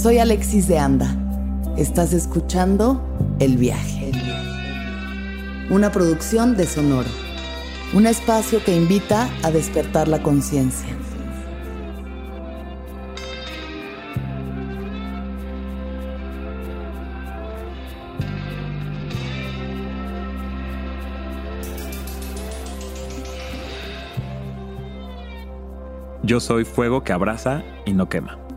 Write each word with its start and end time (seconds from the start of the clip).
Soy 0.00 0.18
Alexis 0.18 0.68
de 0.68 0.78
Anda. 0.78 1.12
Estás 1.76 2.12
escuchando 2.12 3.02
El 3.40 3.56
Viaje. 3.56 4.12
Una 5.70 5.90
producción 5.90 6.56
de 6.56 6.66
Sonoro. 6.66 7.08
Un 7.94 8.06
espacio 8.06 8.62
que 8.62 8.76
invita 8.76 9.28
a 9.42 9.50
despertar 9.50 10.06
la 10.06 10.22
conciencia. 10.22 10.88
Yo 26.22 26.38
soy 26.38 26.64
fuego 26.64 27.02
que 27.02 27.12
abraza 27.12 27.64
y 27.84 27.94
no 27.94 28.08
quema. 28.08 28.47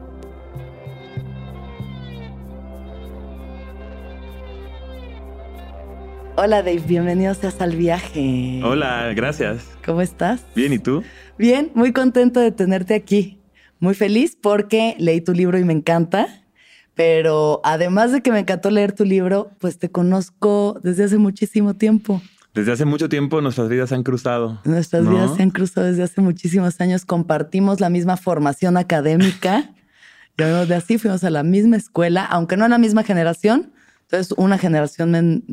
Hola 6.43 6.63
Dave, 6.63 6.81
bienvenido 6.87 7.35
seas 7.35 7.61
al 7.61 7.75
viaje. 7.75 8.61
Hola, 8.63 9.13
gracias. 9.15 9.63
¿Cómo 9.85 10.01
estás? 10.01 10.43
Bien, 10.55 10.73
¿y 10.73 10.79
tú? 10.79 11.03
Bien, 11.37 11.69
muy 11.75 11.93
contento 11.93 12.39
de 12.39 12.51
tenerte 12.51 12.95
aquí. 12.95 13.39
Muy 13.79 13.93
feliz 13.93 14.39
porque 14.41 14.95
leí 14.97 15.21
tu 15.21 15.33
libro 15.33 15.59
y 15.59 15.63
me 15.63 15.73
encanta. 15.73 16.43
Pero 16.95 17.61
además 17.63 18.11
de 18.11 18.23
que 18.23 18.31
me 18.31 18.39
encantó 18.39 18.71
leer 18.71 18.91
tu 18.91 19.05
libro, 19.05 19.51
pues 19.59 19.77
te 19.77 19.91
conozco 19.91 20.79
desde 20.81 21.03
hace 21.03 21.19
muchísimo 21.19 21.75
tiempo. 21.75 22.23
Desde 22.55 22.71
hace 22.71 22.85
mucho 22.85 23.07
tiempo 23.07 23.39
nuestras 23.41 23.69
vidas 23.69 23.89
se 23.89 23.95
han 23.95 24.01
cruzado. 24.01 24.59
Nuestras 24.65 25.07
vidas 25.07 25.35
se 25.35 25.43
han 25.43 25.51
cruzado 25.51 25.85
desde 25.85 26.01
hace 26.01 26.21
muchísimos 26.21 26.81
años. 26.81 27.05
Compartimos 27.05 27.79
la 27.79 27.91
misma 27.91 28.17
formación 28.17 28.77
académica. 28.77 29.69
de 30.37 30.73
así, 30.73 30.97
fuimos 30.97 31.23
a 31.23 31.29
la 31.29 31.43
misma 31.43 31.77
escuela, 31.77 32.25
aunque 32.25 32.57
no 32.57 32.65
en 32.65 32.71
la 32.71 32.79
misma 32.79 33.03
generación, 33.03 33.70
entonces, 34.11 34.37
¿una 34.37 34.57
generación 34.57 35.45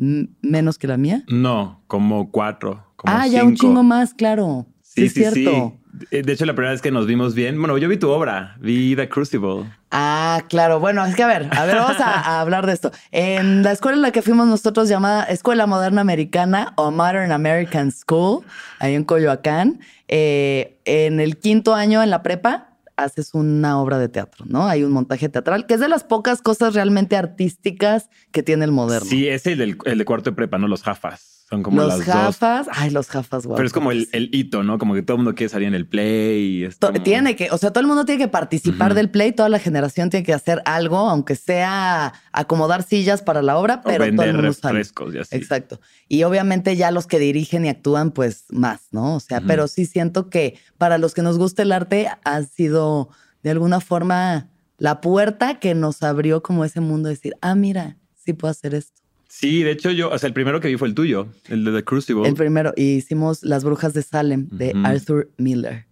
menos 0.42 0.78
que 0.78 0.89
la 0.89 0.97
mía? 0.97 1.23
No, 1.28 1.81
como 1.87 2.33
cuatro. 2.33 2.84
Como 2.97 3.14
ah, 3.14 3.28
ya 3.28 3.45
un 3.45 3.55
chingo 3.55 3.84
más, 3.84 4.14
claro. 4.14 4.67
Sí, 4.83 5.05
es 5.05 5.14
cierto. 5.14 5.78
Eh, 6.11 6.23
de 6.23 6.33
hecho, 6.33 6.45
la 6.45 6.55
primera 6.55 6.73
vez 6.73 6.83
que 6.83 6.91
nos 6.91 7.06
vimos 7.06 7.36
bien, 7.36 7.56
bueno, 7.61 7.79
yo 7.79 7.89
vi 7.89 7.98
tu 7.98 8.11
obra, 8.11 8.56
vi 8.59 8.97
The 8.97 9.09
Crucible. 9.09 9.67
Ah, 9.92 10.42
claro. 10.48 10.81
Bueno, 10.81 11.06
es 11.06 11.14
que 11.14 11.23
a 11.23 11.29
ver, 11.29 11.48
a 11.56 11.67
ver, 11.67 11.77
vamos 11.77 12.01
a, 12.01 12.41
hablar 12.41 12.67
de 12.67 12.73
esto. 12.73 12.91
En 13.12 13.62
la 13.62 13.70
escuela 13.70 13.95
en 13.95 14.03
la 14.03 14.11
que 14.11 14.23
fuimos 14.23 14.48
nosotros, 14.48 14.89
llamada 14.89 15.23
Escuela 15.23 15.69
Moderna 15.69 16.01
Americana 16.01 16.73
o 16.75 16.91
Modern 16.91 17.31
American 17.31 17.92
School, 17.92 18.45
ahí 18.81 18.97
en 18.97 19.05
Coyoacán, 19.05 19.79
eh, 20.09 20.81
en 20.84 21.20
el 21.20 21.39
quinto 21.39 21.77
año 21.77 22.03
en 22.03 22.11
la 22.11 22.25
prepa, 22.25 22.67
haces 22.99 23.33
una 23.33 23.81
obra 23.81 23.99
de 23.99 24.09
teatro, 24.09 24.45
¿no? 24.47 24.67
Hay 24.67 24.83
un 24.83 24.93
montaje 24.93 25.29
teatral, 25.29 25.67
que 25.67 25.75
es 25.75 25.81
de 25.81 25.89
las 25.89 26.05
pocas 26.05 26.43
cosas 26.43 26.75
realmente 26.75 27.17
artísticas 27.17 28.11
que 28.33 28.43
tiene 28.43 28.65
el 28.65 28.73
moderno. 28.73 29.09
Sí, 29.09 29.29
es 29.29 29.47
el, 29.47 29.79
el 29.85 29.99
de 29.99 30.05
cuarto 30.05 30.31
de 30.31 30.37
prepa, 30.37 30.59
¿no? 30.59 30.69
Los 30.69 30.83
jafas. 30.83 31.38
Son 31.49 31.63
como 31.63 31.81
los 31.81 32.03
jafas. 32.03 32.67
Ay, 32.73 32.91
los 32.91 33.09
jafas, 33.09 33.47
guau. 33.47 33.57
Pero 33.57 33.67
es 33.67 33.73
como 33.73 33.91
el, 33.91 34.07
hito, 34.13 34.63
¿no? 34.63 34.77
Como 34.77 34.93
que 34.93 35.01
todo 35.01 35.15
el 35.15 35.23
mundo 35.23 35.35
quiere 35.35 35.49
salir 35.49 35.69
en 35.69 35.75
el 35.75 35.87
play. 35.87 36.67
Y 36.67 37.01
Tiene 37.01 37.37
que, 37.37 37.51
o 37.51 37.57
sea, 37.57 37.71
todo 37.71 37.81
el 37.81 37.87
mundo 37.87 38.05
tiene 38.05 38.23
que 38.23 38.29
participar 38.29 38.93
del 38.93 39.09
play, 39.11 39.33
toda 39.33 39.49
la 39.49 39.59
generación 39.59 40.11
tiene 40.11 40.27
que 40.27 40.35
hacer 40.35 40.61
algo, 40.67 40.99
aunque 40.99 41.37
sea 41.37 42.13
acomodar 42.33 42.83
sillas 42.83 43.23
para 43.23 43.41
la 43.41 43.57
obra, 43.57 43.81
pero 43.83 43.97
todo 43.97 44.25
el 44.25 44.35
mundo 44.35 44.43
refrescos 44.43 45.15
y 45.15 45.19
así. 45.19 45.37
Exacto. 45.37 45.81
Y 46.07 46.25
obviamente 46.25 46.77
ya 46.77 46.91
los 46.91 47.07
que 47.07 47.19
dirigen 47.19 47.65
y 47.65 47.71
actúan, 47.71 48.11
pues 48.11 48.45
más, 48.51 48.89
¿no? 48.91 49.15
O 49.15 49.21
sea, 49.21 49.41
pero 49.41 49.69
sí 49.69 49.87
siento 49.87 50.29
que 50.29 50.58
para 50.77 50.98
los 50.98 51.14
que 51.14 51.23
nos 51.23 51.39
gusta 51.39 51.63
el 51.63 51.73
arte 51.73 52.11
ha 52.25 52.42
sido 52.42 53.08
de 53.42 53.51
alguna 53.51 53.81
forma 53.81 54.51
la 54.77 55.01
puerta 55.01 55.58
que 55.58 55.75
nos 55.75 56.03
abrió 56.03 56.42
como 56.42 56.67
ese 56.67 56.81
mundo, 56.81 57.08
de 57.08 57.14
decir, 57.14 57.35
ah, 57.41 57.55
mira, 57.55 57.97
sí 58.14 58.35
puedo 58.35 58.51
hacer 58.51 58.75
esto. 58.75 58.98
Sí, 59.28 59.62
de 59.62 59.72
hecho 59.72 59.90
yo, 59.90 60.11
o 60.11 60.18
sea, 60.18 60.27
el 60.27 60.33
primero 60.33 60.61
que 60.61 60.68
vi 60.68 60.77
fue 60.77 60.89
el 60.89 60.94
tuyo, 60.94 61.28
el 61.48 61.64
de 61.64 61.72
The 61.72 61.84
Crucible. 61.84 62.27
El 62.27 62.34
primero, 62.34 62.72
y 62.77 62.94
hicimos 62.94 63.42
Las 63.42 63.62
Brujas 63.62 63.92
de 63.92 64.02
Salem, 64.02 64.48
de 64.50 64.74
Arthur 64.84 65.30
Miller. 65.36 65.86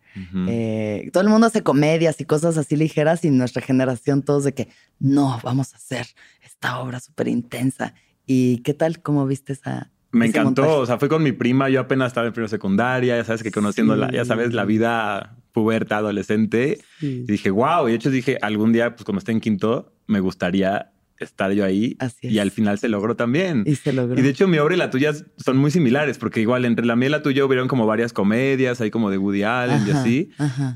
Eh, 0.49 1.11
todo 1.13 1.23
el 1.23 1.29
mundo 1.29 1.47
hace 1.47 1.63
comedias 1.63 2.19
y 2.23 2.25
cosas 2.25 2.57
así 2.57 2.75
ligeras 2.75 3.23
y 3.27 3.31
nuestra 3.31 3.61
generación 3.61 4.23
todos 4.23 4.45
de 4.45 4.55
que 4.55 4.69
no, 4.99 5.39
vamos 5.43 5.75
a 5.75 5.77
hacer 5.77 6.07
esta 6.43 6.79
obra 6.79 7.01
súper 7.01 7.29
intensa. 7.29 7.93
¿Y 8.25 8.59
qué 8.59 8.73
tal? 8.73 9.03
¿Cómo 9.03 9.27
viste 9.27 9.53
esa? 9.53 9.91
Me 10.13 10.27
encantó, 10.27 10.79
o 10.79 10.87
sea, 10.87 10.99
fue 10.99 11.11
con 11.11 11.23
mi 11.23 11.33
prima, 11.33 11.69
yo 11.69 11.81
apenas 11.81 12.09
estaba 12.09 12.27
en 12.27 12.33
primera 12.33 12.49
secundaria, 12.49 13.17
ya 13.17 13.25
sabes 13.25 13.43
que 13.43 13.51
conociendo 13.51 13.95
la, 13.97 14.11
ya 14.11 14.25
sabes, 14.25 14.55
la 14.55 14.65
vida 14.65 15.37
puberta, 15.53 15.99
adolescente. 15.99 16.79
Y 17.03 17.25
dije, 17.25 17.51
wow, 17.51 17.87
y 17.87 17.91
de 17.91 17.97
hecho 17.97 18.11
dije, 18.11 18.39
algún 18.41 18.73
día, 18.73 18.97
pues 18.97 19.05
cuando 19.05 19.19
esté 19.19 19.33
en 19.33 19.41
quinto, 19.41 19.93
me 20.07 20.21
gustaría 20.21 20.93
estar 21.25 21.53
yo 21.53 21.65
ahí. 21.65 21.97
Y 22.21 22.39
al 22.39 22.51
final 22.51 22.79
se 22.79 22.89
logró 22.89 23.17
también. 23.17 23.65
Y 23.67 23.77
se 23.77 23.93
logró. 23.93 24.19
Y 24.19 24.23
de 24.23 24.29
hecho 24.29 24.49
mi 24.49 24.59
obra 24.59 24.75
y 24.75 24.79
la 24.79 24.91
tuya 24.91 25.13
son 25.37 25.57
muy 25.57 25.71
similares, 25.71 26.19
porque 26.19 26.41
igual 26.41 26.65
entre 26.65 26.87
la 26.87 26.97
mía 26.97 27.09
y 27.09 27.13
la 27.13 27.23
tuya 27.23 27.45
hubieron 27.45 27.69
como 27.69 27.87
varias 27.87 28.13
comedias, 28.13 28.81
ahí 28.81 28.91
como 28.91 29.11
de 29.11 29.19
Woody 29.19 29.43
Allen 29.43 29.87
y 29.87 29.91
así. 29.91 30.31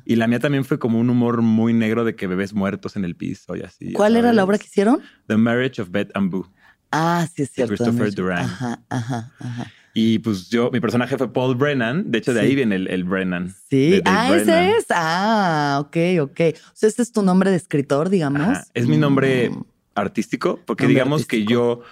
Y 0.05 0.17
la 0.17 0.27
mía 0.27 0.41
también 0.41 0.65
fue 0.65 0.79
como 0.79 0.99
un 0.99 1.11
humor 1.11 1.43
muy 1.43 1.73
negro 1.73 2.05
de 2.05 2.15
que 2.15 2.27
bebés 2.27 2.53
muertos 2.53 2.97
en 2.97 3.05
el 3.05 3.17
piso 3.17 3.57
y 3.57 3.63
así. 3.63 3.93
¿Cuál 3.93 4.17
era 4.17 4.33
la 4.33 4.45
obra 4.45 4.59
que 4.59 4.67
hicieron? 4.67 5.01
The 5.27 5.37
Marriage 5.37 5.81
of 5.83 5.91
Beth 5.91 6.11
and 6.15 6.31
Boo. 6.31 6.51
Ah, 6.93 7.27
sí, 7.35 7.43
es 7.43 7.51
cierto. 7.51 7.75
Christopher 7.75 8.13
Duran. 8.13 8.45
Ajá, 8.45 8.83
ajá, 8.89 9.33
ajá. 9.39 9.73
Y 9.93 10.21
pues 10.21 10.49
yo, 10.49 10.71
mi 10.73 10.81
personaje 10.81 11.17
fue 11.19 11.33
Paul 11.33 11.57
Brennan. 11.57 12.11
De 12.11 12.19
hecho, 12.19 12.33
de 12.33 12.41
ahí 12.41 12.55
viene 12.55 12.77
el, 12.77 13.05
Brennan. 13.05 13.55
Sí. 13.69 14.01
Ah, 14.05 14.35
ese 14.35 14.77
es. 14.77 14.87
Ah, 14.91 15.79
ok, 15.81 15.97
ok. 16.21 16.41
O 16.57 16.75
sea, 16.75 16.89
este 16.89 17.03
es 17.03 17.13
tu 17.13 17.23
nombre 17.23 17.51
de 17.51 17.57
escritor, 17.57 18.09
digamos. 18.09 18.59
Es 18.75 18.87
mi 18.87 18.97
nombre 18.97 19.51
mm 19.51 19.65
artístico, 20.01 20.61
porque 20.67 20.87
digamos 20.87 21.27
que 21.27 21.45
yo 21.45 21.83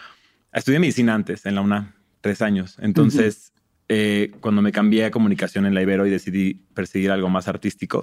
estudié 0.53 0.79
medicina 0.79 1.15
antes 1.15 1.47
en 1.47 1.55
la 1.55 1.61
UNA, 1.61 1.95
tres 2.21 2.43
años. 2.43 2.77
Entonces, 2.81 3.53
eh, 3.89 4.33
cuando 4.41 4.63
me 4.63 4.73
cambié 4.73 5.07
a 5.07 5.11
comunicación 5.11 5.67
en 5.67 5.75
la 5.75 5.83
Ibero 5.83 6.07
y 6.07 6.11
decidí 6.11 6.55
perseguir 6.75 7.11
algo 7.11 7.29
más 7.29 7.49
artístico, 7.49 8.03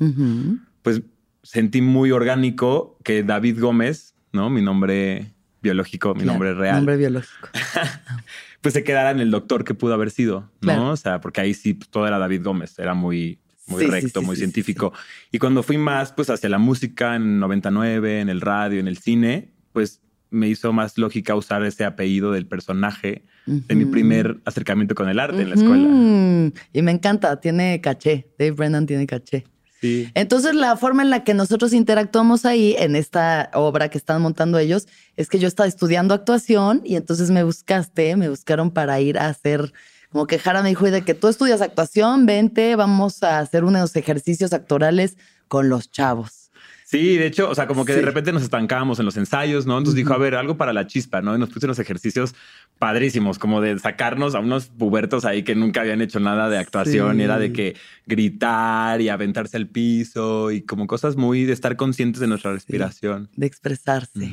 pues 0.82 1.02
sentí 1.44 1.82
muy 1.82 2.12
orgánico 2.12 2.98
que 3.04 3.24
David 3.24 3.60
Gómez, 3.60 4.16
¿no? 4.32 4.50
Mi 4.50 4.62
nombre 4.62 5.34
biológico, 5.62 6.16
mi 6.16 6.24
nombre 6.24 6.54
real. 6.54 6.78
Nombre 6.78 6.98
biológico. 6.98 7.50
pues 8.62 8.74
se 8.74 8.84
quedara 8.84 9.12
en 9.12 9.20
el 9.20 9.32
doctor 9.32 9.64
que 9.64 9.74
pudo 9.74 9.94
haber 9.94 10.12
sido, 10.12 10.52
¿no? 10.62 10.92
O 10.92 10.98
sea, 10.98 11.22
porque 11.22 11.42
ahí 11.42 11.54
sí 11.54 11.74
pues, 11.74 11.90
todo 11.90 12.08
era 12.08 12.18
David 12.18 12.44
Gómez, 12.44 12.80
era 12.80 12.94
muy 12.94 13.40
muy 13.68 13.86
recto, 13.88 14.22
muy 14.22 14.36
científico. 14.36 14.94
Y 15.32 15.40
cuando 15.40 15.64
fui 15.64 15.78
más 15.78 16.12
pues 16.12 16.30
hacia 16.30 16.50
la 16.50 16.58
música 16.58 17.16
en 17.16 17.40
99, 17.40 18.22
en 18.22 18.30
el 18.30 18.42
radio, 18.42 18.80
en 18.80 18.88
el 18.88 18.98
cine, 18.98 19.55
pues 19.76 20.00
me 20.30 20.48
hizo 20.48 20.72
más 20.72 20.98
lógica 20.98 21.36
usar 21.36 21.66
ese 21.66 21.84
apellido 21.84 22.32
del 22.32 22.48
personaje 22.48 23.26
de 23.46 23.76
mi 23.76 23.84
primer 23.84 24.38
acercamiento 24.46 24.96
con 24.96 25.10
el 25.10 25.20
arte 25.20 25.42
en 25.42 25.50
la 25.50 25.56
escuela. 25.56 26.52
Y 26.72 26.82
me 26.82 26.92
encanta, 26.92 27.42
tiene 27.42 27.82
caché. 27.82 28.30
Dave 28.40 28.52
Brennan 28.52 28.86
tiene 28.86 29.06
caché. 29.06 29.44
Sí. 29.82 30.10
Entonces, 30.14 30.56
la 30.56 30.78
forma 30.78 31.04
en 31.04 31.10
la 31.10 31.26
que 31.26 31.34
nosotros 31.34 31.74
interactuamos 31.74 32.46
ahí 32.46 32.74
en 32.80 32.96
esta 32.96 33.52
obra 33.54 33.90
que 33.90 33.98
están 33.98 34.22
montando 34.22 34.58
ellos 34.58 34.88
es 35.18 35.28
que 35.28 35.40
yo 35.40 35.50
estaba 35.50 35.68
estudiando 35.68 36.14
actuación 36.14 36.82
y 36.86 36.96
entonces 36.96 37.30
me 37.32 37.44
buscaste, 37.44 38.16
me 38.16 38.30
buscaron 38.30 38.72
para 38.72 39.02
ir 39.02 39.18
a 39.18 39.28
hacer, 39.28 39.74
como 40.10 40.26
que 40.26 40.40
Jara 40.40 40.64
me 40.64 40.70
dijo, 40.70 40.90
de 40.90 41.02
que 41.02 41.14
tú 41.14 41.28
estudias 41.28 41.62
actuación, 41.62 42.26
vente, 42.26 42.78
vamos 42.78 43.22
a 43.24 43.40
hacer 43.40 43.66
unos 43.66 43.94
ejercicios 43.98 44.54
actorales 44.54 45.18
con 45.50 45.68
los 45.68 45.92
chavos. 45.92 46.45
Sí, 46.88 47.18
de 47.18 47.26
hecho, 47.26 47.50
o 47.50 47.56
sea, 47.56 47.66
como 47.66 47.84
que 47.84 47.96
de 47.96 48.04
repente 48.04 48.32
nos 48.32 48.44
estancábamos 48.44 49.00
en 49.00 49.06
los 49.06 49.18
ensayos, 49.18 49.66
¿no? 49.66 49.76
Entonces 49.76 49.96
dijo, 49.96 50.14
a 50.14 50.20
ver, 50.20 50.36
algo 50.36 50.56
para 50.56 50.72
la 50.72 50.86
chispa, 50.86 51.20
¿no? 51.20 51.36
Y 51.36 51.40
nos 51.40 51.50
puso 51.50 51.66
unos 51.66 51.80
ejercicios 51.80 52.36
padrísimos, 52.78 53.40
como 53.40 53.60
de 53.60 53.80
sacarnos 53.80 54.36
a 54.36 54.40
unos 54.40 54.68
pubertos 54.68 55.26
ahí 55.26 55.42
que 55.42 55.56
nunca 55.56 55.82
habían 55.82 56.04
hecho 56.04 56.20
nada 56.20 56.48
de 56.48 56.60
actuación. 56.60 57.20
Y 57.20 57.24
era 57.24 57.40
de 57.40 57.52
que 57.52 57.76
gritar 58.06 59.02
y 59.02 59.10
aventarse 59.10 59.58
al 59.58 59.66
piso 59.66 60.52
y 60.52 60.62
como 60.62 60.86
cosas 60.86 61.16
muy 61.16 61.46
de 61.46 61.54
estar 61.54 61.76
conscientes 61.76 62.22
de 62.22 62.28
nuestra 62.28 62.54
respiración. 62.54 63.30
de 63.36 63.48
expresarse. 63.48 64.32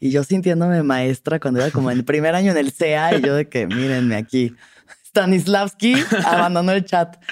Y 0.00 0.10
yo 0.10 0.24
sintiéndome 0.24 0.82
maestra 0.82 1.40
cuando 1.40 1.60
era 1.60 1.70
como 1.70 1.90
en 1.90 1.98
el 1.98 2.04
primer 2.04 2.34
año 2.34 2.52
en 2.52 2.56
el 2.56 2.72
CEA 2.72 3.18
y 3.18 3.20
yo 3.20 3.34
de 3.34 3.48
que 3.50 3.66
mírenme 3.66 4.16
aquí. 4.16 4.54
Stanislavski 5.12 5.94
abandonó 6.26 6.72
el 6.72 6.84
chat. 6.84 7.22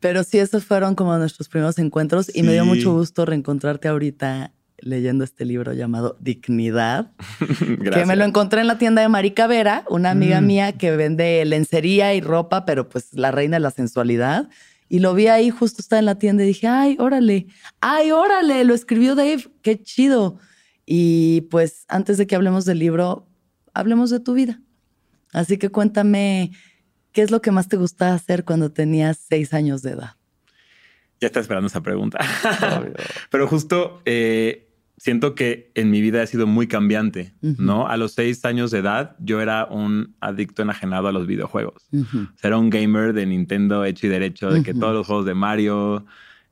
Pero 0.00 0.24
sí, 0.24 0.38
esos 0.38 0.64
fueron 0.64 0.94
como 0.94 1.16
nuestros 1.18 1.48
primeros 1.48 1.78
encuentros 1.78 2.34
y 2.34 2.42
me 2.42 2.52
dio 2.52 2.64
mucho 2.64 2.92
gusto 2.92 3.26
reencontrarte 3.26 3.88
ahorita 3.88 4.52
leyendo 4.78 5.24
este 5.24 5.44
libro 5.44 5.72
llamado 5.72 6.16
Dignidad, 6.20 7.12
que 7.92 8.06
me 8.06 8.16
lo 8.16 8.24
encontré 8.24 8.60
en 8.60 8.66
la 8.66 8.78
tienda 8.78 9.02
de 9.02 9.08
Marica 9.08 9.46
Vera, 9.46 9.84
una 9.88 10.10
amiga 10.10 10.40
mm. 10.40 10.46
mía 10.46 10.72
que 10.72 10.94
vende 10.96 11.44
lencería 11.44 12.14
y 12.14 12.20
ropa, 12.20 12.64
pero 12.64 12.88
pues 12.88 13.12
la 13.12 13.30
reina 13.30 13.56
de 13.56 13.60
la 13.60 13.70
sensualidad. 13.70 14.48
Y 14.88 15.00
lo 15.00 15.14
vi 15.14 15.26
ahí, 15.26 15.50
justo 15.50 15.82
está 15.82 15.98
en 15.98 16.04
la 16.04 16.16
tienda 16.16 16.44
y 16.44 16.48
dije, 16.48 16.68
ay, 16.68 16.96
órale, 17.00 17.46
ay, 17.80 18.12
órale, 18.12 18.64
lo 18.64 18.74
escribió 18.74 19.14
Dave, 19.14 19.48
qué 19.62 19.82
chido. 19.82 20.38
Y 20.84 21.42
pues 21.50 21.84
antes 21.88 22.18
de 22.18 22.26
que 22.26 22.36
hablemos 22.36 22.64
del 22.64 22.78
libro, 22.78 23.26
hablemos 23.74 24.10
de 24.10 24.20
tu 24.20 24.34
vida. 24.34 24.60
Así 25.32 25.58
que 25.58 25.70
cuéntame 25.70 26.52
¿Qué 27.16 27.22
es 27.22 27.30
lo 27.30 27.40
que 27.40 27.50
más 27.50 27.66
te 27.66 27.78
gustaba 27.78 28.12
hacer 28.12 28.44
cuando 28.44 28.70
tenías 28.72 29.16
seis 29.16 29.54
años 29.54 29.80
de 29.80 29.92
edad? 29.92 30.16
Ya 31.18 31.28
está 31.28 31.40
esperando 31.40 31.68
esa 31.68 31.80
pregunta. 31.80 32.18
Pero 33.30 33.48
justo, 33.48 34.02
eh, 34.04 34.68
siento 34.98 35.34
que 35.34 35.72
en 35.74 35.90
mi 35.90 36.02
vida 36.02 36.20
ha 36.20 36.26
sido 36.26 36.46
muy 36.46 36.66
cambiante, 36.66 37.32
¿no? 37.40 37.88
A 37.88 37.96
los 37.96 38.12
seis 38.12 38.44
años 38.44 38.70
de 38.70 38.80
edad, 38.80 39.16
yo 39.18 39.40
era 39.40 39.64
un 39.64 40.14
adicto 40.20 40.60
enajenado 40.60 41.08
a 41.08 41.12
los 41.12 41.26
videojuegos. 41.26 41.88
era 42.42 42.58
un 42.58 42.68
gamer 42.68 43.14
de 43.14 43.24
Nintendo 43.24 43.86
hecho 43.86 44.08
y 44.08 44.10
derecho, 44.10 44.50
de 44.50 44.62
que 44.62 44.74
todos 44.74 44.92
los 44.92 45.06
juegos 45.06 45.24
de 45.24 45.32
Mario, 45.32 46.04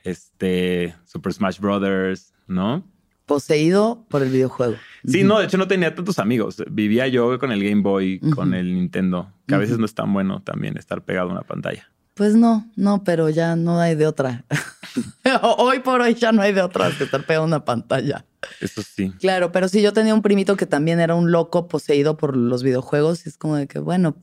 este, 0.02 0.94
Super 1.04 1.34
Smash 1.34 1.58
Brothers, 1.58 2.32
¿no? 2.46 2.90
Poseído 3.26 4.04
por 4.08 4.22
el 4.22 4.30
videojuego. 4.30 4.76
Sí, 5.06 5.24
no, 5.24 5.38
de 5.38 5.46
hecho 5.46 5.56
no 5.56 5.68
tenía 5.68 5.94
tantos 5.94 6.18
amigos. 6.18 6.62
Vivía 6.70 7.08
yo 7.08 7.38
con 7.38 7.52
el 7.52 7.62
Game 7.62 7.82
Boy, 7.82 8.20
con 8.34 8.54
el 8.54 8.74
Nintendo, 8.74 9.32
que 9.46 9.54
a 9.54 9.58
veces 9.58 9.78
no 9.78 9.86
es 9.86 9.94
tan 9.94 10.12
bueno 10.12 10.42
también 10.42 10.76
estar 10.76 11.02
pegado 11.02 11.30
a 11.30 11.32
una 11.32 11.42
pantalla. 11.42 11.90
Pues 12.14 12.36
no, 12.36 12.70
no, 12.76 13.02
pero 13.02 13.28
ya 13.28 13.56
no 13.56 13.80
hay 13.80 13.96
de 13.96 14.06
otra. 14.06 14.44
hoy 15.58 15.80
por 15.80 16.00
hoy 16.00 16.14
ya 16.14 16.30
no 16.30 16.42
hay 16.42 16.52
de 16.52 16.62
otra 16.62 16.90
que 16.96 17.04
estar 17.04 17.26
pegado 17.26 17.42
a 17.44 17.48
una 17.48 17.64
pantalla. 17.64 18.24
Eso 18.60 18.82
sí. 18.82 19.12
Claro, 19.18 19.50
pero 19.50 19.68
sí, 19.68 19.82
yo 19.82 19.92
tenía 19.92 20.14
un 20.14 20.22
primito 20.22 20.56
que 20.56 20.66
también 20.66 21.00
era 21.00 21.16
un 21.16 21.32
loco 21.32 21.66
poseído 21.66 22.16
por 22.16 22.36
los 22.36 22.62
videojuegos 22.62 23.26
y 23.26 23.30
es 23.30 23.36
como 23.36 23.56
de 23.56 23.66
que, 23.66 23.80
bueno, 23.80 24.16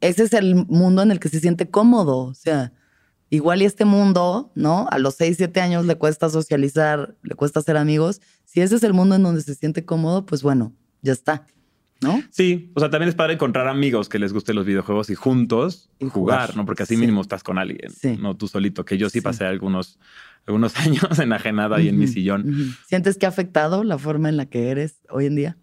ese 0.00 0.24
es 0.24 0.32
el 0.32 0.54
mundo 0.54 1.02
en 1.02 1.12
el 1.12 1.20
que 1.20 1.28
se 1.28 1.38
siente 1.38 1.70
cómodo. 1.70 2.18
O 2.18 2.34
sea, 2.34 2.72
igual 3.30 3.62
y 3.62 3.66
este 3.66 3.84
mundo, 3.84 4.50
¿no? 4.56 4.88
A 4.90 4.98
los 4.98 5.14
6, 5.14 5.36
7 5.36 5.60
años 5.60 5.86
le 5.86 5.96
cuesta 5.96 6.28
socializar, 6.28 7.14
le 7.22 7.34
cuesta 7.36 7.62
ser 7.62 7.76
amigos. 7.76 8.20
Si 8.48 8.62
ese 8.62 8.76
es 8.76 8.82
el 8.82 8.94
mundo 8.94 9.14
en 9.14 9.22
donde 9.22 9.42
se 9.42 9.54
siente 9.54 9.84
cómodo, 9.84 10.24
pues 10.24 10.42
bueno, 10.42 10.72
ya 11.02 11.12
está. 11.12 11.46
¿no? 12.00 12.22
Sí, 12.30 12.70
o 12.74 12.80
sea, 12.80 12.88
también 12.88 13.10
es 13.10 13.14
padre 13.14 13.34
encontrar 13.34 13.68
amigos 13.68 14.08
que 14.08 14.18
les 14.18 14.32
gusten 14.32 14.56
los 14.56 14.64
videojuegos 14.64 15.10
y 15.10 15.14
juntos 15.14 15.90
jugar, 16.10 16.56
¿no? 16.56 16.64
Porque 16.64 16.84
así 16.84 16.96
mínimo 16.96 17.20
estás 17.20 17.42
con 17.42 17.58
alguien, 17.58 17.92
no 18.20 18.36
tú 18.36 18.48
solito, 18.48 18.86
que 18.86 18.96
yo 18.96 19.10
sí, 19.10 19.20
pasé 19.20 19.44
algunos, 19.44 19.98
algunos 20.46 20.76
años 20.80 21.18
enajenado 21.18 21.74
ahí 21.74 21.88
en 21.88 21.98
mi 21.98 22.06
sillón. 22.06 22.74
¿Sientes 22.86 23.18
que 23.18 23.26
ha 23.26 23.28
afectado 23.28 23.84
la 23.84 23.98
forma 23.98 24.30
en 24.30 24.38
la 24.38 24.46
que 24.46 24.70
eres 24.70 25.00
hoy 25.10 25.26
en 25.26 25.34
día? 25.34 25.56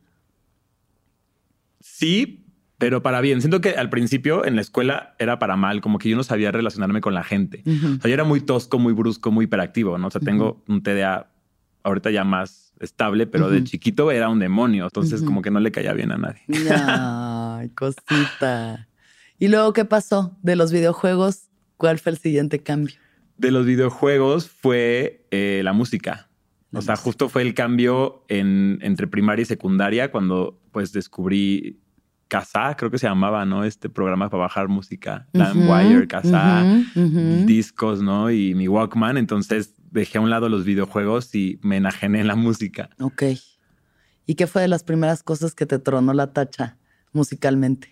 Sí, 1.80 2.46
pero 2.78 3.02
para 3.02 3.20
bien. 3.22 3.42
Siento 3.42 3.62
que 3.62 3.70
al 3.70 3.90
principio 3.90 4.46
en 4.46 4.56
la 4.56 4.62
escuela 4.62 5.16
era 5.18 5.40
para 5.40 5.56
mal, 5.56 5.82
como 5.82 5.98
que 5.98 6.10
yo 6.10 6.18
no 6.18 6.24
sabía 6.24 6.52
relacionarme 6.52 7.02
con 7.02 7.16
la 7.16 7.24
gente. 7.24 7.64
O 7.66 8.02
sea, 8.02 8.10
yo 8.10 8.14
era 8.14 8.26
muy 8.26 8.42
tosco, 8.42 8.78
muy 8.78 8.94
brusco, 8.94 9.32
muy 9.32 9.46
hiperactivo, 9.46 9.98
¿no? 9.98 10.08
O 10.08 10.12
sea, 10.12 10.22
tengo 10.22 10.62
un 10.68 10.84
TDA 10.84 11.32
ahorita 11.84 12.12
ya 12.12 12.24
más 12.24 12.65
estable, 12.80 13.28
pero 13.28 13.50
de 13.50 13.64
chiquito 13.64 14.12
era 14.12 14.30
un 14.30 14.40
demonio, 14.40 14.86
entonces 14.86 15.22
como 15.22 15.42
que 15.42 15.52
no 15.52 15.60
le 15.60 15.72
caía 15.72 15.94
bien 15.94 16.12
a 16.12 16.18
nadie. 16.18 16.42
Ay, 16.72 17.70
cosita. 17.70 18.88
¿Y 19.40 19.48
luego 19.48 19.74
qué 19.74 19.86
pasó 19.86 20.38
de 20.42 20.56
los 20.56 20.72
videojuegos? 20.72 21.50
¿Cuál 21.78 22.00
fue 22.00 22.14
el 22.14 22.18
siguiente 22.18 22.64
cambio? 22.64 22.96
De 23.38 23.52
los 23.52 23.66
videojuegos 23.66 24.50
fue 24.50 25.26
eh, 25.32 25.62
la 25.64 25.74
música. 25.74 26.30
o 26.74 26.82
sea, 26.82 26.96
justo 26.96 27.30
fue 27.30 27.42
el 27.42 27.54
cambio 27.54 28.24
en, 28.28 28.80
entre 28.82 29.08
primaria 29.08 29.44
y 29.44 29.46
secundaria 29.46 30.12
cuando 30.12 30.60
pues 30.72 30.92
descubrí 30.92 31.80
Casa, 32.28 32.76
creo 32.76 32.90
que 32.90 32.98
se 32.98 33.08
llamaba, 33.08 33.46
¿no? 33.46 33.64
Este 33.64 33.88
programa 33.88 34.30
para 34.30 34.42
bajar 34.42 34.68
música, 34.68 35.28
LimeWire, 35.32 36.08
Casa, 36.08 36.66
discos, 37.46 38.02
¿no? 38.02 38.32
Y 38.32 38.56
mi 38.56 38.68
Walkman. 38.68 39.18
Entonces 39.18 39.75
dejé 40.00 40.18
a 40.18 40.22
un 40.22 40.30
lado 40.30 40.50
los 40.50 40.66
videojuegos 40.66 41.34
y 41.34 41.60
me 41.62 41.78
enajené 41.78 42.20
en 42.20 42.28
la 42.28 42.36
música. 42.36 42.90
Ok. 43.00 43.24
¿Y 44.26 44.36
qué 44.36 44.48
fue 44.48 44.62
de 44.62 44.68
las 44.68 44.84
primeras 44.84 45.24
cosas 45.24 45.56
que 45.56 45.66
te 45.66 45.80
tronó 45.80 46.14
la 46.14 46.34
tacha 46.34 46.78
musicalmente 47.14 47.92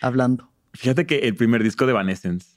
hablando? 0.00 0.50
Fíjate 0.74 1.06
que 1.06 1.18
el 1.20 1.34
primer 1.34 1.62
disco 1.62 1.84
de 1.86 1.92
Evanescence. 1.92 2.56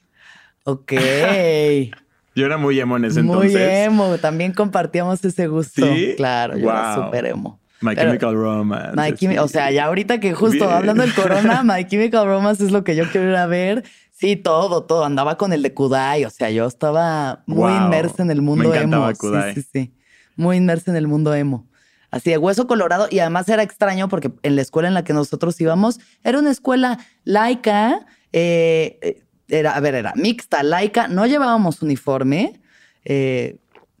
Ok. 0.64 0.92
yo 2.34 2.46
era 2.46 2.56
muy 2.56 2.80
emo 2.80 2.96
en 2.96 3.04
ese 3.04 3.20
entonces. 3.20 3.52
Muy 3.52 3.62
emo. 3.62 4.18
También 4.18 4.52
compartíamos 4.52 5.24
ese 5.24 5.46
gusto. 5.46 5.86
Sí. 5.86 6.14
Claro, 6.16 6.56
yo 6.56 6.70
era 6.70 6.94
súper 6.94 7.26
emo. 7.26 7.60
My 7.80 7.94
Chemical 7.94 8.34
Romance. 8.34 9.38
o 9.38 9.48
sea, 9.48 9.70
ya 9.70 9.84
ahorita 9.84 10.18
que 10.18 10.32
justo 10.32 10.70
hablando 10.70 11.02
del 11.02 11.14
corona, 11.14 11.62
My 11.64 11.86
Chemical 11.86 12.26
Romance 12.26 12.64
es 12.64 12.70
lo 12.70 12.84
que 12.84 12.96
yo 12.96 13.04
quiero 13.10 13.28
ir 13.28 13.36
a 13.36 13.46
ver. 13.46 13.84
Sí, 14.18 14.36
todo, 14.36 14.84
todo. 14.84 15.04
Andaba 15.04 15.36
con 15.36 15.52
el 15.52 15.62
de 15.62 15.74
Kudai. 15.74 16.24
O 16.24 16.30
sea, 16.30 16.50
yo 16.50 16.66
estaba 16.66 17.42
muy 17.44 17.70
inmersa 17.70 18.22
en 18.22 18.30
el 18.30 18.40
mundo 18.40 18.70
Me 18.70 18.78
emo. 18.78 19.06
Kudai. 19.18 19.54
Sí, 19.54 19.60
sí, 19.60 19.68
sí. 19.72 19.94
Muy 20.36 20.56
inmersa 20.56 20.90
en 20.90 20.96
el 20.96 21.06
mundo 21.06 21.34
emo. 21.34 21.68
Así 22.10 22.30
de 22.30 22.38
hueso 22.38 22.66
colorado. 22.66 23.08
Y 23.10 23.18
además 23.18 23.46
era 23.50 23.62
extraño 23.62 24.08
porque 24.08 24.32
en 24.42 24.56
la 24.56 24.62
escuela 24.62 24.88
en 24.88 24.94
la 24.94 25.04
que 25.04 25.12
nosotros 25.12 25.60
íbamos 25.60 26.00
era 26.24 26.38
una 26.38 26.50
escuela 26.50 26.98
laica. 27.24 28.06
Eh, 28.32 29.22
era, 29.48 29.76
a 29.76 29.80
ver, 29.80 29.94
era 29.94 30.14
mixta, 30.16 30.62
laica. 30.62 31.08
No 31.08 31.26
llevábamos 31.26 31.82
uniforme. 31.82 32.58
Eh, 33.04 33.58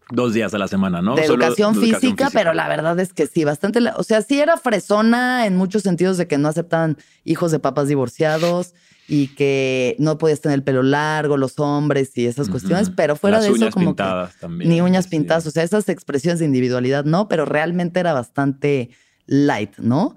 Dos 0.08 0.32
días 0.32 0.54
a 0.54 0.58
la 0.58 0.68
semana, 0.68 1.02
¿no? 1.02 1.14
De 1.14 1.24
educación, 1.24 1.74
física, 1.74 2.30
pero 2.32 2.54
la 2.54 2.68
verdad 2.68 2.98
es 3.00 3.12
que 3.12 3.26
sí, 3.26 3.44
bastante. 3.44 3.80
O 3.96 4.02
sea, 4.02 4.22
sí 4.22 4.40
era 4.40 4.56
fresona 4.56 5.44
en 5.46 5.56
muchos 5.56 5.82
sentidos 5.82 6.16
de 6.16 6.26
que 6.26 6.38
no 6.38 6.48
aceptaban 6.48 6.96
hijos 7.24 7.50
de 7.50 7.58
papás 7.58 7.88
divorciados 7.88 8.72
y 9.08 9.28
que 9.28 9.96
no 9.98 10.18
podías 10.18 10.40
tener 10.40 10.56
el 10.56 10.62
pelo 10.62 10.82
largo, 10.82 11.36
los 11.36 11.58
hombres 11.58 12.16
y 12.16 12.26
esas 12.26 12.48
cuestiones, 12.48 12.90
pero 12.90 13.16
fuera 13.16 13.40
de 13.40 13.48
eso 13.48 13.70
como 13.70 13.86
pintadas 13.86 14.36
también, 14.36 14.70
ni 14.70 14.80
uñas 14.80 15.06
pintadas, 15.06 15.46
o 15.46 15.50
sea, 15.50 15.62
esas 15.62 15.88
expresiones 15.88 16.40
de 16.40 16.46
individualidad 16.46 17.04
no, 17.04 17.28
pero 17.28 17.44
realmente 17.44 18.00
era 18.00 18.12
bastante 18.12 18.90
light, 19.26 19.76
¿no? 19.78 20.16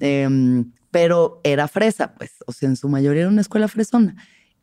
Em, 0.00 0.70
pero 0.90 1.40
era 1.44 1.68
fresa, 1.68 2.14
pues, 2.14 2.32
o 2.46 2.52
sea, 2.52 2.68
en 2.68 2.76
su 2.76 2.88
mayoría 2.88 3.22
era 3.22 3.30
una 3.30 3.40
escuela 3.40 3.68
fresona. 3.68 4.16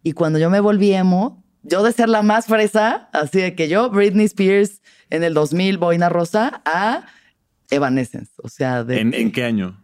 Y 0.04 0.14
cuando 0.14 0.40
yo 0.40 0.50
me 0.50 0.60
volví 0.60 0.94
emo, 0.94 1.44
yo 1.64 1.84
de 1.84 1.92
ser 1.92 2.10
la 2.10 2.22
más 2.22 2.46
fresa, 2.48 3.10
así 3.14 3.40
de 3.40 3.56
que 3.56 3.70
yo, 3.70 3.90
Britney 3.90 4.26
Spears, 4.26 4.82
en 5.10 5.24
el 5.24 5.34
2000, 5.34 5.78
Boina 5.78 6.10
Rosa, 6.10 6.62
a 6.66 7.06
Evanescence, 7.70 8.32
o 8.38 8.50
sea, 8.50 8.84
de... 8.84 9.00
¿En, 9.00 9.14
¿en 9.14 9.32
qué 9.32 9.44
año? 9.44 9.84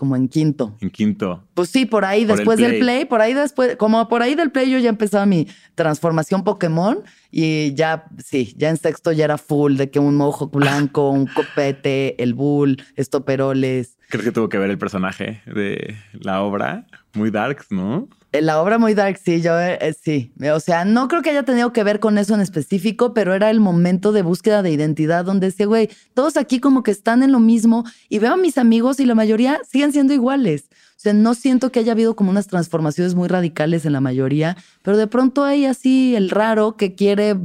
como 0.00 0.16
en 0.16 0.28
quinto. 0.28 0.78
En 0.80 0.88
quinto. 0.88 1.46
Pues 1.60 1.68
sí, 1.68 1.84
por 1.84 2.06
ahí, 2.06 2.24
después 2.24 2.58
del 2.58 2.78
play, 2.78 3.04
por 3.04 3.20
ahí 3.20 3.34
después, 3.34 3.76
como 3.76 4.08
por 4.08 4.22
ahí 4.22 4.34
del 4.34 4.50
play 4.50 4.70
yo 4.70 4.78
ya 4.78 4.88
empezaba 4.88 5.26
mi 5.26 5.46
transformación 5.74 6.42
Pokémon 6.42 7.02
y 7.30 7.74
ya, 7.74 8.06
sí, 8.24 8.54
ya 8.56 8.70
en 8.70 8.78
sexto 8.78 9.12
ya 9.12 9.26
era 9.26 9.36
full 9.36 9.76
de 9.76 9.90
que 9.90 9.98
un 9.98 10.16
mojo 10.16 10.46
blanco, 10.52 11.10
un 11.10 11.26
copete, 11.26 12.22
el 12.22 12.32
bull, 12.32 12.82
estoperoles. 12.96 13.98
¿Crees 14.08 14.24
que 14.24 14.32
tuvo 14.32 14.48
que 14.48 14.56
ver 14.56 14.70
el 14.70 14.78
personaje 14.78 15.42
de 15.44 15.96
la 16.12 16.40
obra? 16.40 16.86
Muy 17.12 17.30
darks, 17.30 17.66
¿no? 17.70 18.08
La 18.32 18.62
obra 18.62 18.78
muy 18.78 18.94
dark, 18.94 19.18
sí, 19.22 19.42
yo 19.42 19.60
eh, 19.60 19.76
eh, 19.82 19.92
sí. 19.92 20.32
O 20.54 20.60
sea, 20.60 20.86
no 20.86 21.08
creo 21.08 21.20
que 21.20 21.28
haya 21.28 21.42
tenido 21.42 21.74
que 21.74 21.82
ver 21.82 22.00
con 22.00 22.16
eso 22.16 22.32
en 22.32 22.40
específico, 22.40 23.12
pero 23.12 23.34
era 23.34 23.50
el 23.50 23.60
momento 23.60 24.12
de 24.12 24.22
búsqueda 24.22 24.62
de 24.62 24.70
identidad 24.70 25.26
donde 25.26 25.48
decía, 25.48 25.66
güey, 25.66 25.90
todos 26.14 26.38
aquí 26.38 26.58
como 26.58 26.82
que 26.82 26.92
están 26.92 27.22
en 27.22 27.32
lo 27.32 27.40
mismo 27.40 27.84
y 28.08 28.18
veo 28.18 28.32
a 28.32 28.36
mis 28.38 28.56
amigos 28.56 28.98
y 28.98 29.04
la 29.04 29.14
mayoría 29.14 29.60
siguen 29.68 29.92
siendo 29.92 30.14
iguales. 30.14 30.70
O 31.00 31.02
sea, 31.02 31.14
no 31.14 31.34
siento 31.34 31.72
que 31.72 31.78
haya 31.78 31.92
habido 31.92 32.14
como 32.14 32.30
unas 32.30 32.46
transformaciones 32.46 33.14
muy 33.14 33.26
radicales 33.26 33.86
en 33.86 33.94
la 33.94 34.02
mayoría, 34.02 34.56
pero 34.82 34.98
de 34.98 35.06
pronto 35.06 35.44
hay 35.44 35.64
así 35.64 36.14
el 36.14 36.28
raro 36.28 36.76
que 36.76 36.94
quiere 36.94 37.36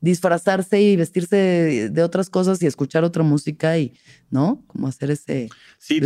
disfrazarse 0.00 0.80
y 0.82 0.94
vestirse 0.94 1.90
de, 1.90 2.02
otras 2.02 2.28
cosas 2.28 2.62
y 2.62 2.66
escuchar 2.66 3.04
otra 3.04 3.22
música 3.22 3.78
y, 3.78 3.94
¿no? 4.30 4.62
Como 4.66 4.88
hacer 4.88 5.10
ese 5.10 5.48
sí, 5.78 6.00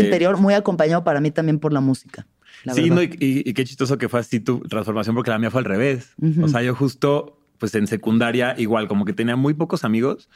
interior 0.00 0.38
muy 0.38 0.54
acompañado 0.54 1.04
para 1.04 1.20
mí 1.20 1.30
también 1.30 1.58
por 1.58 1.72
la 1.72 1.80
música 1.80 2.26
sí, 2.74 2.90
no, 2.90 3.02
y, 3.02 3.52
qué 3.54 3.64
chistoso 3.64 3.98
que 3.98 4.08
fue 4.08 4.20
así 4.20 4.40
tu 4.40 4.60
transformación, 4.60 5.14
porque 5.14 5.30
la 5.30 5.38
mía 5.38 5.50
fue 5.50 5.60
al 5.60 5.64
revés. 5.64 6.14
O 6.42 6.48
sea, 6.48 6.62
yo 6.62 6.74
justo, 6.74 7.40
pues 7.58 7.74
en 7.74 7.86
secundaria, 7.86 8.54
igual, 8.58 8.88
como 8.88 9.04
que 9.04 9.12
tenía 9.12 9.36
muy 9.36 9.54
pocos 9.54 9.84
amigos 9.84 10.28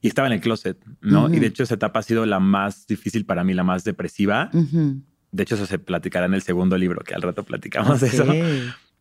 y 0.00 0.08
estaba 0.08 0.28
en 0.28 0.34
el 0.34 0.40
closet, 0.40 0.78
¿no? 1.00 1.32
Y 1.32 1.38
de 1.38 1.46
hecho, 1.46 1.62
esa 1.62 1.74
etapa 1.74 2.00
ha 2.00 2.02
sido 2.02 2.26
la 2.26 2.40
más 2.40 2.86
difícil 2.86 3.24
para 3.24 3.44
mí, 3.44 3.54
la 3.54 3.64
más 3.64 3.84
depresiva. 3.84 4.50
De 5.36 5.42
hecho, 5.42 5.54
eso 5.54 5.66
se 5.66 5.78
platicará 5.78 6.26
en 6.26 6.34
el 6.34 6.42
segundo 6.42 6.78
libro, 6.78 7.02
que 7.04 7.14
al 7.14 7.22
rato 7.22 7.44
platicamos 7.44 8.00
de 8.00 8.08
eso. 8.08 8.24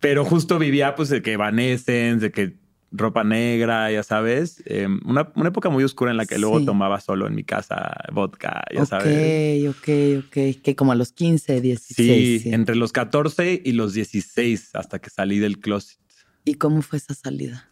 Pero 0.02 0.26
justo 0.26 0.60
vivía, 0.60 0.96
pues, 0.96 1.10
de 1.10 1.22
que 1.22 1.34
Evanescence, 1.34 2.26
de 2.26 2.32
que 2.32 2.54
ropa 2.92 3.24
negra, 3.24 3.90
ya 3.92 4.04
sabes. 4.04 4.62
Em, 4.66 5.00
una, 5.06 5.32
época 5.46 5.70
muy 5.70 5.84
oscura 5.84 6.12
en 6.12 6.18
la 6.18 6.26
que 6.26 6.38
luego 6.38 6.64
tomaba 6.64 7.00
solo 7.00 7.26
en 7.26 7.36
mi 7.36 7.44
casa 7.44 7.96
vodka, 8.12 8.64
ya 8.74 8.86
sabes. 8.86 9.70
Ok, 9.70 9.78
ok, 9.78 10.26
ok. 10.28 10.62
Que 10.62 10.76
como 10.76 10.92
a 10.92 10.96
los 10.96 11.14
15, 11.14 11.62
16. 11.62 12.44
Sí, 12.44 12.50
entre 12.52 12.76
los 12.76 12.92
14 12.92 13.62
y 13.64 13.72
los 13.72 13.94
16 13.94 14.76
hasta 14.76 15.00
que 15.00 15.10
salí 15.10 15.40
del 15.40 15.60
closet. 15.60 16.00
¿Y 16.44 16.56
cómo 16.56 16.82
fue 16.82 16.98
esa 16.98 17.14
salida? 17.14 17.70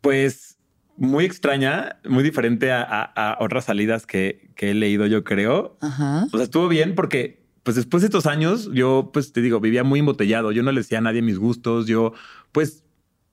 Pues 0.00 0.56
muy 0.96 1.24
extraña, 1.24 1.98
muy 2.06 2.22
diferente 2.22 2.70
a, 2.72 3.36
otras 3.40 3.64
salidas 3.64 4.06
que, 4.06 4.50
que, 4.54 4.70
he 4.70 4.74
leído, 4.74 5.06
yo 5.06 5.24
creo. 5.24 5.78
Ajá. 5.80 6.26
O 6.32 6.36
sea, 6.36 6.42
estuvo 6.42 6.68
bien 6.68 6.94
porque, 6.94 7.39
pues 7.62 7.76
después 7.76 8.00
de 8.02 8.06
estos 8.06 8.26
años, 8.26 8.70
yo, 8.72 9.10
pues 9.12 9.32
te 9.32 9.42
digo, 9.42 9.60
vivía 9.60 9.84
muy 9.84 10.00
embotellado. 10.00 10.52
Yo 10.52 10.62
no 10.62 10.72
le 10.72 10.80
decía 10.80 10.98
a 10.98 11.02
nadie 11.02 11.22
mis 11.22 11.38
gustos. 11.38 11.86
Yo, 11.86 12.12
pues 12.52 12.84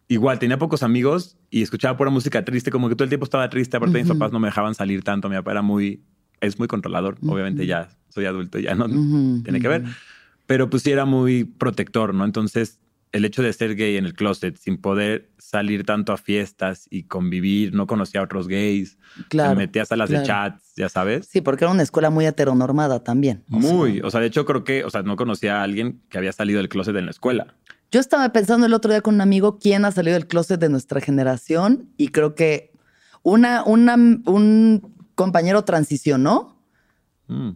igual 0.09 0.39
tenía 0.39 0.57
pocos 0.57 0.83
amigos 0.83 1.37
y 1.49 1.61
escuchaba 1.61 1.97
pura 1.97 2.09
música 2.09 2.43
triste, 2.43 2.71
como 2.71 2.89
que 2.89 2.95
todo 2.95 3.03
el 3.05 3.09
tiempo 3.09 3.25
estaba 3.25 3.49
triste. 3.49 3.77
Aparte, 3.77 3.99
mis 3.99 4.07
papás 4.07 4.31
no 4.31 4.39
me 4.39 4.47
dejaban 4.47 4.75
salir 4.75 5.03
tanto. 5.03 5.29
Mi 5.29 5.35
papá 5.35 5.51
era 5.51 5.61
muy, 5.61 6.03
es 6.41 6.59
muy 6.59 6.67
controlador. 6.67 7.17
Obviamente, 7.25 7.65
ya 7.65 7.89
soy 8.09 8.25
adulto, 8.25 8.59
ya 8.59 8.75
no 8.75 8.87
tiene 8.87 9.59
que 9.61 9.67
ver. 9.67 9.83
Pero 10.45 10.69
pues 10.69 10.83
sí 10.83 10.91
era 10.91 11.05
muy 11.05 11.43
protector, 11.43 12.13
¿no? 12.13 12.25
Entonces, 12.25 12.79
el 13.11 13.25
hecho 13.25 13.41
de 13.41 13.53
ser 13.53 13.75
gay 13.75 13.97
en 13.97 14.05
el 14.05 14.13
closet 14.13 14.57
sin 14.57 14.77
poder 14.77 15.29
salir 15.37 15.85
tanto 15.85 16.13
a 16.13 16.17
fiestas 16.17 16.87
y 16.89 17.03
convivir, 17.03 17.73
no 17.73 17.87
conocía 17.87 18.21
a 18.21 18.23
otros 18.23 18.47
gays, 18.47 18.97
claro, 19.29 19.51
me 19.51 19.63
metía 19.65 19.83
a 19.83 19.85
salas 19.85 20.09
de 20.09 20.23
chats, 20.23 20.73
ya 20.75 20.89
sabes. 20.89 21.27
Sí, 21.27 21.41
porque 21.41 21.65
era 21.65 21.71
una 21.71 21.83
escuela 21.83 22.09
muy 22.09 22.25
heteronormada 22.25 23.03
también. 23.03 23.43
Muy, 23.47 24.01
o 24.01 24.11
sea, 24.11 24.19
de 24.19 24.27
hecho 24.27 24.45
creo 24.45 24.63
que, 24.63 24.83
o 24.83 24.89
sea, 24.89 25.03
no 25.03 25.15
conocía 25.15 25.59
a 25.59 25.63
alguien 25.63 26.01
que 26.09 26.17
había 26.17 26.33
salido 26.33 26.57
del 26.57 26.69
closet 26.69 26.95
en 26.95 27.05
la 27.05 27.11
escuela. 27.11 27.55
Yo 27.91 27.99
estaba 27.99 28.27
pensando 28.33 28.65
el 28.65 28.73
otro 28.73 28.91
día 28.91 29.01
con 29.01 29.15
un 29.15 29.21
amigo 29.21 29.59
quién 29.59 29.85
ha 29.85 29.91
salido 29.91 30.15
del 30.15 30.27
closet 30.27 30.59
de 30.59 30.69
nuestra 30.69 30.99
generación 30.99 31.89
y 31.95 32.09
creo 32.09 32.35
que 32.35 32.71
una, 33.23 33.63
una 33.63 33.95
un 33.95 34.93
compañero 35.15 35.63
transicionó. 35.63 36.57
Mm 37.27 37.51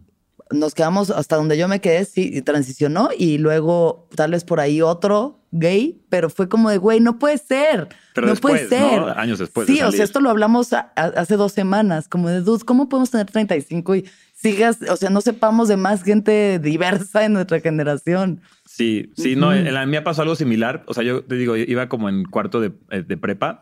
nos 0.52 0.74
quedamos 0.74 1.10
hasta 1.10 1.36
donde 1.36 1.56
yo 1.56 1.68
me 1.68 1.80
quedé, 1.80 2.04
sí, 2.04 2.42
transicionó 2.42 3.10
y 3.16 3.38
luego 3.38 4.08
tal 4.14 4.32
vez 4.32 4.44
por 4.44 4.60
ahí 4.60 4.82
otro 4.82 5.40
gay, 5.52 6.00
pero 6.08 6.30
fue 6.30 6.48
como 6.48 6.70
de, 6.70 6.78
güey, 6.78 7.00
no 7.00 7.18
puede 7.18 7.38
ser. 7.38 7.88
Pero 8.14 8.26
no 8.26 8.34
puede 8.36 8.68
ser. 8.68 9.02
Años 9.16 9.38
después. 9.38 9.66
Sí, 9.66 9.82
o 9.82 9.92
sea, 9.92 10.04
esto 10.04 10.20
lo 10.20 10.30
hablamos 10.30 10.72
hace 10.72 11.36
dos 11.36 11.52
semanas, 11.52 12.08
como 12.08 12.28
de, 12.28 12.40
dudes, 12.40 12.64
¿cómo 12.64 12.88
podemos 12.88 13.10
tener 13.10 13.26
35 13.26 13.96
y 13.96 14.04
sigas, 14.34 14.78
o 14.88 14.96
sea, 14.96 15.10
no 15.10 15.20
sepamos 15.20 15.68
de 15.68 15.76
más 15.76 16.02
gente 16.02 16.58
diversa 16.58 17.24
en 17.24 17.34
nuestra 17.34 17.60
generación? 17.60 18.40
Sí, 18.66 19.12
sí, 19.16 19.36
no, 19.36 19.52
en 19.52 19.72
la 19.72 19.84
mía 19.84 20.02
pasó 20.02 20.22
algo 20.22 20.34
similar. 20.34 20.82
O 20.86 20.94
sea, 20.94 21.04
yo 21.04 21.22
te 21.22 21.36
digo, 21.36 21.56
iba 21.56 21.88
como 21.88 22.08
en 22.08 22.24
cuarto 22.24 22.60
de, 22.60 22.72
eh, 22.90 23.02
prepa 23.02 23.60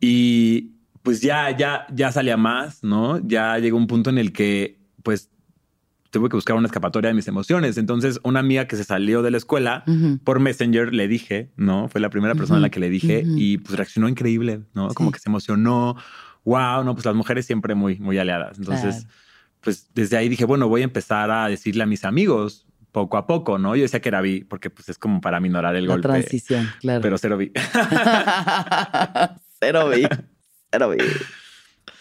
y 0.00 0.74
pues 1.02 1.20
ya, 1.20 1.54
ya, 1.54 1.86
ya 1.92 2.10
salía 2.10 2.38
más, 2.38 2.82
¿no? 2.82 3.20
Ya 3.26 3.58
llegó 3.58 3.76
un 3.76 3.86
punto 3.86 4.08
en 4.08 4.16
el 4.16 4.32
que, 4.32 4.80
pues, 5.02 5.30
tuve 6.18 6.28
que 6.28 6.36
buscar 6.36 6.56
una 6.56 6.66
escapatoria 6.66 7.08
de 7.08 7.14
mis 7.14 7.28
emociones. 7.28 7.76
Entonces, 7.76 8.20
una 8.22 8.40
amiga 8.40 8.66
que 8.66 8.76
se 8.76 8.84
salió 8.84 9.22
de 9.22 9.30
la 9.30 9.36
escuela 9.36 9.84
por 10.24 10.40
Messenger 10.40 10.94
le 10.94 11.08
dije, 11.08 11.50
¿no? 11.56 11.88
Fue 11.88 12.00
la 12.00 12.10
primera 12.10 12.34
persona 12.34 12.58
a 12.58 12.62
la 12.62 12.70
que 12.70 12.80
le 12.80 12.88
dije 12.88 13.24
y 13.26 13.58
pues 13.58 13.76
reaccionó 13.76 14.08
increíble, 14.08 14.62
¿no? 14.74 14.88
Como 14.88 15.12
que 15.12 15.18
se 15.18 15.28
emocionó. 15.28 15.96
Wow, 16.44 16.84
no, 16.84 16.94
pues 16.94 17.04
las 17.04 17.14
mujeres 17.14 17.46
siempre 17.46 17.74
muy, 17.74 17.98
muy 17.98 18.18
aliadas. 18.18 18.58
Entonces, 18.58 19.06
pues 19.60 19.90
desde 19.94 20.16
ahí 20.16 20.28
dije, 20.28 20.44
bueno, 20.44 20.68
voy 20.68 20.82
a 20.82 20.84
empezar 20.84 21.30
a 21.30 21.48
decirle 21.48 21.82
a 21.82 21.86
mis 21.86 22.04
amigos 22.04 22.66
poco 22.92 23.16
a 23.16 23.26
poco, 23.26 23.58
¿no? 23.58 23.74
Yo 23.74 23.82
decía 23.82 24.00
que 24.00 24.08
era 24.08 24.20
bi 24.20 24.44
porque 24.44 24.70
pues 24.70 24.88
es 24.88 24.98
como 24.98 25.20
para 25.20 25.40
minorar 25.40 25.74
el 25.74 25.86
la 25.86 25.94
golpe. 25.94 26.08
transición, 26.08 26.68
claro. 26.80 27.00
Pero 27.00 27.18
cero 27.18 27.36
bi. 27.36 27.50
cero 29.60 29.88
bi. 29.88 30.06
Cero 30.70 30.90
bi. 30.90 30.98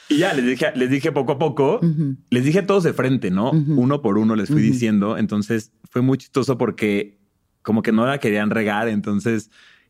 Y 0.09 0.17
ya 0.17 0.33
les 0.33 0.45
dije, 0.45 0.71
les 0.75 0.89
dije 0.89 1.11
poco 1.11 1.33
a 1.33 1.39
poco, 1.39 1.79
les 2.29 2.43
dije 2.43 2.59
a 2.59 2.65
todos 2.65 2.83
de 2.83 2.93
frente, 2.93 3.31
¿no? 3.31 3.51
Uno 3.51 4.01
por 4.01 4.17
uno 4.17 4.35
les 4.35 4.49
fui 4.49 4.61
diciendo. 4.61 5.17
Entonces 5.17 5.71
fue 5.89 6.01
muy 6.01 6.17
chistoso 6.17 6.57
porque 6.57 7.19
como 7.61 7.81
que 7.81 7.91
no 7.91 8.05
la 8.05 8.19
querían 8.19 8.49
regar. 8.49 8.87
Entonces 8.87 9.49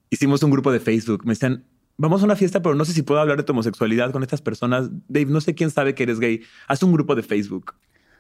hicimos 0.09 0.43
un 0.43 0.51
grupo 0.51 0.71
de 0.71 0.79
Facebook. 0.79 1.25
Me 1.25 1.33
decían, 1.33 1.65
vamos 1.97 2.21
a 2.21 2.25
una 2.25 2.35
fiesta, 2.35 2.61
pero 2.61 2.75
no 2.75 2.85
sé 2.85 2.93
si 2.93 3.01
puedo 3.01 3.19
hablar 3.19 3.37
de 3.37 3.43
tu 3.43 3.51
homosexualidad 3.53 4.11
con 4.11 4.23
estas 4.23 4.41
personas. 4.41 4.89
Dave, 5.07 5.25
no 5.25 5.41
sé 5.41 5.55
quién 5.55 5.71
sabe 5.71 5.95
que 5.95 6.03
eres 6.03 6.19
gay. 6.19 6.41
Haz 6.67 6.83
un 6.83 6.93
grupo 6.93 7.15
de 7.15 7.23
Facebook. 7.23 7.73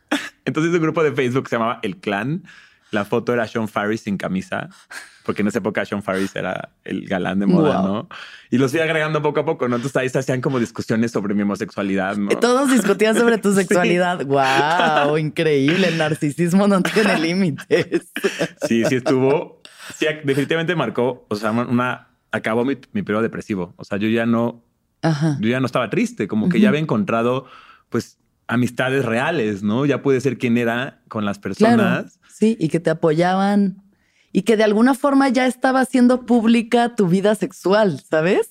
Entonces 0.45 0.73
un 0.73 0.81
grupo 0.81 1.03
de 1.03 1.13
Facebook 1.13 1.47
se 1.47 1.55
llamaba 1.55 1.79
El 1.83 1.97
Clan. 1.97 2.43
La 2.93 3.05
foto 3.05 3.33
era 3.33 3.47
Sean 3.47 3.67
Farris 3.67 4.01
sin 4.01 4.17
camisa 4.17 4.69
porque 5.23 5.41
en 5.41 5.47
esa 5.47 5.59
época 5.59 5.85
Sean 5.85 6.03
Faris 6.03 6.35
era 6.35 6.69
el 6.83 7.07
galán 7.07 7.39
de 7.39 7.45
moda, 7.45 7.81
¿no? 7.81 8.09
Y 8.51 8.57
los 8.57 8.71
fui 8.71 8.81
agregando 8.81 9.21
poco 9.21 9.39
a 9.39 9.45
poco, 9.45 9.67
¿no? 9.67 9.77
Entonces 9.77 9.95
ahí 9.95 10.09
se 10.09 10.19
hacían 10.19 10.41
como 10.41 10.59
discusiones 10.59 11.11
sobre 11.11 11.33
mi 11.33 11.43
homosexualidad, 11.43 12.17
¿no? 12.17 12.29
Todos 12.39 12.69
discutían 12.69 13.15
sobre 13.15 13.37
tu 13.37 13.53
sexualidad. 13.53 14.25
¡Wow! 14.25 15.17
Increíble. 15.17 15.87
El 15.87 15.97
narcisismo 15.97 16.67
no 16.67 16.81
tiene 16.81 17.19
límites. 17.19 18.11
Sí, 18.67 18.83
sí 18.85 18.95
estuvo. 18.95 19.61
Sí, 19.95 20.05
definitivamente 20.23 20.75
marcó, 20.75 21.25
o 21.29 21.35
sea, 21.35 21.51
una. 21.51 22.07
Acabó 22.31 22.65
mi, 22.65 22.75
periodo 22.75 23.21
depresivo. 23.21 23.73
O 23.77 23.83
sea, 23.83 23.97
yo 23.97 24.07
ya 24.07 24.25
no. 24.25 24.63
Yo 25.39 25.49
ya 25.49 25.59
no 25.59 25.65
estaba 25.65 25.89
triste, 25.89 26.27
como 26.27 26.47
que 26.49 26.59
ya 26.59 26.69
había 26.69 26.79
encontrado, 26.79 27.45
pues, 27.89 28.17
amistades 28.47 29.03
reales, 29.03 29.61
¿no? 29.61 29.85
Ya 29.85 30.01
pude 30.01 30.21
ser 30.21 30.37
quien 30.37 30.57
era 30.57 31.01
con 31.09 31.25
las 31.25 31.39
personas. 31.39 32.19
Sí, 32.37 32.57
y 32.59 32.69
que 32.69 32.79
te 32.79 32.89
apoyaban 32.89 33.83
y 34.31 34.41
que 34.41 34.57
de 34.57 34.63
alguna 34.63 34.95
forma 34.95 35.29
ya 35.29 35.45
estaba 35.45 35.81
haciendo 35.81 36.25
pública 36.25 36.95
tu 36.95 37.07
vida 37.07 37.35
sexual, 37.35 38.01
¿sabes? 38.09 38.49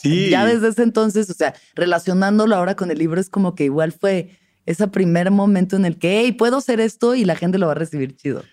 Sí. 0.00 0.28
Ya 0.30 0.44
desde 0.44 0.68
ese 0.68 0.82
entonces, 0.82 1.28
o 1.30 1.34
sea, 1.34 1.54
relacionándolo 1.74 2.54
ahora 2.54 2.76
con 2.76 2.90
el 2.90 2.98
libro 2.98 3.20
es 3.20 3.28
como 3.28 3.54
que 3.54 3.64
igual 3.64 3.92
fue 3.92 4.38
ese 4.66 4.86
primer 4.86 5.30
momento 5.30 5.74
en 5.74 5.84
el 5.84 5.98
que, 5.98 6.20
hey, 6.20 6.32
puedo 6.32 6.58
hacer 6.58 6.78
esto 6.78 7.14
y 7.14 7.24
la 7.24 7.34
gente 7.34 7.58
lo 7.58 7.66
va 7.66 7.72
a 7.72 7.76
recibir 7.76 8.14
chido. 8.14 8.44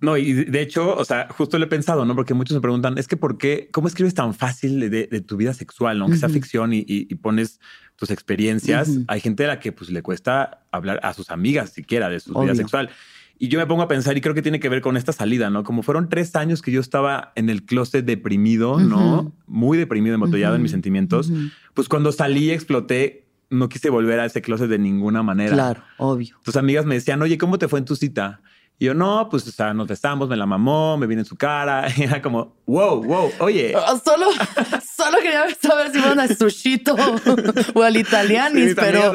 No, 0.00 0.16
y 0.16 0.32
de 0.32 0.62
hecho, 0.62 0.96
o 0.96 1.04
sea, 1.04 1.28
justo 1.28 1.58
lo 1.58 1.64
he 1.64 1.68
pensado, 1.68 2.04
¿no? 2.04 2.14
Porque 2.14 2.32
muchos 2.32 2.54
me 2.54 2.60
preguntan, 2.60 2.98
es 2.98 3.08
que 3.08 3.16
¿por 3.16 3.36
qué? 3.36 3.68
¿Cómo 3.72 3.88
escribes 3.88 4.14
tan 4.14 4.32
fácil 4.32 4.78
de, 4.88 5.06
tu 5.22 5.36
vida 5.36 5.52
sexual, 5.54 5.98
¿no? 5.98 6.08
Que 6.08 6.16
sea 6.16 6.28
ficción 6.28 6.70
y, 6.72 7.04
pones 7.16 7.58
tus 7.96 8.10
experiencias. 8.10 8.90
Hay 9.08 9.20
gente 9.20 9.44
a 9.44 9.48
la 9.48 9.60
que 9.60 9.72
pues 9.72 9.90
le 9.90 10.02
cuesta 10.02 10.64
hablar 10.70 11.00
a 11.02 11.14
sus 11.14 11.30
amigas 11.30 11.70
siquiera 11.70 12.08
de 12.08 12.20
su 12.20 12.32
vida 12.32 12.54
sexual. 12.54 12.90
Y 13.38 13.48
yo 13.48 13.58
me 13.58 13.66
pongo 13.66 13.82
a 13.82 13.88
pensar 13.88 14.16
y 14.16 14.20
creo 14.20 14.34
que 14.34 14.42
tiene 14.42 14.58
que 14.58 14.68
ver 14.68 14.80
con 14.80 14.96
esta 14.96 15.12
salida, 15.12 15.48
¿no? 15.48 15.62
Como 15.62 15.82
fueron 15.82 16.08
tres 16.08 16.34
años 16.34 16.60
que 16.60 16.72
yo 16.72 16.80
estaba 16.80 17.32
en 17.36 17.48
el 17.48 17.64
closet 17.64 18.04
deprimido, 18.04 18.80
¿no? 18.80 19.32
Muy 19.46 19.78
deprimido, 19.78 20.14
embotellado 20.14 20.56
en 20.56 20.62
mis 20.62 20.72
sentimientos. 20.72 21.30
Pues 21.74 21.88
cuando 21.88 22.10
salí, 22.10 22.50
exploté, 22.50 23.28
no 23.50 23.68
quise 23.68 23.90
volver 23.90 24.18
a 24.20 24.24
ese 24.24 24.42
closet 24.42 24.68
de 24.68 24.78
ninguna 24.78 25.22
manera. 25.22 25.54
Claro, 25.54 25.82
obvio. 25.98 26.36
Tus 26.42 26.56
amigas 26.56 26.84
me 26.84 26.96
decían, 26.96 27.22
oye, 27.22 27.38
¿cómo 27.38 27.58
te 27.58 27.68
fue 27.68 27.78
en 27.78 27.84
tu 27.84 27.94
cita? 27.94 28.40
Y 28.80 28.84
yo, 28.84 28.94
no, 28.94 29.28
pues, 29.28 29.46
o 29.48 29.50
sea, 29.50 29.74
nos 29.74 29.88
besamos, 29.88 30.28
me 30.28 30.36
la 30.36 30.46
mamó, 30.46 30.96
me 30.96 31.08
viene 31.08 31.22
en 31.22 31.26
su 31.26 31.36
cara. 31.36 31.88
Y 31.96 32.02
era 32.04 32.22
como, 32.22 32.56
wow, 32.66 33.02
wow, 33.02 33.30
oye. 33.40 33.74
Solo, 34.04 34.26
solo 34.96 35.18
quería 35.20 35.46
saber 35.60 35.90
si 35.90 35.98
iban 35.98 36.20
a 36.20 36.28
sushito 36.28 36.94
o 37.74 37.82
al 37.82 37.96
italianis, 37.96 38.76
pero. 38.76 39.12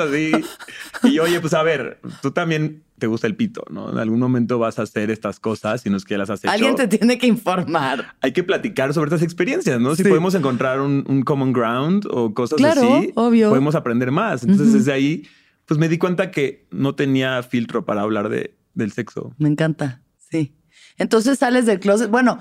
Y 1.04 1.20
oye, 1.20 1.40
pues 1.40 1.54
a 1.54 1.64
ver, 1.64 2.02
tú 2.22 2.32
también 2.32 2.84
te 3.00 3.08
gusta 3.08 3.28
el 3.28 3.36
pito, 3.36 3.64
¿no? 3.70 3.90
En 3.90 3.98
algún 3.98 4.20
momento 4.20 4.60
vas 4.60 4.80
a 4.80 4.84
hacer 4.84 5.10
estas 5.12 5.40
cosas 5.40 5.86
y 5.86 5.90
no 5.90 5.96
es 5.96 6.04
que 6.04 6.18
las 6.18 6.30
has 6.30 6.42
hecho. 6.44 6.52
Alguien 6.52 6.76
te 6.76 6.88
tiene 6.88 7.18
que 7.18 7.28
informar. 7.28 8.16
Hay 8.22 8.34
que 8.34 8.44
platicar 8.44 8.94
sobre 8.94 9.10
estas 9.10 9.22
experiencias, 9.22 9.80
¿no? 9.80 9.96
Si 9.96 10.04
podemos 10.04 10.36
encontrar 10.36 10.82
un, 10.82 11.24
common 11.24 11.54
ground 11.54 12.06
o 12.12 12.34
cosas 12.34 12.62
así, 12.62 13.12
obvio. 13.16 13.48
podemos 13.50 13.76
aprender 13.76 14.12
más. 14.12 14.44
Entonces, 14.44 14.74
desde 14.74 14.92
ahí, 14.92 15.24
pues 15.66 15.80
me 15.80 15.88
di 15.88 15.98
cuenta 15.98 16.32
que 16.32 16.66
no 16.72 16.96
tenía 16.96 17.42
filtro 17.44 17.86
para 17.86 18.02
hablar 18.02 18.30
de, 18.30 18.56
del 18.74 18.92
sexo. 18.92 19.34
Me 19.38 19.50
encanta, 19.50 20.02
sí. 20.18 20.56
Entonces 20.98 21.40
sales 21.40 21.66
del 21.66 21.80
closet. 21.80 22.10
Bueno, 22.10 22.40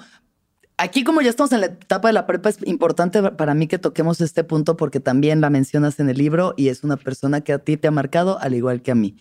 aquí 0.76 1.04
como 1.04 1.20
ya 1.20 1.30
estamos 1.30 1.52
en 1.52 1.60
la 1.60 1.66
etapa 1.66 2.08
de 2.08 2.14
la 2.14 2.26
prepa, 2.26 2.48
es 2.48 2.58
importante 2.64 3.22
para 3.22 3.54
mí 3.54 3.66
que 3.66 3.78
toquemos 3.78 4.20
este 4.20 4.44
punto 4.44 4.76
porque 4.76 5.00
también 5.00 5.40
la 5.40 5.50
mencionas 5.50 6.00
en 6.00 6.08
el 6.08 6.18
libro 6.18 6.54
y 6.56 6.68
es 6.68 6.84
una 6.84 6.96
persona 6.96 7.40
que 7.40 7.52
a 7.52 7.58
ti 7.58 7.76
te 7.76 7.88
ha 7.88 7.92
marcado 7.92 8.38
al 8.40 8.54
igual 8.54 8.82
que 8.82 8.90
a 8.90 8.94
mí. 8.94 9.16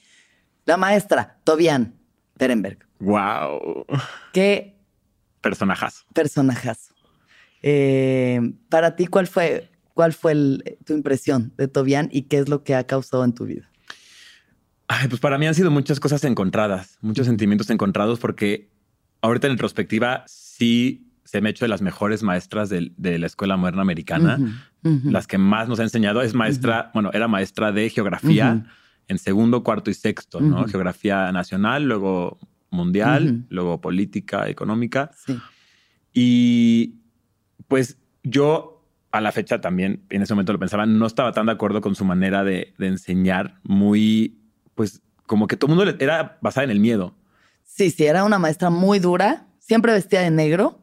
La 0.66 0.78
maestra, 0.78 1.40
Tobian 1.44 1.96
Terenberg. 2.38 2.80
Wow. 3.00 3.86
Qué 4.34 4.78
personajazo. 5.42 6.06
Personajazo. 6.14 6.94
Eh, 7.64 8.54
para 8.70 8.96
ti, 8.96 9.08
¿cuál 9.08 9.28
fue, 9.28 9.70
cuál 9.94 10.14
fue 10.14 10.36
tu 10.86 10.94
impresión 10.94 11.54
de 11.58 11.68
Tobian 11.68 12.10
y 12.12 12.24
qué 12.24 12.40
es 12.40 12.50
lo 12.50 12.64
que 12.64 12.76
ha 12.76 12.86
causado 12.86 13.24
en 13.24 13.34
tu 13.34 13.46
vida? 13.46 13.71
Ay, 14.94 15.08
pues 15.08 15.22
para 15.22 15.38
mí 15.38 15.48
han 15.48 15.56
sido 15.56 15.72
muchas 15.72 16.02
cosas 16.02 16.22
encontradas, 16.26 16.98
muchos 17.00 17.26
sentimientos 17.26 17.70
encontrados, 17.70 18.20
porque 18.20 18.70
ahorita 19.22 19.48
en 19.48 19.54
retrospectiva 19.54 20.26
sí 20.28 21.08
se 21.24 21.40
me 21.40 21.48
ha 21.48 21.52
hecho 21.52 21.64
de 21.64 21.70
las 21.70 21.82
mejores 21.82 22.24
maestras 22.24 22.68
de, 22.68 22.92
la 22.98 23.26
Escuela 23.26 23.56
Moderna 23.56 23.84
Americana, 23.84 24.38
las 24.82 25.28
que 25.28 25.38
más 25.38 25.70
nos 25.70 25.80
ha 25.80 25.84
enseñado. 25.84 26.22
Es 26.22 26.34
maestra, 26.34 26.92
bueno, 26.94 27.10
era 27.14 27.30
maestra 27.30 27.72
de 27.72 27.90
geografía 27.90 28.66
en 29.08 29.18
segundo, 29.18 29.64
cuarto 29.64 29.90
y 29.90 29.94
sexto, 29.94 30.42
¿no? 30.42 30.68
Geografía 30.68 31.32
nacional, 31.32 31.86
luego 31.86 32.38
mundial, 32.70 33.46
luego 33.48 33.80
política, 33.80 34.50
económica. 34.50 35.12
Sí. 35.26 35.40
Y 36.14 36.96
pues 37.70 37.98
yo 38.24 38.86
a 39.14 39.22
la 39.22 39.32
fecha 39.32 39.62
también, 39.62 40.04
en 40.10 40.22
ese 40.22 40.34
momento 40.34 40.52
lo 40.52 40.60
pensaba, 40.60 40.86
no 40.86 41.06
estaba 41.06 41.32
tan 41.32 41.46
de 41.46 41.54
acuerdo 41.54 41.80
con 41.80 41.96
su 41.96 42.04
manera 42.04 42.44
de, 42.44 42.74
de 42.78 42.88
enseñar, 42.88 43.56
muy 43.64 44.41
pues 44.82 45.00
como 45.28 45.46
que 45.46 45.58
todo 45.58 45.72
el 45.72 45.78
mundo 45.78 45.96
era 46.00 46.40
basada 46.42 46.64
en 46.64 46.72
el 46.72 46.80
miedo. 46.80 47.14
Sí, 47.64 47.92
sí, 47.92 48.08
era 48.08 48.24
una 48.24 48.40
maestra 48.40 48.72
muy 48.72 48.98
dura, 48.98 49.46
siempre 49.60 49.94
vestida 49.94 50.22
de 50.22 50.32
negro. 50.32 50.80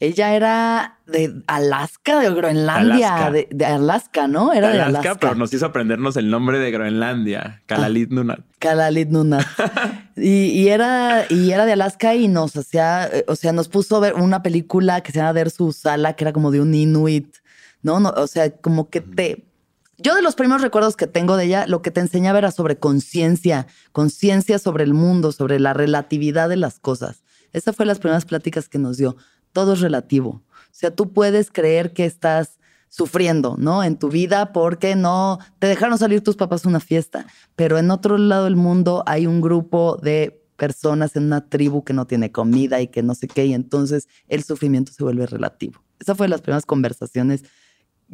Ella 0.00 0.34
era 0.34 0.98
de 1.06 1.42
Alaska, 1.46 2.20
de 2.20 2.28
Groenlandia, 2.28 3.30
De, 3.30 3.64
Alaska, 3.64 4.28
¿no? 4.28 4.52
Era 4.52 4.68
de 4.68 4.82
Alaska, 4.82 5.14
pero 5.14 5.34
nos 5.34 5.54
hizo 5.54 5.64
aprendernos 5.64 6.18
el 6.18 6.28
nombre 6.28 6.58
de 6.58 6.70
Groenlandia, 6.70 7.62
Kalalit 7.64 8.10
ah, 8.10 8.14
Nunat. 8.16 8.40
Kalalit 8.58 9.08
Nunat. 9.08 9.46
y, 10.16 10.68
era, 10.68 11.24
y 11.30 11.52
era 11.52 11.64
de 11.64 11.72
Alaska 11.72 12.14
y 12.14 12.28
nos 12.28 12.54
hacía, 12.54 13.06
eh, 13.06 13.24
o 13.28 13.34
sea, 13.34 13.52
nos 13.52 13.68
puso 13.68 13.96
a 13.96 14.00
ver 14.00 14.12
una 14.12 14.42
película 14.42 15.00
que 15.00 15.10
se 15.10 15.20
llama 15.20 15.32
Ver 15.32 15.50
su 15.50 15.72
sala, 15.72 16.16
que 16.16 16.24
era 16.24 16.34
como 16.34 16.50
de 16.50 16.60
un 16.60 16.74
inuit, 16.74 17.34
¿no? 17.80 17.98
no 17.98 18.10
o 18.10 18.26
sea, 18.26 18.50
como 18.50 18.90
que 18.90 19.00
te 19.00 19.46
yo 20.02 20.14
de 20.14 20.22
los 20.22 20.34
primeros 20.34 20.62
recuerdos 20.62 20.96
que 20.96 21.06
tengo 21.06 21.36
de 21.36 21.44
ella, 21.44 21.66
lo 21.66 21.82
que 21.82 21.90
te 21.90 22.00
enseñaba 22.00 22.38
era 22.38 22.50
sobre 22.50 22.78
conciencia, 22.78 23.66
conciencia 23.92 24.58
sobre 24.58 24.84
el 24.84 24.94
mundo, 24.94 25.32
sobre 25.32 25.60
la 25.60 25.72
relatividad 25.72 26.48
de 26.48 26.56
las 26.56 26.78
cosas. 26.78 27.22
Esa 27.52 27.72
fue 27.72 27.86
las 27.86 27.98
primeras 27.98 28.24
pláticas 28.24 28.68
que 28.68 28.78
nos 28.78 28.96
dio. 28.96 29.16
Todo 29.52 29.74
es 29.74 29.80
relativo. 29.80 30.42
O 30.50 30.74
sea, 30.74 30.94
tú 30.94 31.12
puedes 31.12 31.50
creer 31.50 31.92
que 31.92 32.04
estás 32.04 32.58
sufriendo, 32.88 33.56
¿no? 33.58 33.82
En 33.84 33.96
tu 33.96 34.08
vida 34.08 34.52
porque 34.52 34.96
no 34.96 35.38
te 35.58 35.66
dejaron 35.66 35.96
salir 35.96 36.22
tus 36.22 36.36
papás 36.36 36.66
a 36.66 36.68
una 36.68 36.80
fiesta, 36.80 37.26
pero 37.56 37.78
en 37.78 37.90
otro 37.90 38.18
lado 38.18 38.44
del 38.44 38.56
mundo 38.56 39.02
hay 39.06 39.26
un 39.26 39.40
grupo 39.40 39.98
de 40.02 40.42
personas 40.56 41.16
en 41.16 41.24
una 41.24 41.48
tribu 41.48 41.84
que 41.84 41.94
no 41.94 42.06
tiene 42.06 42.30
comida 42.30 42.80
y 42.80 42.88
que 42.88 43.02
no 43.02 43.14
sé 43.14 43.28
qué, 43.28 43.46
y 43.46 43.54
entonces 43.54 44.08
el 44.28 44.44
sufrimiento 44.44 44.92
se 44.92 45.02
vuelve 45.02 45.26
relativo. 45.26 45.82
Esa 45.98 46.14
fue 46.14 46.28
las 46.28 46.42
primeras 46.42 46.66
conversaciones, 46.66 47.44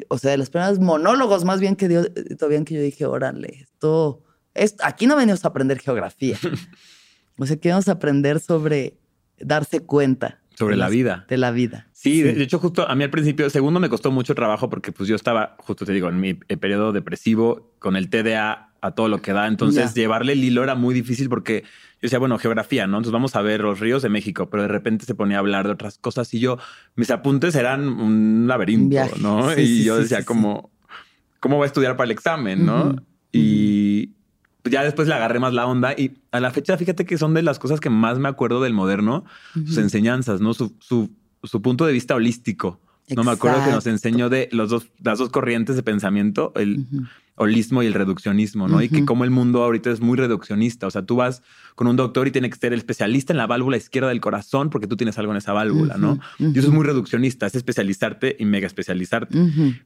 o 0.09 0.19
sea, 0.19 0.31
de 0.31 0.39
los 0.39 0.51
primeros 0.51 0.79
monólogos 0.79 1.45
más 1.45 1.61
bien 1.61 1.77
que 1.77 1.89
dio 1.89 2.05
todavía 2.39 2.65
que 2.65 2.75
yo 2.75 2.81
dije, 2.81 3.07
órale, 3.07 3.61
esto, 3.63 4.23
esto 4.55 4.85
aquí 4.85 5.07
no 5.07 5.17
venimos 5.17 5.45
a 5.45 5.49
aprender 5.49 5.79
geografía. 5.81 6.39
o 7.39 7.47
sea, 7.47 7.57
que 7.57 7.71
vamos 7.71 7.89
a 7.89 7.93
aprender 7.93 8.41
sobre 8.41 8.99
darse 9.39 9.81
cuenta 9.81 10.41
sobre 10.59 10.77
la 10.77 10.89
vida. 10.89 11.25
De 11.29 11.37
la 11.37 11.53
vida. 11.53 11.87
Sí, 11.93 12.21
de 12.21 12.43
hecho, 12.43 12.59
justo 12.59 12.89
a 12.89 12.95
mí 12.97 13.05
al 13.05 13.11
principio, 13.11 13.49
segundo 13.49 13.79
me 13.79 13.89
costó 13.89 14.11
mucho 14.11 14.35
trabajo 14.35 14.69
porque 14.69 14.91
pues 14.91 15.09
yo 15.09 15.15
estaba, 15.15 15.55
justo 15.61 15.87
te 15.87 15.93
digo, 15.93 16.09
en 16.09 16.19
mi 16.19 16.35
periodo 16.35 16.93
depresivo 16.93 17.73
con 17.79 17.95
el 17.95 18.11
TDA 18.11 18.68
a 18.81 18.93
todo 18.93 19.09
lo 19.09 19.23
que 19.23 19.33
da. 19.33 19.47
Entonces, 19.47 19.95
llevarle 19.95 20.33
el 20.33 20.45
hilo 20.45 20.63
era 20.63 20.75
muy 20.75 20.95
difícil 20.95 21.29
porque 21.29 21.65
yo 22.01 22.07
decía, 22.07 22.19
bueno, 22.19 22.39
geografía, 22.39 22.87
¿no? 22.87 22.99
Entonces 22.99 23.13
vamos 23.13 23.35
a 23.35 23.43
ver 23.43 23.61
los 23.61 23.81
ríos 23.81 24.03
de 24.03 24.09
México, 24.09 24.49
pero 24.51 24.63
de 24.63 24.69
repente 24.69 25.05
se 25.05 25.15
ponía 25.15 25.39
a 25.39 25.41
hablar 25.41 25.67
de 25.67 25.73
otras 25.73 25.99
cosas 25.99 26.33
y 26.33 26.39
yo, 26.39 26.59
mis 26.95 27.11
apuntes 27.11 27.55
eran 27.57 27.89
un 27.89 28.47
laberinto, 28.47 29.17
¿no? 29.21 29.57
y 29.59 29.83
yo 29.83 29.99
decía, 29.99 30.25
como, 30.25 30.71
¿cómo 31.41 31.57
voy 31.57 31.65
a 31.65 31.67
estudiar 31.67 31.97
para 31.97 32.07
el 32.07 32.13
examen, 32.13 32.65
no? 32.65 32.97
Y 33.33 34.13
pues 34.63 34.73
ya 34.73 34.83
después 34.85 35.09
le 35.09 35.15
agarré 35.15 35.39
más 35.39 35.55
la 35.55 35.67
onda 35.67 35.93
y 35.93 36.19
a 36.31 36.41
la 36.41 36.51
fecha, 36.51 36.77
fíjate 36.77 37.05
que 37.05 37.19
son 37.19 37.35
de 37.35 37.43
las 37.43 37.59
cosas 37.59 37.81
que 37.81 37.91
más 37.91 38.19
me 38.19 38.29
acuerdo 38.29 38.61
del 38.61 38.75
moderno, 38.75 39.25
sus 39.55 39.79
enseñanzas, 39.79 40.41
¿no? 40.41 40.55
Su, 40.55 40.75
su, 40.79 41.11
su, 41.43 41.63
punto 41.63 41.85
de 41.85 41.93
vista 41.93 42.15
holístico. 42.15 42.81
No 43.15 43.25
me 43.25 43.33
acuerdo 43.33 43.65
que 43.65 43.71
nos 43.71 43.87
enseñó 43.87 44.29
de 44.29 44.49
los 44.53 44.71
dos, 44.71 44.89
las 45.03 45.19
dos 45.19 45.31
corrientes 45.31 45.77
de 45.77 45.83
pensamiento, 45.83 46.53
el 46.57 46.85
holismo 47.39 47.83
y 47.83 47.87
el 47.87 47.95
reduccionismo, 47.95 48.69
¿no? 48.69 48.83
Y 48.83 48.89
que 48.89 49.05
como 49.05 49.25
el 49.25 49.31
mundo 49.31 49.63
ahorita 49.63 49.91
es 49.91 50.01
muy 50.01 50.17
reduccionista. 50.17 50.87
O 50.87 50.91
sea, 50.91 51.03
tú 51.03 51.17
vas 51.17 51.43
con 51.75 51.87
un 51.87 51.97
doctor 51.97 52.27
y 52.29 52.31
tiene 52.31 52.51
que 52.51 52.57
ser 52.57 52.73
el 52.73 52.79
especialista 52.79 53.33
en 53.33 53.37
la 53.37 53.47
válvula 53.47 53.77
izquierda 53.77 54.09
del 54.09 54.21
corazón 54.21 54.71
porque 54.71 54.87
tú 54.87 54.97
tienes 54.97 55.19
algo 55.19 55.33
en 55.33 55.39
esa 55.39 55.53
válvula, 55.53 55.97
¿no? 55.97 56.19
Y 56.39 56.59
eso 56.59 56.69
es 56.69 56.75
muy 56.75 56.85
reduccionista, 56.85 57.47
es 57.47 57.55
especializarte 57.55 58.37
y 58.39 58.45
mega 58.45 58.67
especializarte. 58.67 59.39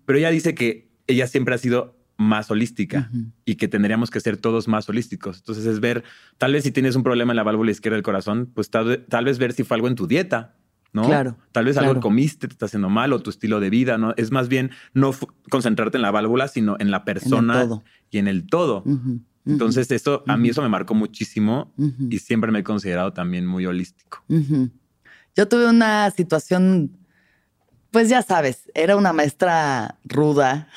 Pero 0.04 0.18
ella 0.18 0.30
dice 0.30 0.54
que 0.54 0.90
ella 1.06 1.26
siempre 1.26 1.54
ha 1.54 1.58
sido 1.58 1.96
más 2.16 2.50
holística 2.50 3.10
y 3.44 3.56
que 3.56 3.68
tendríamos 3.68 4.10
que 4.10 4.20
ser 4.20 4.36
todos 4.36 4.68
más 4.68 4.88
holísticos. 4.88 5.38
Entonces 5.38 5.66
es 5.66 5.80
ver, 5.80 6.04
tal 6.38 6.52
vez 6.52 6.62
si 6.64 6.70
tienes 6.70 6.96
un 6.96 7.02
problema 7.02 7.32
en 7.32 7.36
la 7.36 7.42
válvula 7.42 7.70
izquierda 7.70 7.96
del 7.96 8.04
corazón, 8.04 8.50
pues 8.54 8.70
tal, 8.70 9.04
vez 9.24 9.38
ver 9.38 9.52
si 9.52 9.64
fue 9.64 9.76
algo 9.76 9.88
en 9.88 9.94
tu 9.94 10.06
dieta, 10.06 10.56
¿no? 10.92 11.06
Claro. 11.06 11.36
Tal 11.52 11.64
vez 11.64 11.76
algo 11.76 12.00
comiste, 12.00 12.48
te 12.48 12.52
está 12.52 12.66
haciendo 12.66 12.88
mal 12.88 13.12
o 13.12 13.20
tu 13.20 13.30
estilo 13.30 13.60
de 13.60 13.70
vida, 13.70 13.98
¿no? 13.98 14.14
Es 14.16 14.30
más 14.30 14.48
bien 14.48 14.70
no 14.94 15.14
concentrarte 15.50 15.98
en 15.98 16.02
la 16.02 16.10
válvula, 16.10 16.48
sino 16.48 16.76
en 16.78 16.90
la 16.90 17.04
persona 17.04 17.68
y 18.10 18.18
en 18.18 18.28
el 18.28 18.46
todo. 18.46 18.84
Entonces 19.44 19.90
eso, 19.90 20.22
a 20.26 20.36
mí 20.36 20.50
eso 20.50 20.62
me 20.62 20.68
marcó 20.68 20.94
muchísimo 20.94 21.72
y 22.10 22.18
siempre 22.18 22.52
me 22.52 22.60
he 22.60 22.64
considerado 22.64 23.12
también 23.12 23.46
muy 23.46 23.66
holístico. 23.66 24.22
Yo 25.34 25.48
tuve 25.48 25.68
una 25.68 26.10
situación, 26.10 26.96
pues 27.90 28.08
ya 28.08 28.22
sabes, 28.22 28.70
era 28.74 28.96
una 28.96 29.12
maestra 29.12 29.98
ruda. 30.04 30.68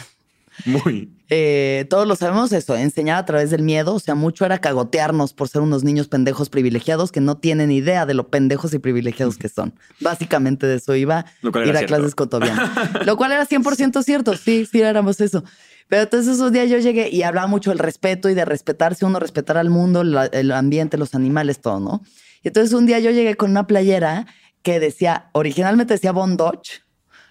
Muy. 0.65 1.14
Eh, 1.29 1.87
todos 1.89 2.07
lo 2.07 2.15
sabemos 2.15 2.51
eso, 2.51 2.75
enseñar 2.75 3.17
a 3.17 3.25
través 3.25 3.49
del 3.49 3.63
miedo, 3.63 3.95
o 3.95 3.99
sea, 3.99 4.13
mucho 4.13 4.45
era 4.45 4.59
cagotearnos 4.59 5.33
por 5.33 5.49
ser 5.49 5.61
unos 5.61 5.83
niños 5.83 6.07
pendejos 6.07 6.49
privilegiados 6.49 7.11
que 7.11 7.19
no 7.19 7.37
tienen 7.37 7.71
idea 7.71 8.05
de 8.05 8.13
lo 8.13 8.27
pendejos 8.27 8.73
y 8.75 8.79
privilegiados 8.79 9.37
que 9.37 9.49
son. 9.49 9.73
Básicamente 10.01 10.67
de 10.67 10.75
eso 10.75 10.95
iba 10.95 11.25
ir 11.41 11.77
a 11.77 11.85
clases 11.85 12.13
con 12.13 12.29
lo 13.05 13.17
cual 13.17 13.31
era 13.31 13.47
100% 13.47 14.03
cierto, 14.03 14.35
sí, 14.35 14.67
sí 14.71 14.81
éramos 14.81 15.19
eso. 15.19 15.43
Pero 15.87 16.03
entonces 16.03 16.35
esos 16.35 16.51
días 16.51 16.69
yo 16.69 16.77
llegué 16.79 17.09
y 17.09 17.23
hablaba 17.23 17.47
mucho 17.47 17.69
del 17.69 17.79
respeto 17.79 18.29
y 18.29 18.33
de 18.33 18.45
respetarse 18.45 19.05
uno, 19.05 19.19
respetar 19.19 19.57
al 19.57 19.69
mundo, 19.69 20.01
el 20.01 20.51
ambiente, 20.51 20.97
los 20.97 21.15
animales, 21.15 21.61
todo, 21.61 21.79
¿no? 21.79 22.01
Y 22.43 22.49
entonces 22.49 22.73
un 22.73 22.85
día 22.85 22.99
yo 22.99 23.11
llegué 23.11 23.35
con 23.35 23.51
una 23.51 23.67
playera 23.67 24.27
que 24.61 24.79
decía, 24.79 25.29
originalmente 25.33 25.93
decía 25.93 26.11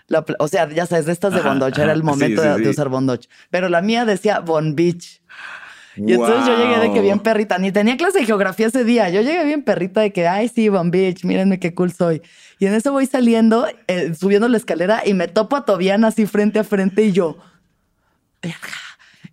Bondage, 0.09 0.37
o 0.39 0.49
sea, 0.49 0.69
ya 0.69 0.87
sabes, 0.87 1.07
de 1.07 1.13
estas 1.13 1.35
de 1.35 1.41
Bondoch, 1.41 1.79
era 1.79 1.93
el 1.93 2.03
momento 2.05 2.43
de, 2.43 2.69
usar 2.69 2.89
Bondoch. 2.89 3.25
Pero 3.51 3.69
la 3.69 3.83
mía 3.83 4.05
decía 4.05 4.41
Bon 4.41 4.75
Beach. 4.75 5.21
Y 5.97 6.13
entonces 6.13 6.47
yo 6.47 6.57
llegué 6.57 6.81
de 6.81 6.93
que 6.93 7.01
bien 7.01 7.21
perrita, 7.21 7.57
ni 7.59 7.71
tenía 7.71 7.97
clase 7.97 8.19
de 8.19 8.27
geografía 8.27 8.67
ese 8.67 8.83
día. 8.83 9.11
Yo 9.11 9.21
llegué 9.21 9.45
bien 9.45 9.63
perrita 9.63 10.01
de 10.01 10.13
que, 10.13 10.27
ay, 10.27 10.49
sí, 10.49 10.69
Bon 10.69 10.91
Beach, 10.91 11.25
mírenme 11.25 11.61
qué 11.61 11.75
cool 11.75 11.93
soy. 11.93 12.23
Y 12.59 12.67
en 12.67 12.75
eso 12.75 12.91
voy 12.93 13.07
saliendo, 13.07 13.67
eh, 13.87 14.13
subiendo 14.19 14.49
la 14.49 14.57
escalera 14.57 15.03
y 15.05 15.15
me 15.15 15.29
topo 15.29 15.57
a 15.57 15.65
Tobiana 15.65 16.09
así 16.09 16.27
frente 16.27 16.59
a 16.59 16.65
frente 16.65 17.05
y 17.05 17.13
yo, 17.13 17.39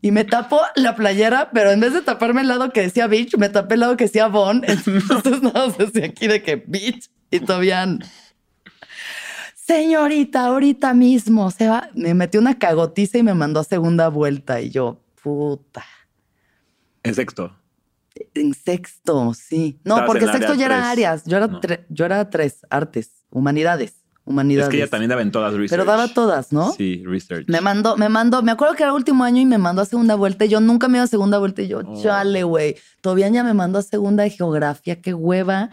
y 0.01 0.11
me 0.11 0.23
tapo 0.23 0.59
la 0.75 0.95
playera, 0.95 1.51
pero 1.53 1.71
en 1.71 1.79
vez 1.79 1.93
de 1.93 2.01
taparme 2.01 2.41
el 2.41 2.47
lado 2.47 2.71
que 2.71 2.81
decía 2.81 3.05
beach, 3.07 3.35
me 3.37 3.49
tapé 3.49 3.75
el 3.75 3.81
lado 3.81 3.97
que 3.97 4.05
decía 4.05 4.27
Bon. 4.27 4.63
Entonces, 4.67 5.41
no, 5.41 5.69
sé 5.69 6.05
aquí 6.05 6.27
de 6.27 6.41
que 6.41 6.63
beach 6.65 7.09
y 7.29 7.39
Tobian 7.39 8.03
señorita, 9.65 10.45
ahorita 10.45 10.93
mismo, 10.93 11.51
se 11.51 11.67
va. 11.67 11.89
Me 11.93 12.13
metió 12.13 12.39
una 12.39 12.57
cagotiza 12.57 13.17
y 13.17 13.23
me 13.23 13.33
mandó 13.33 13.59
a 13.59 13.63
segunda 13.63 14.09
vuelta. 14.09 14.61
Y 14.61 14.69
yo, 14.69 15.01
puta. 15.21 15.83
¿En 17.03 17.15
sexto? 17.15 17.55
En 18.33 18.53
sexto, 18.53 19.33
sí. 19.33 19.79
No, 19.83 20.05
porque 20.05 20.27
sexto 20.27 20.53
ya 20.53 20.65
era 20.65 20.91
áreas. 20.91 21.23
Yo 21.25 21.37
era, 21.37 21.49
yo 21.89 22.05
era 22.05 22.29
tres, 22.29 22.65
artes, 22.69 23.25
humanidades. 23.29 23.95
Humanidades. 24.23 24.67
Es 24.67 24.71
que 24.71 24.77
ella 24.77 24.89
también 24.89 25.09
daba 25.09 25.23
en 25.23 25.31
todas 25.31 25.53
research. 25.53 25.71
Pero 25.71 25.85
daba 25.85 26.07
todas, 26.13 26.53
¿no? 26.53 26.73
Sí, 26.73 27.03
research. 27.05 27.47
Me 27.47 27.59
mandó, 27.59 27.97
me 27.97 28.07
mandó, 28.07 28.43
me 28.43 28.51
acuerdo 28.51 28.75
que 28.75 28.83
era 28.83 28.91
el 28.91 28.95
último 28.95 29.23
año 29.23 29.41
y 29.41 29.45
me 29.45 29.57
mandó 29.57 29.81
a 29.81 29.85
segunda 29.85 30.13
vuelta. 30.13 30.45
Y 30.45 30.49
yo 30.49 30.59
nunca 30.59 30.87
me 30.87 30.99
iba 30.99 31.05
a 31.05 31.07
segunda 31.07 31.39
vuelta 31.39 31.63
y 31.63 31.67
yo, 31.67 31.79
oh. 31.79 32.01
chale, 32.03 32.43
güey. 32.43 32.75
Todavía 33.01 33.29
ya 33.29 33.43
me 33.43 33.55
mandó 33.55 33.79
a 33.79 33.81
segunda 33.81 34.23
de 34.23 34.29
geografía, 34.29 35.01
qué 35.01 35.15
hueva 35.15 35.71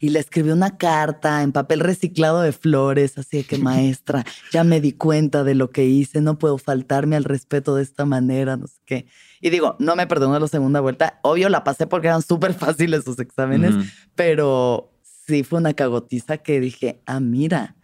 y 0.00 0.10
le 0.10 0.20
escribió 0.20 0.54
una 0.54 0.76
carta 0.76 1.42
en 1.42 1.52
papel 1.52 1.80
reciclado 1.80 2.40
de 2.42 2.52
flores, 2.52 3.18
así 3.18 3.44
que 3.44 3.58
maestra, 3.58 4.24
ya 4.52 4.64
me 4.64 4.80
di 4.80 4.92
cuenta 4.92 5.44
de 5.44 5.54
lo 5.54 5.70
que 5.70 5.84
hice, 5.84 6.20
no 6.20 6.38
puedo 6.38 6.58
faltarme 6.58 7.16
al 7.16 7.24
respeto 7.24 7.74
de 7.74 7.82
esta 7.82 8.04
manera, 8.04 8.56
no 8.56 8.66
sé 8.66 8.80
qué. 8.84 9.06
Y 9.40 9.50
digo, 9.50 9.76
no 9.78 9.96
me 9.96 10.06
perdonó 10.06 10.38
la 10.38 10.48
segunda 10.48 10.80
vuelta, 10.80 11.20
obvio 11.22 11.48
la 11.48 11.64
pasé 11.64 11.86
porque 11.86 12.08
eran 12.08 12.22
súper 12.22 12.54
fáciles 12.54 13.04
sus 13.04 13.18
exámenes, 13.18 13.74
pero 14.14 14.92
sí 15.02 15.44
fue 15.44 15.58
una 15.58 15.74
cagotiza 15.74 16.38
que 16.38 16.60
dije, 16.60 17.00
ah, 17.06 17.20
mira, 17.20 17.76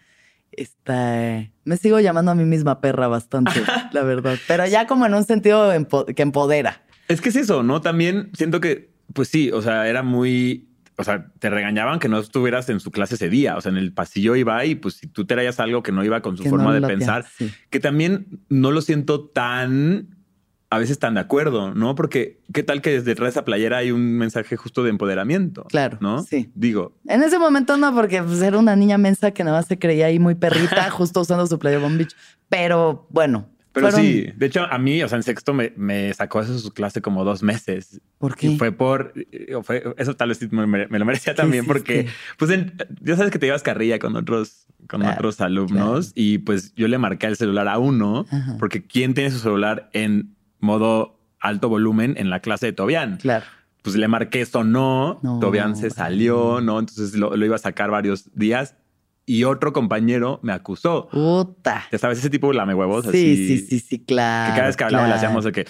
está... 0.52 1.50
Me 1.64 1.76
sigo 1.76 2.00
llamando 2.00 2.30
a 2.30 2.34
mí 2.34 2.44
misma 2.44 2.80
perra 2.80 3.08
bastante, 3.08 3.52
la 3.92 4.02
verdad, 4.02 4.36
pero 4.48 4.66
ya 4.66 4.86
como 4.86 5.06
en 5.06 5.14
un 5.14 5.24
sentido 5.24 5.70
que 6.14 6.22
empodera. 6.22 6.82
Es 7.08 7.20
que 7.20 7.28
es 7.28 7.36
eso, 7.36 7.62
¿no? 7.62 7.80
También 7.80 8.30
siento 8.34 8.60
que, 8.60 8.90
pues 9.12 9.28
sí, 9.28 9.50
o 9.50 9.60
sea, 9.60 9.88
era 9.88 10.02
muy 10.02 10.73
o 10.96 11.04
sea, 11.04 11.26
te 11.38 11.50
regañaban 11.50 11.98
que 11.98 12.08
no 12.08 12.18
estuvieras 12.18 12.68
en 12.68 12.80
su 12.80 12.90
clase 12.90 13.16
ese 13.16 13.28
día. 13.28 13.56
O 13.56 13.60
sea, 13.60 13.72
en 13.72 13.78
el 13.78 13.92
pasillo 13.92 14.36
iba 14.36 14.64
y 14.64 14.74
pues 14.74 14.94
si 14.94 15.06
tú 15.06 15.26
traías 15.26 15.58
algo 15.60 15.82
que 15.82 15.92
no 15.92 16.04
iba 16.04 16.20
con 16.22 16.36
su 16.36 16.44
forma 16.44 16.72
de 16.74 16.86
pensar, 16.86 17.24
que 17.70 17.80
también 17.80 18.40
no 18.48 18.70
lo 18.70 18.80
siento 18.80 19.28
tan 19.28 20.08
a 20.70 20.78
veces 20.78 20.98
tan 20.98 21.14
de 21.14 21.20
acuerdo, 21.20 21.72
¿no? 21.72 21.94
Porque 21.94 22.40
qué 22.52 22.64
tal 22.64 22.82
que 22.82 22.90
desde 22.90 23.04
detrás 23.04 23.26
de 23.26 23.30
esa 23.30 23.44
playera 23.44 23.78
hay 23.78 23.92
un 23.92 24.18
mensaje 24.18 24.56
justo 24.56 24.82
de 24.82 24.90
empoderamiento. 24.90 25.64
Claro. 25.64 25.98
¿No? 26.00 26.24
Sí. 26.24 26.50
Digo. 26.54 26.96
En 27.06 27.22
ese 27.22 27.38
momento 27.38 27.76
no, 27.76 27.94
porque 27.94 28.22
pues, 28.22 28.42
era 28.42 28.58
una 28.58 28.74
niña 28.74 28.98
mensa 28.98 29.30
que 29.30 29.44
nada 29.44 29.58
más 29.58 29.66
se 29.66 29.78
creía 29.78 30.06
ahí 30.06 30.18
muy 30.18 30.34
perrita, 30.34 30.90
justo 30.90 31.20
usando 31.20 31.46
su 31.46 31.60
playa 31.60 31.78
Bomb 31.78 31.98
Beach. 31.98 32.16
Pero 32.48 33.06
bueno, 33.10 33.48
pero 33.74 33.90
sí, 33.90 34.28
de 34.36 34.46
hecho, 34.46 34.62
a 34.62 34.78
mí, 34.78 35.02
o 35.02 35.08
sea, 35.08 35.16
en 35.16 35.24
sexto 35.24 35.52
me, 35.52 35.72
me 35.76 36.14
sacó 36.14 36.40
eso 36.40 36.56
su 36.60 36.72
clase 36.72 37.02
como 37.02 37.24
dos 37.24 37.42
meses. 37.42 38.00
¿Por 38.18 38.36
qué? 38.36 38.46
Y 38.46 38.56
fue 38.56 38.70
por, 38.70 39.12
fue, 39.64 39.82
eso 39.98 40.14
tal 40.14 40.28
vez 40.28 40.40
me, 40.52 40.66
me 40.66 40.98
lo 40.98 41.04
merecía 41.04 41.34
también 41.34 41.66
porque, 41.66 42.06
pues, 42.38 42.52
ya 43.00 43.16
sabes 43.16 43.32
que 43.32 43.40
te 43.40 43.46
llevas 43.46 43.64
carrilla 43.64 43.98
con 43.98 44.14
otros, 44.14 44.68
con 44.88 45.02
otros 45.02 45.40
alumnos 45.40 46.12
y 46.14 46.38
pues 46.38 46.74
yo 46.74 46.86
le 46.88 46.98
marqué 46.98 47.26
el 47.26 47.36
celular 47.36 47.68
a 47.68 47.78
uno 47.78 48.26
porque 48.58 48.84
¿quién 48.84 49.14
tiene 49.14 49.30
su 49.30 49.38
celular 49.38 49.90
en 49.92 50.36
modo 50.60 51.18
alto 51.40 51.68
volumen 51.68 52.14
en 52.16 52.30
la 52.30 52.40
clase 52.40 52.66
de 52.66 52.72
Tobián? 52.72 53.16
Claro. 53.16 53.44
Pues 53.82 53.96
le 53.96 54.08
marqué 54.08 54.40
eso, 54.40 54.62
no, 54.62 55.20
Tobián 55.40 55.76
se 55.76 55.90
salió, 55.90 56.60
¿no? 56.60 56.78
Entonces 56.78 57.14
lo, 57.14 57.36
lo 57.36 57.44
iba 57.44 57.56
a 57.56 57.58
sacar 57.58 57.90
varios 57.90 58.30
días 58.34 58.76
y 59.26 59.44
otro 59.44 59.72
compañero 59.72 60.40
me 60.42 60.52
acusó. 60.52 61.08
Puta. 61.08 61.84
Ya 61.90 61.98
sabes, 61.98 62.18
ese 62.18 62.30
tipo 62.30 62.52
lame 62.52 62.74
huevos. 62.74 63.06
Sí, 63.10 63.36
sí, 63.36 63.58
sí, 63.58 63.80
sí, 63.80 64.04
claro. 64.04 64.52
Que 64.52 64.56
cada 64.56 64.66
vez 64.68 64.76
que 64.76 64.84
hablaba 64.84 65.08
le 65.08 65.14
hacíamos 65.14 65.44
de 65.44 65.52
que. 65.52 65.66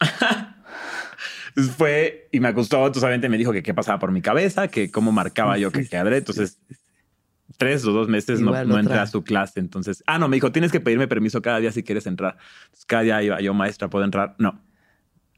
fue 1.76 2.28
y 2.32 2.40
me 2.40 2.48
acusó. 2.48 2.78
Entonces, 2.78 3.02
obviamente 3.02 3.28
me 3.28 3.38
dijo 3.38 3.52
que 3.52 3.62
qué 3.62 3.74
pasaba 3.74 3.98
por 3.98 4.12
mi 4.12 4.22
cabeza, 4.22 4.68
que 4.68 4.90
cómo 4.90 5.12
marcaba 5.12 5.58
yo 5.58 5.70
que 5.70 5.86
quedé. 5.86 6.16
Entonces, 6.16 6.60
tres 7.56 7.84
o 7.84 7.92
dos 7.92 8.08
meses 8.08 8.40
no, 8.40 8.64
no 8.64 8.78
entré 8.78 8.98
a 8.98 9.06
su 9.06 9.22
clase. 9.22 9.60
Entonces, 9.60 10.02
ah, 10.06 10.18
no, 10.18 10.28
me 10.28 10.36
dijo, 10.36 10.52
tienes 10.52 10.72
que 10.72 10.80
pedirme 10.80 11.08
permiso 11.08 11.42
cada 11.42 11.58
día 11.58 11.72
si 11.72 11.82
quieres 11.82 12.06
entrar. 12.06 12.36
cada 12.86 13.02
día 13.02 13.22
iba 13.22 13.40
yo, 13.40 13.54
maestra, 13.54 13.88
¿puedo 13.88 14.04
entrar? 14.04 14.34
No. 14.38 14.62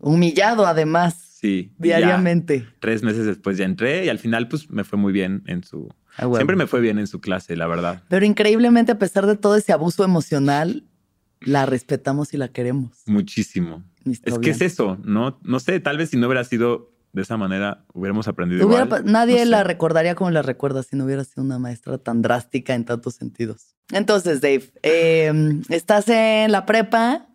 Humillado, 0.01 0.67
además. 0.67 1.15
Sí. 1.41 1.73
Diariamente. 1.79 2.69
tres 2.79 3.03
meses 3.03 3.27
después 3.27 3.57
ya 3.57 3.65
entré 3.65 4.05
y 4.05 4.09
al 4.09 4.19
final 4.19 4.47
pues 4.47 4.71
me 4.71 4.85
fue 4.85 4.99
muy 4.99 5.13
bien 5.13 5.43
en 5.47 5.65
su... 5.65 5.93
Ah, 6.17 6.29
siempre 6.35 6.57
me 6.57 6.67
fue 6.67 6.81
bien 6.81 6.99
en 6.99 7.07
su 7.07 7.21
clase, 7.21 7.57
la 7.57 7.67
verdad. 7.67 8.03
Pero 8.09 8.27
increíblemente 8.27 8.93
a 8.93 8.99
pesar 8.99 9.27
de 9.27 9.37
todo 9.37 9.57
ese 9.57 9.73
abuso 9.73 10.05
emocional, 10.05 10.85
la 11.41 11.67
respetamos 11.67 12.35
y 12.35 12.37
la 12.37 12.49
queremos. 12.49 12.99
Muchísimo. 13.07 13.83
Es 14.05 14.39
que 14.39 14.51
es 14.51 14.61
eso, 14.61 14.99
¿no? 15.05 15.39
No 15.43 15.61
sé, 15.61 15.81
tal 15.81 15.97
vez 15.97 16.11
si 16.11 16.17
no 16.17 16.27
hubiera 16.27 16.45
sido 16.45 16.93
de 17.13 17.23
esa 17.23 17.37
manera, 17.37 17.85
hubiéramos 17.93 18.27
aprendido 18.27 18.63
igual. 18.63 19.03
Nadie 19.05 19.45
la 19.45 19.65
recordaría 19.65 20.15
como 20.15 20.31
la 20.31 20.43
recuerda 20.43 20.83
si 20.83 20.97
no 20.97 21.05
hubiera 21.05 21.25
sido 21.25 21.45
una 21.45 21.59
maestra 21.59 21.99
tan 21.99 22.23
drástica 22.23 22.75
en 22.75 22.85
tantos 22.85 23.15
sentidos. 23.15 23.75
Entonces, 23.91 24.41
Dave, 24.41 24.73
em, 24.83 25.63
estás 25.69 26.09
en 26.09 26.51
la 26.51 26.65
prepa, 26.65 27.29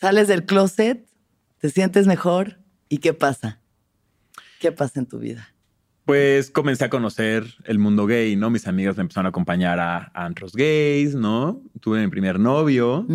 sales 0.00 0.26
del 0.28 0.46
closet, 0.46 1.06
te 1.58 1.68
sientes 1.68 2.06
mejor 2.06 2.60
y 2.88 2.98
¿qué 2.98 3.12
pasa? 3.12 3.60
¿Qué 4.58 4.72
pasa 4.72 5.00
en 5.00 5.06
tu 5.06 5.18
vida? 5.18 5.54
Pues 6.04 6.50
comencé 6.50 6.84
a 6.84 6.90
conocer 6.90 7.54
el 7.64 7.78
mundo 7.78 8.06
gay, 8.06 8.34
¿no? 8.36 8.50
Mis 8.50 8.66
amigas 8.66 8.96
me 8.96 9.02
empezaron 9.02 9.26
a 9.26 9.28
acompañar 9.28 9.78
a, 9.78 10.10
antros 10.14 10.54
gays, 10.54 11.14
¿no? 11.14 11.62
Tuve 11.80 12.00
mi 12.00 12.08
primer 12.08 12.40
novio 12.40 13.06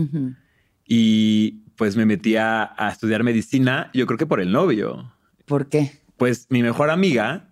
y 0.86 1.64
pues 1.76 1.96
me 1.96 2.06
metí 2.06 2.36
a, 2.38 2.74
estudiar 2.92 3.24
medicina, 3.24 3.90
yo 3.94 4.06
creo 4.06 4.18
que 4.18 4.26
por 4.26 4.40
el 4.40 4.52
novio. 4.52 5.12
¿Por 5.46 5.68
qué? 5.68 6.00
Pues 6.18 6.48
mi 6.50 6.64
mejor 6.64 6.90
amiga 6.90 7.50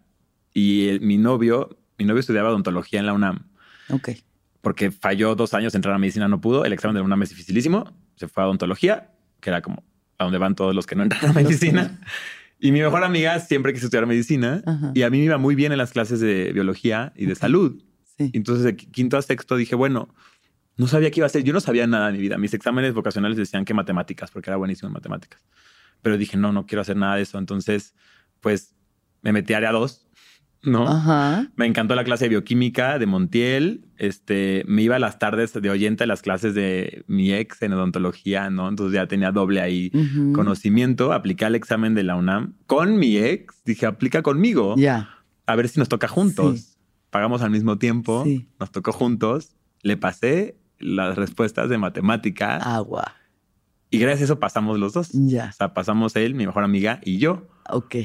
y 0.53 0.97
mi 1.01 1.17
novio, 1.17 1.77
mi 1.97 2.05
novio 2.05 2.21
estudiaba 2.21 2.49
odontología 2.49 2.99
en 2.99 3.05
la 3.05 3.13
UNAM. 3.13 3.49
Ok. 3.89 4.09
Porque 4.61 4.91
falló 4.91 5.35
dos 5.35 5.53
años, 5.53 5.75
entrar 5.75 5.93
a 5.93 5.97
medicina 5.97 6.27
no 6.27 6.39
pudo, 6.39 6.63
el 6.63 6.71
examen 6.71 6.93
de 6.95 7.01
la 7.01 7.05
UNAM 7.05 7.23
es 7.23 7.29
dificilísimo, 7.29 7.91
se 8.15 8.27
fue 8.27 8.43
a 8.43 8.45
odontología, 8.45 9.11
que 9.41 9.49
era 9.49 9.61
como 9.61 9.83
a 10.17 10.23
donde 10.23 10.37
van 10.37 10.55
todos 10.55 10.73
los 10.73 10.85
que 10.85 10.95
no 10.95 11.03
entran 11.03 11.31
a 11.31 11.33
medicina. 11.33 11.99
Y 12.63 12.71
mi 12.71 12.81
mejor 12.81 13.03
amiga 13.03 13.41
siempre 13.41 13.73
quiso 13.73 13.87
estudiar 13.87 14.05
medicina 14.05 14.63
y 14.93 15.01
a 15.01 15.09
mí 15.09 15.17
me 15.17 15.25
iba 15.25 15.37
muy 15.37 15.53
bien 15.53 15.73
en 15.73 15.77
las 15.77 15.91
clases 15.91 16.21
de 16.21 16.53
biología 16.53 17.11
y 17.13 17.25
de 17.25 17.35
salud. 17.35 17.83
Entonces, 18.17 18.63
de 18.63 18.77
quinto 18.77 19.17
a 19.17 19.21
sexto 19.21 19.57
dije, 19.57 19.75
bueno, 19.75 20.15
no 20.77 20.87
sabía 20.87 21.11
qué 21.11 21.19
iba 21.19 21.25
a 21.25 21.27
hacer. 21.27 21.43
Yo 21.43 21.51
no 21.51 21.59
sabía 21.59 21.85
nada 21.87 22.07
de 22.07 22.13
mi 22.13 22.19
vida. 22.19 22.37
Mis 22.37 22.53
exámenes 22.53 22.93
vocacionales 22.93 23.37
decían 23.37 23.65
que 23.65 23.73
matemáticas, 23.73 24.31
porque 24.31 24.49
era 24.49 24.55
buenísimo 24.55 24.87
en 24.87 24.93
matemáticas. 24.93 25.45
Pero 26.01 26.17
dije, 26.17 26.37
no, 26.37 26.53
no 26.53 26.65
quiero 26.65 26.83
hacer 26.83 26.95
nada 26.95 27.17
de 27.17 27.23
eso. 27.23 27.37
Entonces, 27.37 27.95
pues 28.39 28.73
me 29.23 29.33
metí 29.33 29.51
a 29.51 29.57
área 29.57 29.73
2 29.73 30.07
¿no? 30.63 30.87
Ajá. 30.87 31.51
Me 31.55 31.65
encantó 31.65 31.95
la 31.95 32.03
clase 32.03 32.25
de 32.25 32.29
bioquímica 32.29 32.97
de 32.97 33.05
Montiel. 33.05 33.85
Este, 33.97 34.63
me 34.67 34.81
iba 34.81 34.95
a 34.95 34.99
las 34.99 35.19
tardes 35.19 35.53
de 35.53 35.69
oyente 35.69 36.05
a 36.05 36.07
las 36.07 36.21
clases 36.21 36.55
de 36.55 37.03
mi 37.07 37.33
ex 37.33 37.61
en 37.61 37.73
odontología, 37.73 38.49
¿no? 38.49 38.69
Entonces 38.69 38.95
ya 38.95 39.07
tenía 39.07 39.31
doble 39.31 39.61
ahí 39.61 39.91
conocimiento. 40.33 41.13
Apliqué 41.13 41.45
el 41.45 41.55
examen 41.55 41.93
de 41.93 42.03
la 42.03 42.15
UNAM 42.15 42.55
con 42.65 42.97
mi 42.97 43.17
ex. 43.17 43.63
Dije, 43.65 43.85
aplica 43.85 44.21
conmigo. 44.21 44.75
Ya. 44.77 45.09
A 45.45 45.55
ver 45.55 45.67
si 45.67 45.79
nos 45.79 45.89
toca 45.89 46.07
juntos. 46.07 46.77
Pagamos 47.09 47.41
al 47.41 47.51
mismo 47.51 47.77
tiempo. 47.77 48.25
Nos 48.59 48.71
tocó 48.71 48.91
juntos. 48.91 49.55
Le 49.81 49.97
pasé 49.97 50.57
las 50.79 51.15
respuestas 51.15 51.69
de 51.69 51.77
matemática. 51.77 52.57
Agua. 52.57 53.15
Y 53.89 53.99
gracias 53.99 54.21
a 54.21 54.23
eso 54.25 54.39
pasamos 54.39 54.79
los 54.79 54.93
dos. 54.93 55.09
Ya. 55.11 55.49
O 55.49 55.53
sea, 55.53 55.73
pasamos 55.73 56.15
él, 56.15 56.33
mi 56.33 56.47
mejor 56.47 56.63
amiga 56.63 56.99
y 57.03 57.19
yo. 57.19 57.47
Ok. 57.69 57.97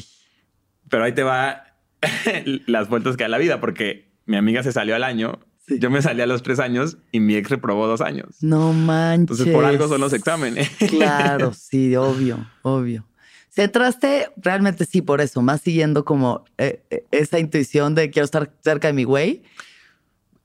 Pero 0.90 1.05
ahí 1.05 1.12
te 1.12 1.23
va 1.23 1.67
las 2.67 2.89
vueltas 2.89 3.17
que 3.17 3.25
da 3.25 3.29
la 3.29 3.39
vida, 3.39 3.61
porque 3.61 4.09
mi 4.27 4.37
amiga 4.37 4.63
se 4.63 4.73
salió 4.73 4.95
al 4.95 5.05
año, 5.05 5.41
yo 5.69 5.91
me 5.91 6.01
salí 6.03 6.23
a 6.23 6.27
los 6.27 6.43
tres 6.43 6.59
años 6.59 6.97
y 7.13 7.21
mi 7.21 7.35
ex 7.35 7.51
reprobó 7.51 7.87
dos 7.87 8.01
años. 8.01 8.37
No 8.41 8.73
manches. 8.73 9.39
Entonces, 9.39 9.49
por 9.49 9.65
algo 9.65 9.89
son 9.89 10.01
los 10.01 10.13
exámenes. 10.13 10.71
Claro, 10.89 11.53
sí, 11.53 11.95
obvio, 11.97 12.47
obvio. 12.63 13.05
Si 13.51 13.63
entraste, 13.63 14.29
realmente 14.37 14.85
sí, 14.85 15.03
por 15.03 15.21
eso, 15.21 15.43
más 15.43 15.61
siguiendo 15.61 16.05
como 16.05 16.45
eh, 16.59 16.83
eh, 16.91 17.05
esa 17.11 17.39
intuición 17.39 17.95
de 17.95 18.11
quiero 18.11 18.25
estar 18.25 18.53
cerca 18.63 18.89
de 18.89 18.95
mi 18.95 19.05
güey. 19.05 19.43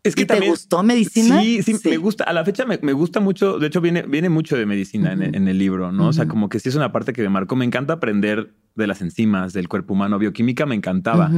Es 0.04 0.16
que 0.16 0.26
te 0.26 0.39
gustó 0.42 0.84
medicina? 0.84 1.42
Sí, 1.42 1.63
sí, 1.63 1.76
me 1.86 1.98
gusta. 1.98 2.26
A 2.26 2.34
la 2.34 2.44
fecha 2.44 2.66
me, 2.66 2.94
gusta 2.94 3.22
mucho. 3.22 3.58
De 3.58 3.68
hecho, 3.68 3.80
viene, 3.80 4.02
viene 4.02 4.28
mucho 4.28 4.58
de 4.58 4.66
medicina 4.66 5.13
en, 5.13 5.48
el 5.48 5.58
libro, 5.58 5.94
¿no? 5.94 6.10
O 6.10 6.13
sea, 6.13 6.28
como 6.28 6.50
que 6.50 6.60
sí 6.60 6.68
es 6.68 6.76
una 6.76 6.92
parte 6.92 7.13
que 7.13 7.22
me 7.22 7.30
marcó. 7.30 7.56
Me 7.56 7.63
encanta 7.63 7.94
aprender 7.94 8.52
de 8.75 8.88
las 8.88 9.01
enzimas, 9.01 9.53
del 9.53 9.67
cuerpo 9.67 9.93
humano. 9.93 10.19
Bioquímica 10.19 10.65
me 10.65 10.75
encantaba. 10.75 11.29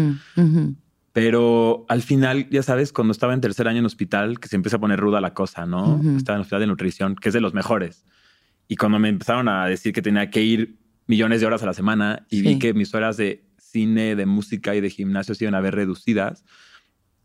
Pero 1.13 1.85
al 1.87 2.01
final, 2.01 2.49
ya 2.49 2.61
sabes, 2.61 2.91
cuando 2.91 3.11
estaba 3.11 3.33
en 3.33 3.41
tercer 3.41 3.67
año 3.67 3.79
en 3.79 3.85
hospital, 3.85 4.39
que 4.39 4.47
se 4.47 4.55
empieza 4.55 4.77
a 4.77 4.79
poner 4.79 4.99
ruda 4.99 5.21
la 5.21 5.33
cosa, 5.33 5.65
¿no? 5.65 6.01
Estaba 6.17 6.37
en 6.37 6.41
hospital 6.41 6.59
de 6.61 6.67
nutrición, 6.67 7.15
que 7.15 7.29
es 7.29 7.33
de 7.33 7.41
los 7.41 7.53
mejores. 7.53 8.05
Y 8.67 8.75
cuando 8.75 8.99
me 8.99 9.09
empezaron 9.09 9.47
a 9.47 9.65
decir 9.65 9.93
que 9.93 10.01
tenía 10.01 10.29
que 10.29 10.41
ir 10.41 10.77
millones 11.07 11.39
de 11.39 11.47
horas 11.47 11.63
a 11.63 11.67
la 11.67 11.73
semana 11.73 12.25
y 12.29 12.41
vi 12.41 12.59
que 12.59 12.73
mis 12.73 12.93
horas 12.93 13.15
de 13.17 13.45
cine, 13.57 14.15
de 14.15 14.25
música 14.25 14.75
y 14.75 14.81
de 14.81 14.89
gimnasio 14.89 15.35
se 15.35 15.45
iban 15.45 15.55
a 15.55 15.61
ver 15.61 15.75
reducidas, 15.75 16.43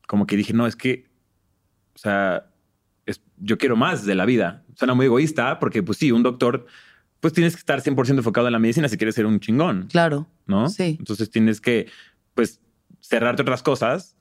como 0.07 0.27
que 0.27 0.37
dije, 0.37 0.53
no, 0.53 0.67
es 0.67 0.77
que 0.77 1.11
o 1.95 1.99
sea, 1.99 2.47
yo 3.37 3.59
quiero 3.59 3.77
más 3.77 4.07
de 4.07 4.15
la 4.15 4.25
vida. 4.25 4.65
Suena 4.75 4.95
muy 4.95 5.05
egoísta 5.05 5.59
porque, 5.59 5.83
pues 5.83 5.99
sí, 5.99 6.13
un 6.13 6.23
doctor, 6.23 6.65
pues 7.21 7.33
tienes 7.33 7.55
que 7.55 7.61
estar 7.61 7.83
100% 7.83 8.17
enfocado 8.17 8.47
en 8.47 8.53
la 8.53 8.59
medicina 8.59 8.89
si 8.89 8.97
quieres 8.97 9.15
ser 9.15 9.27
un 9.27 9.41
chingón. 9.41 9.87
Claro. 9.91 10.27
¿No? 10.47 10.69
Sí. 10.69 10.97
Entonces 10.99 11.31
tienes 11.31 11.61
que, 11.61 11.87
pues, 12.35 12.61
cerrarte 13.01 13.43
otras 13.43 13.63
cosas. 13.63 14.17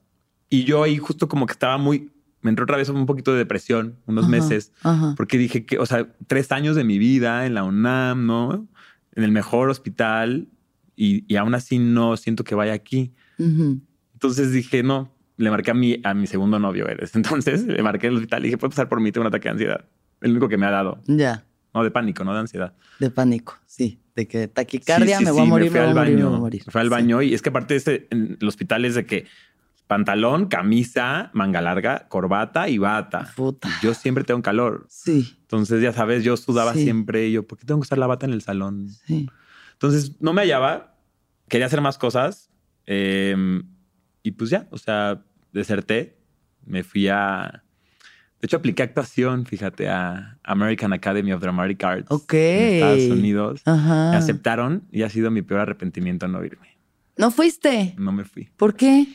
Y 0.49 0.63
yo 0.63 0.83
ahí 0.83 0.97
justo 0.97 1.27
como 1.27 1.45
que 1.45 1.53
estaba 1.53 1.77
muy, 1.77 2.11
me 2.41 2.49
entró 2.49 2.63
otra 2.63 2.77
vez 2.77 2.89
un 2.89 3.05
poquito 3.05 3.31
de 3.31 3.37
depresión, 3.37 3.97
unos 4.05 4.27
meses, 4.27 4.71
porque 5.15 5.37
dije 5.37 5.65
que, 5.65 5.77
o 5.77 5.85
sea, 5.85 6.07
tres 6.27 6.51
años 6.51 6.75
de 6.75 6.83
mi 6.83 6.97
vida 6.97 7.45
en 7.45 7.53
la 7.53 7.63
UNAM, 7.63 8.25
¿no? 8.25 8.67
En 9.13 9.23
el 9.23 9.31
mejor 9.31 9.69
hospital 9.69 10.47
y, 10.95 11.23
y 11.31 11.37
aún 11.37 11.53
así 11.53 11.77
no 11.77 12.17
siento 12.17 12.43
que 12.43 12.55
vaya 12.55 12.73
aquí. 12.73 13.13
Entonces 13.37 14.51
dije, 14.51 14.81
no, 14.81 15.13
le 15.37 15.49
marqué 15.49 15.71
a 15.71 15.73
mi, 15.73 15.99
a 16.03 16.13
mi 16.13 16.27
segundo 16.27 16.59
novio 16.59 16.87
eres. 16.87 17.15
Entonces 17.15 17.65
le 17.65 17.81
marqué 17.83 18.07
el 18.07 18.15
hospital 18.15 18.41
y 18.41 18.47
dije, 18.47 18.57
puede 18.57 18.71
pasar 18.71 18.89
por 18.89 18.99
mí, 18.99 19.11
tengo 19.11 19.23
un 19.23 19.27
ataque 19.27 19.49
de 19.49 19.51
ansiedad. 19.51 19.85
El 20.21 20.31
único 20.31 20.49
que 20.49 20.57
me 20.57 20.65
ha 20.65 20.71
dado. 20.71 21.01
Ya. 21.07 21.45
No, 21.73 21.83
de 21.83 21.91
pánico, 21.91 22.23
no 22.23 22.33
de 22.33 22.39
ansiedad. 22.39 22.73
De 22.99 23.11
pánico, 23.11 23.57
sí. 23.65 23.99
De 24.15 24.27
que 24.27 24.47
taquicardia, 24.47 25.19
me, 25.21 25.31
voy 25.31 25.41
a 25.41 25.45
morir, 25.45 25.71
me, 25.71 25.79
fui 25.79 25.87
al 25.87 25.93
baño, 25.93 26.41
Me 26.41 26.59
fui 26.59 26.81
al 26.81 26.89
baño 26.89 27.21
y 27.21 27.33
es 27.33 27.41
que 27.41 27.49
aparte 27.49 27.79
de 27.79 28.07
en 28.09 28.37
el 28.39 28.47
hospital 28.47 28.85
es 28.85 28.95
de 28.95 29.05
que 29.05 29.25
pantalón, 29.89 30.45
camisa, 30.45 31.31
manga 31.33 31.61
larga, 31.61 32.07
corbata 32.09 32.69
y 32.69 32.77
bata. 32.77 33.33
Puta. 33.35 33.67
yo 33.81 33.95
siempre 33.95 34.23
tengo 34.23 34.43
calor. 34.43 34.85
Sí. 34.87 35.35
Entonces, 35.41 35.81
ya 35.81 35.91
sabes, 35.91 36.23
yo 36.23 36.37
sudaba 36.37 36.75
siempre 36.75 37.27
y 37.27 37.31
yo, 37.31 37.47
¿por 37.47 37.57
qué 37.57 37.65
tengo 37.65 37.79
que 37.79 37.85
usar 37.87 37.97
la 37.97 38.05
bata 38.05 38.27
en 38.27 38.33
el 38.33 38.43
salón? 38.43 38.87
Sí. 39.07 39.27
Entonces, 39.73 40.21
no 40.21 40.31
me 40.31 40.41
hallaba. 40.41 40.95
Quería 41.47 41.65
hacer 41.65 41.81
más 41.81 41.97
cosas. 41.97 42.51
Em, 42.85 43.63
y 44.21 44.29
pues 44.31 44.51
ya, 44.51 44.67
o 44.69 44.77
sea, 44.77 45.25
deserté, 45.51 46.19
me 46.65 46.83
fui 46.83 47.07
a... 47.07 47.63
De 48.41 48.45
hecho, 48.45 48.57
apliqué 48.57 48.83
actuación, 48.83 49.45
fíjate, 49.45 49.89
a 49.89 50.37
American 50.43 50.93
Academy 50.93 51.33
of 51.33 51.41
Dramatic 51.41 51.83
Arts. 51.83 52.05
Ok. 52.09 52.33
En 52.33 52.73
Estados 52.73 53.17
Unidos. 53.17 53.61
Me 53.65 54.15
aceptaron 54.15 54.83
y 54.91 55.03
ha 55.03 55.09
sido 55.09 55.29
mi 55.29 55.41
peor 55.41 55.61
arrepentimiento 55.61 56.27
no 56.27 56.43
irme. 56.43 56.77
¿No 57.17 57.31
fuiste? 57.31 57.95
No 57.97 58.13
me 58.13 58.23
fui. 58.23 58.49
¿Por 58.55 58.75
qué? 58.75 59.07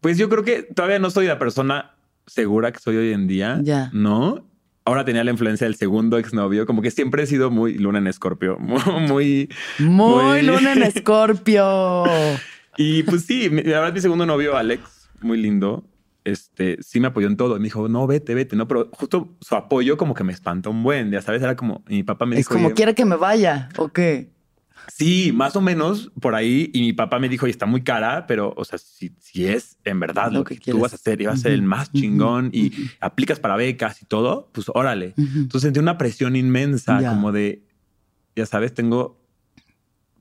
Pues 0.00 0.18
yo 0.18 0.28
creo 0.28 0.44
que 0.44 0.62
todavía 0.62 0.98
no 0.98 1.08
soy 1.08 1.26
la 1.26 1.38
persona 1.38 1.94
segura 2.26 2.72
que 2.72 2.78
soy 2.78 2.96
hoy 2.96 3.12
en 3.12 3.26
día. 3.26 3.58
Ya. 3.62 3.90
¿No? 3.94 4.44
Ahora 4.84 5.04
tenía 5.04 5.24
la 5.24 5.30
influencia 5.30 5.66
del 5.66 5.76
segundo 5.76 6.18
exnovio, 6.18 6.66
como 6.66 6.82
que 6.82 6.90
siempre 6.90 7.22
he 7.22 7.26
sido 7.26 7.50
muy 7.50 7.78
luna 7.78 7.98
en 7.98 8.06
escorpio, 8.06 8.58
muy... 8.58 9.48
Muy, 9.78 9.88
muy... 9.88 10.42
luna 10.46 10.72
en 10.72 10.82
escorpio. 10.82 12.04
y 12.76 13.02
pues 13.04 13.24
sí, 13.24 13.48
la 13.48 13.80
verdad 13.80 13.94
mi 13.94 14.00
segundo 14.00 14.26
novio, 14.26 14.56
Alex, 14.56 15.08
muy 15.20 15.38
lindo, 15.38 15.84
este, 16.24 16.78
sí 16.82 17.00
me 17.00 17.08
apoyó 17.08 17.26
en 17.26 17.36
todo. 17.36 17.56
Y 17.56 17.60
me 17.60 17.64
dijo, 17.64 17.88
no, 17.88 18.06
vete, 18.06 18.34
vete, 18.34 18.56
no, 18.56 18.68
pero 18.68 18.90
justo 18.92 19.36
su 19.40 19.54
apoyo 19.54 19.96
como 19.96 20.14
que 20.14 20.24
me 20.24 20.32
espantó 20.32 20.70
un 20.70 20.82
buen, 20.82 21.10
ya 21.10 21.22
sabes, 21.22 21.42
era 21.42 21.56
como, 21.56 21.82
mi 21.88 22.02
papá 22.02 22.26
me 22.26 22.36
dijo. 22.36 22.54
Es 22.54 22.56
como, 22.56 22.74
quiere 22.74 22.94
que 22.94 23.04
me 23.04 23.16
vaya, 23.16 23.68
¿o 23.76 23.88
qué? 23.88 24.30
Sí, 24.88 25.30
más 25.34 25.56
o 25.56 25.60
menos 25.60 26.10
por 26.20 26.34
ahí. 26.34 26.70
Y 26.72 26.80
mi 26.80 26.92
papá 26.92 27.18
me 27.18 27.28
dijo, 27.28 27.46
y 27.46 27.50
está 27.50 27.66
muy 27.66 27.82
cara, 27.82 28.26
pero, 28.26 28.52
o 28.56 28.64
sea, 28.64 28.78
si, 28.78 29.14
si 29.20 29.46
es 29.46 29.78
en 29.84 30.00
verdad 30.00 30.32
lo, 30.32 30.44
que, 30.44 30.56
tú 30.56 30.80
vas 30.80 30.92
a 30.92 30.96
hacer 30.96 31.20
y 31.20 31.26
vas 31.26 31.40
a 31.40 31.42
ser 31.42 31.52
el 31.52 31.62
más 31.62 31.92
chingón 31.92 32.50
y 32.52 32.72
aplicas 33.00 33.38
para 33.38 33.56
becas 33.56 34.02
y 34.02 34.06
todo, 34.06 34.50
pues 34.52 34.66
órale. 34.74 35.14
Entonces 35.16 35.62
sentí 35.62 35.80
una 35.80 35.98
presión 35.98 36.36
inmensa, 36.36 36.98
como 37.08 37.32
de, 37.32 37.62
ya 38.34 38.46
sabes, 38.46 38.74
tengo 38.74 39.20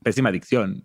pésima 0.04 0.30
adicción 0.30 0.84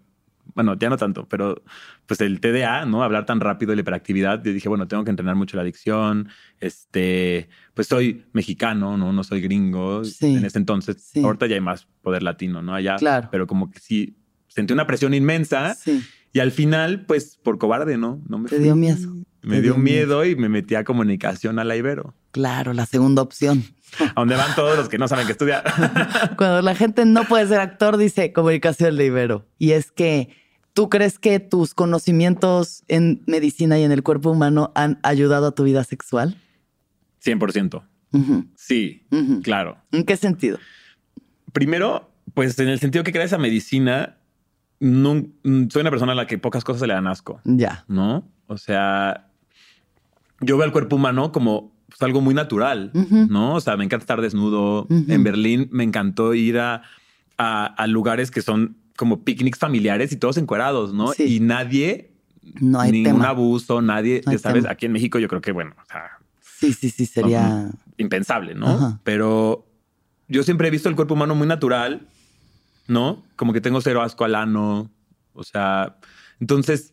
bueno, 0.55 0.77
ya 0.79 0.89
no 0.91 0.97
tanto, 0.97 1.27
pero 1.29 1.63
pues 2.07 2.21
el 2.21 2.41
TDA, 2.41 2.85
¿no? 2.85 3.03
Hablar 3.03 3.27
tan 3.27 3.41
rápido 3.41 3.71
de 3.71 3.77
la 3.77 3.81
hiperactividad, 3.81 4.43
yo 4.43 4.53
dije, 4.53 4.69
bueno, 4.69 4.87
tengo 4.87 5.05
que 5.05 5.11
entrenar 5.11 5.37
mucho 5.37 5.57
la 5.57 5.63
adicción, 5.63 6.29
este, 6.61 7.49
pues 7.75 7.89
soy 7.89 8.25
mexicano, 8.33 8.97
¿no? 8.97 9.13
No 9.13 9.25
soy 9.25 9.41
gringo 9.41 10.03
en 10.21 10.45
ese 10.45 10.59
entonces. 10.59 11.13
Ahorita 11.17 11.47
ya 11.47 11.55
hay 11.55 11.61
más 11.61 11.87
poder 12.03 12.23
latino, 12.23 12.63
¿no? 12.63 12.75
Allá, 12.75 12.97
claro. 12.97 13.29
pero 13.33 13.47
como 13.47 13.71
que 13.71 13.81
sí, 13.81 14.17
sentí 14.49 14.73
una 14.73 14.87
presión 14.87 15.15
inmensa 15.15 15.77
y 16.33 16.41
al 16.41 16.51
final, 16.51 17.07
pues 17.07 17.39
por 17.43 17.59
cobarde, 17.59 17.97
¿no? 17.97 18.21
No 18.29 18.39
me 18.39 18.49
Te 18.49 18.59
dio 18.59 18.77
miedo. 18.77 19.13
Me 19.43 19.61
dio, 19.61 19.77
miedo, 19.77 20.25
y 20.25 20.37
me 20.37 20.49
metí 20.49 20.75
a 20.75 20.85
comunicación 20.85 21.59
a 21.59 21.65
la 21.65 21.77
Ibero. 21.77 22.15
Claro, 22.31 22.73
la 22.73 22.87
segunda 22.87 23.21
opción. 23.21 23.63
A 24.15 24.21
donde 24.21 24.37
van 24.37 24.55
todos 24.55 24.77
los 24.77 24.89
que 24.89 24.99
no 24.99 25.09
saben 25.09 25.27
qué 25.27 25.33
estudiar. 25.33 25.65
Cuando 26.37 26.63
la 26.63 26.75
gente 26.75 27.05
no 27.05 27.25
puede 27.25 27.47
ser 27.47 27.61
actor, 27.61 27.97
dice 27.97 28.33
comunicación 28.33 28.97
de 28.97 29.07
Ibero. 29.07 29.47
Y 29.59 29.73
es 29.73 29.91
que 29.91 30.31
tú 30.73 30.89
crees 30.91 31.19
que 31.19 31.41
tus 31.41 31.75
conocimientos 31.75 32.85
en 32.89 33.23
medicina 33.27 33.79
y 33.79 33.85
en 33.85 33.93
el 33.93 34.03
cuerpo 34.03 34.31
humano 34.31 34.73
han 34.75 34.99
ayudado 35.03 35.49
a 35.49 35.55
tu 35.55 35.65
vida 35.65 35.85
sexual? 35.85 36.37
100%. 37.25 37.83
Sí, 38.55 39.07
claro. 39.43 39.79
¿En 39.91 40.05
qué 40.05 40.17
sentido? 40.17 40.59
Primero, 41.53 42.13
pues 42.35 42.59
en 42.59 42.69
el 42.69 42.79
sentido 42.79 43.03
que 43.03 43.13
crees 43.13 43.33
a 43.33 43.39
medicina, 43.39 44.19
no, 44.79 45.27
soy 45.43 45.81
una 45.81 45.91
persona 45.91 46.13
a 46.13 46.15
la 46.15 46.27
que 46.27 46.39
pocas 46.39 46.63
cosas 46.63 46.81
se 46.81 46.87
le 46.87 46.95
dan 46.95 47.07
asco. 47.07 47.41
Ya. 47.45 47.85
¿No? 47.89 48.29
O 48.47 48.57
sea, 48.57 49.29
yo 50.41 50.57
veo 50.57 50.67
el 50.67 50.73
cuerpo 50.73 50.97
humano 50.97 51.33
como 51.33 51.74
pues, 51.95 52.03
algo 52.03 52.21
muy 52.21 52.35
natural, 52.35 52.91
¿no? 53.29 53.55
O 53.55 53.61
sea, 53.61 53.77
me 53.77 53.85
encanta 53.85 54.03
estar 54.03 54.21
desnudo. 54.21 54.89
En 54.91 55.23
Berlín 55.23 55.69
me 55.71 55.85
encantó 55.85 56.35
ir 56.35 56.59
a, 56.59 56.83
a, 57.39 57.87
lugares 57.87 58.33
que 58.33 58.43
son 58.43 58.77
como 58.97 59.23
picnics 59.23 59.61
familiares 59.61 60.11
y 60.11 60.17
todos 60.17 60.37
encuerados, 60.37 60.93
¿no? 60.93 61.13
Y 61.17 61.39
nadie, 61.39 62.13
no 62.61 62.81
hay 62.81 62.91
ningún 62.91 63.25
abuso, 63.25 63.81
nadie, 63.81 64.23
ya 64.29 64.39
sabes, 64.39 64.67
aquí 64.67 64.87
en 64.87 64.93
México 64.93 65.21
yo 65.21 65.29
creo 65.29 65.41
que, 65.41 65.53
bueno, 65.53 65.73
o 65.81 65.87
sea, 65.87 66.19
sí, 66.41 66.73
sí, 66.73 66.91
sí, 66.91 67.07
sería 67.07 67.71
impensable, 67.97 68.57
¿no? 68.57 69.01
Pero 69.05 69.65
yo 70.27 70.43
siempre 70.43 70.67
he 70.67 70.71
visto 70.73 70.89
el 70.89 70.97
cuerpo 70.97 71.15
humano 71.15 71.37
muy 71.37 71.47
natural, 71.47 72.09
¿no? 72.89 73.23
Como 73.37 73.53
que 73.53 73.61
tengo 73.61 73.81
cero 73.81 74.03
asco 74.03 74.25
al 74.25 74.35
ano, 74.35 74.91
o 75.33 75.45
sea, 75.45 75.97
entonces 76.41 76.93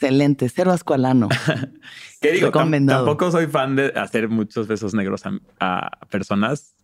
Excelente, 0.00 0.48
cero 0.48 0.70
asco 0.70 0.94
al 0.94 1.04
ano. 1.04 1.28
¿Qué 2.20 2.32
digo? 2.32 2.52
tampoco 2.52 3.32
soy 3.32 3.48
fan 3.48 3.74
de 3.74 3.86
hacer 3.96 4.28
muchos 4.28 4.68
besos 4.68 4.94
negros 4.94 5.22
a, 5.58 6.06
personas. 6.08 6.76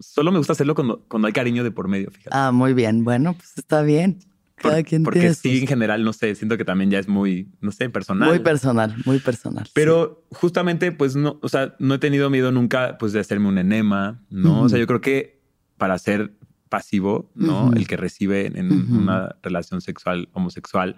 Solo 0.00 0.32
me 0.32 0.38
gusta 0.38 0.54
hacerlo 0.54 0.74
cuando, 0.74 1.04
cuando 1.06 1.26
hay 1.26 1.34
cariño 1.34 1.64
de 1.64 1.70
por 1.70 1.86
medio, 1.88 2.10
fíjate. 2.10 2.30
Ah, 2.32 2.52
muy 2.52 2.72
bien. 2.72 3.04
Bueno, 3.04 3.34
pues 3.34 3.58
está 3.58 3.82
bien. 3.82 4.20
Cada 4.54 4.82
quien 4.84 5.02
porque 5.02 5.34
sí, 5.34 5.58
en 5.58 5.66
general, 5.66 6.02
no 6.02 6.14
sé, 6.14 6.34
siento 6.34 6.56
que 6.56 6.64
también 6.64 6.90
ya 6.90 6.98
es 6.98 7.08
muy, 7.08 7.50
no 7.60 7.72
sé, 7.72 7.90
personal. 7.90 8.30
Muy 8.30 8.38
personal, 8.38 8.94
muy 9.04 9.18
personal. 9.18 9.68
Pero 9.74 10.24
justamente, 10.30 10.92
pues 10.92 11.14
no, 11.14 11.38
o 11.42 11.50
sea, 11.50 11.74
no 11.78 11.96
he 11.96 11.98
tenido 11.98 12.30
miedo 12.30 12.52
nunca, 12.52 12.96
pues 12.96 13.12
de 13.12 13.20
hacerme 13.20 13.48
un 13.48 13.58
enema, 13.58 14.22
¿no? 14.30 14.62
O 14.62 14.68
sea, 14.70 14.78
yo 14.78 14.86
creo 14.86 15.02
que 15.02 15.42
para 15.76 15.98
ser 15.98 16.32
pasivo, 16.70 17.30
¿no? 17.34 17.70
El 17.74 17.86
que 17.86 17.98
recibe 17.98 18.46
en 18.46 18.72
una 18.94 19.36
relación 19.42 19.82
sexual 19.82 20.30
homosexual, 20.32 20.96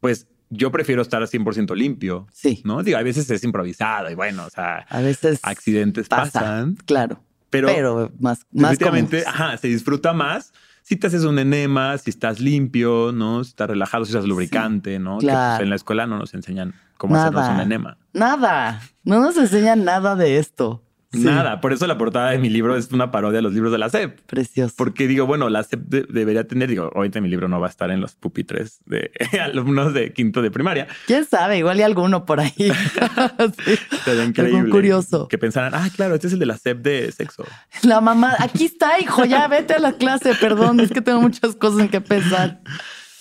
pues 0.00 0.28
yo 0.50 0.70
prefiero 0.70 1.02
estar 1.02 1.22
100% 1.22 1.74
limpio. 1.76 2.26
Sí. 2.32 2.62
¿No? 2.64 2.82
Digo, 2.82 2.98
a 2.98 3.02
veces 3.02 3.30
es 3.30 3.44
improvisado 3.44 4.10
y 4.10 4.14
bueno, 4.14 4.44
o 4.46 4.50
sea, 4.50 4.86
a 4.88 5.00
veces 5.00 5.40
accidentes 5.42 6.08
pasan. 6.08 6.76
Claro. 6.86 7.22
Pero, 7.50 7.68
pero 7.68 8.12
más, 8.20 8.46
más 8.52 8.78
ajá, 9.26 9.56
se 9.56 9.68
disfruta 9.68 10.12
más 10.12 10.52
si 10.88 10.96
te 10.96 11.06
haces 11.06 11.24
un 11.24 11.38
enema, 11.38 11.98
si 11.98 12.08
estás 12.08 12.40
limpio, 12.40 13.12
¿no? 13.12 13.44
Si 13.44 13.50
estás 13.50 13.68
relajado, 13.68 14.06
si 14.06 14.12
estás 14.12 14.24
lubricante, 14.24 14.98
¿no? 14.98 15.16
Pues, 15.16 15.26
claro. 15.26 15.62
en 15.62 15.68
la 15.68 15.76
escuela 15.76 16.06
no 16.06 16.18
nos 16.18 16.32
enseñan 16.32 16.72
cómo 16.96 17.14
hacernos 17.14 17.46
un 17.46 17.60
enema. 17.60 17.98
Nada. 18.14 18.80
No 19.04 19.20
nos 19.20 19.36
enseñan 19.36 19.84
nada 19.84 20.16
de 20.16 20.38
esto. 20.38 20.82
Nada, 21.12 21.62
por 21.62 21.72
eso 21.72 21.86
la 21.86 21.96
portada 21.96 22.30
de 22.30 22.38
mi 22.38 22.50
libro 22.50 22.76
es 22.76 22.92
una 22.92 23.10
parodia 23.10 23.38
de 23.38 23.42
los 23.42 23.54
libros 23.54 23.72
de 23.72 23.78
la 23.78 23.88
SEP. 23.88 24.20
Precioso. 24.26 24.74
Porque 24.76 25.06
digo, 25.06 25.26
bueno, 25.26 25.48
la 25.48 25.62
SEP 25.62 25.80
debería 25.80 26.46
tener, 26.46 26.68
digo, 26.68 26.90
ahorita 26.94 27.20
mi 27.22 27.28
libro 27.28 27.48
no 27.48 27.58
va 27.60 27.66
a 27.66 27.70
estar 27.70 27.90
en 27.90 28.00
los 28.00 28.14
pupitres 28.14 28.80
de 28.84 29.10
alumnos 29.42 29.94
de 29.94 30.12
quinto 30.12 30.42
de 30.42 30.50
primaria. 30.50 30.86
¿Quién 31.06 31.24
sabe? 31.24 31.58
Igual 31.58 31.78
hay 31.78 31.84
alguno 31.84 32.26
por 32.26 32.40
ahí. 32.40 32.52
sí. 32.58 34.10
increíble. 34.26 34.70
curioso. 34.70 35.28
Que 35.28 35.38
pensarán, 35.38 35.74
ah, 35.74 35.88
claro, 35.94 36.14
este 36.14 36.26
es 36.26 36.34
el 36.34 36.38
de 36.38 36.46
la 36.46 36.58
SEP 36.58 36.78
de 36.82 37.10
sexo. 37.12 37.44
La 37.82 38.02
mamá, 38.02 38.34
aquí 38.38 38.66
está, 38.66 39.00
hijo, 39.00 39.24
ya 39.24 39.48
vete 39.48 39.74
a 39.74 39.78
la 39.78 39.92
clase, 39.94 40.34
perdón, 40.34 40.80
es 40.80 40.90
que 40.90 41.00
tengo 41.00 41.22
muchas 41.22 41.56
cosas 41.56 41.80
en 41.80 41.88
que 41.88 42.02
pensar. 42.02 42.60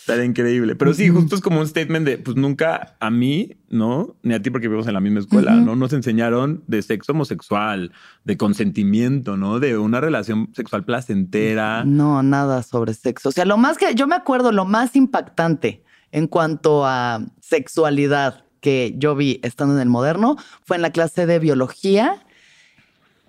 Estaría 0.08 0.24
increíble. 0.24 0.74
Pero 0.78 0.93
sí, 0.93 1.10
justo 1.10 1.36
es 1.36 1.41
como 1.41 1.60
un 1.60 1.67
statement 1.67 2.06
de, 2.06 2.17
pues 2.17 2.38
nunca 2.38 2.96
a 3.02 3.12
mí, 3.12 3.58
¿no? 3.67 4.15
Ni 4.24 4.36
a 4.36 4.41
ti 4.41 4.50
porque 4.50 4.70
vivimos 4.70 4.88
en 4.88 4.93
la 4.93 5.02
misma 5.02 5.20
escuela, 5.20 5.52
¿no? 5.52 5.76
Nos 5.76 5.91
enseñaron 5.91 6.63
de 6.65 6.82
sexo 6.82 7.12
homosexual, 7.12 7.91
de 8.24 8.38
consentimiento, 8.38 9.36
¿no? 9.36 9.60
De 9.60 9.78
una 9.78 10.00
relación 10.00 10.50
sexual 10.56 10.86
placentera. 10.86 11.84
No, 11.84 12.24
nada 12.24 12.63
sobre 12.63 12.93
sexo. 12.93 13.28
O 13.28 13.32
sea, 13.34 13.43
lo 13.43 13.58
más 13.58 13.78
que 13.78 13.96
yo 13.96 14.08
me 14.08 14.15
acuerdo, 14.15 14.54
lo 14.54 14.63
más 14.63 14.96
impactante 14.96 15.84
en 16.13 16.28
cuanto 16.28 16.86
a 16.86 17.26
sexualidad 17.41 18.46
que 18.62 18.96
yo 18.98 19.13
vi 19.13 19.41
estando 19.43 19.76
en 19.76 19.82
el 19.82 19.89
moderno 19.89 20.38
fue 20.63 20.78
en 20.78 20.84
la 20.84 20.91
clase 20.91 21.26
de 21.26 21.39
biología. 21.39 22.26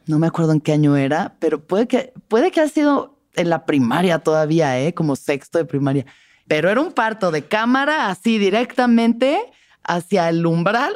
No 0.07 0.21
me 0.21 0.29
acuerdo 0.29 0.53
en 0.53 0.61
qué 0.61 0.75
año 0.75 0.97
era, 0.97 1.35
pero 1.41 1.59
puede 1.59 1.89
que, 1.89 2.13
puede 2.29 2.53
que 2.53 2.61
haya 2.61 2.73
sido 2.73 3.19
en 3.35 3.51
la 3.51 3.67
primaria 3.67 4.21
todavía, 4.21 4.79
¿eh? 4.81 4.95
Como 4.95 5.17
sexto 5.17 5.59
de 5.59 5.65
primaria 5.65 6.07
pero 6.49 6.71
era 6.71 6.81
un 6.81 6.93
parto 6.93 7.31
de 7.31 7.45
cámara 7.45 8.09
así 8.09 8.39
directamente 8.39 9.39
hacia 9.85 10.29
el 10.29 10.45
umbral, 10.45 10.93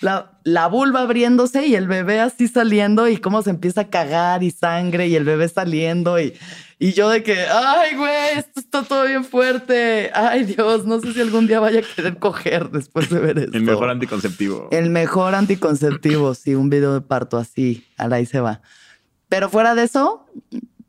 la, 0.00 0.38
la, 0.44 0.68
vulva 0.68 1.02
abriéndose 1.02 1.66
y 1.66 1.74
el 1.74 1.88
bebé 1.88 2.20
así 2.20 2.46
saliendo 2.46 3.08
y 3.08 3.16
cómo 3.16 3.42
se 3.42 3.50
empieza 3.50 3.82
a 3.82 3.90
cagar 3.90 4.42
y 4.44 4.50
sangre 4.50 5.08
y 5.08 5.16
el 5.16 5.24
bebé 5.24 5.48
saliendo 5.48 6.20
y, 6.20 6.34
y 6.78 6.92
yo 6.92 7.08
de 7.08 7.24
que, 7.24 7.40
ay, 7.40 7.96
güey, 7.96 8.38
esto 8.38 8.60
está 8.60 8.84
todo 8.84 9.04
bien 9.04 9.24
fuerte. 9.24 10.12
Ay, 10.14 10.44
Dios, 10.44 10.86
no 10.86 11.00
sé 11.00 11.12
si 11.12 11.20
algún 11.20 11.48
día 11.48 11.58
vaya 11.58 11.80
a 11.80 11.82
querer 11.82 12.18
coger 12.18 12.70
después 12.70 13.10
de 13.10 13.18
ver 13.18 13.38
esto. 13.38 13.56
El 13.56 13.64
mejor 13.64 13.90
anticonceptivo. 13.90 14.68
El 14.70 14.90
mejor 14.90 15.34
anticonceptivo, 15.34 16.34
sí, 16.34 16.54
un 16.54 16.70
video 16.70 16.94
de 16.94 17.00
parto 17.00 17.36
así, 17.36 17.84
ahí 17.96 18.26
se 18.26 18.40
va. 18.40 18.60
Pero 19.28 19.48
fuera 19.48 19.74
de 19.74 19.82
eso, 19.82 20.26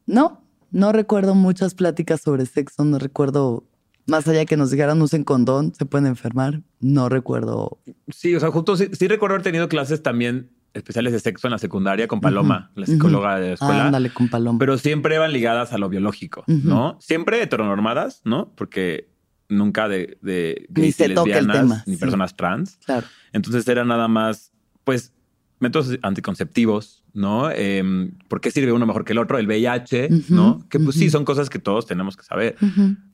no, 0.05 0.43
no 0.69 0.91
recuerdo 0.91 1.33
muchas 1.33 1.73
pláticas 1.73 2.21
sobre 2.21 2.45
sexo, 2.45 2.85
no 2.85 2.99
recuerdo 2.99 3.63
más 4.09 4.27
allá 4.27 4.45
que 4.45 4.57
nos 4.57 4.71
dijeran 4.71 5.01
usen 5.01 5.23
condón, 5.23 5.73
se 5.73 5.85
pueden 5.85 6.07
enfermar. 6.07 6.61
No 6.79 7.09
recuerdo. 7.09 7.79
Sí, 8.09 8.35
o 8.35 8.39
sea, 8.39 8.51
justo 8.51 8.75
sí, 8.75 8.85
recuerdo 9.07 9.35
haber 9.35 9.43
tenido 9.43 9.69
clases 9.69 10.03
también 10.03 10.51
especiales 10.73 11.13
de 11.13 11.19
sexo 11.19 11.47
en 11.47 11.51
la 11.51 11.57
secundaria 11.57 12.07
con 12.07 12.21
Paloma, 12.21 12.71
la 12.75 12.85
psicóloga 12.85 13.39
de 13.39 13.47
la 13.47 13.53
escuela. 13.55 13.85
ándale, 13.87 14.11
con 14.11 14.29
Paloma. 14.29 14.59
Pero 14.59 14.77
siempre 14.77 15.17
van 15.17 15.33
ligadas 15.33 15.73
a 15.73 15.77
lo 15.77 15.89
biológico, 15.89 16.43
¿no? 16.47 16.97
Siempre 16.99 17.41
heteronormadas, 17.41 18.21
¿no? 18.25 18.53
Porque 18.55 19.09
nunca 19.49 19.87
de, 19.87 20.17
de 20.21 20.67
gays 20.69 20.99
ni 20.99 21.07
lesbianas, 21.07 21.87
ni 21.87 21.97
personas 21.97 22.35
trans. 22.35 22.77
Claro. 22.85 23.07
Entonces 23.33 23.67
era 23.67 23.83
nada 23.83 24.07
más, 24.07 24.51
pues, 24.83 25.13
métodos 25.59 25.97
anticonceptivos, 26.01 27.03
¿no? 27.13 27.49
Eh, 27.51 28.11
¿Por 28.27 28.41
qué 28.41 28.51
sirve 28.51 28.71
uno 28.71 28.85
mejor 28.85 29.05
que 29.05 29.13
el 29.13 29.19
otro? 29.19 29.37
El 29.37 29.47
VIH, 29.47 30.09
¿no? 30.29 30.65
Que 30.69 30.79
pues 30.79 30.95
sí, 30.95 31.09
son 31.09 31.25
cosas 31.25 31.49
que 31.49 31.59
todos 31.59 31.85
tenemos 31.85 32.17
que 32.17 32.23
saber. 32.23 32.55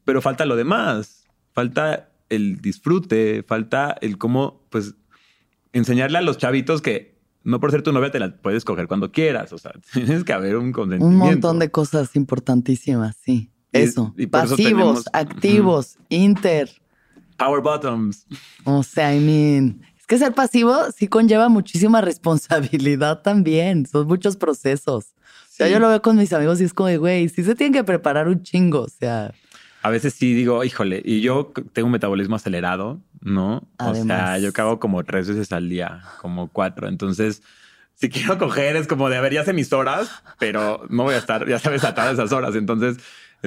Pero 0.03 0.21
falta 0.21 0.45
lo 0.45 0.55
demás. 0.55 1.25
Falta 1.53 2.09
el 2.29 2.61
disfrute, 2.61 3.43
falta 3.43 3.95
el 4.01 4.17
cómo, 4.17 4.65
pues, 4.69 4.95
enseñarle 5.73 6.17
a 6.17 6.21
los 6.21 6.37
chavitos 6.37 6.81
que 6.81 7.15
no 7.45 7.59
por 7.59 7.71
ser 7.71 7.83
tu 7.83 7.93
novia 7.93 8.11
te 8.11 8.19
la 8.19 8.35
puedes 8.35 8.65
coger 8.65 8.87
cuando 8.87 9.11
quieras. 9.11 9.53
O 9.53 9.57
sea, 9.57 9.71
tienes 9.93 10.23
que 10.23 10.33
haber 10.33 10.57
un 10.57 10.71
consentimiento. 10.71 11.23
Un 11.23 11.31
montón 11.31 11.59
de 11.59 11.71
cosas 11.71 12.15
importantísimas, 12.15 13.15
sí. 13.23 13.51
Eso. 13.71 14.13
Pasivos, 14.31 15.05
activos, 15.13 15.97
inter. 16.09 16.69
Power 17.37 17.61
bottoms. 17.61 18.25
O 18.63 18.81
sea, 18.83 19.13
I 19.13 19.19
mean, 19.19 19.81
es 20.05 20.07
que 20.07 20.19
ser 20.19 20.33
pasivo 20.33 20.91
sí 20.95 21.07
conlleva 21.07 21.49
muchísima 21.49 21.99
responsabilidad 21.99 23.23
también. 23.23 23.87
Son 23.87 24.05
muchos 24.05 24.37
procesos. 24.37 25.05
O 25.15 25.57
sea, 25.57 25.67
yo 25.67 25.79
lo 25.79 25.89
veo 25.89 25.99
con 26.03 26.15
mis 26.15 26.31
amigos 26.31 26.61
y 26.61 26.65
es 26.65 26.75
como, 26.75 26.95
güey, 26.99 27.27
sí 27.27 27.43
se 27.43 27.55
tienen 27.55 27.73
que 27.73 27.83
preparar 27.83 28.27
un 28.27 28.43
chingo. 28.43 28.81
O 28.81 28.87
sea. 28.87 29.33
A 29.81 29.89
veces 29.89 30.13
sí 30.13 30.35
digo, 30.35 30.63
híjole, 30.63 31.01
y 31.03 31.21
yo 31.21 31.51
tengo 31.73 31.87
un 31.87 31.91
metabolismo 31.93 32.35
acelerado, 32.35 33.01
¿no? 33.21 33.67
O 33.79 33.95
sea, 33.95 34.37
yo 34.37 34.53
cago 34.53 34.79
como 34.79 35.03
tres 35.03 35.27
veces 35.27 35.51
al 35.51 35.69
día, 35.69 36.03
como 36.21 36.49
cuatro. 36.49 36.87
Entonces, 36.87 37.41
si 37.95 38.09
quiero 38.09 38.37
coger 38.37 38.75
es 38.75 38.85
como 38.85 39.09
de, 39.09 39.17
a 39.17 39.21
ver, 39.21 39.33
ya 39.33 39.41
hace 39.41 39.53
mis 39.53 39.73
horas, 39.73 40.11
pero 40.37 40.85
no 40.89 41.01
voy 41.01 41.15
a 41.15 41.17
estar, 41.17 41.47
ya 41.47 41.57
sabes, 41.57 41.83
a 41.83 41.95
todas 41.95 42.13
esas 42.13 42.31
horas. 42.31 42.53
Entonces, 42.53 42.97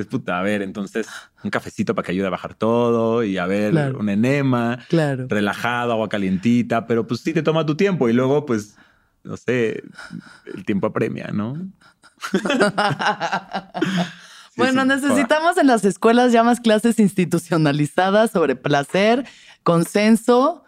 es 0.01 0.07
puta, 0.07 0.39
a 0.39 0.43
ver, 0.43 0.63
entonces 0.63 1.07
un 1.43 1.51
cafecito 1.51 1.95
para 1.95 2.07
que 2.07 2.13
ayude 2.13 2.27
a 2.27 2.31
bajar 2.31 2.55
todo 2.55 3.25
y 3.25 3.39
a 3.39 3.47
ver 3.47 3.75
un 3.97 4.09
enema, 4.09 4.79
claro. 4.89 5.27
relajado, 5.29 5.93
agua 5.93 6.09
calientita, 6.09 6.87
pero 6.87 7.07
pues 7.07 7.21
sí 7.21 7.33
te 7.33 7.43
toma 7.43 7.67
tu 7.67 7.77
tiempo 7.77 8.09
y 8.09 8.13
luego 8.13 8.47
pues, 8.47 8.77
no 9.25 9.37
sé, 9.37 9.83
el 10.55 10.65
tiempo 10.65 10.87
apremia, 10.87 11.31
¿no? 11.33 11.57
bueno, 14.57 14.85
necesitamos 14.85 15.57
en 15.59 15.67
las 15.67 15.85
escuelas 15.85 16.33
ya 16.33 16.43
más 16.43 16.61
clases 16.61 16.99
institucionalizadas 16.99 18.31
sobre 18.31 18.57
placer, 18.57 19.27
consenso 19.63 20.65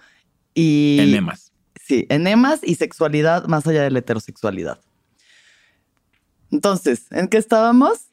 y... 0.55 0.99
Enemas. 1.01 1.53
Sí, 1.85 2.07
enemas 2.09 2.61
y 2.63 2.77
sexualidad 2.77 3.47
más 3.47 3.67
allá 3.67 3.83
de 3.83 3.91
la 3.91 3.99
heterosexualidad. 3.99 4.81
Entonces, 6.51 7.07
¿en 7.11 7.29
qué 7.29 7.39
estábamos? 7.39 8.10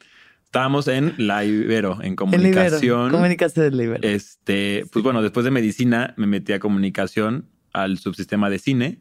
Estábamos 0.58 0.88
en 0.88 1.13
la 1.20 1.46
Ibero, 1.46 2.00
en 2.02 2.15
comunicación. 2.15 3.12
comunicación 3.12 3.70
de 3.70 3.78
la 3.78 3.84
Ibero. 3.84 4.00
Este, 4.02 4.86
pues 4.91 5.04
bueno, 5.04 5.22
después 5.22 5.43
de 5.43 5.52
medicina 5.52 6.15
me 6.17 6.26
metí 6.26 6.52
a 6.52 6.60
comunicación 6.60 7.46
al 7.74 8.00
subsistema 8.00 8.50
de 8.50 8.58
cine, 8.58 8.98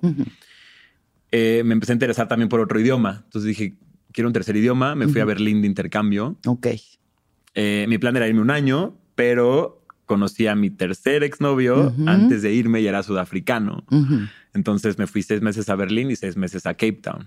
eh, 1.33 1.63
me 1.65 1.73
empecé 1.73 1.93
a 1.93 1.95
interesar 1.95 2.29
también 2.29 2.51
por 2.51 2.61
otro 2.61 2.79
idioma. 2.79 3.23
Entonces 3.25 3.49
dije, 3.49 3.75
quiero 4.13 4.29
un 4.29 4.35
tercer 4.35 4.55
idioma. 4.55 4.95
Me 4.97 5.09
fui 5.09 5.23
a 5.23 5.25
Berlín 5.25 5.63
de 5.63 5.67
intercambio. 5.67 6.37
Ok. 6.45 6.67
Eh, 7.55 7.87
mi 7.89 7.97
plan 7.97 8.15
era 8.19 8.29
irme 8.29 8.43
un 8.43 8.51
año, 8.51 8.95
pero 9.15 9.83
conocí 10.05 10.47
a 10.49 10.55
mi 10.55 10.69
tercer 10.69 11.25
exnovio 11.25 11.95
antes 12.07 12.43
de 12.43 12.53
irme 12.53 12.83
y 12.83 12.87
era 12.87 13.03
sudafricano. 13.03 13.83
Entonces 14.53 14.99
me 14.99 15.07
fui 15.07 15.23
seis 15.23 15.41
meses 15.41 15.71
a 15.71 15.75
Berlín 15.75 16.11
y 16.11 16.17
seis 16.17 16.37
meses 16.37 16.67
a 16.67 16.75
Cape 16.75 17.01
Town. 17.01 17.25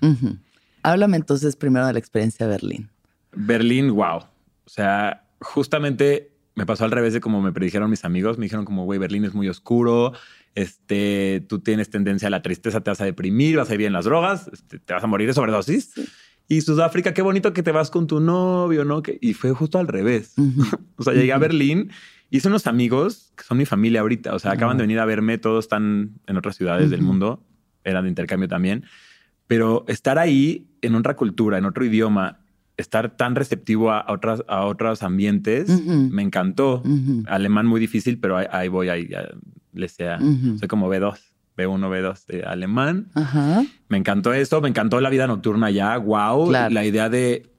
Háblame 0.84 1.18
entonces 1.18 1.56
primero 1.56 1.88
de 1.88 1.94
la 1.94 2.00
experiencia 2.00 2.46
de 2.46 2.52
Berlín. 2.52 2.90
Berlín, 3.34 3.94
wow. 3.94 4.18
O 4.18 4.70
sea, 4.70 5.28
justamente 5.40 6.32
me 6.56 6.66
pasó 6.66 6.84
al 6.84 6.92
revés 6.92 7.14
de 7.14 7.22
como 7.22 7.42
me 7.42 7.52
predijeron 7.52 7.90
mis 7.90 8.04
amigos. 8.04 8.38
Me 8.38 8.46
dijeron 8.46 8.66
como, 8.66 8.84
güey, 8.84 9.00
Berlín 9.00 9.24
es 9.26 9.34
muy 9.34 9.48
oscuro. 9.48 10.14
Este, 10.56 11.46
tú 11.48 11.60
tienes 11.60 11.90
tendencia 11.90 12.28
a 12.28 12.32
la 12.32 12.42
tristeza, 12.42 12.82
te 12.82 12.92
vas 12.92 13.00
a 13.00 13.06
deprimir, 13.06 13.56
vas 13.56 13.70
a 13.70 13.74
ir 13.74 13.78
bien 13.78 13.94
las 13.94 14.06
drogas, 14.06 14.50
este, 14.52 14.80
te 14.80 14.94
vas 14.94 15.04
a 15.04 15.08
morir 15.08 15.28
de 15.28 15.34
sobredosis. 15.34 15.94
Y 16.50 16.62
Sudáfrica, 16.62 17.14
qué 17.14 17.22
bonito 17.22 17.54
que 17.54 17.64
te 17.64 17.72
vas 17.72 17.92
con 17.92 18.08
tu 18.08 18.20
novio, 18.20 18.84
¿no? 18.84 19.04
Y 19.22 19.36
fue 19.36 19.52
justo 19.52 19.78
al 19.78 19.88
revés. 19.88 20.34
o 20.98 21.04
sea, 21.04 21.14
llegué 21.14 21.32
a 21.32 21.38
Berlín, 21.38 21.92
hice 22.30 22.48
unos 22.48 22.68
amigos 22.68 23.32
que 23.38 23.44
son 23.44 23.58
mi 23.58 23.66
familia 23.66 24.02
ahorita. 24.02 24.34
O 24.34 24.40
sea, 24.40 24.52
acaban 24.52 24.76
de 24.76 24.84
venir 24.84 25.00
a 25.00 25.06
verme, 25.06 25.38
todos 25.38 25.66
están 25.66 26.20
en 26.28 26.38
otras 26.38 26.58
ciudades 26.58 26.90
del 26.90 27.04
mundo, 27.04 27.42
eran 27.84 28.04
de 28.04 28.10
intercambio 28.10 28.50
también. 28.50 28.84
Pero 29.48 29.86
estar 29.88 30.18
ahí 30.18 30.68
en 30.82 30.96
otra 30.96 31.16
cultura, 31.16 31.58
en 31.58 31.66
otro 31.66 31.86
idioma, 31.86 32.40
estar 32.80 33.16
tan 33.18 33.36
receptivo 33.36 33.92
a, 33.92 34.06
otras, 34.08 34.44
a 34.48 34.66
otros 34.66 35.04
ambientes, 35.04 35.70
me 35.70 36.24
encantó. 36.24 36.82
Alemán 37.28 37.68
muy 37.68 37.80
difícil, 37.80 38.20
pero 38.20 38.38
ahí, 38.38 38.68
voy, 38.70 38.90
ahí 38.90 39.10
le 39.74 39.88
sea. 39.90 40.20
Soy 40.20 40.68
como 40.68 40.90
B2, 40.90 41.18
B1, 41.58 41.80
B2 41.80 42.26
de 42.28 42.44
alemán. 42.44 43.12
Me 43.90 43.98
encantó 43.98 44.34
eso, 44.34 44.62
me 44.62 44.70
encantó 44.70 45.02
la 45.02 45.10
vida 45.10 45.28
nocturna 45.28 45.68
allá. 45.68 45.98
Wow, 45.98 46.52
la 46.52 46.86
idea 46.86 47.10
de 47.10 47.52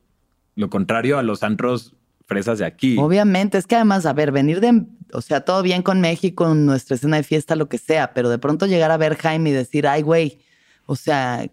lo 0.56 0.70
contrario 0.70 1.18
a 1.18 1.22
los 1.22 1.42
antros 1.42 1.94
fresas 2.26 2.58
de 2.58 2.64
aquí. 2.64 2.96
Obviamente, 2.98 3.58
es 3.58 3.66
que 3.66 3.74
además, 3.74 4.06
a 4.06 4.12
ver, 4.12 4.30
venir 4.30 4.60
de, 4.60 4.84
o 5.12 5.20
sea, 5.20 5.40
todo 5.40 5.62
bien 5.62 5.82
con 5.82 6.00
México, 6.00 6.54
nuestra 6.54 6.94
escena 6.94 7.16
de 7.16 7.24
fiesta, 7.24 7.56
lo 7.56 7.68
que 7.68 7.76
sea, 7.76 8.14
pero 8.14 8.30
de 8.30 8.38
pronto 8.38 8.66
llegar 8.66 8.92
a 8.92 8.96
ver 8.96 9.16
Jaime 9.16 9.50
y 9.50 9.52
decir, 9.52 9.88
ay, 9.88 10.02
güey, 10.02 10.38
o 10.86 10.94
sea, 10.96 11.46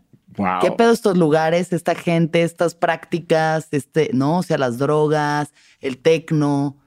¿Qué 0.61 0.71
pedo 0.71 0.91
estos 0.91 1.17
lugares, 1.17 1.73
esta 1.73 1.95
gente, 1.95 2.43
estas 2.43 2.75
prácticas, 2.75 3.69
este, 3.71 4.11
no? 4.13 4.39
O 4.39 4.43
sea, 4.43 4.57
las 4.57 4.77
drogas, 4.77 5.53
el 5.79 5.97
tecno. 5.97 6.77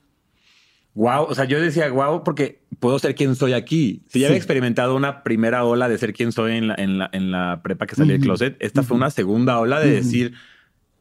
Wow, 0.95 1.25
o 1.25 1.35
sea, 1.35 1.45
yo 1.45 1.61
decía 1.61 1.89
wow 1.91 2.25
porque 2.25 2.63
puedo 2.79 2.99
ser 2.99 3.15
quien 3.15 3.35
soy 3.35 3.53
aquí. 3.53 4.03
Si 4.09 4.21
ya 4.21 4.27
había 4.27 4.37
experimentado 4.37 4.97
una 4.97 5.23
primera 5.23 5.65
ola 5.65 5.89
de 5.89 5.99
ser 5.99 6.13
quien 6.13 6.33
soy 6.33 6.57
en 6.57 6.69
la, 6.69 6.75
en 6.77 6.99
la, 6.99 7.11
en 7.13 7.31
la 7.31 7.61
prepa 7.63 7.87
que 7.87 7.95
salí 7.95 8.13
del 8.13 8.21
closet, 8.21 8.57
esta 8.61 8.83
fue 8.83 8.97
una 8.97 9.11
segunda 9.11 9.59
ola 9.59 9.81
de 9.81 9.91
decir, 9.91 10.35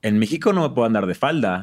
en 0.01 0.19
México 0.19 0.53
no 0.53 0.62
me 0.62 0.69
puedo 0.73 0.85
andar 0.85 1.05
de 1.05 1.15
falda. 1.15 1.62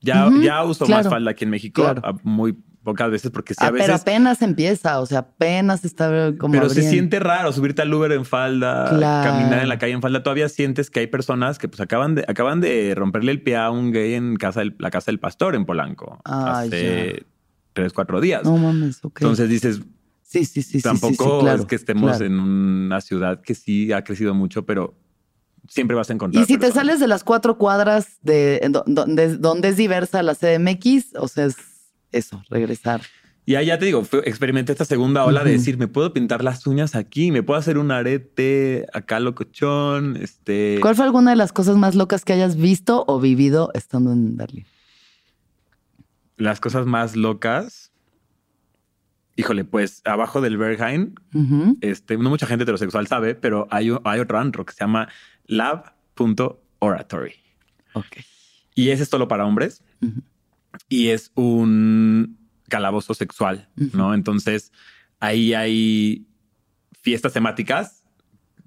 Ya, 0.00 0.30
ya 0.42 0.64
uso 0.64 0.86
más 0.86 1.08
falda 1.08 1.32
aquí 1.32 1.44
en 1.44 1.50
México, 1.50 1.94
muy 2.22 2.56
pocas 2.86 3.10
veces 3.10 3.32
porque 3.32 3.52
sí, 3.52 3.58
a 3.62 3.66
ah, 3.66 3.70
veces... 3.72 3.86
Pero 3.86 3.96
apenas 3.96 4.40
empieza, 4.42 5.00
o 5.00 5.06
sea, 5.06 5.18
apenas 5.18 5.84
está 5.84 6.32
como 6.38 6.52
Pero 6.52 6.68
se 6.68 6.88
siente 6.88 7.18
raro 7.18 7.52
subirte 7.52 7.82
al 7.82 7.92
Uber 7.92 8.12
en 8.12 8.24
falda, 8.24 8.88
caminar 9.24 9.60
en 9.60 9.68
la 9.68 9.76
calle 9.76 9.92
en 9.92 10.00
falda. 10.00 10.22
Todavía 10.22 10.48
sientes 10.48 10.88
que 10.88 11.00
hay 11.00 11.08
personas 11.08 11.58
que 11.58 11.66
pues 11.66 11.80
acaban 11.80 12.14
de, 12.14 12.24
acaban 12.28 12.60
de 12.60 12.94
romperle 12.94 13.32
el 13.32 13.42
pie 13.42 13.56
a 13.56 13.70
un 13.70 13.90
gay 13.90 14.14
en 14.14 14.36
casa 14.36 14.60
del, 14.60 14.76
la 14.78 14.90
casa 14.90 15.10
del 15.10 15.18
pastor 15.18 15.56
en 15.56 15.66
Polanco. 15.66 16.20
hace 16.24 17.26
tres, 17.72 17.92
cuatro 17.92 18.20
días. 18.20 18.44
No 18.44 18.56
mames, 18.56 19.04
ok. 19.04 19.20
Entonces 19.20 19.48
dices... 19.50 19.80
Sí, 20.22 20.44
sí, 20.44 20.62
sí. 20.62 20.82
Tampoco 20.82 21.48
es 21.48 21.66
que 21.66 21.76
estemos 21.76 22.20
en 22.20 22.38
una 22.38 23.00
ciudad 23.00 23.40
que 23.42 23.54
sí 23.54 23.92
ha 23.92 24.02
crecido 24.02 24.34
mucho, 24.34 24.66
pero 24.66 24.96
siempre 25.68 25.96
vas 25.96 26.10
a 26.10 26.14
encontrar. 26.14 26.42
Y 26.42 26.46
si 26.46 26.58
te 26.58 26.70
sales 26.72 27.00
de 27.00 27.06
las 27.06 27.24
cuatro 27.24 27.58
cuadras 27.58 28.18
de 28.22 28.60
donde, 28.70 29.38
donde 29.38 29.68
es 29.68 29.76
diversa 29.76 30.22
la 30.22 30.34
CDMX, 30.34 31.14
o 31.16 31.28
sea, 31.28 31.46
es 31.46 31.56
eso, 32.12 32.42
regresar. 32.50 33.02
Y 33.48 33.54
ahí 33.54 33.66
ya 33.66 33.78
te 33.78 33.84
digo, 33.84 34.02
experimenté 34.24 34.72
esta 34.72 34.84
segunda 34.84 35.24
ola 35.24 35.44
de 35.44 35.52
decir, 35.52 35.78
me 35.78 35.86
puedo 35.86 36.12
pintar 36.12 36.42
las 36.42 36.66
uñas 36.66 36.96
aquí, 36.96 37.30
me 37.30 37.44
puedo 37.44 37.60
hacer 37.60 37.78
un 37.78 37.92
arete 37.92 38.86
acá 38.92 39.20
locochón, 39.20 40.16
este... 40.16 40.78
¿Cuál 40.82 40.96
fue 40.96 41.04
alguna 41.04 41.30
de 41.30 41.36
las 41.36 41.52
cosas 41.52 41.76
más 41.76 41.94
locas 41.94 42.24
que 42.24 42.32
hayas 42.32 42.56
visto 42.56 43.04
o 43.06 43.20
vivido 43.20 43.70
estando 43.72 44.12
en 44.12 44.36
Berlín? 44.36 44.66
Las 46.36 46.58
cosas 46.58 46.86
más 46.86 47.14
locas... 47.14 47.92
Híjole, 49.36 49.64
pues 49.64 50.00
abajo 50.06 50.40
del 50.40 50.56
Berghain, 50.56 51.14
este, 51.82 52.16
no 52.16 52.30
mucha 52.30 52.46
gente 52.46 52.62
heterosexual 52.62 53.06
sabe, 53.06 53.34
pero 53.34 53.68
hay, 53.70 53.94
hay 54.04 54.18
otro 54.18 54.38
antro 54.38 54.64
que 54.64 54.72
se 54.72 54.80
llama 54.80 55.08
lab.oratory. 55.44 57.34
Ok. 57.92 58.16
Y 58.74 58.88
ese 58.88 59.02
es 59.02 59.10
solo 59.10 59.28
para 59.28 59.44
hombres 59.44 59.82
y 60.88 61.08
es 61.08 61.32
un 61.34 62.38
calabozo 62.68 63.14
sexual, 63.14 63.68
¿no? 63.92 64.14
Entonces 64.14 64.72
ahí 65.20 65.54
hay 65.54 66.26
fiestas 67.00 67.32
temáticas 67.32 68.04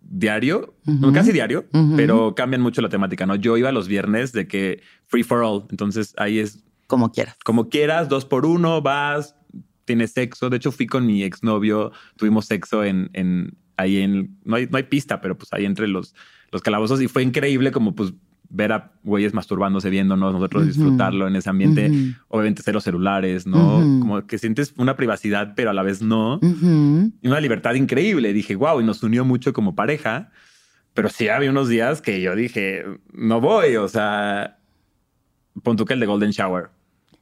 diario, 0.02 0.76
casi 1.14 1.32
diario, 1.32 1.66
pero 1.96 2.34
cambian 2.34 2.62
mucho 2.62 2.82
la 2.82 2.90
temática, 2.90 3.26
¿no? 3.26 3.36
Yo 3.36 3.58
iba 3.58 3.72
los 3.72 3.88
viernes 3.88 4.32
de 4.32 4.48
que 4.48 4.82
free 5.06 5.24
for 5.24 5.44
all, 5.44 5.66
entonces 5.70 6.14
ahí 6.18 6.40
es... 6.40 6.64
Como 6.88 7.12
quieras. 7.12 7.38
Como 7.44 7.70
quieras, 7.70 8.10
dos 8.10 8.26
por 8.26 8.48
uno, 8.48 8.82
vas, 8.82 9.36
tienes 9.86 10.12
sexo. 10.12 10.50
De 10.50 10.58
hecho, 10.58 10.72
fui 10.72 10.88
con 10.88 11.06
mi 11.06 11.24
exnovio, 11.24 11.92
tuvimos 12.18 12.46
sexo 12.46 12.84
en, 12.84 13.12
en 13.14 13.56
ahí 13.78 13.98
en, 13.98 14.40
no 14.44 14.56
hay, 14.56 14.68
no 14.68 14.78
hay 14.78 14.84
pista, 14.84 15.22
pero 15.22 15.38
pues 15.38 15.54
ahí 15.54 15.66
entre 15.66 15.88
los, 15.88 16.16
los 16.52 16.64
calabozos 16.64 17.02
y 17.02 17.08
fue 17.08 17.22
increíble 17.22 17.72
como 17.72 17.94
pues 17.94 18.14
ver 18.50 18.72
a 18.74 18.92
güeyes 19.04 19.34
masturbándose 19.34 19.90
viéndonos, 19.90 20.34
nosotros 20.34 20.66
disfrutarlo 20.66 21.28
en 21.28 21.36
ese 21.36 21.50
ambiente, 21.50 21.92
obviamente 22.28 22.62
cero 22.64 22.82
celulares, 22.82 23.46
¿no? 23.46 23.80
Como 24.00 24.26
que 24.26 24.38
sientes 24.38 24.74
una 24.78 24.96
privacidad, 24.96 25.54
pero 25.56 25.70
a 25.70 25.74
la 25.74 25.84
vez 25.84 26.02
no. 26.02 26.40
Y 26.42 27.28
una 27.28 27.40
libertad 27.40 27.76
increíble. 27.76 28.34
Dije, 28.34 28.56
wow, 28.56 28.82
y 28.82 28.84
nos 28.84 29.04
unió 29.04 29.24
mucho 29.24 29.54
como 29.54 29.76
pareja. 29.76 30.32
Pero 30.94 31.10
sí 31.10 31.30
había 31.30 31.52
unos 31.52 31.70
días 31.70 32.02
que 32.02 32.22
yo 32.22 32.36
dije, 32.36 32.84
no 33.14 33.40
voy, 33.40 33.76
o 33.76 33.88
sea, 33.88 34.58
pon 35.64 35.78
tú 35.78 35.86
que 35.86 35.94
el 35.94 36.00
de 36.00 36.06
Golden 36.08 36.32
Shower. 36.32 36.72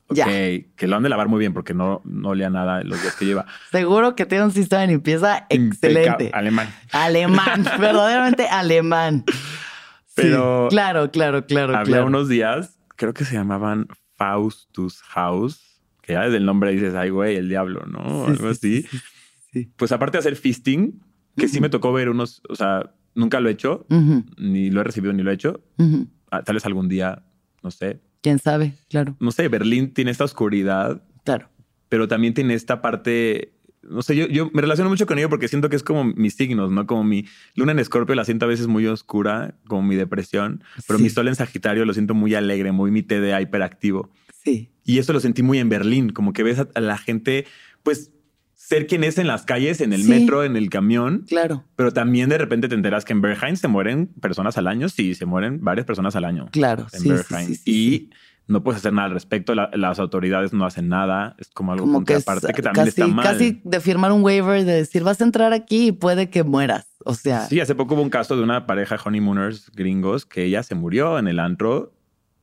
Ya. 0.10 0.26
que 0.26 0.88
lo 0.88 0.96
han 0.96 1.04
de 1.04 1.10
lavar 1.10 1.28
muy 1.28 1.38
bien 1.38 1.54
porque 1.54 1.74
no, 1.74 2.02
no 2.06 2.30
olía 2.30 2.50
nada 2.50 2.82
los 2.84 3.02
días 3.02 3.14
que 3.18 3.26
lleva. 3.26 3.46
Seguro 3.72 4.16
que 4.16 4.26
tiene 4.26 4.46
un 4.46 4.52
sistema 4.52 4.84
de 4.84 4.88
limpieza 4.88 5.46
excelente. 5.50 6.32
Alemán. 6.34 6.74
Alemán, 6.94 7.66
verdaderamente 7.80 8.48
alemán. 8.48 9.26
Pero 10.18 10.68
claro, 10.70 11.12
claro, 11.12 11.46
claro. 11.46 11.78
Había 11.78 12.04
unos 12.04 12.28
días, 12.28 12.78
creo 12.96 13.14
que 13.14 13.24
se 13.24 13.36
llamaban 13.36 13.88
Faustus 14.16 15.02
House, 15.04 15.80
que 16.02 16.14
ya 16.14 16.24
desde 16.24 16.38
el 16.38 16.46
nombre 16.46 16.72
dices, 16.72 16.96
ay, 16.96 17.12
güey, 17.12 17.36
el 17.36 17.48
diablo, 17.48 17.86
¿no? 17.86 18.26
Algo 18.26 18.50
así. 18.50 18.86
Pues 19.76 19.92
aparte 19.92 20.18
de 20.18 20.20
hacer 20.20 20.36
fisting, 20.36 21.02
que 21.36 21.48
sí 21.48 21.62
me 21.62 21.70
tocó 21.70 21.94
ver 21.94 22.10
unos, 22.10 22.42
o 22.50 22.56
sea, 22.56 22.94
nunca 23.16 23.40
lo 23.40 23.50
he 23.50 23.52
hecho, 23.54 23.86
ni 24.38 24.70
lo 24.70 24.82
he 24.82 24.84
recibido 24.84 25.14
ni 25.14 25.24
lo 25.24 25.32
he 25.32 25.36
hecho. 25.36 25.64
Ah, 26.32 26.44
tal 26.44 26.56
vez 26.56 26.66
algún 26.66 26.90
día, 26.90 27.24
no 27.64 27.72
sé. 27.72 28.02
Quién 28.22 28.40
sabe, 28.40 28.74
claro. 28.90 29.16
No 29.20 29.32
sé, 29.32 29.48
Berlín 29.48 29.94
tiene 29.94 30.12
esta 30.12 30.24
oscuridad. 30.24 31.04
Claro. 31.24 31.50
Pero 31.90 32.08
también 32.08 32.34
tiene 32.34 32.54
esta 32.54 32.82
parte 32.82 33.54
no 33.90 34.02
sé, 34.02 34.16
yo, 34.16 34.28
yo 34.28 34.50
me 34.54 34.62
relaciono 34.62 34.90
mucho 34.90 35.06
con 35.06 35.18
ello 35.18 35.30
porque 35.30 35.48
siento 35.48 35.70
que 35.70 35.76
es 35.76 35.84
como 35.84 36.04
mis 36.04 36.36
signos, 36.36 36.72
¿no? 36.72 36.86
Como 36.86 37.04
mi 37.04 37.26
luna 37.56 37.72
en 37.72 37.80
escorpio 37.80 38.16
la 38.16 38.26
siento 38.26 38.46
a 38.46 38.50
veces 38.50 38.68
muy 38.68 38.86
oscura, 38.88 39.56
como 39.68 39.82
mi 39.82 39.96
depresión, 39.96 40.64
pero 40.88 41.00
mi 41.00 41.10
sol 41.10 41.28
en 41.28 41.36
Sagitario 41.36 41.86
lo 41.86 41.94
siento 41.94 42.14
muy 42.14 42.36
alegre, 42.36 42.72
muy 42.72 42.92
mi 42.92 43.04
TDA 43.04 43.42
hiperactivo. 43.42 44.12
Sí. 44.44 44.72
Y 44.84 45.00
eso 45.00 45.14
lo 45.14 45.20
sentí 45.20 45.44
muy 45.44 45.60
en 45.60 45.70
Berlín, 45.70 46.10
como 46.10 46.34
que 46.34 46.44
ves 46.44 46.60
a, 46.60 46.80
la 46.80 46.98
gente, 46.98 47.46
pues 47.84 48.12
ser 48.54 48.88
quien 48.88 49.04
es 49.04 49.18
en 49.18 49.28
las 49.28 49.44
calles, 49.44 49.82
en 49.82 49.94
el 49.94 50.04
metro, 50.04 50.44
en 50.44 50.58
el 50.58 50.70
camión. 50.70 51.26
Claro. 51.28 51.64
Pero 51.76 51.94
también 51.94 52.30
de 52.30 52.38
repente 52.38 52.68
te 52.68 52.76
enteras 52.76 53.06
que 53.06 53.14
en 53.14 53.22
Berlín 53.22 53.56
se 53.56 53.68
mueren 53.68 54.08
personas 54.08 54.58
al 54.58 54.68
año. 54.68 54.90
Sí, 54.90 55.16
se 55.16 55.26
mueren 55.26 55.64
varias 55.64 55.86
personas 55.86 56.16
al 56.16 56.26
año. 56.26 56.50
Claro. 56.52 56.88
En 56.92 57.24
sí, 57.26 57.62
y 57.66 58.10
no 58.48 58.64
puedes 58.64 58.80
hacer 58.80 58.94
nada 58.94 59.08
al 59.08 59.14
respecto, 59.14 59.54
las 59.54 60.00
autoridades 60.00 60.54
no 60.54 60.66
hacen 60.66 60.88
nada, 60.88 61.36
es 61.38 61.50
como 61.50 61.74
algo 61.74 61.86
como 61.86 62.06
que, 62.06 62.16
que 62.16 62.62
también 62.62 62.88
está 62.88 63.06
mal. 63.08 63.26
Casi 63.26 63.62
de 63.64 63.80
firmar 63.82 64.14
un 64.14 64.24
waiver 64.24 64.64
de 64.64 64.74
decir 64.74 65.04
vas 65.04 65.20
a 65.20 65.26
entrar 65.26 65.52
aquí 65.52 65.88
y 65.88 65.92
puede 65.92 66.30
que 66.30 66.44
mueras, 66.44 66.88
o 67.04 67.14
sea. 67.14 67.42
Sí, 67.42 67.60
hace 67.60 67.76
poco 67.76 67.96
hubo 67.96 68.02
un 68.02 68.10
caso 68.10 68.38
de 68.38 68.44
una 68.44 68.66
pareja 68.66 68.98
honeymooners 69.04 69.70
gringos 69.76 70.26
que 70.26 70.46
ella 70.46 70.64
se 70.64 70.76
murió 70.76 71.20
en 71.20 71.28
el 71.28 71.40
antro, 71.40 71.94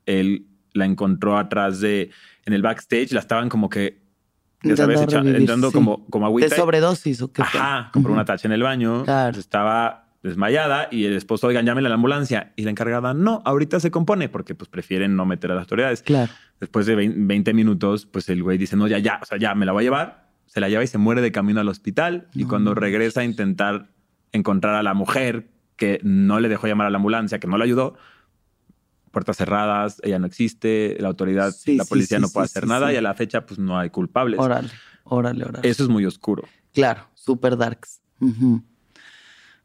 él 0.04 0.46
la 0.74 0.84
encontró 0.84 1.38
atrás 1.38 1.80
de, 1.80 2.10
en 2.44 2.52
el 2.52 2.60
backstage, 2.60 3.12
la 3.12 3.20
estaban 3.20 3.48
como 3.48 3.70
que, 3.70 4.02
ya 4.62 4.76
sabes, 4.76 5.00
entrando 5.00 5.72
como, 5.72 6.04
como 6.06 6.26
agüita. 6.26 6.50
De 6.50 6.56
sobredosis 6.56 7.22
o 7.22 7.32
qué. 7.32 7.40
Ajá, 7.40 7.90
compró 7.92 8.12
una 8.12 8.26
tacha 8.26 8.46
en 8.46 8.52
el 8.52 8.62
baño, 8.62 9.04
claro. 9.04 9.38
estaba 9.38 10.03
desmayada 10.28 10.88
y 10.90 11.04
el 11.04 11.12
esposo, 11.12 11.46
oigan, 11.46 11.66
llamen 11.66 11.86
a 11.86 11.88
la 11.88 11.94
ambulancia. 11.94 12.52
Y 12.56 12.62
la 12.64 12.70
encargada, 12.70 13.14
no, 13.14 13.42
ahorita 13.44 13.78
se 13.78 13.90
compone 13.90 14.28
porque 14.28 14.54
pues 14.54 14.68
prefieren 14.68 15.16
no 15.16 15.26
meter 15.26 15.52
a 15.52 15.54
las 15.54 15.62
autoridades. 15.62 16.02
Claro. 16.02 16.32
Después 16.58 16.86
de 16.86 16.96
20 16.96 17.52
minutos, 17.54 18.06
pues 18.06 18.28
el 18.28 18.42
güey 18.42 18.58
dice, 18.58 18.76
no, 18.76 18.88
ya, 18.88 18.98
ya, 18.98 19.20
o 19.22 19.26
sea, 19.26 19.38
ya 19.38 19.54
me 19.54 19.66
la 19.66 19.72
voy 19.72 19.82
a 19.82 19.84
llevar. 19.84 20.28
se 20.46 20.60
la 20.60 20.68
lleva 20.68 20.82
y 20.84 20.86
se 20.86 20.98
muere 20.98 21.20
de 21.20 21.32
camino 21.32 21.60
al 21.60 21.68
hospital. 21.68 22.28
Y 22.32 22.44
cuando 22.44 22.74
regresa 22.74 23.20
a 23.20 23.24
intentar 23.24 23.88
encontrar 24.32 24.74
a 24.74 24.82
la 24.82 24.94
mujer 24.94 25.48
que 25.76 26.00
no 26.02 26.40
le 26.40 26.48
dejó 26.48 26.66
llamar 26.66 26.86
a 26.86 26.90
la 26.90 26.96
ambulancia, 26.96 27.38
que 27.38 27.46
no 27.46 27.58
le 27.58 27.64
ayudó, 27.64 27.96
puertas 29.10 29.36
cerradas, 29.36 30.00
ella 30.04 30.18
no 30.18 30.26
existe, 30.26 30.96
la 31.00 31.08
autoridad, 31.08 31.52
la 31.66 31.84
policía 31.84 32.18
no 32.18 32.28
puede 32.28 32.46
hacer 32.46 32.66
nada 32.66 32.92
y 32.92 32.96
a 32.96 33.02
la 33.02 33.14
fecha 33.14 33.44
pues 33.44 33.58
no 33.58 33.78
hay 33.78 33.90
culpables. 33.90 34.38
Órale, 34.40 34.70
órale, 35.04 35.44
órale. 35.44 35.68
Eso 35.68 35.82
es 35.82 35.88
muy 35.88 36.06
oscuro. 36.06 36.44
Claro, 36.72 37.08
super 37.14 37.56
darks. 37.56 38.00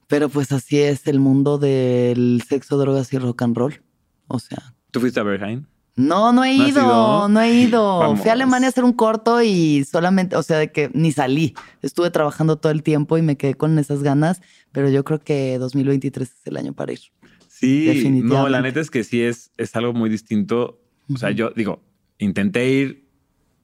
Pero 0.10 0.28
pues 0.28 0.52
así 0.52 0.80
es 0.80 1.06
el 1.08 1.20
mundo 1.20 1.60
del 1.60 2.42
sexo, 2.48 2.78
drogas 2.80 3.14
y 3.14 3.20
rock 3.20 3.44
and 3.44 3.56
roll. 3.56 3.82
O 4.28 4.40
sea. 4.40 4.74
¿Tú 4.90 5.00
fuiste 5.00 5.20
a 5.20 5.24
Berghain? 5.24 5.68
No, 5.96 6.34
no 6.34 6.44
he 6.44 6.54
ido, 6.54 7.30
no 7.30 7.42
he 7.42 7.54
ido. 7.54 8.16
Fui 8.16 8.30
a 8.30 8.34
Alemania 8.34 8.68
a 8.68 8.72
hacer 8.72 8.84
un 8.86 8.94
corto 8.94 9.42
y 9.44 9.84
solamente, 9.84 10.36
o 10.36 10.42
sea, 10.42 10.58
de 10.58 10.72
que 10.72 10.90
ni 10.94 11.12
salí. 11.12 11.54
Estuve 11.84 12.10
trabajando 12.10 12.56
todo 12.56 12.72
el 12.72 12.82
tiempo 12.82 13.20
y 13.20 13.22
me 13.22 13.38
quedé 13.38 13.54
con 13.54 13.78
esas 13.78 14.02
ganas, 14.02 14.42
pero 14.72 14.90
yo 14.90 15.04
creo 15.04 15.20
que 15.20 15.58
2023 15.60 16.28
es 16.28 16.48
el 16.48 16.58
año 16.58 16.74
para 16.74 16.94
ir. 16.94 17.02
Sí, 17.48 18.22
no, 18.24 18.50
la 18.50 18.62
neta 18.62 18.80
es 18.80 18.90
que 18.90 19.04
sí 19.04 19.22
es, 19.22 19.52
es 19.58 19.76
algo 19.76 19.94
muy 19.94 20.10
distinto. 20.10 20.82
O 21.14 21.18
sea, 21.18 21.32
yo 21.32 21.52
digo, 21.52 21.84
intenté 22.18 22.70
ir 22.70 23.10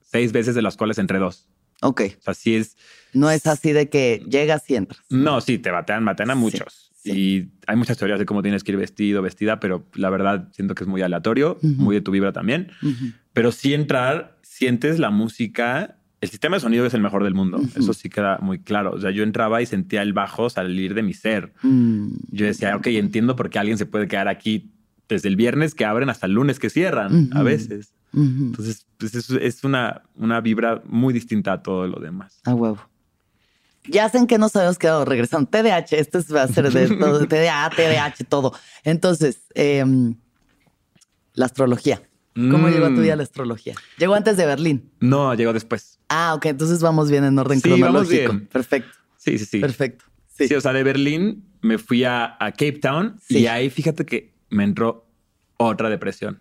seis 0.02 0.30
veces 0.30 0.54
de 0.54 0.62
las 0.62 0.76
cuales 0.76 0.98
entre 0.98 1.18
dos. 1.18 1.48
Ok. 1.82 2.02
O 2.18 2.22
sea, 2.22 2.34
sí 2.34 2.56
es. 2.56 2.76
No 3.12 3.30
es 3.30 3.46
así 3.46 3.72
de 3.72 3.88
que 3.88 4.24
llegas 4.28 4.68
y 4.68 4.76
entras. 4.76 5.02
No, 5.08 5.40
sí, 5.40 5.58
te 5.58 5.70
batean, 5.70 6.04
batean 6.04 6.30
a 6.30 6.34
muchos. 6.34 6.92
Y 7.04 7.50
hay 7.66 7.76
muchas 7.76 7.98
teorías 7.98 8.18
de 8.18 8.26
cómo 8.26 8.42
tienes 8.42 8.64
que 8.64 8.72
ir 8.72 8.78
vestido, 8.78 9.22
vestida, 9.22 9.60
pero 9.60 9.86
la 9.94 10.10
verdad 10.10 10.48
siento 10.52 10.74
que 10.74 10.84
es 10.84 10.88
muy 10.88 11.02
aleatorio, 11.02 11.58
muy 11.62 11.94
de 11.94 12.00
tu 12.00 12.10
vibra 12.10 12.32
también. 12.32 12.72
Pero 13.32 13.52
sí 13.52 13.74
entrar, 13.74 14.38
sientes 14.42 14.98
la 14.98 15.10
música. 15.10 15.98
El 16.20 16.30
sistema 16.30 16.56
de 16.56 16.60
sonido 16.60 16.86
es 16.86 16.94
el 16.94 17.02
mejor 17.02 17.22
del 17.22 17.34
mundo. 17.34 17.60
Eso 17.76 17.92
sí 17.92 18.08
queda 18.08 18.38
muy 18.40 18.58
claro. 18.58 18.92
O 18.92 19.00
sea, 19.00 19.10
yo 19.10 19.22
entraba 19.22 19.62
y 19.62 19.66
sentía 19.66 20.02
el 20.02 20.12
bajo 20.12 20.50
salir 20.50 20.94
de 20.94 21.02
mi 21.02 21.14
ser. 21.14 21.52
Mm. 21.62 22.08
Yo 22.30 22.46
decía, 22.46 22.74
ok, 22.76 22.86
entiendo 22.88 23.36
por 23.36 23.50
qué 23.50 23.58
alguien 23.58 23.78
se 23.78 23.86
puede 23.86 24.08
quedar 24.08 24.28
aquí 24.28 24.72
desde 25.08 25.28
el 25.28 25.36
viernes 25.36 25.74
que 25.74 25.84
abren 25.84 26.10
hasta 26.10 26.26
el 26.26 26.32
lunes 26.32 26.58
que 26.58 26.70
cierran 26.70 27.30
a 27.32 27.42
veces. 27.42 27.92
Entonces, 28.12 28.86
pues 28.98 29.14
es, 29.14 29.64
una, 29.64 30.02
una 30.14 30.40
vibra 30.40 30.82
muy 30.86 31.12
distinta 31.12 31.52
a 31.52 31.62
todo 31.62 31.86
lo 31.86 32.00
demás. 32.00 32.40
A 32.44 32.54
huevo. 32.54 32.78
Ya 33.88 34.08
sé 34.08 34.18
en 34.18 34.26
qué 34.26 34.38
nos 34.38 34.56
habíamos 34.56 34.78
quedado 34.78 35.04
regresando. 35.04 35.48
TDAH, 35.48 35.92
esto 35.92 36.20
va 36.34 36.42
a 36.42 36.48
ser 36.48 36.72
de 36.72 36.96
todo, 36.96 37.26
TDA, 37.28 37.70
TDAH, 37.70 38.24
todo. 38.28 38.52
Entonces, 38.84 39.42
em, 39.54 40.16
la 41.34 41.46
astrología. 41.46 42.02
¿Cómo 42.34 42.68
llegó 42.68 42.84
a 42.84 42.88
tu 42.90 43.00
vida 43.00 43.14
mm. 43.14 43.18
la 43.18 43.22
astrología? 43.22 43.74
¿Llegó 43.96 44.14
antes 44.14 44.36
de 44.36 44.44
Berlín? 44.44 44.90
No, 45.00 45.34
llegó 45.34 45.54
después. 45.54 45.98
Ah, 46.08 46.34
ok. 46.34 46.46
Entonces 46.46 46.82
vamos 46.82 47.10
bien 47.10 47.24
en 47.24 47.38
orden 47.38 47.60
sí, 47.60 47.68
cronológico. 47.68 48.28
Vamos 48.28 48.40
bien. 48.40 48.48
Perfecto. 48.48 48.90
Sí, 49.16 49.38
sí, 49.38 49.46
sí. 49.46 49.60
Perfecto. 49.60 50.04
Sí. 50.28 50.52
o 50.54 50.60
sea, 50.60 50.74
de 50.74 50.82
Berlín 50.82 51.46
me 51.62 51.78
fui 51.78 52.04
a, 52.04 52.36
Cape 52.38 52.78
Town 52.80 53.18
y 53.28 53.46
ahí 53.46 53.70
fíjate 53.70 54.04
que 54.04 54.34
me 54.50 54.64
entró 54.64 55.06
otra 55.56 55.88
depresión. 55.88 56.38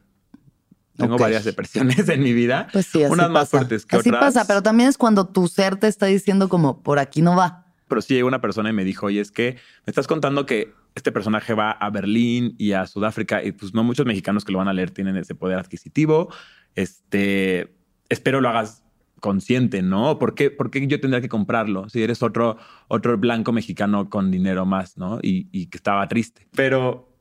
Tengo 0.97 1.17
varias 1.17 1.43
depresiones 1.43 2.07
en 2.09 2.21
mi 2.21 2.33
vida. 2.33 2.67
Pues 2.71 2.85
sí, 2.87 3.03
Unas 3.03 3.29
más 3.29 3.49
fuertes 3.49 3.85
que 3.85 3.97
así 3.97 4.09
otras. 4.09 4.23
pasa, 4.23 4.47
pero 4.47 4.63
también 4.63 4.89
es 4.89 4.97
cuando 4.97 5.27
tu 5.27 5.47
ser 5.47 5.75
te 5.77 5.87
está 5.87 6.05
diciendo 6.05 6.49
como, 6.49 6.81
por 6.81 6.99
aquí 6.99 7.21
no 7.21 7.35
va. 7.35 7.65
Pero 7.87 8.01
sí 8.01 8.15
llegó 8.15 8.27
una 8.27 8.41
persona 8.41 8.69
y 8.69 8.73
me 8.73 8.83
dijo, 8.83 9.07
oye, 9.07 9.21
es 9.21 9.31
que 9.31 9.57
me 9.85 9.91
estás 9.91 10.07
contando 10.07 10.45
que 10.45 10.73
este 10.95 11.11
personaje 11.11 11.53
va 11.53 11.71
a 11.71 11.89
Berlín 11.89 12.55
y 12.57 12.71
a 12.71 12.87
Sudáfrica 12.87 13.43
y 13.43 13.51
pues 13.51 13.73
no 13.73 13.83
muchos 13.83 14.05
mexicanos 14.05 14.45
que 14.45 14.51
lo 14.51 14.59
van 14.59 14.69
a 14.69 14.73
leer 14.73 14.91
tienen 14.91 15.17
ese 15.17 15.35
poder 15.35 15.59
adquisitivo. 15.59 16.33
Este, 16.73 17.75
espero 18.09 18.41
lo 18.41 18.49
hagas 18.49 18.81
consciente, 19.19 19.81
¿no? 19.81 20.19
¿Por 20.19 20.35
qué, 20.35 20.51
¿Por 20.51 20.71
qué 20.71 20.85
yo 20.87 20.99
tendría 20.99 21.21
que 21.21 21.29
comprarlo 21.29 21.89
si 21.89 22.01
eres 22.03 22.23
otro, 22.23 22.57
otro 22.87 23.17
blanco 23.17 23.51
mexicano 23.51 24.09
con 24.09 24.31
dinero 24.31 24.65
más, 24.65 24.97
¿no? 24.97 25.19
Y, 25.21 25.47
y 25.51 25.67
que 25.67 25.77
estaba 25.77 26.07
triste. 26.07 26.47
Pero, 26.55 27.11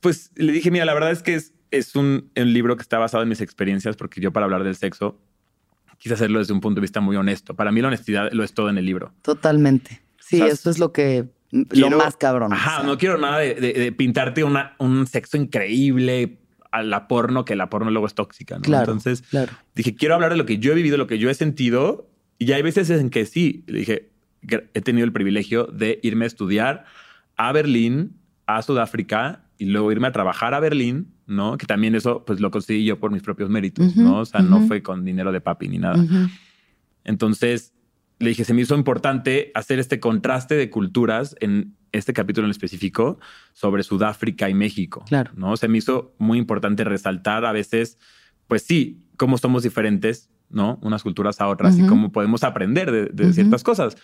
pues 0.00 0.30
le 0.36 0.52
dije, 0.52 0.70
mira, 0.70 0.84
la 0.84 0.94
verdad 0.94 1.10
es 1.10 1.22
que 1.22 1.34
es, 1.34 1.54
es 1.70 1.94
un, 1.94 2.30
libro 2.34 2.76
que 2.76 2.82
está 2.82 2.98
basado 2.98 3.22
en 3.22 3.28
mis 3.28 3.40
experiencias, 3.40 3.96
porque 3.96 4.20
yo 4.20 4.32
para 4.32 4.44
hablar 4.44 4.64
del 4.64 4.76
sexo 4.76 5.18
quise 5.98 6.14
hacerlo 6.14 6.38
desde 6.38 6.52
un 6.52 6.60
punto 6.60 6.76
de 6.76 6.82
vista 6.82 7.00
muy 7.00 7.16
honesto. 7.16 7.54
Para 7.54 7.72
mí 7.72 7.80
la 7.80 7.88
honestidad 7.88 8.32
lo 8.32 8.42
es 8.42 8.54
todo 8.54 8.70
en 8.70 8.78
el 8.78 8.86
libro. 8.86 9.12
Totalmente. 9.22 10.00
Sí, 10.18 10.40
eso 10.40 10.70
es 10.70 10.78
lo 10.78 10.92
que 10.92 11.28
lo 11.50 11.90
más 11.90 12.16
cabrón. 12.16 12.52
Ajá, 12.52 12.82
no 12.84 12.96
quiero 12.96 13.18
nada 13.18 13.38
de, 13.38 13.92
pintarte 13.96 14.44
una, 14.44 14.74
un 14.78 15.06
sexo 15.06 15.36
increíble 15.36 16.38
a 16.70 16.82
la 16.82 17.08
porno, 17.08 17.44
que 17.44 17.56
la 17.56 17.68
porno 17.68 17.90
luego 17.90 18.06
es 18.06 18.14
tóxica, 18.14 18.56
¿no? 18.56 18.62
Claro, 18.62 18.84
Entonces 18.84 19.22
claro. 19.22 19.52
dije, 19.74 19.96
quiero 19.96 20.14
hablar 20.14 20.30
de 20.30 20.36
lo 20.36 20.46
que 20.46 20.58
yo 20.58 20.72
he 20.72 20.74
vivido, 20.74 20.96
lo 20.96 21.06
que 21.06 21.18
yo 21.18 21.28
he 21.28 21.34
sentido. 21.34 22.08
Y 22.38 22.52
hay 22.52 22.62
veces 22.62 22.88
en 22.90 23.10
que 23.10 23.26
sí, 23.26 23.64
le 23.66 23.80
dije, 23.80 24.10
he 24.48 24.80
tenido 24.80 25.04
el 25.04 25.12
privilegio 25.12 25.64
de 25.64 25.98
irme 26.02 26.24
a 26.24 26.28
estudiar 26.28 26.84
a 27.36 27.52
Berlín, 27.52 28.16
a 28.46 28.62
Sudáfrica 28.62 29.44
y 29.58 29.66
luego 29.66 29.92
irme 29.92 30.08
a 30.08 30.12
trabajar 30.12 30.54
a 30.54 30.60
Berlín, 30.60 31.12
¿no? 31.30 31.56
Que 31.56 31.66
también 31.66 31.94
eso 31.94 32.24
pues 32.24 32.40
lo 32.40 32.50
conseguí 32.50 32.84
yo 32.84 32.98
por 32.98 33.12
mis 33.12 33.22
propios 33.22 33.48
méritos, 33.48 33.96
¿no? 33.96 34.18
O 34.18 34.24
sea, 34.24 34.40
no 34.42 34.60
fue 34.66 34.82
con 34.82 35.04
dinero 35.04 35.32
de 35.32 35.40
papi 35.40 35.68
ni 35.68 35.78
nada. 35.78 36.04
Entonces 37.04 37.72
le 38.18 38.30
dije, 38.30 38.44
se 38.44 38.52
me 38.52 38.62
hizo 38.62 38.74
importante 38.74 39.50
hacer 39.54 39.78
este 39.78 40.00
contraste 40.00 40.54
de 40.54 40.68
culturas 40.68 41.36
en 41.40 41.76
este 41.92 42.12
capítulo 42.12 42.46
en 42.46 42.50
específico 42.50 43.18
sobre 43.52 43.82
Sudáfrica 43.82 44.50
y 44.50 44.54
México. 44.54 45.04
Claro. 45.06 45.30
¿no? 45.34 45.56
Se 45.56 45.68
me 45.68 45.78
hizo 45.78 46.14
muy 46.18 46.36
importante 46.36 46.84
resaltar 46.84 47.46
a 47.46 47.52
veces, 47.52 47.98
pues 48.46 48.62
sí, 48.62 49.02
cómo 49.16 49.38
somos 49.38 49.62
diferentes, 49.62 50.30
¿no? 50.50 50.78
Unas 50.82 51.02
culturas 51.02 51.40
a 51.40 51.48
otras 51.48 51.78
y 51.78 51.86
cómo 51.86 52.12
podemos 52.12 52.42
aprender 52.44 52.90
de, 52.90 53.06
de 53.06 53.32
ciertas 53.32 53.62
cosas. 53.62 53.96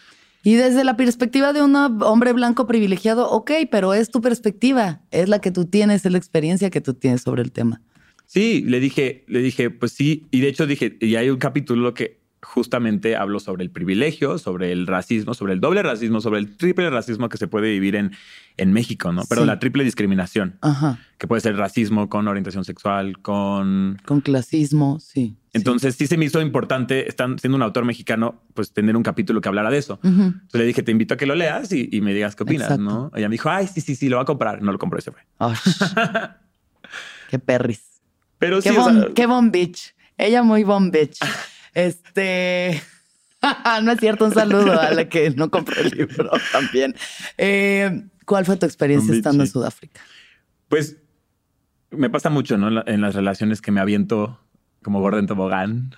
Y 0.47 0.55
desde 0.55 0.85
la 0.85 0.97
perspectiva 0.97 1.53
de 1.53 1.61
un 1.61 1.75
hombre 1.75 2.33
blanco 2.33 2.69
privilegiado, 2.69 3.29
ok, 3.29 3.51
pero 3.69 3.95
es 3.95 4.13
tu 4.13 4.21
perspectiva, 4.21 5.03
es 5.11 5.29
la 5.29 5.41
que 5.41 5.51
tú 5.51 5.65
tienes, 5.65 6.07
es 6.07 6.13
la 6.13 6.19
experiencia 6.19 6.71
que 6.71 6.81
tú 6.81 6.95
tienes 6.95 7.23
sobre 7.23 7.43
el 7.43 7.51
tema. 7.51 7.83
Sí, 8.27 8.63
le 8.65 8.79
dije, 8.79 9.25
le 9.27 9.41
dije, 9.41 9.71
pues 9.71 9.91
sí, 9.91 10.29
y 10.31 10.39
de 10.39 10.47
hecho 10.47 10.69
dije, 10.69 10.99
y 11.01 11.17
hay 11.17 11.31
un 11.31 11.39
capítulo 11.39 11.95
que 11.95 12.21
justamente 12.47 13.17
hablo 13.17 13.41
sobre 13.41 13.65
el 13.65 13.71
privilegio, 13.71 14.39
sobre 14.39 14.71
el 14.71 14.87
racismo, 14.87 15.35
sobre 15.35 15.53
el 15.53 15.61
doble 15.61 15.83
racismo, 15.83 16.21
sobre 16.21 16.39
el 16.39 16.57
triple 16.57 16.89
racismo 16.89 17.29
que 17.29 17.39
se 17.39 17.49
puede 17.49 17.69
vivir 17.71 17.97
en, 17.97 18.13
en 18.57 18.73
México, 18.73 19.13
¿no? 19.13 19.23
Pero 19.29 19.45
la 19.45 19.59
triple 19.59 19.83
discriminación, 19.83 20.59
que 21.19 21.27
puede 21.27 21.41
ser 21.43 21.57
racismo 21.57 22.09
con 22.09 22.29
orientación 22.29 22.65
sexual, 22.65 23.19
con... 23.19 24.01
Con 24.07 24.21
clasismo, 24.21 25.01
sí. 25.01 25.37
Entonces 25.53 25.97
sí. 25.97 26.07
se 26.07 26.17
me 26.17 26.25
hizo 26.25 26.41
importante, 26.41 27.09
están 27.09 27.39
siendo 27.39 27.57
un 27.57 27.63
autor 27.63 27.85
mexicano, 27.85 28.41
pues 28.55 28.73
tener 28.73 28.97
un 28.97 29.03
capítulo 29.03 29.41
que 29.41 29.49
hablara 29.49 29.71
de 29.71 29.79
eso. 29.79 29.99
Entonces 30.05 30.41
le 30.53 30.65
dije, 30.65 30.85
te 30.85 30.93
invito 30.93 31.15
a 31.15 31.17
que 31.17 31.27
lo 31.27 31.35
leas 31.35 31.73
y, 31.73 32.01
me 32.01 32.15
digas 32.15 32.37
qué 32.37 32.45
opinas, 32.45 32.79
¿no? 32.79 33.11
Ella 33.17 33.29
me 33.29 33.35
dijo, 33.35 33.51
ay, 33.51 33.67
sí, 33.67 33.81
sí, 33.81 33.97
sí, 33.97 34.09
lo 34.09 34.17
va 34.17 34.23
a 34.23 34.27
comprar. 34.27 34.63
No 34.63 34.71
lo 34.71 34.79
compró, 34.79 35.01
ese 35.01 35.11
fue. 35.11 35.21
qué 37.29 37.39
perris. 37.41 38.01
Pero 38.39 38.63
qué 38.63 38.71
sí, 38.71 38.77
bon, 38.77 39.13
qué 39.15 39.27
bon 39.27 39.51
bitch. 39.51 39.95
Ella 40.17 40.43
muy 40.45 40.63
bon 40.63 40.93
bitch. 40.93 41.19
Este. 41.77 42.83
no 43.83 43.93
es 43.93 44.01
cierto, 44.01 44.25
un 44.25 44.33
saludo 44.33 44.81
a 44.81 44.93
la 44.93 45.11
que 45.11 45.29
no 45.31 45.51
compró 45.51 45.79
el 45.83 45.91
libro 45.91 46.31
también. 46.53 46.95
Eh, 47.37 48.07
¿Cuál 48.25 48.47
fue 48.47 48.57
tu 48.57 48.65
experiencia 48.65 49.15
estando 49.15 49.45
en 49.45 49.51
Sudáfrica? 49.51 50.01
Pues 50.69 50.97
me 51.91 52.09
pasa 52.09 52.31
mucho, 52.31 52.57
¿no? 52.57 52.83
En 52.87 53.03
las 53.03 53.15
relaciones 53.15 53.61
que 53.61 53.73
me 53.73 53.81
aviento 53.81 54.41
como 54.83 55.01
Gordon 55.01 55.27
Tobogán. 55.27 55.95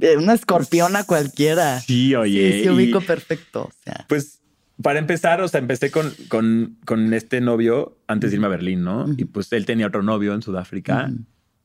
Eh, 0.00 0.16
una 0.16 0.34
escorpiona 0.34 1.04
cualquiera. 1.04 1.80
Sí, 1.80 2.14
oye. 2.16 2.64
Sí, 2.64 2.68
ubico 2.68 3.00
perfecto. 3.00 3.70
Pues 4.08 4.40
para 4.82 4.98
empezar, 4.98 5.40
o 5.40 5.46
sea, 5.46 5.60
empecé 5.60 5.92
con, 5.92 6.12
con, 6.28 6.78
con, 6.84 7.14
este 7.14 7.40
novio 7.40 7.96
antes 8.08 8.30
de 8.30 8.36
irme 8.36 8.46
a 8.46 8.50
Berlín, 8.50 8.82
¿no? 8.82 9.06
Y 9.16 9.24
pues 9.24 9.52
él 9.52 9.64
tenía 9.64 9.86
otro 9.86 10.02
novio 10.02 10.34
en 10.34 10.42
Sudáfrica 10.42 11.10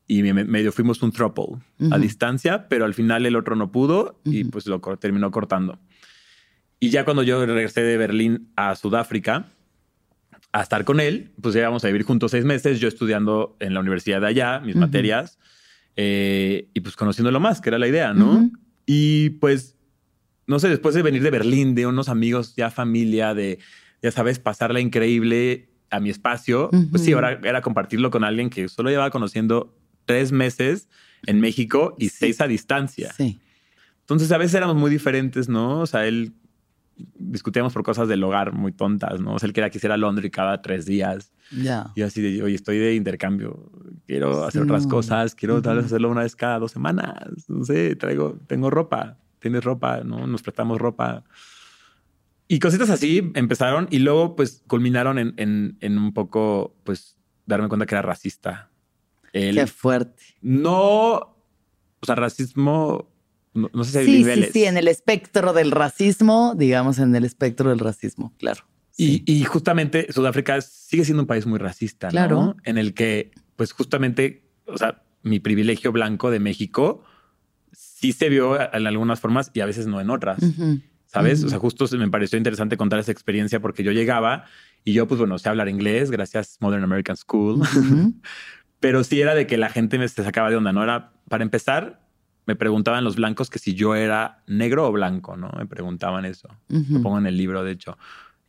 y 0.06 0.22
medio 0.22 0.72
fuimos 0.72 1.02
un 1.02 1.12
throuple 1.12 1.58
a 1.90 1.98
distancia, 1.98 2.68
pero 2.68 2.84
al 2.84 2.94
final 2.94 3.24
el 3.24 3.36
otro 3.36 3.56
no 3.56 3.72
pudo 3.72 4.20
y 4.24 4.44
pues 4.44 4.66
lo 4.66 4.80
terminó 4.98 5.30
cortando. 5.30 5.78
Y 6.80 6.90
ya 6.90 7.04
cuando 7.04 7.22
yo 7.22 7.46
regresé 7.46 7.82
de 7.82 7.96
Berlín 7.96 8.48
a 8.56 8.74
Sudáfrica 8.74 9.46
a 10.52 10.62
estar 10.62 10.84
con 10.84 11.00
él, 11.00 11.30
pues 11.40 11.54
íbamos 11.54 11.84
a 11.84 11.86
vivir 11.86 12.02
juntos 12.02 12.32
seis 12.32 12.44
meses, 12.44 12.80
yo 12.80 12.88
estudiando 12.88 13.56
en 13.60 13.72
la 13.72 13.80
universidad 13.80 14.20
de 14.20 14.26
allá, 14.26 14.60
mis 14.60 14.76
materias, 14.76 15.38
eh, 15.96 16.68
y 16.74 16.80
pues 16.80 16.96
conociéndolo 16.96 17.40
más, 17.40 17.60
que 17.60 17.70
era 17.70 17.78
la 17.78 17.86
idea, 17.88 18.12
¿no? 18.12 18.50
Y 18.84 19.30
pues, 19.30 19.76
no 20.46 20.58
sé, 20.58 20.68
después 20.68 20.94
de 20.94 21.02
venir 21.02 21.22
de 21.22 21.30
Berlín, 21.30 21.74
de 21.74 21.86
unos 21.86 22.08
amigos, 22.08 22.54
ya 22.56 22.70
familia, 22.70 23.32
de, 23.32 23.60
ya 24.02 24.10
sabes, 24.10 24.38
pasarla 24.38 24.80
increíble 24.80 25.70
a 25.88 26.00
mi 26.00 26.10
espacio, 26.10 26.70
pues 26.90 27.04
sí, 27.04 27.12
ahora 27.12 27.38
era 27.44 27.62
compartirlo 27.62 28.10
con 28.10 28.24
alguien 28.24 28.50
que 28.50 28.68
solo 28.68 28.90
llevaba 28.90 29.10
conociendo 29.10 29.78
tres 30.12 30.30
meses 30.30 30.88
en 31.26 31.40
México 31.40 31.96
y 31.98 32.10
seis 32.10 32.40
a 32.42 32.46
distancia. 32.46 33.12
Sí. 33.14 33.40
Entonces 34.00 34.30
a 34.30 34.36
veces 34.36 34.54
éramos 34.54 34.76
muy 34.76 34.90
diferentes, 34.90 35.48
¿no? 35.48 35.80
O 35.80 35.86
sea, 35.86 36.06
él 36.06 36.34
discutíamos 37.16 37.72
por 37.72 37.82
cosas 37.82 38.08
del 38.08 38.22
hogar 38.22 38.52
muy 38.52 38.72
tontas, 38.72 39.20
¿no? 39.22 39.34
O 39.34 39.38
sea, 39.38 39.46
él 39.46 39.54
quería 39.54 39.70
que 39.70 39.78
hiciera 39.78 39.96
Londres 39.96 40.30
cada 40.30 40.60
tres 40.60 40.84
días. 40.84 41.32
Ya. 41.50 41.90
Y 41.94 42.02
así 42.02 42.20
de, 42.20 42.42
oye, 42.42 42.54
estoy 42.54 42.78
de 42.78 42.94
intercambio, 42.94 43.72
quiero 44.06 44.44
hacer 44.44 44.62
otras 44.62 44.86
cosas, 44.86 45.34
quiero 45.34 45.62
tal 45.62 45.76
vez 45.76 45.86
hacerlo 45.86 46.10
una 46.10 46.22
vez 46.22 46.36
cada 46.36 46.58
dos 46.58 46.72
semanas, 46.72 47.48
no 47.48 47.64
sé, 47.64 47.96
traigo, 47.96 48.38
tengo 48.46 48.68
ropa. 48.68 49.16
tienes 49.38 49.64
ropa, 49.64 50.02
¿no? 50.04 50.26
Nos 50.26 50.42
prestamos 50.42 50.78
ropa. 50.78 51.24
Y 52.48 52.58
cositas 52.58 52.90
así 52.90 53.32
empezaron 53.34 53.88
y 53.90 54.00
luego 54.00 54.36
pues 54.36 54.62
culminaron 54.66 55.18
en, 55.18 55.34
en, 55.80 55.98
un 55.98 56.12
poco 56.12 56.76
pues 56.84 57.16
darme 57.46 57.68
cuenta 57.68 57.86
que 57.86 57.94
era 57.94 58.02
racista. 58.02 58.71
Qué 59.32 59.66
fuerte. 59.66 60.22
No, 60.40 61.14
o 61.14 62.06
sea, 62.06 62.14
racismo, 62.14 63.10
no, 63.54 63.84
sé 63.84 63.92
si 63.92 63.98
hay 63.98 64.06
sí, 64.06 64.12
niveles. 64.18 64.46
Sí, 64.46 64.52
sí, 64.52 64.64
en 64.64 64.76
el 64.76 64.88
espectro 64.88 65.52
del 65.52 65.70
racismo, 65.70 66.54
digamos 66.56 66.98
en 66.98 67.14
el 67.14 67.24
espectro 67.24 67.70
del 67.70 67.78
racismo, 67.78 68.34
claro. 68.38 68.64
Y, 68.98 69.42
justamente 69.44 70.12
Sudáfrica 70.12 70.60
sigue 70.60 71.04
siendo 71.04 71.22
un 71.22 71.26
país 71.26 71.46
muy 71.46 71.58
racista, 71.58 72.08
claro. 72.08 72.54
En 72.62 72.78
el 72.78 72.94
que 72.94 73.32
pues 73.56 73.72
justamente, 73.72 74.44
o 74.66 74.78
sea, 74.78 75.02
mi 75.22 75.40
privilegio 75.40 75.92
blanco 75.92 76.30
de 76.30 76.40
México 76.40 77.04
sí 77.72 78.12
se 78.12 78.28
vio 78.28 78.60
en 78.60 78.86
algunas 78.86 79.20
formas 79.20 79.50
y 79.54 79.60
a 79.60 79.66
veces 79.66 79.86
no 79.86 80.00
en 80.00 80.10
otras. 80.10 80.38
¿Sabes? 81.06 81.44
O 81.44 81.48
sea, 81.48 81.58
justo 81.58 81.86
me 81.98 82.08
pareció 82.08 82.38
interesante 82.38 82.76
contar 82.76 82.98
esa 82.98 83.12
experiencia 83.12 83.60
porque 83.60 83.82
yo 83.82 83.92
llegaba 83.92 84.46
y 84.82 84.94
yo, 84.94 85.06
pues 85.06 85.18
bueno, 85.18 85.38
sé 85.38 85.50
hablar 85.50 85.68
inglés 85.68 86.10
gracias 86.10 86.56
Modern 86.60 86.84
American 86.84 87.16
School. 87.16 87.60
Pero 88.82 89.02
sí 89.04 89.20
era 89.20 89.34
de 89.34 89.46
que 89.46 89.56
la 89.56 89.70
gente 89.70 89.98
me 89.98 90.06
sacaba 90.08 90.50
de 90.50 90.56
onda, 90.56 90.72
¿no? 90.72 90.82
Era, 90.82 91.12
para 91.28 91.42
empezar, 91.42 92.02
me 92.46 92.56
preguntaban 92.56 93.04
los 93.04 93.16
blancos 93.16 93.48
que 93.48 93.58
si 93.58 93.72
yo 93.74 93.94
era 93.94 94.42
negro 94.46 94.86
o 94.86 94.92
blanco, 94.92 95.36
¿no? 95.36 95.50
Me 95.56 95.64
preguntaban 95.64 96.26
eso. 96.26 96.48
Lo 96.68 97.00
pongo 97.00 97.18
en 97.18 97.26
el 97.26 97.36
libro, 97.36 97.64
de 97.64 97.72
hecho. 97.72 97.96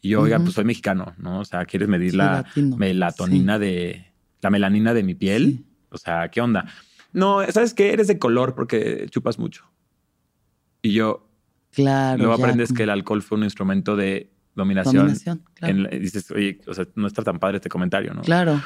Y 0.02 0.10
yo, 0.10 0.22
oiga, 0.22 0.40
pues 0.40 0.54
soy 0.56 0.66
mexicano, 0.66 1.14
¿no? 1.18 1.40
O 1.40 1.46
sea, 1.46 1.64
¿quieres 1.66 1.88
medir 1.88 2.16
la 2.16 2.46
melatonina 2.56 3.60
de... 3.60 4.12
la 4.42 4.50
melanina 4.50 4.94
de 4.94 5.04
mi 5.04 5.14
piel? 5.14 5.64
O 5.90 5.98
sea, 5.98 6.28
¿qué 6.30 6.42
onda? 6.42 6.66
No, 7.14 7.40
¿sabes 7.52 7.74
qué? 7.74 7.94
Eres 7.94 8.08
de 8.08 8.18
color 8.20 8.56
porque 8.56 9.06
chupas 9.12 9.40
mucho. 9.40 9.64
Y 10.82 10.92
yo, 10.94 11.30
Claro. 11.74 12.20
Luego 12.20 12.34
aprendes 12.34 12.72
que 12.72 12.84
el 12.84 12.90
alcohol 12.90 13.22
fue 13.22 13.38
un 13.38 13.44
instrumento 13.44 13.96
de 13.96 14.32
dominación. 14.56 15.08
Dominación, 15.08 15.44
claro. 15.56 15.90
dices, 16.00 16.30
oye, 16.32 16.62
o 16.68 16.74
sea, 16.74 16.86
no 16.96 17.08
está 17.08 17.24
tan 17.24 17.40
padre 17.40 17.58
este 17.58 17.70
comentario, 17.70 18.14
¿no? 18.14 18.22
Claro. 18.22 18.62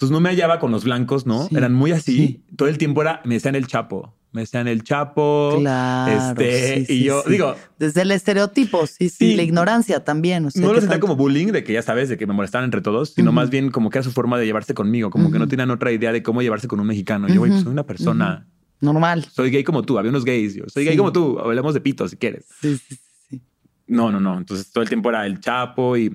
Entonces 0.00 0.14
no 0.14 0.20
me 0.20 0.30
hallaba 0.30 0.58
con 0.58 0.72
los 0.72 0.84
blancos, 0.84 1.26
¿no? 1.26 1.46
Eran 1.54 1.74
muy 1.74 1.92
así. 1.92 2.42
Todo 2.56 2.68
el 2.70 2.78
tiempo 2.78 3.02
era, 3.02 3.20
me 3.26 3.34
decían 3.34 3.54
el 3.54 3.66
chapo. 3.66 4.16
Me 4.32 4.40
decían 4.40 4.66
el 4.66 4.82
chapo. 4.82 5.56
Claro. 5.58 6.40
Este, 6.40 6.86
y 6.88 7.04
yo 7.04 7.22
digo. 7.24 7.54
Desde 7.78 8.00
el 8.00 8.10
estereotipo, 8.10 8.86
sí, 8.86 9.10
sí, 9.10 9.36
la 9.36 9.42
ignorancia 9.42 10.02
también. 10.02 10.48
no 10.54 10.72
lo 10.72 10.80
sentía 10.80 11.00
como 11.00 11.16
bullying, 11.16 11.48
de 11.48 11.64
que 11.64 11.74
ya 11.74 11.82
sabes, 11.82 12.08
de 12.08 12.16
que 12.16 12.26
me 12.26 12.32
molestaban 12.32 12.64
entre 12.64 12.80
todos, 12.80 13.10
sino 13.10 13.30
más 13.30 13.50
bien 13.50 13.70
como 13.70 13.90
que 13.90 13.98
era 13.98 14.02
su 14.02 14.10
forma 14.10 14.38
de 14.38 14.46
llevarse 14.46 14.72
conmigo, 14.72 15.10
como 15.10 15.30
que 15.30 15.38
no 15.38 15.48
tenían 15.48 15.70
otra 15.70 15.92
idea 15.92 16.12
de 16.12 16.22
cómo 16.22 16.40
llevarse 16.40 16.66
con 16.66 16.80
un 16.80 16.86
mexicano. 16.86 17.28
Yo, 17.28 17.40
güey, 17.40 17.50
pues 17.50 17.64
soy 17.64 17.72
una 17.72 17.84
persona 17.84 18.48
normal. 18.80 19.26
Soy 19.30 19.50
gay 19.50 19.64
como 19.64 19.82
tú, 19.82 19.98
había 19.98 20.08
unos 20.08 20.24
gays, 20.24 20.54
yo 20.54 20.64
soy 20.68 20.86
gay 20.86 20.96
como 20.96 21.12
tú, 21.12 21.38
hablemos 21.38 21.74
de 21.74 21.82
pito 21.82 22.08
si 22.08 22.16
quieres. 22.16 22.46
Sí, 22.62 22.78
sí, 22.78 22.96
sí. 23.28 23.42
No, 23.86 24.10
no, 24.10 24.18
no. 24.18 24.38
Entonces 24.38 24.72
todo 24.72 24.80
el 24.80 24.88
tiempo 24.88 25.10
era 25.10 25.26
el 25.26 25.40
chapo 25.40 25.98
y 25.98 26.10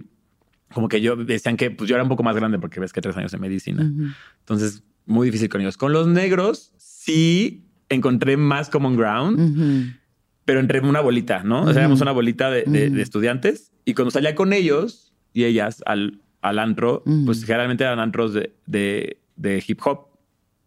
como 0.73 0.87
que 0.87 1.01
yo 1.01 1.15
decían 1.15 1.57
que 1.57 1.71
pues 1.71 1.89
yo 1.89 1.95
era 1.95 2.03
un 2.03 2.09
poco 2.09 2.23
más 2.23 2.35
grande 2.35 2.59
porque 2.59 2.79
ves 2.79 2.93
que 2.93 3.01
tres 3.01 3.15
años 3.17 3.33
en 3.33 3.41
medicina. 3.41 3.91
Entonces, 4.39 4.83
muy 5.05 5.27
difícil 5.27 5.49
con 5.49 5.61
ellos. 5.61 5.77
Con 5.77 5.93
los 5.93 6.07
negros 6.07 6.73
sí 6.77 7.65
encontré 7.89 8.37
más 8.37 8.69
common 8.69 8.95
ground, 8.97 9.95
pero 10.43 10.59
entre 10.59 10.79
una 10.79 11.01
bolita, 11.01 11.43
¿no? 11.43 11.63
O 11.63 11.73
sea, 11.73 11.83
éramos 11.83 12.01
una 12.01 12.11
bolita 12.11 12.49
de, 12.49 13.01
estudiantes 13.01 13.71
y 13.85 13.93
cuando 13.93 14.11
salía 14.11 14.35
con 14.35 14.53
ellos 14.53 15.13
y 15.33 15.43
ellas 15.43 15.83
al, 15.85 16.21
al 16.41 16.59
antro, 16.59 17.03
pues 17.25 17.43
generalmente 17.43 17.83
eran 17.83 17.99
antros 17.99 18.33
de, 18.33 18.53
de, 18.65 19.63
hip 19.67 19.79
hop, 19.85 20.07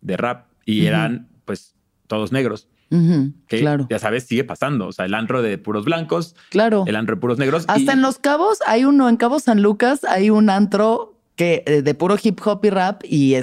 de 0.00 0.16
rap 0.16 0.46
y 0.64 0.86
eran 0.86 1.28
pues 1.44 1.74
todos 2.06 2.32
negros. 2.32 2.68
Que 2.90 3.60
claro. 3.60 3.86
ya 3.90 3.98
sabes, 3.98 4.24
sigue 4.24 4.44
pasando. 4.44 4.88
O 4.88 4.92
sea, 4.92 5.04
el 5.04 5.14
antro 5.14 5.42
de 5.42 5.58
puros 5.58 5.84
blancos. 5.84 6.34
Claro. 6.50 6.84
El 6.86 6.96
antro 6.96 7.16
de 7.16 7.20
puros 7.20 7.38
negros. 7.38 7.64
Hasta 7.68 7.92
en 7.92 8.02
Los 8.02 8.18
Cabos 8.18 8.58
hay 8.66 8.84
uno, 8.84 9.08
en 9.08 9.16
Cabo 9.16 9.40
San 9.40 9.62
Lucas 9.62 10.04
hay 10.04 10.30
un 10.30 10.50
antro 10.50 11.18
que 11.36 11.62
eh, 11.66 11.82
de 11.82 11.94
puro 11.94 12.16
hip 12.22 12.40
hop 12.44 12.64
y 12.64 12.70
rap 12.70 13.02
y, 13.04 13.36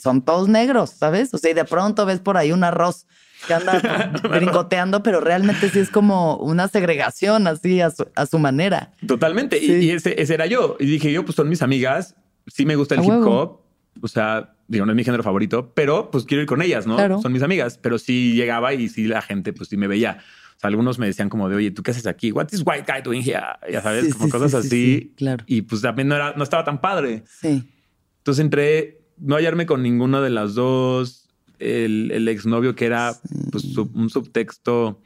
son 0.00 0.22
todos 0.22 0.48
negros, 0.48 0.90
¿sabes? 0.90 1.32
O 1.32 1.38
sea, 1.38 1.50
y 1.50 1.54
de 1.54 1.64
pronto 1.64 2.04
ves 2.04 2.20
por 2.20 2.36
ahí 2.36 2.52
un 2.52 2.62
arroz 2.62 3.06
que 3.46 3.54
anda 3.54 4.12
brincoteando, 4.30 5.02
pero 5.02 5.20
realmente 5.20 5.70
sí 5.70 5.78
es 5.78 5.88
como 5.88 6.36
una 6.36 6.68
segregación 6.68 7.46
así 7.46 7.80
a 7.80 7.90
su, 7.90 8.38
manera. 8.38 8.92
Totalmente. 9.06 9.58
Y, 9.58 9.90
ese, 9.90 10.14
era 10.22 10.46
yo. 10.46 10.76
Y 10.78 10.84
dije 10.84 11.10
yo, 11.10 11.24
pues 11.24 11.34
son 11.34 11.48
mis 11.48 11.62
amigas, 11.62 12.14
sí 12.46 12.66
me 12.66 12.76
gusta 12.76 12.94
el 12.94 13.04
hip 13.04 13.26
hop. 13.26 13.60
O 14.00 14.08
sea, 14.08 14.54
digo, 14.68 14.86
no 14.86 14.92
es 14.92 14.96
mi 14.96 15.04
género 15.04 15.22
favorito, 15.22 15.72
pero 15.74 16.10
pues 16.10 16.24
quiero 16.24 16.42
ir 16.42 16.46
con 16.46 16.62
ellas, 16.62 16.86
¿no? 16.86 17.20
Son 17.20 17.32
mis 17.32 17.42
amigas, 17.42 17.78
pero 17.78 17.98
sí 17.98 18.34
llegaba 18.34 18.72
y 18.74 18.88
sí 18.88 19.06
la 19.06 19.22
gente 19.22 19.52
pues 19.52 19.68
sí 19.68 19.76
me 19.76 19.86
veía. 19.86 20.18
O 20.56 20.60
sea, 20.60 20.68
algunos 20.68 20.98
me 20.98 21.06
decían 21.06 21.28
como 21.28 21.48
de, 21.48 21.56
oye, 21.56 21.70
¿tú 21.70 21.82
qué 21.82 21.90
haces 21.90 22.06
aquí? 22.06 22.32
What 22.32 22.48
is 22.52 22.62
white 22.64 22.84
guy 22.86 23.02
doing 23.02 23.22
here? 23.22 23.42
Ya 23.70 23.82
sabes, 23.82 24.14
como 24.14 24.28
cosas 24.28 24.54
así. 24.54 25.12
claro. 25.16 25.44
Y 25.46 25.62
pues 25.62 25.82
también 25.82 26.08
no, 26.08 26.16
era, 26.16 26.34
no 26.36 26.42
estaba 26.42 26.64
tan 26.64 26.80
padre. 26.80 27.24
Sí. 27.26 27.70
Entonces 28.18 28.44
entré, 28.44 29.00
no 29.18 29.36
hallarme 29.36 29.66
con 29.66 29.82
ninguna 29.82 30.20
de 30.20 30.30
las 30.30 30.54
dos. 30.54 31.28
El, 31.58 32.10
el 32.12 32.26
exnovio 32.28 32.74
que 32.74 32.86
era 32.86 33.14
pues, 33.50 33.64
un 33.76 34.08
subtexto 34.08 35.02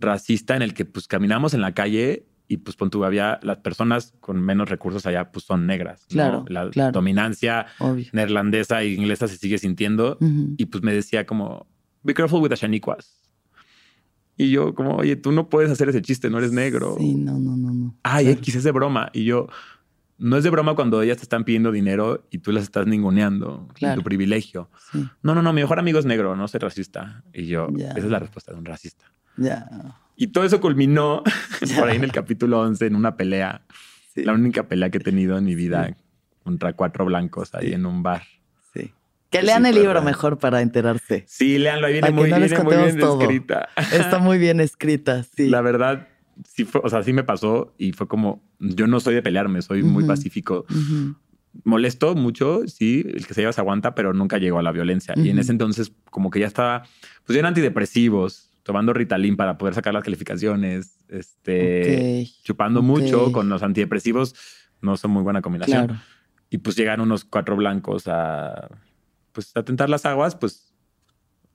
racista 0.00 0.56
en 0.56 0.62
el 0.62 0.74
que 0.74 0.84
pues 0.84 1.06
caminamos 1.06 1.54
en 1.54 1.60
la 1.60 1.72
calle 1.72 2.27
y 2.48 2.56
pues 2.56 2.76
pon 2.76 2.90
había 3.04 3.38
las 3.42 3.58
personas 3.58 4.14
con 4.20 4.40
menos 4.40 4.70
recursos 4.70 5.06
allá 5.06 5.30
pues 5.30 5.44
son 5.44 5.66
negras. 5.66 6.06
Claro. 6.08 6.44
La 6.48 6.70
claro. 6.70 6.92
dominancia 6.92 7.66
neerlandesa 8.12 8.82
e 8.82 8.94
inglesa 8.94 9.28
se 9.28 9.36
sigue 9.36 9.58
sintiendo 9.58 10.18
y 10.56 10.64
pues 10.66 10.82
me 10.82 10.92
decía 10.92 11.26
como, 11.26 11.66
be 12.02 12.14
careful 12.14 12.40
with 12.40 12.48
the 12.48 12.56
shaniquas. 12.56 13.14
Y 14.36 14.50
yo 14.50 14.74
como, 14.74 14.96
oye, 14.96 15.16
tú 15.16 15.32
no 15.32 15.48
puedes 15.48 15.70
hacer 15.70 15.88
ese 15.88 16.00
chiste, 16.00 16.30
no 16.30 16.38
eres 16.38 16.52
negro. 16.52 16.96
Sí, 16.98 17.16
no, 17.16 17.38
no, 17.38 17.56
no, 17.56 17.74
no. 17.74 17.96
Ay, 18.04 18.28
X 18.28 18.54
es 18.54 18.64
de 18.64 18.70
broma. 18.70 19.10
Y 19.12 19.24
yo, 19.24 19.48
no 20.16 20.36
es 20.36 20.44
de 20.44 20.50
broma 20.50 20.74
cuando 20.74 21.02
ellas 21.02 21.16
te 21.16 21.24
están 21.24 21.44
pidiendo 21.44 21.72
dinero 21.72 22.24
y 22.30 22.38
tú 22.38 22.52
las 22.52 22.62
estás 22.62 22.86
ninguneando 22.86 23.68
claro. 23.74 23.96
tu 23.96 24.04
privilegio. 24.04 24.70
No, 25.22 25.34
no, 25.34 25.42
no, 25.42 25.52
mi 25.52 25.60
mejor 25.60 25.80
amigo 25.80 25.98
es 25.98 26.06
negro, 26.06 26.36
no 26.36 26.46
soy 26.48 26.60
racista. 26.60 27.24
Y 27.32 27.46
yo, 27.46 27.68
esa 27.76 27.98
es 27.98 28.04
la 28.04 28.20
respuesta 28.20 28.52
de 28.52 28.58
un 28.58 28.64
racista. 28.64 29.04
Ya. 29.36 29.68
Y 30.20 30.26
todo 30.26 30.44
eso 30.44 30.60
culminó 30.60 31.22
por 31.78 31.88
ahí 31.88 31.96
en 31.96 32.02
el 32.02 32.10
capítulo 32.10 32.60
11 32.60 32.86
en 32.86 32.96
una 32.96 33.16
pelea. 33.16 33.62
La 34.16 34.32
única 34.32 34.66
pelea 34.66 34.90
que 34.90 34.98
he 34.98 35.00
tenido 35.00 35.38
en 35.38 35.44
mi 35.44 35.54
vida 35.54 35.96
contra 36.42 36.72
cuatro 36.72 37.04
blancos 37.04 37.54
ahí 37.54 37.72
en 37.72 37.86
un 37.86 38.02
bar. 38.02 38.24
Sí. 38.74 38.92
Que 39.30 39.42
lean 39.42 39.64
el 39.64 39.76
libro 39.76 40.02
mejor 40.02 40.40
para 40.40 40.60
enterarse. 40.60 41.24
Sí, 41.28 41.56
leanlo. 41.58 41.86
Ahí 41.86 41.92
viene, 41.92 42.10
muy, 42.10 42.24
viene 42.24 42.48
muy, 42.64 42.76
bien 42.76 42.98
escrita. 42.98 43.68
Está 43.92 44.18
muy 44.18 44.38
bien 44.38 44.58
escrita, 44.58 45.22
sí. 45.22 45.48
La 45.48 45.60
verdad, 45.60 46.08
sí 46.44 46.64
fue, 46.64 46.80
o 46.82 46.88
sea, 46.88 47.04
sí 47.04 47.12
me 47.12 47.22
pasó 47.22 47.72
y 47.78 47.92
fue 47.92 48.08
como, 48.08 48.42
yo 48.58 48.88
no 48.88 48.98
soy 48.98 49.14
de 49.14 49.22
pelearme, 49.22 49.62
soy 49.62 49.84
muy 49.84 50.02
pacífico. 50.02 50.66
Molesto 51.62 52.16
mucho, 52.16 52.62
sí, 52.66 53.04
el 53.06 53.24
que 53.24 53.34
se 53.34 53.42
lleva 53.42 53.52
se 53.52 53.60
aguanta, 53.60 53.94
pero 53.94 54.12
nunca 54.14 54.38
llegó 54.38 54.58
a 54.58 54.62
la 54.64 54.72
violencia. 54.72 55.14
Y 55.16 55.30
en 55.30 55.38
ese 55.38 55.52
entonces, 55.52 55.92
como 56.10 56.30
que 56.30 56.40
ya 56.40 56.48
estaba, 56.48 56.82
pues 57.24 57.34
ya 57.34 57.38
eran 57.38 57.50
antidepresivos, 57.50 58.47
tomando 58.68 58.92
Ritalin 58.92 59.34
para 59.34 59.56
poder 59.56 59.74
sacar 59.74 59.94
las 59.94 60.04
calificaciones, 60.04 60.98
este, 61.08 62.28
chupando 62.42 62.82
mucho 62.82 63.32
con 63.32 63.48
los 63.48 63.62
antidepresivos, 63.62 64.34
no 64.82 64.94
son 64.98 65.12
muy 65.12 65.22
buena 65.22 65.40
combinación. 65.40 65.98
Y 66.50 66.58
pues 66.58 66.76
llegan 66.76 67.00
unos 67.00 67.24
cuatro 67.24 67.56
blancos 67.56 68.08
a, 68.08 68.68
pues, 69.32 69.56
a 69.56 69.62
tentar 69.62 69.88
las 69.88 70.04
aguas, 70.04 70.36
pues 70.36 70.74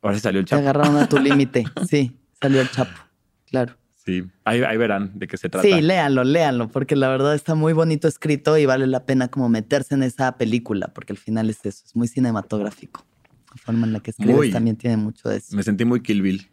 ahora 0.01 0.18
salió 0.18 0.39
el 0.39 0.47
chapo. 0.47 0.64
Se 0.64 0.68
agarraron 0.68 0.97
a 0.97 1.07
tu 1.07 1.20
límite, 1.20 1.66
sí, 1.88 2.18
salió 2.41 2.61
el 2.61 2.72
chapo, 2.72 2.99
claro. 3.45 3.76
Sí, 4.03 4.24
ahí, 4.43 4.78
verán 4.78 5.11
de 5.14 5.28
qué 5.28 5.38
se 5.38 5.49
trata. 5.49 5.68
Sí, 5.68 5.84
léanlo, 5.84 6.24
léanlo, 6.24 6.70
porque 6.70 6.95
la 6.95 7.09
verdad 7.09 7.36
está 7.36 7.53
muy 7.53 7.74
bonito 7.74 8.07
escrito 8.07 8.57
y 8.57 8.66
vale 8.66 8.88
la 8.88 9.05
pena 9.05 9.28
como 9.28 9.49
meterse 9.49 9.93
en 9.93 10.01
esa 10.01 10.36
película, 10.39 10.88
porque 10.88 11.14
al 11.14 11.20
final 11.20 11.51
es 11.51 11.64
eso, 11.64 11.84
es 11.86 11.95
muy 11.95 12.07
cinematográfico. 12.07 13.05
La 13.51 13.57
forma 13.57 13.86
en 13.86 13.93
la 13.93 13.99
que 13.99 14.09
escribes 14.09 14.51
también 14.51 14.78
tiene 14.78 14.97
mucho 14.97 15.30
de 15.30 15.38
eso. 15.38 15.55
Me 15.55 15.61
sentí 15.61 15.86
muy 15.86 16.01
Kill 16.01 16.24
Bill. 16.24 16.49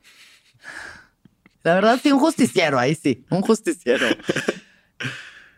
La 1.63 1.75
verdad, 1.75 2.01
sí, 2.03 2.11
un 2.11 2.19
justiciero, 2.19 2.79
ahí 2.79 2.95
sí, 2.95 3.25
un 3.31 3.43
justiciero. 3.43 4.07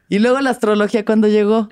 y 0.08 0.18
luego 0.18 0.40
la 0.40 0.50
astrología 0.50 1.04
cuando 1.04 1.28
llegó. 1.28 1.68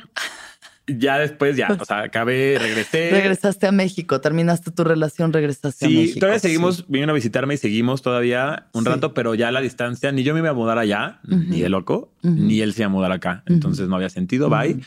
Ya 0.87 1.19
después, 1.19 1.57
ya, 1.57 1.77
o 1.79 1.85
sea, 1.85 2.03
acabé, 2.03 2.57
regresé. 2.59 3.11
Regresaste 3.11 3.67
a 3.67 3.73
México, 3.73 4.21
terminaste 4.21 4.71
tu 4.71 4.83
relación, 4.83 5.33
regresaste 5.33 5.87
a 5.87 5.89
México. 5.89 6.21
Todavía 6.21 6.41
seguimos, 6.41 6.87
vinieron 6.89 7.11
a 7.11 7.13
visitarme 7.13 7.55
y 7.55 7.57
seguimos 7.59 8.03
todavía 8.03 8.69
un 8.73 8.85
rato, 8.85 9.15
pero 9.15 9.35
ya 9.35 9.49
a 9.49 9.53
la 9.53 9.61
distancia, 9.61 10.11
ni 10.11 10.25
yo 10.25 10.35
me 10.35 10.41
iba 10.41 10.51
a 10.51 10.55
mudar 10.55 10.79
allá, 10.79 11.21
ni 11.25 11.61
de 11.61 11.69
loco, 11.69 12.13
ni 12.23 12.61
él 12.61 12.73
se 12.73 12.83
iba 12.83 12.87
a 12.87 12.91
mudar 12.91 13.13
acá. 13.13 13.45
Entonces 13.47 13.89
no 13.89 13.97
había 13.97 14.11
sentido, 14.11 14.49
bye. 14.49 14.81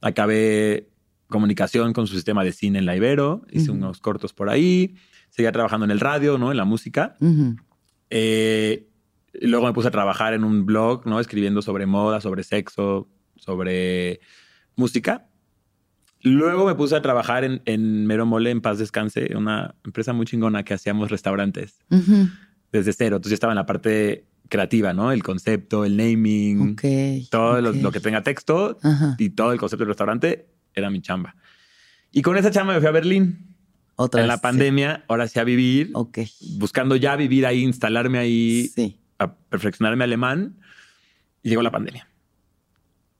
Acabé 0.00 0.88
comunicación 1.28 1.92
con 1.92 2.06
su 2.06 2.14
sistema 2.14 2.44
de 2.44 2.52
cine 2.52 2.78
en 2.78 2.86
la 2.86 2.94
Ibero, 2.94 3.44
hice 3.50 3.70
unos 3.70 4.00
cortos 4.00 4.32
por 4.32 4.50
ahí, 4.50 4.94
seguía 5.30 5.50
trabajando 5.50 5.84
en 5.84 5.90
el 5.90 6.00
radio, 6.00 6.38
¿no? 6.38 6.50
En 6.50 6.56
la 6.56 6.64
música. 6.64 7.16
Eh, 8.14 8.88
luego 9.40 9.66
me 9.66 9.72
puse 9.72 9.88
a 9.88 9.90
trabajar 9.90 10.34
en 10.34 10.44
un 10.44 10.66
blog, 10.66 11.06
¿no? 11.06 11.18
Escribiendo 11.18 11.62
sobre 11.62 11.86
moda, 11.86 12.20
sobre 12.20 12.44
sexo, 12.44 13.08
sobre 13.36 14.20
música. 14.76 15.26
Luego 16.20 16.66
me 16.66 16.74
puse 16.74 16.94
a 16.94 17.00
trabajar 17.00 17.42
en, 17.42 17.62
en 17.64 18.06
Mero 18.06 18.26
Mole, 18.26 18.50
en 18.50 18.60
Paz 18.60 18.78
Descanse, 18.78 19.34
una 19.34 19.74
empresa 19.82 20.12
muy 20.12 20.26
chingona 20.26 20.62
que 20.62 20.74
hacíamos 20.74 21.10
restaurantes 21.10 21.78
desde 22.70 22.92
cero. 22.92 23.16
Entonces 23.16 23.30
yo 23.30 23.34
estaba 23.34 23.54
en 23.54 23.58
la 23.58 23.66
parte 23.66 24.26
creativa, 24.50 24.92
¿no? 24.92 25.10
El 25.10 25.22
concepto, 25.22 25.86
el 25.86 25.96
naming, 25.96 26.76
todo 27.30 27.60
Lo, 27.62 27.90
que 27.90 28.00
tenga 28.00 28.22
texto 28.22 28.78
y 29.18 29.30
todo 29.30 29.52
el 29.52 29.58
concepto 29.58 29.84
del 29.84 29.88
restaurante 29.88 30.46
era 30.74 30.90
mi 30.90 31.00
chamba. 31.00 31.34
Y 32.12 32.20
con 32.20 32.36
esa 32.36 32.50
chamba 32.50 32.74
me 32.74 32.80
fui 32.80 32.88
a 32.88 32.92
Berlín. 32.92 33.51
Otra 33.96 34.22
en 34.22 34.28
la 34.28 34.40
pandemia, 34.40 35.04
ahora 35.08 35.28
sí 35.28 35.38
a 35.38 35.44
vivir, 35.44 35.92
buscando 36.58 36.96
ya 36.96 37.14
vivir 37.16 37.46
ahí, 37.46 37.62
instalarme 37.62 38.18
ahí, 38.18 38.72
a 39.18 39.34
perfeccionarme 39.34 40.04
alemán, 40.04 40.56
y 41.42 41.50
llegó 41.50 41.62
la 41.62 41.70
pandemia. 41.70 42.08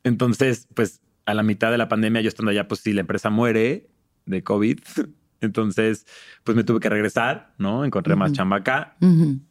Entonces, 0.05 0.69
pues 0.75 1.01
a 1.27 1.35
la 1.35 1.43
mitad 1.43 1.71
de 1.71 1.79
la 1.79 1.89
pandemia, 1.89 2.21
yo 2.21 2.29
estando 2.29 2.51
allá, 2.51 2.69
pues 2.69 2.81
si 2.81 2.93
la 2.93 3.03
empresa 3.03 3.31
muere 3.31 3.91
de 4.27 4.43
COVID, 4.43 4.79
entonces, 5.41 6.07
pues 6.45 6.57
me 6.57 6.65
tuve 6.65 6.81
que 6.81 6.89
regresar, 6.89 7.55
¿no? 7.59 7.85
Encontré 7.85 8.17
más 8.17 8.33
chamba 8.33 8.57
acá. 8.59 8.97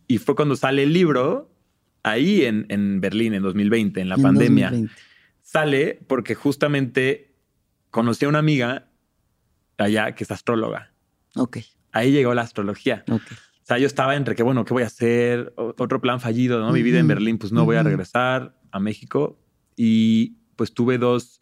Y 0.08 0.18
fue 0.18 0.36
cuando 0.36 0.56
sale 0.56 0.84
el 0.84 0.94
libro, 0.94 1.54
ahí 2.04 2.46
en, 2.46 2.66
en 2.70 3.02
Berlín, 3.02 3.34
en 3.34 3.44
2020, 3.44 4.02
en 4.02 4.10
la 4.10 4.18
pandemia. 4.18 4.74
Sale 5.42 6.00
porque 6.08 6.36
justamente 6.36 7.36
conocí 7.90 8.26
a 8.26 8.30
una 8.30 8.40
amiga 8.40 8.88
allá 9.78 10.14
que 10.16 10.24
es 10.24 10.32
astróloga. 10.32 10.91
Ok. 11.36 11.58
Ahí 11.92 12.12
llegó 12.12 12.34
la 12.34 12.42
astrología. 12.42 13.04
Ok. 13.10 13.24
O 13.32 13.66
sea, 13.66 13.78
yo 13.78 13.88
estaba 13.88 14.16
entre 14.16 14.36
que, 14.36 14.44
bueno, 14.44 14.66
¿qué 14.66 14.74
voy 14.74 14.84
a 14.84 14.88
hacer? 14.88 15.54
Otro 15.56 16.02
plan 16.02 16.20
fallido, 16.20 16.60
¿no? 16.60 16.72
Mi 16.72 16.82
vida 16.82 17.00
en 17.00 17.08
Berlín, 17.08 17.38
pues 17.38 17.52
no 17.52 17.64
voy 17.64 17.76
a 17.76 17.84
regresar 17.84 18.58
a 18.72 18.80
México. 18.80 19.40
Y 19.76 20.38
pues 20.56 20.74
tuve 20.74 20.98
dos, 20.98 21.42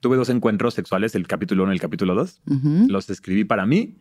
tuve 0.00 0.16
dos 0.16 0.28
encuentros 0.28 0.74
sexuales, 0.74 1.14
el 1.14 1.26
capítulo 1.26 1.64
1 1.64 1.72
y 1.72 1.76
el 1.76 1.80
capítulo 1.80 2.14
2. 2.14 2.42
Los 2.88 3.10
escribí 3.10 3.44
para 3.44 3.66
mí. 3.66 3.98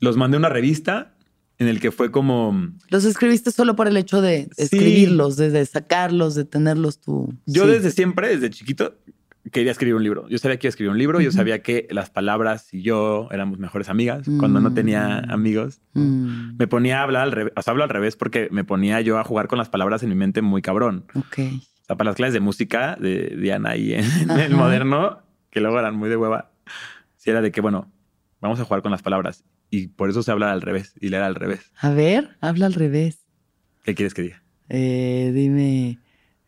Los 0.00 0.16
mandé 0.16 0.36
a 0.36 0.38
una 0.38 0.48
revista 0.48 1.16
en 1.58 1.68
el 1.68 1.80
que 1.80 1.92
fue 1.92 2.10
como... 2.10 2.72
Los 2.88 3.04
escribiste 3.04 3.52
solo 3.52 3.76
por 3.76 3.86
el 3.86 3.96
hecho 3.96 4.20
de 4.20 4.48
escribirlos, 4.56 5.36
de, 5.36 5.64
sacarlos, 5.64 6.34
de 6.34 6.44
tenerlos 6.44 7.00
tú. 7.00 7.32
Yo 7.46 7.66
desde 7.66 7.90
siempre, 7.90 8.28
desde 8.28 8.50
chiquito, 8.50 8.98
quería 9.52 9.70
escribir 9.70 9.94
un 9.94 10.02
libro. 10.02 10.28
Yo 10.28 10.38
sabía 10.38 10.58
que 10.58 10.66
iba 10.66 10.70
a 10.70 10.74
escribir 10.74 10.90
un 10.90 10.98
libro, 10.98 11.20
yo 11.20 11.30
sabía 11.30 11.62
que 11.62 11.86
las 11.90 12.10
palabras 12.10 12.72
y 12.72 12.82
yo 12.82 13.28
éramos 13.30 13.58
mejores 13.58 13.88
amigas 13.88 14.26
cuando 14.38 14.60
no 14.60 14.74
tenía 14.74 15.24
mm. 15.26 15.30
amigos. 15.30 15.80
Mm. 15.92 16.56
Me 16.56 16.66
ponía 16.66 17.00
a 17.00 17.02
hablar 17.04 17.22
al 17.22 17.32
revés, 17.32 17.52
o 17.54 17.62
sea, 17.62 17.70
hablo 17.70 17.84
al 17.84 17.90
revés 17.90 18.16
porque 18.16 18.48
me 18.50 18.64
ponía 18.64 19.00
yo 19.02 19.18
a 19.18 19.24
jugar 19.24 19.46
con 19.46 19.58
las 19.58 19.68
palabras 19.68 20.02
en 20.02 20.08
mi 20.08 20.14
mente 20.14 20.42
muy 20.42 20.62
cabrón. 20.62 21.04
Ok. 21.14 21.38
O 21.38 21.84
sea, 21.86 21.96
para 21.96 22.10
las 22.10 22.16
clases 22.16 22.34
de 22.34 22.40
música 22.40 22.96
de 22.98 23.36
Diana 23.38 23.76
y 23.76 23.94
en, 23.94 24.04
el 24.30 24.54
moderno, 24.56 25.22
que 25.50 25.60
luego 25.60 25.78
eran 25.78 25.94
muy 25.94 26.08
de 26.08 26.16
hueva, 26.16 26.50
si 27.16 27.30
era 27.30 27.42
de 27.42 27.52
que, 27.52 27.60
bueno, 27.60 27.92
vamos 28.40 28.58
a 28.58 28.64
jugar 28.64 28.82
con 28.82 28.90
las 28.90 29.02
palabras. 29.02 29.44
Y 29.70 29.88
por 29.88 30.10
eso 30.10 30.22
se 30.22 30.30
habla 30.30 30.50
al 30.50 30.62
revés 30.62 30.94
y 31.00 31.08
leer 31.08 31.22
al 31.22 31.34
revés. 31.34 31.70
A 31.78 31.90
ver, 31.90 32.36
habla 32.40 32.66
al 32.66 32.74
revés. 32.74 33.20
¿Qué 33.84 33.94
quieres 33.94 34.14
que 34.14 34.22
diga? 34.22 34.42
Eh, 34.68 35.30
dime, 35.34 35.98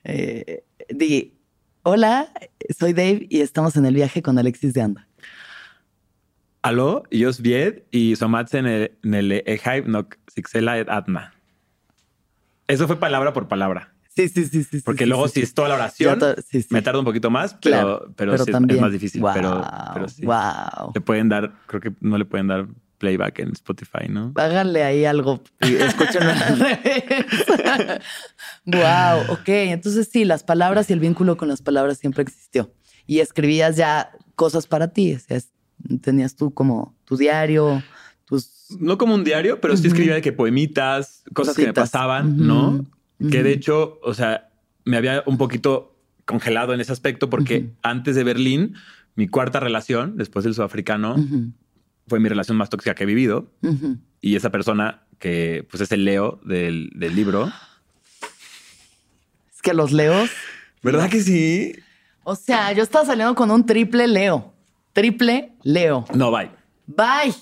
eh, 0.05 0.65
di, 0.89 1.35
Hola, 1.87 2.33
soy 2.77 2.93
Dave 2.93 3.27
y 3.29 3.41
estamos 3.41 3.77
en 3.77 3.87
el 3.87 3.95
viaje 3.95 4.23
con 4.23 4.39
Alexis 4.39 4.73
de 4.73 4.83
Anda. 4.83 5.09
Aló, 6.63 7.03
yo 7.11 7.33
soy 7.33 7.43
Vied 7.43 7.83
y 7.91 8.17
somats 8.17 8.55
en 8.55 8.67
el, 8.67 8.99
en 9.03 9.15
el 9.15 9.43
no 9.87 10.09
sixela 10.35 10.79
et 10.79 10.89
atma. 10.89 11.35
Eso 12.67 12.87
fue 12.87 12.99
palabra 12.99 13.35
por 13.35 13.49
palabra. 13.49 13.93
Sí, 14.17 14.29
sí, 14.29 14.47
sí, 14.47 14.65
sí. 14.65 14.81
Porque 14.81 15.07
luego 15.07 15.29
si 15.29 15.43
es 15.43 15.53
toda 15.53 15.69
la 15.69 15.75
oración, 15.75 16.21
me 16.71 16.83
tarda 16.83 17.01
un 17.01 17.05
poquito 17.05 17.31
más, 17.31 17.55
pero, 17.55 18.11
pero, 18.17 18.39
sí, 18.39 18.51
es 18.51 18.81
más 18.81 18.93
difícil. 18.93 19.23
pero, 19.35 19.63
pero 19.93 20.09
sí. 20.09 20.25
Wow. 20.25 20.93
Le 20.95 21.01
pueden 21.01 21.29
dar, 21.29 21.53
creo 21.67 21.81
que 21.81 21.93
no 22.01 22.17
le 22.17 22.25
pueden 22.25 22.47
dar 22.47 22.67
playback 23.05 23.39
en 23.41 23.53
Spotify, 23.53 24.09
¿no? 24.09 24.33
Háganle 24.35 24.83
ahí 24.83 25.05
algo 25.05 25.43
y 25.61 25.75
escúchenlo 25.75 26.31
al 26.31 26.59
revés. 26.85 27.05
wow, 28.65 29.35
ok. 29.35 29.49
Entonces 29.49 30.09
sí, 30.11 30.25
las 30.25 30.43
palabras 30.43 30.89
y 30.89 30.95
el 30.95 31.01
vínculo 31.01 31.37
con 31.37 31.49
las 31.49 31.61
palabras 31.61 31.99
siempre 31.99 32.23
existió. 32.23 32.73
Y 33.07 33.19
escribías 33.21 33.77
ya 33.77 34.11
cosas 34.37 34.67
para 34.67 34.89
ti. 34.89 35.15
O 35.15 35.19
sea, 35.19 35.39
tenías 36.01 36.35
tú 36.35 36.55
como 36.55 36.97
tu 37.05 37.19
diario, 37.19 37.83
tus... 38.25 38.51
No 38.81 38.97
como 38.97 39.15
un 39.15 39.23
diario, 39.23 39.61
pero 39.61 39.77
sí 39.77 39.87
escribía 39.87 40.15
de 40.15 40.23
que 40.23 40.33
poemitas, 40.33 41.25
cosas 41.35 41.55
que 41.55 41.67
me 41.67 41.75
pasaban, 41.75 42.39
¿no? 42.39 42.87
Que 43.31 43.43
de 43.43 43.53
hecho, 43.53 44.01
o 44.03 44.15
sea, 44.15 44.49
me 44.87 44.97
había 44.97 45.23
un 45.27 45.37
poquito 45.37 45.95
congelado 46.25 46.73
en 46.73 46.81
ese 46.81 46.93
aspecto 46.93 47.29
porque 47.29 47.75
antes 47.83 48.17
de 48.17 48.25
Berlín, 48.25 48.77
mi 49.15 49.29
cuarta 49.29 49.61
relación, 49.61 50.17
después 50.17 50.45
del 50.47 50.55
sudafricano, 50.55 51.17
fue 52.07 52.21
mi 52.21 52.29
relación 52.29 52.57
más 52.57 52.71
tóxica 52.71 52.95
que 52.95 53.05
he 53.05 53.07
vivido. 53.07 53.51
Y 54.21 54.37
esa 54.37 54.51
persona 54.51 55.03
que 55.19 55.67
pues 55.71 55.81
es 55.81 55.93
el 55.93 56.05
Leo 56.05 56.41
del, 56.45 56.91
libro. 56.99 57.51
Es 59.55 59.63
que 59.63 59.75
los 59.75 59.93
Leos. 59.93 60.31
¿Verdad 60.83 61.09
que 61.09 61.21
sí? 61.21 61.75
O 62.25 62.37
sea, 62.37 62.73
yo 62.73 62.83
estaba 62.83 63.05
saliendo 63.05 63.35
con 63.35 63.51
un 63.51 63.65
triple 63.67 64.07
Leo. 64.07 64.53
Triple 64.93 65.53
Leo. 65.63 66.05
No, 66.15 66.31
bye. 66.31 66.51
Bye. 66.87 67.35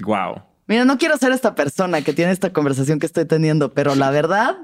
Wow. 0.00 0.42
Mira, 0.66 0.84
no 0.84 0.96
quiero 0.96 1.16
ser 1.16 1.32
esta 1.32 1.54
persona 1.54 2.02
que 2.02 2.12
tiene 2.12 2.32
esta 2.32 2.52
conversación 2.52 2.98
que 2.98 3.06
estoy 3.06 3.26
teniendo, 3.26 3.72
pero 3.74 3.94
la 3.94 4.10
verdad, 4.10 4.56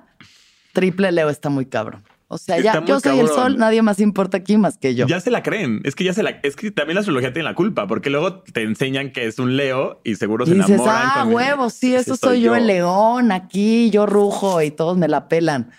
triple 0.73 1.13
Leo 1.13 1.29
está 1.29 1.51
muy 1.51 1.67
cabrón. 1.67 2.03
O 2.33 2.39
sea, 2.39 2.61
ya 2.61 2.85
yo 2.85 3.01
soy 3.01 3.19
el 3.19 3.27
sol, 3.27 3.59
nadie 3.59 3.83
más 3.83 3.99
importa 3.99 4.37
aquí 4.37 4.57
más 4.57 4.79
que 4.79 4.95
yo. 4.95 5.05
Ya 5.09 5.19
se 5.19 5.33
la 5.33 5.43
creen. 5.43 5.81
Es 5.83 5.97
que 5.97 6.05
ya 6.05 6.13
se 6.13 6.23
la. 6.23 6.31
Es 6.45 6.55
que 6.55 6.71
también 6.71 6.95
la 6.95 7.01
astrología 7.01 7.33
tiene 7.33 7.49
la 7.49 7.57
culpa, 7.57 7.89
porque 7.89 8.09
luego 8.09 8.43
te 8.43 8.63
enseñan 8.63 9.11
que 9.11 9.27
es 9.27 9.41
un 9.41 9.57
Leo 9.57 10.01
y 10.05 10.15
seguro 10.15 10.47
se 10.47 10.55
dices, 10.55 10.81
Ah, 10.87 11.27
huevos, 11.29 11.75
sí, 11.75 11.93
eso 11.93 12.15
soy 12.15 12.41
yo, 12.41 12.55
el 12.55 12.69
león, 12.69 13.33
aquí 13.33 13.91
yo 13.91 14.07
rujo 14.07 14.63
y 14.63 14.71
todos 14.71 14.97
me 14.97 15.09
la 15.09 15.27
pelan. 15.27 15.73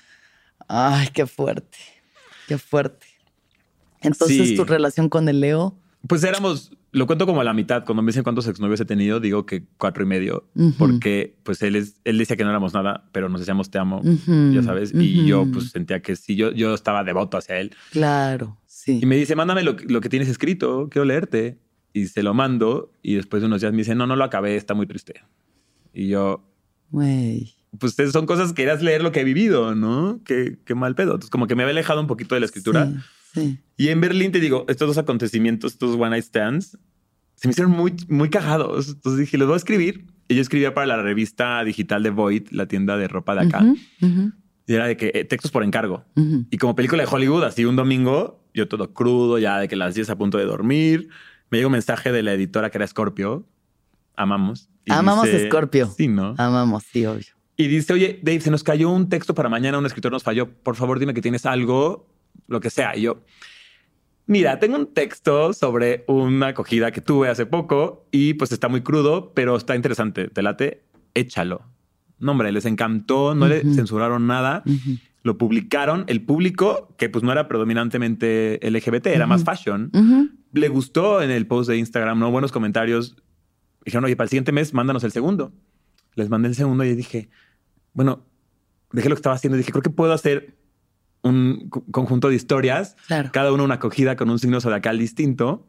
Ay, 0.68 1.08
qué 1.14 1.26
fuerte, 1.26 1.78
qué 2.50 2.58
fuerte. 2.58 3.08
Entonces, 4.02 4.54
tu 4.54 4.66
relación 4.66 5.08
con 5.08 5.30
el 5.30 5.40
Leo. 5.40 5.78
Pues 6.06 6.22
éramos 6.26 6.74
lo 6.92 7.08
cuento 7.08 7.26
como 7.26 7.42
a 7.42 7.44
la 7.44 7.54
mitad. 7.54 7.86
Cuando 7.86 8.02
me 8.02 8.08
dicen 8.08 8.24
cuántos 8.24 8.48
exnovios 8.48 8.80
he 8.82 8.86
tenido, 8.86 9.20
digo 9.20 9.46
que 9.46 9.64
cuatro 9.78 10.04
y 10.04 10.06
medio, 10.06 10.50
porque 10.78 11.38
pues 11.44 11.62
él 11.62 11.76
es, 11.76 11.96
él 12.04 12.18
decía 12.18 12.36
que 12.36 12.44
no 12.44 12.50
éramos 12.50 12.74
nada, 12.74 13.10
pero 13.12 13.30
nos 13.30 13.40
decíamos 13.40 13.72
te 13.72 13.80
amo, 13.80 14.02
ya 14.54 14.62
sabes. 14.64 14.94
Y 14.94 15.26
yo 15.26 15.46
pues 15.52 15.70
sentía 15.70 16.02
que 16.02 16.16
sí, 16.16 16.36
yo, 16.36 16.52
yo 16.52 16.74
estaba 16.74 17.04
devoto 17.04 17.38
hacia 17.38 17.60
él. 17.60 17.74
Claro, 17.92 18.58
sí. 18.66 19.00
Y 19.02 19.06
me 19.06 19.16
dice, 19.16 19.36
mándame 19.36 19.64
lo, 19.64 19.76
que 19.76 20.10
tienes 20.10 20.28
escrito, 20.28 20.90
quiero 20.90 21.06
leerte. 21.06 21.58
Y 21.94 22.06
se 22.06 22.24
lo 22.24 22.34
mando 22.34 22.94
y 23.02 23.16
después 23.16 23.42
de 23.42 23.48
unos 23.48 23.60
días 23.60 23.74
me 23.74 23.80
dice, 23.80 23.96
no, 23.96 24.08
no 24.08 24.16
lo 24.16 24.24
acabé, 24.24 24.56
está 24.56 24.74
muy 24.74 24.88
triste. 24.88 25.22
Y 25.94 26.08
yo, 26.08 26.44
güey. 26.90 27.56
Pues 27.80 27.96
son 28.12 28.26
cosas 28.26 28.50
que 28.50 28.56
querías 28.56 28.82
leer 28.82 29.02
lo 29.02 29.12
que 29.12 29.22
he 29.22 29.24
vivido, 29.26 29.76
¿no? 29.76 30.22
Qué, 30.26 30.58
qué 30.66 30.76
mal 30.76 30.96
pedo. 30.96 31.12
Entonces 31.12 31.30
como 31.30 31.48
que 31.48 31.56
me 31.56 31.64
había 31.64 31.72
alejado 31.72 32.00
un 32.00 32.08
poquito 32.08 32.36
de 32.36 32.42
la 32.42 32.46
escritura. 32.46 32.92
Y 33.78 33.90
en 33.90 34.02
Berlín 34.02 34.32
te 34.32 34.40
digo, 34.40 34.66
estos 34.68 34.88
dos 34.88 34.98
acontecimientos, 34.98 35.74
estos 35.74 35.96
one 35.96 36.12
night 36.12 36.26
stands, 36.26 36.78
se 37.36 37.48
me 37.48 37.52
hicieron 37.52 37.72
muy, 37.72 37.96
muy 38.08 38.30
cajados. 38.30 38.90
Entonces 38.90 39.20
dije, 39.20 39.38
los 39.38 39.48
voy 39.48 39.56
a 39.56 39.58
escribir. 39.58 40.06
Y 40.28 40.36
yo 40.36 40.42
escribía 40.42 40.74
para 40.74 40.88
la 40.88 41.02
revista 41.02 41.64
digital 41.64 42.04
de 42.04 42.12
Void, 42.12 42.50
la 42.52 42.68
tienda 42.68 42.98
de 42.98 43.08
ropa 43.08 43.36
de 43.36 43.42
acá. 43.42 43.66
Y 44.68 44.74
era 44.74 44.88
de 44.88 44.96
que 44.96 45.12
eh, 45.14 45.26
textos 45.26 45.52
por 45.52 45.64
encargo. 45.64 46.06
Y 46.50 46.58
como 46.58 46.76
película 46.76 47.04
de 47.04 47.10
Hollywood, 47.12 47.44
así 47.44 47.66
un 47.66 47.76
domingo, 47.76 48.46
yo 48.54 48.68
todo 48.68 48.94
crudo, 48.94 49.40
ya 49.40 49.60
de 49.60 49.68
que 49.68 49.76
las 49.76 49.96
10 49.96 50.12
a 50.12 50.18
punto 50.18 50.38
de 50.38 50.46
dormir. 50.46 51.10
Me 51.50 51.58
llegó 51.58 51.68
un 51.68 51.74
mensaje 51.74 52.12
de 52.12 52.24
la 52.24 52.34
editora 52.34 52.70
que 52.70 52.78
era 52.78 52.88
Scorpio. 52.88 53.48
Amamos. 54.16 54.70
Amamos 54.88 55.28
Scorpio. 55.48 55.88
Sí, 55.88 56.08
¿no? 56.08 56.36
Amamos, 56.38 56.84
sí, 56.84 57.06
obvio. 57.06 57.34
Y 57.58 57.68
dice, 57.68 57.94
oye, 57.94 58.20
Dave, 58.24 58.40
se 58.40 58.52
nos 58.52 58.64
cayó 58.64 58.90
un 58.90 59.10
texto 59.10 59.36
para 59.36 59.50
mañana, 59.50 59.78
un 59.78 59.86
escritor 59.86 60.12
nos 60.12 60.24
falló. 60.24 60.50
Por 60.50 60.76
favor, 60.76 61.00
dime 61.00 61.14
que 61.14 61.22
tienes 61.22 61.46
algo 61.46 62.08
lo 62.48 62.60
que 62.60 62.70
sea. 62.70 62.96
Y 62.96 63.02
yo, 63.02 63.24
mira, 64.26 64.60
tengo 64.60 64.78
un 64.78 64.94
texto 64.94 65.54
sobre 65.54 66.04
una 66.08 66.48
acogida 66.48 66.92
que 66.92 67.02
tuve 67.02 67.30
hace 67.30 67.46
poco 67.46 68.08
y 68.12 68.34
pues 68.36 68.52
está 68.52 68.68
muy 68.68 68.82
crudo, 68.82 69.34
pero 69.34 69.56
está 69.56 69.76
interesante. 69.76 70.28
Te 70.30 70.42
late, 70.42 70.84
échalo. 71.14 71.64
No, 72.20 72.32
hombre, 72.34 72.52
les 72.52 72.66
encantó, 72.66 73.34
no 73.34 73.48
le 73.48 73.62
censuraron 73.62 74.28
nada. 74.28 74.64
Lo 75.24 75.38
publicaron. 75.38 76.06
El 76.08 76.24
público, 76.24 76.94
que 76.98 77.10
pues 77.10 77.24
no 77.24 77.32
era 77.32 77.48
predominantemente 77.48 78.60
LGBT, 78.62 79.08
era 79.08 79.26
más 79.26 79.44
fashion, 79.44 79.92
le 80.54 80.70
gustó 80.70 81.22
en 81.22 81.32
el 81.32 81.48
post 81.48 81.70
de 81.70 81.78
Instagram, 81.78 82.20
¿no? 82.20 82.30
Buenos 82.30 82.52
comentarios. 82.52 83.16
Dijeron, 83.84 84.06
oye, 84.06 84.16
para 84.16 84.26
el 84.26 84.30
siguiente 84.30 84.52
mes, 84.52 84.74
mándanos 84.74 85.04
el 85.04 85.12
segundo. 85.12 85.52
Les 86.16 86.30
mandé 86.30 86.50
el 86.50 86.56
segundo 86.56 86.84
y 86.84 86.94
dije, 86.94 87.30
bueno, 87.94 88.26
dejé 88.92 89.10
lo 89.10 89.16
que 89.16 89.20
estaba 89.20 89.36
haciendo 89.36 89.58
y 89.58 89.60
dije, 89.60 89.72
creo 89.72 89.82
que 89.82 89.90
puedo 89.90 90.14
hacer 90.14 90.58
un 91.24 91.70
conjunto 91.92 92.30
de 92.30 92.36
historias, 92.36 92.96
cada 93.32 93.52
una 93.52 93.64
una 93.64 93.76
acogida 93.76 94.16
con 94.16 94.30
un 94.30 94.40
signo 94.40 94.60
zodiacal 94.60 94.98
distinto, 94.98 95.68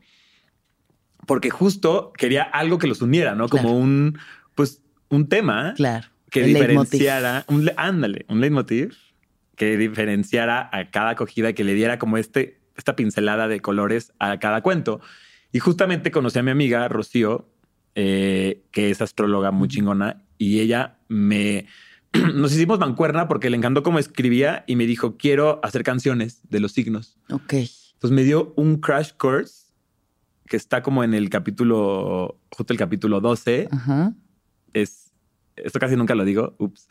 porque 1.26 1.50
justo 1.50 2.12
quería 2.16 2.42
algo 2.42 2.78
que 2.78 2.86
los 2.86 3.02
uniera, 3.02 3.34
¿no? 3.34 3.48
Como 3.48 3.76
un, 3.76 4.18
pues, 4.54 4.82
un 5.08 5.28
tema 5.28 5.74
claro. 5.76 6.08
que 6.30 6.42
diferenciara, 6.42 7.44
un, 7.48 7.70
ándale, 7.76 8.24
un 8.28 8.40
leitmotiv 8.40 8.96
que 9.56 9.76
diferenciara 9.76 10.70
a 10.72 10.90
cada 10.90 11.10
acogida, 11.10 11.52
que 11.52 11.64
le 11.64 11.74
diera 11.74 11.98
como 11.98 12.16
este, 12.16 12.60
esta 12.76 12.96
pincelada 12.96 13.48
de 13.48 13.60
colores 13.60 14.12
a 14.18 14.38
cada 14.38 14.62
cuento. 14.62 15.00
Y 15.52 15.58
justamente 15.58 16.10
conocí 16.10 16.38
a 16.38 16.42
mi 16.42 16.50
amiga 16.50 16.88
Rocío, 16.88 17.48
eh, 17.94 18.62
que 18.72 18.90
es 18.90 19.02
astróloga 19.02 19.50
muy 19.50 19.68
chingona, 19.68 20.24
y 20.38 20.60
ella 20.60 20.96
me 21.08 21.66
nos 22.34 22.52
hicimos 22.52 22.78
mancuerna 22.78 23.28
porque 23.28 23.50
le 23.50 23.56
encantó 23.56 23.82
cómo 23.82 23.98
escribía 23.98 24.64
y 24.66 24.76
me 24.76 24.86
dijo, 24.86 25.16
quiero 25.16 25.60
hacer 25.62 25.82
canciones 25.82 26.40
de 26.48 26.60
los 26.60 26.72
signos. 26.72 27.16
Ok. 27.30 27.54
Entonces 27.54 28.10
me 28.10 28.24
dio 28.24 28.52
un 28.56 28.76
crash 28.76 29.12
course 29.16 29.66
que 30.46 30.56
está 30.56 30.82
como 30.82 31.04
en 31.04 31.14
el 31.14 31.30
capítulo, 31.30 32.38
justo 32.54 32.72
el 32.72 32.78
capítulo 32.78 33.20
12. 33.20 33.68
Ajá. 33.70 34.12
Es, 34.72 35.12
esto 35.56 35.78
casi 35.78 35.96
nunca 35.96 36.14
lo 36.14 36.24
digo, 36.24 36.54
ups. 36.58 36.88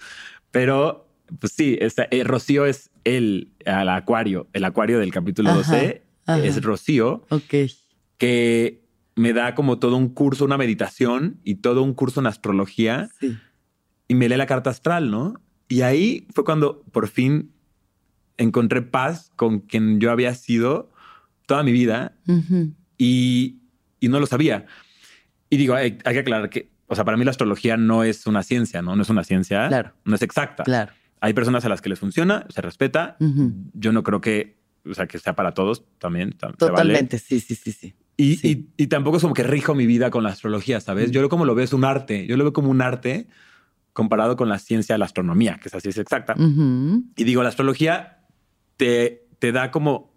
Pero, 0.50 1.08
pues 1.40 1.54
sí, 1.54 1.78
eh, 1.80 2.24
Rocío 2.24 2.66
es 2.66 2.90
el, 3.04 3.52
el 3.60 3.90
acuario, 3.90 4.48
el 4.54 4.66
acuario 4.66 5.00
del 5.00 5.12
capítulo 5.12 5.54
12 5.54 6.04
es 6.28 6.62
Rocío. 6.62 7.26
Ok. 7.30 7.54
Que 8.18 8.82
me 9.16 9.34
da 9.34 9.56
como 9.56 9.80
todo 9.80 9.98
un 9.98 10.10
curso, 10.10 10.46
una 10.46 10.58
meditación 10.58 11.40
y 11.44 11.56
todo 11.56 11.84
un 11.84 11.94
curso 11.94 12.20
en 12.20 12.28
astrología. 12.28 13.10
Sí. 13.20 13.38
Y 14.12 14.14
me 14.14 14.28
lee 14.28 14.36
la 14.36 14.46
carta 14.46 14.70
astral, 14.70 15.10
¿no? 15.10 15.40
Y 15.70 15.84
ahí 15.84 16.28
fue 16.36 16.44
cuando 16.44 16.82
por 16.92 17.08
fin 17.08 17.54
encontré 18.36 18.82
paz 18.82 19.32
con 19.38 19.62
quien 19.62 20.02
yo 20.02 20.12
había 20.12 20.34
sido 20.36 20.92
toda 21.46 21.64
mi 21.64 21.72
vida 21.72 22.18
y, 22.98 23.62
no 24.02 24.20
lo 24.20 24.26
sabía. 24.26 24.66
Y 25.50 25.56
digo, 25.56 25.76
hay, 25.76 25.94
que 25.94 26.20
aclarar 26.20 26.50
que, 26.50 26.74
o 26.88 26.96
sea, 26.96 27.06
para 27.06 27.16
mí 27.16 27.24
la 27.24 27.32
astrología 27.32 27.78
no 27.78 28.04
es 28.04 28.28
una 28.28 28.44
ciencia, 28.44 28.82
¿no? 28.82 28.98
No 28.98 29.04
es 29.04 29.10
una 29.10 29.24
ciencia, 29.24 29.70
claro. 29.70 29.94
no 30.04 30.16
es 30.16 30.22
exacta. 30.24 30.66
Claro. 30.66 30.92
Hay 31.22 31.32
personas 31.34 31.64
a 31.64 31.70
las 31.70 31.82
que 31.82 31.88
les 31.88 32.00
funciona, 32.00 32.46
se 32.50 32.60
respeta. 32.60 33.16
Yo 33.72 33.94
no 33.94 34.04
creo 34.04 34.20
que, 34.20 34.58
o 34.86 34.94
sea, 34.94 35.08
que 35.08 35.20
sea 35.20 35.38
para 35.38 35.54
todos 35.54 35.86
también. 36.00 36.34
Totalmente, 36.58 37.18
sí, 37.18 37.40
sí, 37.40 37.56
sí, 37.56 37.72
sí. 37.72 37.96
Y, 38.18 38.68
Y, 38.76 38.88
tampoco 38.88 39.16
es 39.16 39.22
como 39.22 39.34
que 39.34 39.44
rijo 39.44 39.74
mi 39.74 39.86
vida 39.86 40.12
con 40.12 40.26
la 40.26 40.32
astrología, 40.32 40.82
¿sabes? 40.82 41.12
Yo 41.12 41.22
lo 41.22 41.30
como 41.30 41.46
lo 41.46 41.56
veo 41.56 41.64
es 41.64 41.72
un 41.72 41.86
arte. 41.86 42.28
Yo 42.28 42.36
lo 42.36 42.44
veo 42.44 42.52
como 42.52 42.70
un 42.70 42.82
arte 42.82 43.30
comparado 43.94 44.36
con 44.36 44.50
la 44.50 44.60
ciencia 44.60 44.96
de 44.96 45.00
la 45.00 45.06
astronomía, 45.06 45.60
que 45.62 45.70
es 45.70 45.76
así, 45.76 45.90
es 45.90 45.98
exacta. 45.98 46.36
Y 46.38 47.24
digo, 47.24 47.44
la 47.44 47.50
astrología 47.50 48.20
te, 48.78 49.28
te 49.40 49.52
da 49.52 49.72
como, 49.72 50.14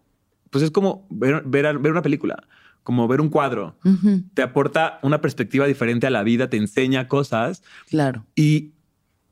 pues 0.51 0.65
es 0.65 0.71
como 0.71 1.07
ver, 1.11 1.43
ver, 1.45 1.79
ver 1.79 1.93
una 1.93 2.03
película, 2.03 2.47
como 2.83 3.09
ver 3.09 3.21
un 3.21 3.31
cuadro. 3.31 3.79
Te 4.35 4.43
aporta 4.43 5.01
una 5.03 5.21
perspectiva 5.21 5.67
diferente 5.67 6.07
a 6.07 6.11
la 6.11 6.23
vida, 6.23 6.49
te 6.49 6.57
enseña 6.57 7.09
cosas. 7.09 7.63
Claro. 7.89 8.27
Y 8.37 8.73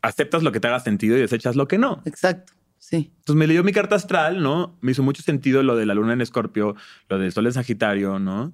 aceptas 0.00 0.42
lo 0.42 0.52
que 0.52 0.60
te 0.60 0.68
haga 0.68 0.80
sentido 0.80 1.16
y 1.16 1.20
desechas 1.20 1.56
lo 1.56 1.68
que 1.68 1.78
no. 1.78 2.02
Exacto. 2.04 2.52
Sí. 2.78 3.12
Entonces 3.18 3.36
me 3.36 3.46
leyó 3.46 3.62
mi 3.62 3.72
carta 3.72 3.94
astral, 3.94 4.42
¿no? 4.42 4.76
Me 4.80 4.90
hizo 4.90 5.04
mucho 5.04 5.22
sentido 5.22 5.62
lo 5.62 5.76
de 5.76 5.86
la 5.86 5.94
luna 5.94 6.14
en 6.14 6.20
Escorpio, 6.20 6.74
lo 7.08 7.18
del 7.18 7.30
sol 7.30 7.46
en 7.46 7.52
Sagitario, 7.52 8.18
¿no? 8.18 8.52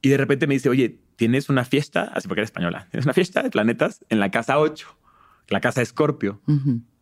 Y 0.00 0.10
de 0.10 0.16
repente 0.16 0.46
me 0.46 0.54
dice, 0.54 0.68
oye, 0.68 1.00
tienes 1.16 1.48
una 1.48 1.64
fiesta, 1.64 2.10
así 2.14 2.28
porque 2.28 2.42
eres 2.42 2.48
española, 2.48 2.86
tienes 2.90 3.04
una 3.04 3.14
fiesta 3.14 3.42
de 3.42 3.50
planetas 3.50 4.04
en 4.08 4.20
la 4.20 4.30
casa 4.30 4.58
8, 4.58 4.96
la 5.48 5.60
casa 5.60 5.82
Escorpio. 5.82 6.40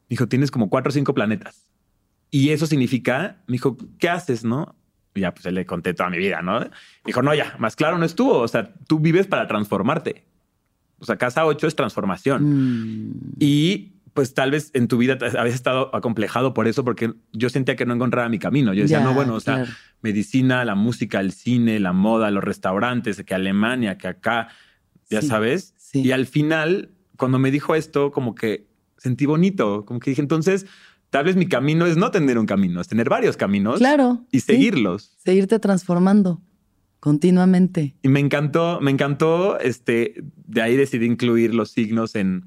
Dijo, 0.09 0.29
tienes 0.29 0.51
como 0.51 0.69
cuatro 0.69 0.91
o 0.91 0.93
cinco 0.93 1.15
planetas. 1.15 1.67
Y 2.31 2.51
eso 2.51 2.67
significa, 2.67 3.43
me 3.47 3.53
dijo, 3.53 3.77
¿qué 3.99 4.09
haces, 4.09 4.45
no? 4.45 4.75
Y 5.15 5.21
ya, 5.21 5.35
pues 5.35 5.53
le 5.53 5.67
conté 5.67 5.93
toda 5.93 6.09
mi 6.09 6.19
vida, 6.19 6.41
¿no? 6.41 6.61
Me 6.61 6.71
dijo, 7.05 7.23
no, 7.23 7.35
ya, 7.35 7.55
más 7.59 7.77
claro 7.77 7.99
no 7.99 8.07
estuvo. 8.07 8.39
O 8.39 8.49
sea, 8.49 8.73
tú 8.87 8.99
vives 8.99 9.27
para 9.27 9.47
transformarte. 9.47 10.25
O 10.99 11.05
sea, 11.05 11.17
casa 11.17 11.45
8 11.45 11.67
es 11.67 11.77
transformación. 11.77 13.09
Mm. 13.09 13.13
Y 13.39 13.93
pues 14.15 14.35
tal 14.35 14.51
vez 14.51 14.71
en 14.75 14.89
tu 14.89 14.99
vida 14.99 15.19
habías 15.39 15.55
estado 15.55 15.95
acomplejado 15.95 16.53
por 16.55 16.69
eso, 16.69 16.85
porque 16.85 17.15
yo 17.33 17.49
sentía 17.49 17.77
que 17.77 17.87
no 17.87 17.95
encontraba 17.95 18.29
mi 18.29 18.39
camino. 18.39 18.75
Yo 18.75 18.83
decía, 18.83 19.01
no, 19.01 19.15
bueno, 19.15 19.35
o 19.35 19.41
sea, 19.41 19.67
medicina, 20.03 20.65
la 20.65 20.75
música, 20.75 21.21
el 21.21 21.33
cine, 21.33 21.81
la 21.81 21.93
moda, 21.93 22.31
los 22.31 22.45
restaurantes, 22.45 23.23
que 23.25 23.35
Alemania, 23.35 23.97
que 23.99 24.09
acá, 24.09 24.49
ya 25.09 25.23
sabes. 25.23 25.75
Y 25.93 26.11
al 26.13 26.27
final, 26.27 26.91
cuando 27.17 27.39
me 27.39 27.51
dijo 27.51 27.75
esto, 27.75 28.13
como 28.13 28.35
que 28.35 28.67
sentí 28.99 29.27
bonito, 29.27 29.85
como 29.85 30.01
que 30.01 30.11
dije, 30.11 30.23
entonces, 30.23 30.67
tal 31.11 31.25
vez 31.25 31.37
mi 31.37 31.47
camino 31.47 31.87
es 31.87 31.97
no 31.97 32.11
tener 32.11 32.39
un 32.39 32.47
camino, 32.47 32.81
es 32.81 32.89
tener 32.89 33.09
varios 33.09 33.37
caminos. 33.37 33.79
Claro. 33.79 34.25
Y 34.31 34.41
seguirlos. 34.41 35.17
Seguirte 35.25 35.59
transformando 35.59 36.41
continuamente. 37.01 37.97
Y 38.03 38.09
me 38.09 38.21
encantó, 38.21 38.81
me 38.81 38.91
encantó, 38.91 39.59
este, 39.59 40.23
de 40.47 40.63
ahí 40.63 40.77
decidí 40.77 41.07
incluir 41.07 41.53
los 41.53 41.71
signos 41.71 42.15
en 42.15 42.45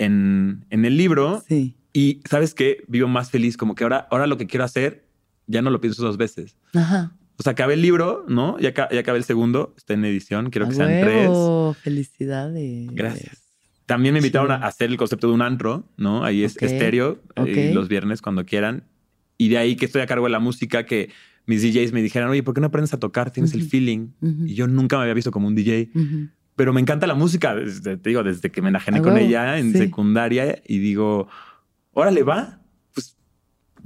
en, 0.00 0.84
el 0.84 0.96
libro. 0.96 1.42
Sí. 1.46 1.76
Y 1.92 2.20
sabes 2.28 2.54
qué, 2.54 2.84
vivo 2.88 3.08
más 3.08 3.30
feliz, 3.30 3.56
como 3.56 3.74
que 3.74 3.84
ahora, 3.84 4.08
ahora 4.10 4.26
lo 4.26 4.36
que 4.36 4.46
quiero 4.46 4.64
hacer, 4.64 5.06
ya 5.46 5.62
no 5.62 5.70
lo 5.70 5.80
pienso 5.80 6.02
dos 6.02 6.16
veces. 6.16 6.56
Ajá. 6.74 7.16
O 7.36 7.42
sea, 7.42 7.52
acabé 7.52 7.74
el 7.74 7.82
libro, 7.82 8.24
¿no? 8.28 8.58
Ya, 8.58 8.72
ya 8.74 9.00
acabé 9.00 9.18
el 9.18 9.24
segundo, 9.24 9.74
está 9.76 9.94
en 9.94 10.04
edición, 10.04 10.50
quiero 10.50 10.68
que 10.68 10.74
sean 10.74 11.00
tres. 11.00 11.30
Felicidades. 11.78 12.88
Gracias. 12.92 13.49
También 13.90 14.14
me 14.14 14.20
invitaron 14.20 14.50
a 14.52 14.56
hacer 14.66 14.90
el 14.90 14.96
concepto 14.96 15.28
de 15.28 15.34
un 15.34 15.42
antro, 15.42 15.84
¿no? 15.96 16.24
Ahí 16.24 16.44
es 16.44 16.56
estéreo, 16.60 17.20
eh, 17.36 17.72
los 17.74 17.88
viernes 17.88 18.22
cuando 18.22 18.46
quieran. 18.46 18.84
Y 19.36 19.48
de 19.48 19.58
ahí 19.58 19.76
que 19.76 19.86
estoy 19.86 20.02
a 20.02 20.06
cargo 20.06 20.26
de 20.26 20.30
la 20.30 20.40
música, 20.40 20.86
que 20.86 21.10
mis 21.46 21.62
DJs 21.62 21.92
me 21.92 22.02
dijeran, 22.02 22.28
oye, 22.28 22.42
¿por 22.42 22.54
qué 22.54 22.60
no 22.60 22.68
aprendes 22.68 22.94
a 22.94 22.98
tocar? 22.98 23.30
Tienes 23.30 23.54
el 23.54 23.62
feeling. 23.62 24.08
Y 24.46 24.54
yo 24.54 24.66
nunca 24.66 24.96
me 24.96 25.02
había 25.02 25.14
visto 25.14 25.30
como 25.30 25.48
un 25.48 25.54
DJ 25.54 25.90
pero 26.60 26.74
me 26.74 26.80
encanta 26.82 27.06
la 27.06 27.14
música, 27.14 27.54
desde, 27.54 27.96
te 27.96 28.10
digo, 28.10 28.22
desde 28.22 28.50
que 28.50 28.60
me 28.60 28.68
enajené 28.68 29.00
con 29.00 29.16
ella 29.16 29.56
en 29.58 29.72
secundaria 29.72 30.60
y 30.66 30.78
digo, 30.78 31.26
órale, 31.94 32.22
va, 32.22 32.59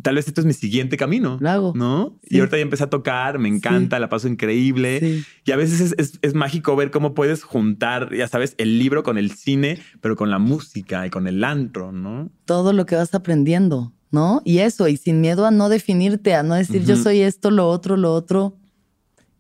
tal 0.05 0.17
vez 0.17 0.29
esto 0.29 0.43
es 0.43 0.47
mi 0.47 0.53
siguiente 0.53 0.97
camino. 0.97 1.39
Lo 1.41 1.51
hago. 1.51 1.73
¿No? 1.75 2.21
Y 2.23 2.39
ahorita 2.39 2.59
ya 2.59 2.63
empecé 2.63 2.85
a 2.85 2.91
tocar, 2.91 3.39
me 3.41 3.49
encanta, 3.49 3.99
la 3.99 4.09
paso 4.09 4.29
increíble. 4.29 5.25
Y 5.45 5.51
a 5.51 5.57
veces 5.57 5.95
es, 5.99 6.35
mágico 6.35 6.77
ver 6.77 6.91
cómo 6.91 7.15
puedes 7.15 7.43
juntar, 7.43 8.15
ya 8.15 8.29
sabes, 8.29 8.55
el 8.59 8.79
libro 8.79 9.03
con 9.03 9.19
el 9.19 9.33
cine, 9.33 9.81
pero 10.01 10.15
con 10.15 10.31
la 10.31 10.39
música 10.39 11.07
y 11.07 11.11
con 11.11 11.27
el 11.27 11.43
antro, 11.43 11.91
¿no? 11.91 12.31
Todo 12.45 12.73
lo 12.73 12.87
que 12.87 12.97
vas 12.97 13.15
aprendiendo, 13.15 13.93
¿no? 14.11 14.43
Y 14.45 14.59
eso, 14.59 14.87
y 14.89 14.97
sin 14.97 15.21
miedo 15.21 15.47
a 15.47 15.51
no 15.51 15.69
definirte, 15.69 16.35
a 16.35 16.43
no 16.43 16.55
decir 16.55 16.85
yo 16.85 16.97
soy 16.97 17.21
esto, 17.21 17.51
lo 17.51 17.69
otro, 17.69 17.97
lo 17.97 18.13
otro. 18.13 18.57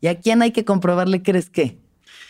¿Y 0.00 0.06
a 0.06 0.18
quién 0.18 0.40
hay 0.40 0.52
que 0.52 0.64
comprobarle 0.64 1.22
que 1.22 1.32
eres 1.32 1.50
qué? 1.50 1.78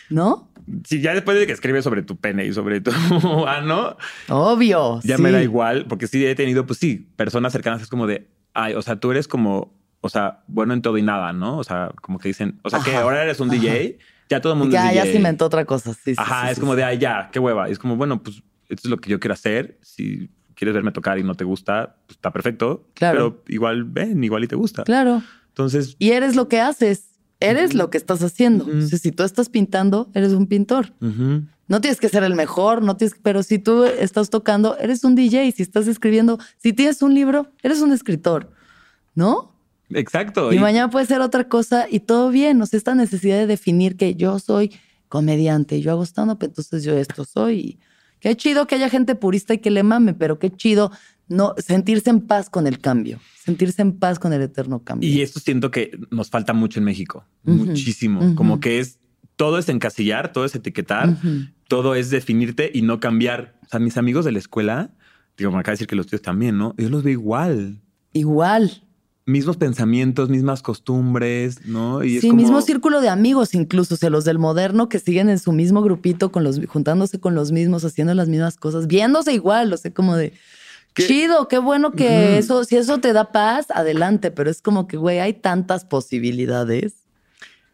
¿No? 0.09 0.49
Si 0.85 1.01
ya 1.01 1.13
después 1.13 1.37
de 1.37 1.47
que 1.47 1.53
escribes 1.53 1.83
sobre 1.83 2.01
tu 2.01 2.17
pene 2.17 2.45
y 2.45 2.53
sobre 2.53 2.81
tu 2.81 2.91
ano, 3.47 3.97
obvio. 4.29 4.99
Ya 5.03 5.17
me 5.17 5.31
da 5.31 5.41
igual, 5.41 5.85
porque 5.87 6.07
sí 6.07 6.25
he 6.25 6.35
tenido, 6.35 6.65
pues 6.65 6.79
sí, 6.79 7.07
personas 7.15 7.53
cercanas 7.53 7.81
es 7.81 7.87
como 7.87 8.07
de, 8.07 8.27
ay, 8.53 8.73
o 8.73 8.81
sea, 8.81 8.99
tú 8.99 9.11
eres 9.11 9.27
como, 9.27 9.73
o 10.01 10.09
sea, 10.09 10.43
bueno 10.47 10.73
en 10.73 10.81
todo 10.81 10.97
y 10.97 11.01
nada, 11.01 11.33
¿no? 11.33 11.57
O 11.57 11.63
sea, 11.63 11.91
como 12.01 12.19
que 12.19 12.29
dicen, 12.29 12.59
o 12.63 12.69
sea, 12.69 12.79
que 12.79 12.95
ahora 12.95 13.23
eres 13.23 13.39
un 13.39 13.49
DJ, 13.49 13.99
ya 14.29 14.41
todo 14.41 14.53
el 14.53 14.59
mundo 14.59 14.73
ya, 14.73 14.87
es 14.87 14.93
DJ. 14.93 15.05
Ya 15.05 15.11
se 15.11 15.17
inventó 15.17 15.45
otra 15.45 15.65
cosa, 15.65 15.93
sí. 15.93 16.13
Ajá, 16.17 16.51
es 16.51 16.59
como 16.59 16.75
de, 16.75 16.83
ay, 16.83 16.97
ya, 16.97 17.29
qué 17.31 17.39
hueva. 17.39 17.69
Y 17.69 17.71
es 17.71 17.79
como, 17.79 17.95
bueno, 17.95 18.21
pues 18.23 18.41
esto 18.69 18.87
es 18.87 18.89
lo 18.89 18.97
que 18.97 19.09
yo 19.09 19.19
quiero 19.19 19.33
hacer. 19.33 19.77
Si 19.81 20.29
quieres 20.55 20.73
verme 20.73 20.91
tocar 20.91 21.19
y 21.19 21.23
no 21.23 21.35
te 21.35 21.43
gusta, 21.43 21.97
pues 22.07 22.17
está 22.17 22.31
perfecto. 22.31 22.87
Claro. 22.95 23.41
Pero 23.43 23.55
igual 23.55 23.83
ven, 23.83 24.23
igual 24.23 24.43
y 24.43 24.47
te 24.47 24.55
gusta. 24.55 24.83
Claro. 24.83 25.21
Entonces. 25.49 25.95
Y 25.99 26.11
eres 26.11 26.35
lo 26.35 26.47
que 26.47 26.59
haces 26.59 27.14
eres 27.45 27.73
lo 27.73 27.89
que 27.89 27.97
estás 27.97 28.21
haciendo. 28.21 28.65
si 28.81 29.11
tú 29.11 29.23
estás 29.23 29.49
pintando, 29.49 30.09
eres 30.13 30.33
un 30.33 30.47
pintor. 30.47 30.93
No 31.67 31.81
tienes 31.81 31.99
que 31.99 32.09
ser 32.09 32.23
el 32.23 32.35
mejor, 32.35 32.83
no 32.83 32.95
tienes, 32.95 33.17
pero 33.21 33.41
si 33.41 33.57
tú 33.57 33.85
estás 33.85 34.29
tocando, 34.29 34.77
eres 34.77 35.03
un 35.03 35.15
DJ. 35.15 35.51
Si 35.51 35.63
estás 35.63 35.87
escribiendo, 35.87 36.37
si 36.57 36.73
tienes 36.73 37.01
un 37.01 37.13
libro, 37.15 37.51
eres 37.63 37.81
un 37.81 37.91
escritor, 37.91 38.51
¿no? 39.15 39.55
Exacto. 39.89 40.53
Y, 40.53 40.59
mañana 40.59 40.89
puede 40.89 41.05
ser 41.05 41.21
otra 41.21 41.47
cosa 41.47 41.87
y 41.89 42.01
todo 42.01 42.29
bien. 42.29 42.61
O 42.61 42.65
sea, 42.65 42.77
esta 42.77 42.95
necesidad 42.95 43.37
de 43.37 43.47
definir 43.47 43.97
que 43.97 44.15
yo 44.15 44.39
soy 44.39 44.71
comediante, 45.07 45.81
yo 45.81 45.91
hago 45.91 46.05
stand-up, 46.05 46.43
entonces 46.43 46.83
yo 46.83 46.97
esto 46.97 47.25
soy. 47.25 47.79
Qué 48.19 48.35
chido 48.35 48.65
que 48.67 48.75
haya 48.75 48.89
gente 48.89 49.15
purista 49.15 49.53
y 49.53 49.59
que 49.59 49.71
le 49.71 49.83
mame, 49.83 50.13
pero 50.13 50.39
qué 50.39 50.49
chido 50.49 50.91
no 51.27 51.55
sentirse 51.57 52.09
en 52.09 52.21
paz 52.21 52.49
con 52.49 52.67
el 52.67 52.79
cambio, 52.79 53.19
sentirse 53.43 53.81
en 53.81 53.93
paz 53.93 54.19
con 54.19 54.33
el 54.33 54.41
eterno 54.41 54.83
cambio. 54.83 55.09
Y 55.09 55.21
esto 55.21 55.39
siento 55.39 55.71
que 55.71 55.97
nos 56.11 56.29
falta 56.29 56.53
mucho 56.53 56.79
en 56.79 56.85
México, 56.85 57.25
muchísimo, 57.43 58.35
como 58.35 58.59
que 58.59 58.79
es 58.79 58.99
todo 59.35 59.57
es 59.57 59.69
encasillar, 59.69 60.31
todo 60.31 60.45
es 60.45 60.55
etiquetar, 60.55 61.17
todo 61.67 61.95
es 61.95 62.09
definirte 62.09 62.71
y 62.73 62.81
no 62.81 62.99
cambiar. 62.99 63.59
O 63.65 63.69
sea, 63.69 63.79
mis 63.79 63.97
amigos 63.97 64.25
de 64.25 64.31
la 64.31 64.39
escuela, 64.39 64.91
digo, 65.37 65.51
me 65.51 65.59
acaba 65.59 65.71
de 65.71 65.75
decir 65.75 65.87
que 65.87 65.95
los 65.95 66.07
tíos 66.07 66.21
también, 66.21 66.57
¿no? 66.57 66.73
Yo 66.77 66.89
los 66.89 67.03
veo 67.03 67.13
igual. 67.13 67.81
Igual. 68.13 68.83
Mismos 69.25 69.57
pensamientos, 69.57 70.29
mismas 70.29 70.61
costumbres, 70.61 71.65
¿no? 71.65 72.03
Y 72.03 72.19
sí, 72.21 72.31
mismo 72.31 72.61
círculo 72.61 73.01
de 73.01 73.09
amigos, 73.09 73.55
incluso, 73.55 73.95
o 73.95 73.97
sea, 73.97 74.11
los 74.11 74.23
del 74.23 74.37
moderno 74.37 74.87
que 74.87 74.99
siguen 74.99 75.29
en 75.29 75.39
su 75.39 75.51
mismo 75.51 75.81
grupito, 75.81 76.31
con 76.31 76.43
los, 76.43 76.61
juntándose 76.67 77.19
con 77.19 77.33
los 77.33 77.51
mismos, 77.51 77.83
haciendo 77.83 78.13
las 78.13 78.29
mismas 78.29 78.55
cosas, 78.55 78.85
viéndose 78.85 79.33
igual, 79.33 79.73
o 79.73 79.77
sea, 79.77 79.91
como 79.91 80.15
de 80.15 80.33
Chido, 80.95 81.47
qué 81.47 81.57
bueno 81.57 81.91
que 81.91 82.37
eso, 82.37 82.63
si 82.63 82.77
eso 82.77 82.99
te 82.99 83.13
da 83.13 83.31
paz, 83.31 83.67
adelante, 83.69 84.31
pero 84.31 84.49
es 84.49 84.61
como 84.61 84.87
que, 84.87 84.97
güey, 84.97 85.19
hay 85.19 85.33
tantas 85.33 85.85
posibilidades. 85.85 87.05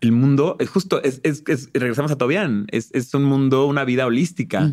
El 0.01 0.11
mundo 0.11 0.55
es 0.59 0.69
justo, 0.69 1.01
es, 1.03 1.21
es, 1.23 1.69
regresamos 1.73 2.11
a 2.11 2.17
Tobian, 2.17 2.65
es, 2.71 2.89
es, 2.93 3.13
un 3.13 3.23
mundo, 3.23 3.67
una 3.67 3.85
vida 3.85 4.07
holística. 4.07 4.71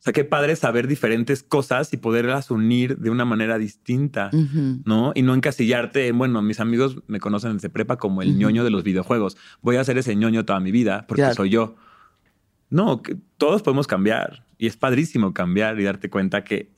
O 0.00 0.02
sea, 0.02 0.14
qué 0.14 0.24
padre 0.24 0.56
saber 0.56 0.88
diferentes 0.88 1.42
cosas 1.42 1.92
y 1.92 1.98
poderlas 1.98 2.50
unir 2.50 2.96
de 2.96 3.10
una 3.10 3.26
manera 3.26 3.58
distinta, 3.58 4.30
¿no? 4.86 5.12
Y 5.14 5.20
no 5.20 5.34
encasillarte 5.34 6.06
en, 6.06 6.16
bueno, 6.16 6.40
mis 6.40 6.60
amigos 6.60 6.96
me 7.06 7.20
conocen 7.20 7.52
desde 7.52 7.68
prepa 7.68 7.98
como 7.98 8.22
el 8.22 8.38
ñoño 8.38 8.64
de 8.64 8.70
los 8.70 8.82
videojuegos. 8.82 9.36
Voy 9.60 9.76
a 9.76 9.84
ser 9.84 9.98
ese 9.98 10.16
ñoño 10.16 10.46
toda 10.46 10.60
mi 10.60 10.70
vida 10.70 11.04
porque 11.06 11.34
soy 11.34 11.50
yo. 11.50 11.76
No, 12.70 13.02
que 13.02 13.18
todos 13.36 13.62
podemos 13.62 13.86
cambiar 13.86 14.46
y 14.56 14.66
es 14.68 14.78
padrísimo 14.78 15.34
cambiar 15.34 15.78
y 15.78 15.84
darte 15.84 16.08
cuenta 16.08 16.44
que 16.44 16.70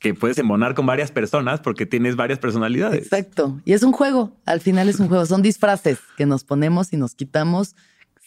que 0.00 0.14
puedes 0.14 0.38
embonar 0.38 0.74
con 0.74 0.86
varias 0.86 1.12
personas 1.12 1.60
porque 1.60 1.86
tienes 1.86 2.16
varias 2.16 2.38
personalidades. 2.38 3.02
Exacto. 3.02 3.60
Y 3.64 3.74
es 3.74 3.82
un 3.82 3.92
juego. 3.92 4.32
Al 4.46 4.60
final 4.60 4.88
es 4.88 4.98
un 4.98 5.08
juego. 5.08 5.26
Son 5.26 5.42
disfraces 5.42 5.98
que 6.16 6.26
nos 6.26 6.42
ponemos 6.42 6.92
y 6.92 6.96
nos 6.96 7.14
quitamos 7.14 7.76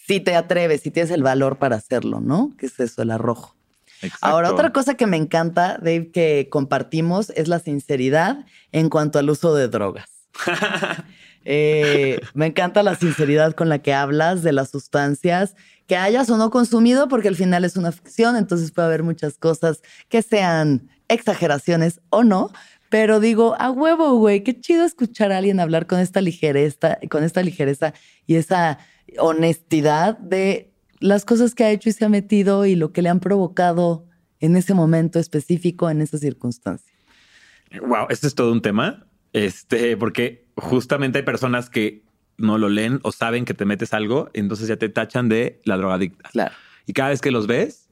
si 0.06 0.20
te 0.20 0.36
atreves, 0.36 0.82
si 0.82 0.92
tienes 0.92 1.12
el 1.12 1.24
valor 1.24 1.58
para 1.58 1.76
hacerlo, 1.78 2.22
¿no? 2.22 2.52
¿Qué 2.58 2.68
es 2.68 2.80
eso, 2.80 3.02
el 3.02 3.12
arrojo? 3.12 3.56
Ahora, 4.22 4.52
otra 4.52 4.72
cosa 4.72 4.96
que 4.96 5.08
me 5.08 5.18
encanta, 5.18 5.78
Dave, 5.78 6.12
que 6.12 6.48
compartimos 6.52 7.32
es 7.32 7.48
la 7.48 7.60
sinceridad 7.60 8.46
en 8.72 8.90
cuanto 8.90 9.18
al 9.18 9.30
uso 9.30 9.54
de 9.56 9.68
drogas. 9.68 10.10
Eh, 11.46 12.22
me 12.34 12.46
encanta 12.46 12.84
la 12.84 12.96
sinceridad 12.96 13.54
con 13.54 13.68
la 13.68 13.80
que 13.80 13.94
hablas 13.94 14.44
de 14.44 14.54
las 14.54 14.70
sustancias 14.70 15.58
que 15.88 15.98
hayas 15.98 16.30
o 16.30 16.38
no 16.38 16.50
consumido, 16.50 17.10
porque 17.10 17.28
al 17.28 17.36
final 17.36 17.66
es 17.66 17.76
una 17.76 17.92
ficción, 17.92 18.38
entonces 18.38 18.72
puede 18.72 18.88
haber 18.88 19.04
muchas 19.04 19.38
cosas 19.38 19.82
que 20.08 20.22
sean 20.22 20.90
exageraciones 21.08 22.02
o 22.10 22.24
no. 22.24 22.52
Pero 22.90 23.20
digo, 23.20 23.56
a 23.60 23.72
huevo, 23.72 24.16
güey, 24.18 24.44
qué 24.44 24.60
chido 24.60 24.86
escuchar 24.86 25.32
a 25.32 25.38
alguien 25.40 25.60
hablar 25.60 25.88
con 25.88 26.00
esta 26.00 26.22
ligereza, 26.22 27.00
con 27.10 27.24
esta 27.24 27.42
ligereza 27.42 27.94
y 28.28 28.36
esa 28.36 28.78
honestidad 29.18 30.18
de 30.20 30.72
las 31.00 31.26
cosas 31.26 31.56
que 31.56 31.64
ha 31.64 31.72
hecho 31.72 31.90
y 31.90 31.94
se 31.94 32.06
ha 32.06 32.10
metido 32.10 32.66
y 32.66 32.76
lo 32.76 32.94
que 32.94 33.02
le 33.02 33.10
han 33.10 33.20
provocado 33.20 34.06
en 34.40 34.56
ese 34.56 34.74
momento 34.74 35.20
específico, 35.20 35.90
en 35.90 36.02
esa 36.02 36.18
circunstancia. 36.18 36.94
Wow, 37.82 38.08
este 38.10 38.28
es 38.28 38.36
todo 38.36 38.52
un 38.52 38.62
tema. 38.62 39.08
Este, 39.34 39.98
porque 39.98 40.46
justamente 40.56 41.20
hay 41.20 41.26
personas 41.26 41.70
que 41.70 42.04
no 42.38 42.58
lo 42.58 42.70
leen 42.70 43.00
o 43.04 43.12
saben 43.12 43.46
que 43.46 43.54
te 43.54 43.66
metes 43.66 43.94
algo, 43.94 44.30
entonces 44.34 44.68
ya 44.68 44.78
te 44.78 44.90
tachan 44.90 45.30
de 45.30 45.62
la 45.66 45.78
drogadicta. 45.78 46.30
Claro. 46.30 46.54
Y 46.86 46.94
cada 46.94 47.10
vez 47.10 47.22
que 47.22 47.32
los 47.32 47.48
ves, 47.48 47.83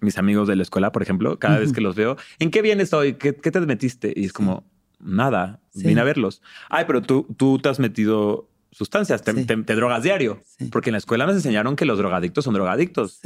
mis 0.00 0.18
amigos 0.18 0.48
de 0.48 0.56
la 0.56 0.62
escuela, 0.62 0.92
por 0.92 1.02
ejemplo, 1.02 1.38
cada 1.38 1.58
vez 1.58 1.72
que 1.72 1.80
los 1.80 1.94
veo, 1.94 2.16
¿en 2.38 2.50
qué 2.50 2.62
vienes 2.62 2.92
hoy? 2.92 3.14
¿Qué, 3.14 3.32
te 3.32 3.60
metiste? 3.60 4.12
Y 4.14 4.26
es 4.26 4.32
como, 4.32 4.64
nada, 5.00 5.60
vine 5.74 6.00
a 6.00 6.04
verlos. 6.04 6.42
Ay, 6.68 6.84
pero 6.86 7.02
tú, 7.02 7.26
tú 7.36 7.58
te 7.58 7.68
has 7.68 7.78
metido 7.78 8.48
sustancias, 8.70 9.22
te, 9.22 9.32
drogas 9.32 10.02
diario. 10.02 10.42
Porque 10.70 10.90
en 10.90 10.92
la 10.92 10.98
escuela 10.98 11.26
nos 11.26 11.36
enseñaron 11.36 11.76
que 11.76 11.84
los 11.84 11.98
drogadictos 11.98 12.44
son 12.44 12.54
drogadictos. 12.54 13.20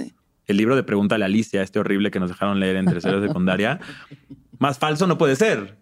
El 0.47 0.57
libro 0.57 0.77
de 0.77 0.83
Pregúntale 0.83 1.25
a 1.25 1.27
Alicia, 1.27 1.63
este 1.63 1.79
horrible 1.79 2.11
que 2.11 2.21
nos 2.21 2.31
dejaron 2.31 2.61
leer 2.61 2.77
en 2.77 2.87
tercera 2.87 3.21
secundaria, 3.21 3.81
más 4.59 4.79
falso 4.79 5.07
no 5.07 5.19
puede 5.19 5.37
ser. 5.37 5.77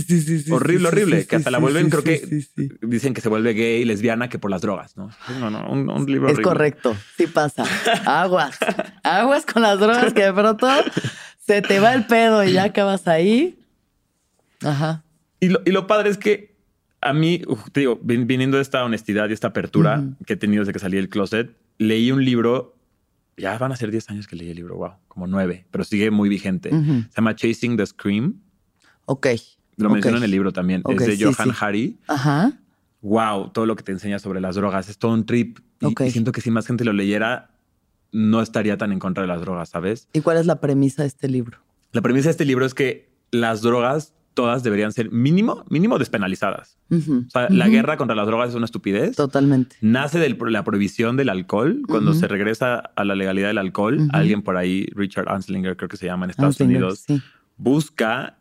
Sí, 0.00 0.20
sí, 0.20 0.40
sí, 0.40 0.50
Horrible, 0.50 0.88
horrible. 0.88 1.26
que 1.26 1.36
hasta 1.36 1.50
la 1.50 1.58
vuelven, 1.58 1.90
creo 1.90 2.02
que 2.02 2.46
dicen 2.82 3.14
que 3.14 3.20
se 3.20 3.28
vuelve 3.28 3.52
gay 3.52 3.82
y 3.82 3.84
lesbiana 3.84 4.28
que 4.28 4.38
por 4.38 4.50
las 4.50 4.62
drogas, 4.62 4.96
¿no? 4.96 5.10
No, 5.40 5.50
no, 5.50 5.70
un, 5.70 6.06
libro 6.06 6.28
Es 6.28 6.40
correcto. 6.40 6.96
Sí 7.16 7.26
pasa. 7.26 7.64
Aguas. 8.06 8.58
Aguas 9.02 9.46
con 9.46 9.62
las 9.62 9.78
drogas 9.78 10.12
que 10.12 10.22
de 10.22 10.32
pronto 10.32 10.68
se 11.38 11.62
te 11.62 11.80
va 11.80 11.94
el 11.94 12.06
pedo 12.06 12.44
y 12.44 12.52
ya 12.52 12.64
acabas 12.64 13.08
ahí. 13.08 13.58
Ajá. 14.62 15.04
Y 15.40 15.48
lo, 15.48 15.60
y 15.64 15.70
lo 15.70 15.86
padre 15.86 16.10
es 16.10 16.18
que 16.18 16.52
a 17.02 17.12
mí, 17.12 17.42
te 17.72 17.80
digo, 17.80 17.98
viniendo 18.00 18.56
de 18.56 18.62
esta 18.62 18.84
honestidad 18.84 19.28
y 19.28 19.32
esta 19.32 19.48
apertura 19.48 20.04
que 20.24 20.34
he 20.34 20.36
tenido 20.36 20.62
desde 20.62 20.72
que 20.72 20.78
salí 20.78 20.96
del 20.96 21.08
closet, 21.08 21.50
leí 21.78 22.12
un 22.12 22.24
libro, 22.24 22.76
ya 23.36 23.58
van 23.58 23.72
a 23.72 23.76
ser 23.76 23.90
10 23.90 24.10
años 24.10 24.28
que 24.28 24.36
leí 24.36 24.50
el 24.50 24.56
libro, 24.56 24.76
wow, 24.76 24.92
como 25.08 25.26
nueve, 25.26 25.66
pero 25.72 25.82
sigue 25.82 26.12
muy 26.12 26.28
vigente. 26.28 26.70
Se 26.70 27.16
llama 27.16 27.34
Chasing 27.34 27.76
the 27.76 27.86
Scream. 27.86 28.40
Ok. 29.06 29.26
Lo 29.82 29.90
menciono 29.90 30.18
en 30.18 30.24
el 30.24 30.30
libro 30.30 30.52
también. 30.52 30.82
es 30.88 31.18
de 31.18 31.24
Johan 31.24 31.52
Hari. 31.58 31.98
Ajá. 32.06 32.52
Wow, 33.00 33.50
todo 33.50 33.66
lo 33.66 33.74
que 33.76 33.82
te 33.82 33.92
enseña 33.92 34.18
sobre 34.18 34.40
las 34.40 34.54
drogas. 34.54 34.88
Es 34.88 34.98
todo 34.98 35.12
un 35.12 35.26
trip. 35.26 35.58
Y, 35.80 36.10
siento 36.10 36.32
que 36.32 36.40
si 36.40 36.50
más 36.50 36.66
gente 36.66 36.84
lo 36.84 36.92
leyera, 36.92 37.50
no 38.12 38.40
estaría 38.40 38.76
tan 38.76 38.92
en 38.92 38.98
contra 38.98 39.22
de 39.22 39.28
las 39.28 39.40
drogas, 39.40 39.70
¿sabes? 39.70 40.08
¿Y 40.12 40.20
cuál 40.20 40.36
es 40.38 40.46
la 40.46 40.60
premisa 40.60 41.02
de 41.02 41.08
este 41.08 41.28
libro? 41.28 41.58
La 41.90 42.00
premisa 42.00 42.28
de 42.28 42.32
este 42.32 42.44
libro 42.44 42.64
es 42.64 42.74
que 42.74 43.10
las 43.32 43.62
drogas 43.62 44.14
todas 44.34 44.62
deberían 44.62 44.92
ser 44.92 45.10
mínimo, 45.10 45.64
mínimo 45.68 45.98
despenalizadas. 45.98 46.78
o 46.90 47.30
sea, 47.30 47.48
la 47.50 47.68
guerra 47.68 47.96
contra 47.96 48.16
las 48.16 48.26
drogas 48.26 48.50
es 48.50 48.54
una 48.54 48.64
estupidez. 48.64 49.16
Totalmente. 49.16 49.76
Nace 49.80 50.18
de 50.18 50.36
la 50.50 50.64
prohibición 50.64 51.16
del 51.16 51.28
alcohol. 51.28 51.82
Cuando 51.86 52.14
se 52.14 52.28
regresa 52.28 52.76
a 52.78 53.04
la 53.04 53.14
legalidad 53.14 53.48
del 53.48 53.58
alcohol, 53.58 54.08
alguien 54.12 54.42
por 54.42 54.56
ahí, 54.56 54.86
Richard 54.94 55.28
Anslinger, 55.28 55.76
creo 55.76 55.88
que 55.88 55.96
se 55.96 56.06
llama 56.06 56.24
en 56.26 56.30
Estados 56.30 56.60
Unidos, 56.60 57.04
busca, 57.56 58.38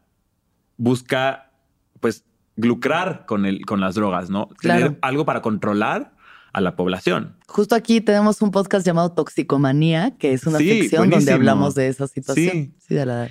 busca, 0.81 1.51
pues, 1.99 2.25
lucrar 2.55 3.25
con, 3.25 3.45
el, 3.45 3.65
con 3.65 3.79
las 3.79 3.95
drogas, 3.95 4.29
¿no? 4.29 4.49
Tener 4.61 4.97
algo 5.01 5.25
para 5.25 5.41
controlar 5.41 6.13
a 6.53 6.61
la 6.61 6.75
población. 6.75 7.37
Justo 7.47 7.75
aquí 7.75 8.01
tenemos 8.01 8.41
un 8.41 8.51
podcast 8.51 8.85
llamado 8.85 9.11
Toxicomanía, 9.13 10.17
que 10.17 10.33
es 10.33 10.45
una 10.45 10.57
sección 10.57 11.09
donde 11.09 11.31
hablamos 11.31 11.75
de 11.75 11.87
esa 11.87 12.07
situación, 12.07 12.73
sí, 12.77 12.95
de 12.95 13.05
la, 13.05 13.29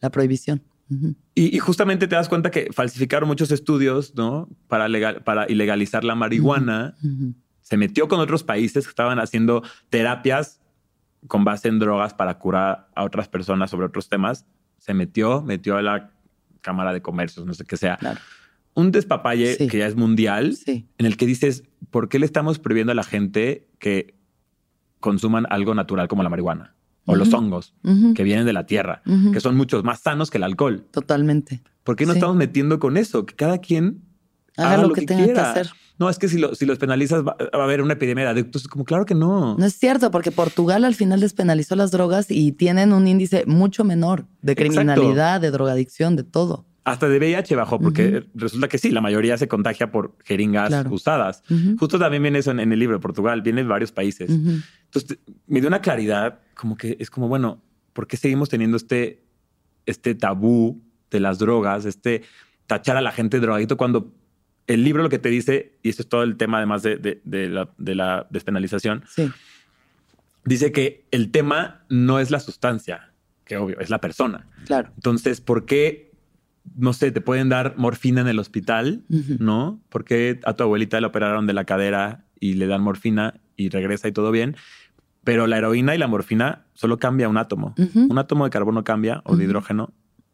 la 0.00 0.10
prohibición 0.10 0.62
y, 1.34 1.58
justamente 1.58 2.08
te 2.08 2.16
das 2.16 2.28
cuenta 2.28 2.50
que 2.50 2.68
falsificaron 2.72 3.28
muchos 3.28 3.50
estudios, 3.52 4.14
¿no? 4.16 4.48
Para, 4.66 4.88
legal, 4.88 5.22
para 5.22 5.50
ilegalizar 5.50 6.04
la 6.04 6.14
marihuana. 6.14 6.96
Se 7.60 7.76
metió 7.76 8.08
con 8.08 8.18
otros 8.18 8.42
países 8.42 8.84
que 8.84 8.90
estaban 8.90 9.20
haciendo 9.20 9.62
terapias 9.88 10.60
con 11.28 11.44
base 11.44 11.68
en 11.68 11.78
drogas 11.78 12.14
para 12.14 12.38
curar 12.38 12.88
a 12.94 13.04
otras 13.04 13.28
personas 13.28 13.70
sobre 13.70 13.86
otros 13.86 14.08
temas. 14.08 14.46
Se 14.78 14.92
metió, 14.94 15.42
metió 15.42 15.76
a 15.76 15.82
la 15.82 16.10
Cámara 16.60 16.92
de 16.92 17.02
Comercios, 17.02 17.46
no 17.46 17.54
sé 17.54 17.64
qué 17.64 17.76
sea. 17.76 17.98
Un 18.74 18.92
despapalle 18.92 19.56
que 19.68 19.78
ya 19.78 19.86
es 19.86 19.96
mundial, 19.96 20.56
en 20.66 20.86
el 20.98 21.16
que 21.16 21.26
dices, 21.26 21.64
¿por 21.90 22.08
qué 22.08 22.18
le 22.18 22.26
estamos 22.26 22.58
prohibiendo 22.58 22.92
a 22.92 22.94
la 22.94 23.02
gente 23.02 23.68
que 23.78 24.14
consuman 25.00 25.46
algo 25.50 25.74
natural 25.74 26.08
como 26.08 26.22
la 26.22 26.28
marihuana? 26.28 26.74
o 27.06 27.16
los 27.16 27.32
hongos 27.34 27.74
que 28.14 28.22
vienen 28.22 28.46
de 28.46 28.52
la 28.52 28.66
tierra, 28.66 29.02
que 29.32 29.40
son 29.40 29.56
muchos 29.56 29.84
más 29.84 30.00
sanos 30.00 30.30
que 30.30 30.38
el 30.38 30.44
alcohol. 30.44 30.86
Totalmente. 30.90 31.62
¿Por 31.84 31.96
qué 31.96 32.06
no 32.06 32.12
estamos 32.12 32.36
metiendo 32.36 32.78
con 32.78 32.96
eso? 32.96 33.26
Que 33.26 33.34
cada 33.34 33.58
quien 33.58 34.02
haga, 34.56 34.82
lo, 34.82 34.92
que, 34.92 35.02
tenga 35.02 35.26
que 35.26 35.40
hacer. 35.40 35.70
No, 36.00 36.08
es 36.08 36.18
que 36.18 36.28
si, 36.28 36.38
lo, 36.38 36.54
si 36.54 36.64
los 36.64 36.78
penalizas 36.78 37.22
va, 37.22 37.36
a 37.52 37.62
haber 37.62 37.82
una 37.82 37.92
epidemia 37.92 38.24
de 38.24 38.30
adictos. 38.30 38.66
Como 38.66 38.86
claro 38.86 39.04
que 39.04 39.14
no. 39.14 39.58
No 39.58 39.66
es 39.66 39.74
cierto, 39.74 40.10
porque 40.10 40.32
Portugal 40.32 40.84
al 40.86 40.94
final 40.94 41.20
despenalizó 41.20 41.76
las 41.76 41.90
drogas 41.90 42.30
y 42.30 42.52
tienen 42.52 42.94
un 42.94 43.06
índice 43.06 43.44
mucho 43.46 43.84
menor 43.84 44.24
de 44.40 44.56
criminalidad, 44.56 45.42
de 45.42 45.50
drogadicción, 45.50 46.16
de 46.16 46.24
todo. 46.24 46.64
Hasta 46.84 47.06
de 47.06 47.18
VIH 47.18 47.54
bajó, 47.54 47.78
porque 47.78 48.24
resulta 48.34 48.66
que 48.66 48.78
sí, 48.78 48.90
la 48.90 49.02
mayoría 49.02 49.36
se 49.36 49.46
contagia 49.46 49.92
por 49.92 50.16
jeringas 50.24 50.86
usadas. 50.90 51.42
Justo 51.78 51.98
también 51.98 52.22
viene 52.22 52.38
eso 52.38 52.50
en, 52.50 52.60
el 52.60 52.78
libro 52.78 52.96
de 52.96 53.02
Portugal, 53.02 53.42
viene 53.42 53.62
de 53.62 53.68
varios 53.68 53.92
países. 53.92 54.30
Entonces 54.30 55.18
me 55.46 55.60
dio 55.60 55.68
una 55.68 55.82
claridad, 55.82 56.40
como 56.54 56.78
que 56.78 56.96
es 56.98 57.10
como, 57.10 57.28
bueno, 57.28 57.62
¿por 57.92 58.06
qué 58.06 58.16
seguimos 58.16 58.48
teniendo 58.48 58.78
este, 58.78 59.22
este 59.84 60.14
tabú 60.14 60.80
de 61.10 61.20
las 61.20 61.38
drogas, 61.38 61.84
este 61.84 62.22
tachar 62.66 62.96
a 62.96 63.02
la 63.02 63.12
gente 63.12 63.38
drogadito 63.38 63.76
cuando 63.76 64.14
el 64.70 64.84
libro 64.84 65.02
lo 65.02 65.08
que 65.08 65.18
te 65.18 65.30
dice, 65.30 65.78
y 65.82 65.88
eso 65.88 66.02
es 66.02 66.08
todo 66.08 66.22
el 66.22 66.36
tema 66.36 66.58
además 66.58 66.82
de, 66.82 66.96
de, 66.96 67.48
la, 67.48 67.70
de 67.76 67.94
la, 67.96 68.28
despenalización, 68.30 69.04
dice 70.44 70.70
que 70.70 71.06
el 71.10 71.32
tema 71.32 71.84
no 71.88 72.20
es 72.20 72.30
la 72.30 72.38
sustancia, 72.38 73.12
que 73.44 73.56
obvio, 73.56 73.80
es 73.80 73.90
la 73.90 74.00
persona. 74.00 74.46
Claro. 74.66 74.92
Entonces, 74.94 75.40
¿por 75.40 75.66
qué 75.66 76.10
no 76.76 76.92
sé, 76.92 77.10
te 77.10 77.20
pueden 77.20 77.48
dar 77.48 77.74
morfina 77.78 78.20
en 78.20 78.28
el 78.28 78.38
hospital, 78.38 79.02
¿no? 79.08 79.80
Porque 79.88 80.38
a 80.44 80.54
tu 80.54 80.62
abuelita 80.62 81.00
le 81.00 81.06
operaron 81.06 81.46
de 81.46 81.52
la 81.52 81.64
cadera 81.64 82.26
y 82.38 82.54
le 82.54 82.66
dan 82.66 82.82
morfina 82.82 83.40
y 83.56 83.70
regresa 83.70 84.06
y 84.08 84.12
todo 84.12 84.30
bien. 84.30 84.56
Pero 85.24 85.46
la 85.46 85.58
heroína 85.58 85.94
y 85.94 85.98
la 85.98 86.06
morfina 86.06 86.66
solo 86.74 86.98
cambia 86.98 87.28
un 87.28 87.38
átomo. 87.38 87.74
Un 87.76 88.18
átomo 88.18 88.44
de 88.44 88.50
carbono 88.50 88.84
cambia 88.84 89.22
o 89.24 89.36
de 89.36 89.44
hidrógeno 89.44 89.92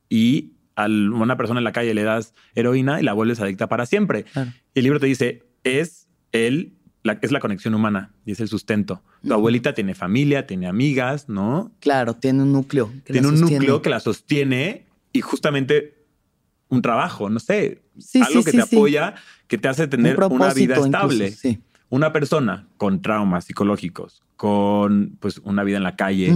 y 0.08 0.55
a 0.76 0.86
una 0.86 1.36
persona 1.36 1.58
en 1.58 1.64
la 1.64 1.72
calle 1.72 1.94
le 1.94 2.04
das 2.04 2.34
heroína 2.54 3.00
y 3.00 3.02
la 3.02 3.14
vuelves 3.14 3.40
adicta 3.40 3.68
para 3.68 3.86
siempre. 3.86 4.26
Y 4.74 4.78
el 4.78 4.84
libro 4.84 5.00
te 5.00 5.06
dice, 5.06 5.42
es 5.64 6.06
el 6.32 6.74
la, 7.02 7.18
es 7.22 7.32
la 7.32 7.40
conexión 7.40 7.74
humana 7.74 8.12
y 8.24 8.32
es 8.32 8.40
el 8.40 8.48
sustento. 8.48 9.02
Tu 9.26 9.32
abuelita 9.32 9.74
tiene 9.74 9.94
familia, 9.94 10.46
tiene 10.46 10.66
amigas, 10.66 11.28
¿no? 11.28 11.72
Claro, 11.80 12.14
tiene 12.14 12.42
un 12.42 12.52
núcleo. 12.52 12.92
tiene 13.04 13.28
un 13.28 13.40
núcleo 13.40 13.80
que 13.80 13.90
la 13.90 14.00
sostiene 14.00 14.86
y 15.12 15.20
justamente 15.20 16.04
un 16.68 16.82
trabajo, 16.82 17.30
no 17.30 17.38
sé, 17.38 17.82
algo 18.20 18.42
que 18.42 18.52
te 18.52 18.60
apoya, 18.60 19.14
que 19.46 19.56
te 19.56 19.68
hace 19.68 19.86
tener 19.86 20.18
una 20.24 20.52
vida 20.52 20.76
estable. 20.76 21.34
Una 21.88 22.12
persona 22.12 22.66
con 22.76 23.00
traumas 23.02 23.44
psicológicos, 23.44 24.22
con 24.36 25.16
pues 25.20 25.38
una 25.44 25.64
vida 25.64 25.76
en 25.76 25.82
la 25.82 25.96
calle, 25.96 26.30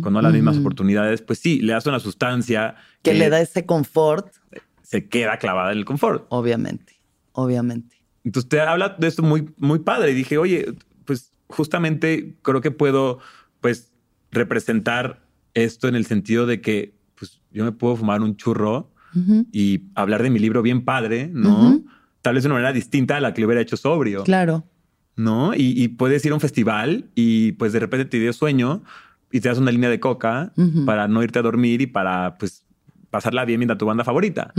con 0.00 0.12
no 0.12 0.22
las 0.22 0.32
mismas 0.32 0.58
oportunidades, 0.58 1.22
pues 1.22 1.38
sí, 1.38 1.60
le 1.60 1.72
das 1.72 1.86
una 1.86 1.98
sustancia 1.98 2.76
que, 3.02 3.14
le 3.14 3.28
da 3.28 3.40
ese 3.40 3.66
confort. 3.66 4.32
Se 4.82 5.08
queda 5.08 5.38
clavada 5.38 5.72
en 5.72 5.78
el 5.78 5.84
confort. 5.84 6.26
Obviamente, 6.28 7.00
obviamente. 7.32 7.96
Entonces 8.24 8.48
te 8.48 8.60
habla 8.60 8.96
de 8.98 9.06
esto 9.06 9.22
muy, 9.22 9.52
muy 9.56 9.80
padre. 9.80 10.12
Y 10.12 10.14
dije, 10.14 10.38
oye, 10.38 10.74
pues 11.04 11.32
justamente 11.48 12.36
creo 12.42 12.60
que 12.60 12.70
puedo, 12.70 13.18
pues, 13.60 13.92
representar 14.30 15.22
esto 15.54 15.88
en 15.88 15.96
el 15.96 16.06
sentido 16.06 16.46
de 16.46 16.60
que, 16.60 16.94
pues, 17.16 17.40
yo 17.50 17.64
me 17.64 17.72
puedo 17.72 17.96
fumar 17.96 18.22
un 18.22 18.36
churro 18.36 18.90
y 19.52 19.90
hablar 19.94 20.22
de 20.22 20.30
mi 20.30 20.38
libro 20.38 20.62
bien 20.62 20.86
padre, 20.86 21.28
¿no? 21.30 21.82
Tal 22.22 22.34
vez 22.34 22.44
de 22.44 22.48
una 22.48 22.54
manera 22.54 22.72
distinta 22.72 23.18
a 23.18 23.20
la 23.20 23.34
que 23.34 23.42
le 23.42 23.46
hubiera 23.46 23.60
hecho 23.60 23.76
sobrio. 23.76 24.24
Claro. 24.24 24.64
¿No? 25.16 25.52
Y, 25.54 25.88
puedes 25.88 26.24
ir 26.24 26.32
a 26.32 26.34
un 26.34 26.40
festival 26.40 27.10
y 27.14 27.52
pues 27.52 27.72
de 27.72 27.80
repente 27.80 28.06
te 28.06 28.18
dio 28.18 28.32
sueño 28.32 28.82
y 29.30 29.40
te 29.40 29.48
das 29.48 29.58
una 29.58 29.70
línea 29.70 29.90
de 29.90 30.00
coca 30.00 30.52
para 30.86 31.08
no 31.08 31.22
irte 31.22 31.38
a 31.38 31.42
dormir 31.42 31.80
y 31.80 31.86
para 31.86 32.36
pues 32.38 32.64
pasarla 33.10 33.44
bien 33.44 33.60
viendo 33.60 33.74
a 33.74 33.78
tu 33.78 33.84
banda 33.84 34.04
favorita. 34.04 34.52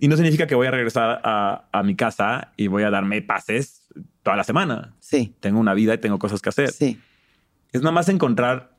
Y 0.00 0.08
no 0.08 0.16
significa 0.16 0.46
que 0.46 0.54
voy 0.54 0.66
a 0.66 0.72
regresar 0.72 1.20
a, 1.22 1.68
a, 1.72 1.82
mi 1.82 1.94
casa 1.94 2.52
y 2.56 2.66
voy 2.66 2.82
a 2.82 2.90
darme 2.90 3.22
pases 3.22 3.86
toda 4.22 4.36
la 4.36 4.44
semana. 4.44 4.94
Sí. 4.98 5.34
Tengo 5.40 5.60
una 5.60 5.74
vida 5.74 5.94
y 5.94 5.98
tengo 5.98 6.18
cosas 6.18 6.42
que 6.42 6.48
hacer. 6.48 6.70
Sí. 6.70 7.00
Es 7.72 7.82
nada 7.82 7.92
más 7.92 8.08
encontrar 8.08 8.76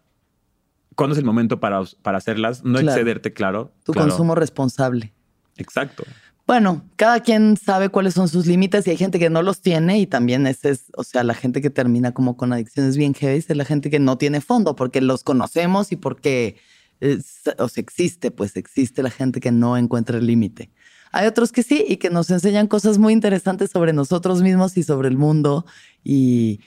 cuándo 0.95 1.13
es 1.13 1.19
el 1.19 1.25
momento 1.25 1.59
para, 1.59 1.81
para 2.01 2.17
hacerlas, 2.17 2.63
no 2.63 2.79
excederte, 2.79 3.33
claro. 3.33 3.73
Tu 3.83 3.93
consumo 3.93 4.35
responsable. 4.35 5.13
Exacto. 5.57 6.03
Bueno, 6.47 6.83
cada 6.95 7.21
quien 7.21 7.55
sabe 7.55 7.89
cuáles 7.89 8.13
son 8.13 8.27
sus 8.27 8.45
límites 8.45 8.85
y 8.85 8.89
hay 8.89 8.97
gente 8.97 9.19
que 9.19 9.29
no 9.29 9.41
los 9.41 9.61
tiene 9.61 9.99
y 9.99 10.07
también 10.07 10.47
ese 10.47 10.71
es, 10.71 10.85
o 10.97 11.03
sea, 11.03 11.23
la 11.23 11.33
gente 11.33 11.61
que 11.61 11.69
termina 11.69 12.13
como 12.13 12.35
con 12.35 12.51
adicciones 12.51 12.97
bien 12.97 13.13
heavy 13.13 13.37
es 13.37 13.55
la 13.55 13.63
gente 13.63 13.89
que 13.89 13.99
no 13.99 14.17
tiene 14.17 14.41
fondo 14.41 14.75
porque 14.75 15.01
los 15.01 15.23
conocemos 15.23 15.91
y 15.91 15.95
porque 15.95 16.57
sea, 16.99 17.55
existe, 17.75 18.31
pues 18.31 18.55
existe 18.57 19.03
la 19.03 19.09
gente 19.09 19.39
que 19.39 19.51
no 19.51 19.77
encuentra 19.77 20.17
el 20.17 20.27
límite. 20.27 20.69
Hay 21.11 21.27
otros 21.27 21.51
que 21.51 21.63
sí 21.63 21.83
y 21.87 21.97
que 21.97 22.09
nos 22.09 22.29
enseñan 22.29 22.67
cosas 22.67 22.97
muy 22.97 23.13
interesantes 23.13 23.71
sobre 23.71 23.93
nosotros 23.93 24.41
mismos 24.41 24.77
y 24.77 24.83
sobre 24.83 25.09
el 25.09 25.17
mundo 25.17 25.65
y, 26.03 26.61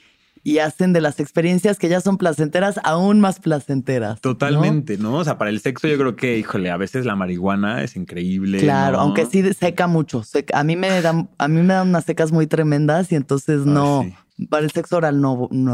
y 0.45 0.59
hacen 0.59 0.93
de 0.93 1.01
las 1.01 1.19
experiencias 1.19 1.79
que 1.79 1.89
ya 1.89 2.01
son 2.01 2.19
placenteras 2.19 2.79
aún 2.83 3.19
más 3.19 3.39
placenteras. 3.39 4.21
Totalmente, 4.21 4.95
¿no? 4.99 5.15
O 5.15 5.23
sea, 5.23 5.39
para 5.39 5.49
el 5.49 5.59
sexo 5.59 5.87
yo 5.87 5.97
creo 5.97 6.15
que, 6.15 6.37
híjole, 6.37 6.69
a 6.69 6.77
veces 6.77 7.03
la 7.03 7.15
marihuana 7.15 7.81
es 7.81 7.95
increíble. 7.95 8.59
Claro, 8.59 8.99
aunque 8.99 9.25
sí 9.25 9.41
seca 9.53 9.87
mucho. 9.87 10.21
A 10.53 10.63
mí 10.63 10.75
me 10.75 11.01
dan, 11.01 11.29
a 11.39 11.47
mí 11.47 11.63
me 11.63 11.73
dan 11.73 11.89
unas 11.89 12.05
secas 12.05 12.31
muy 12.31 12.45
tremendas 12.45 13.11
y 13.11 13.15
entonces 13.15 13.65
no, 13.65 14.05
para 14.47 14.63
el 14.63 14.69
sexo 14.69 14.97
oral 14.97 15.19
no, 15.19 15.49
no, 15.49 15.73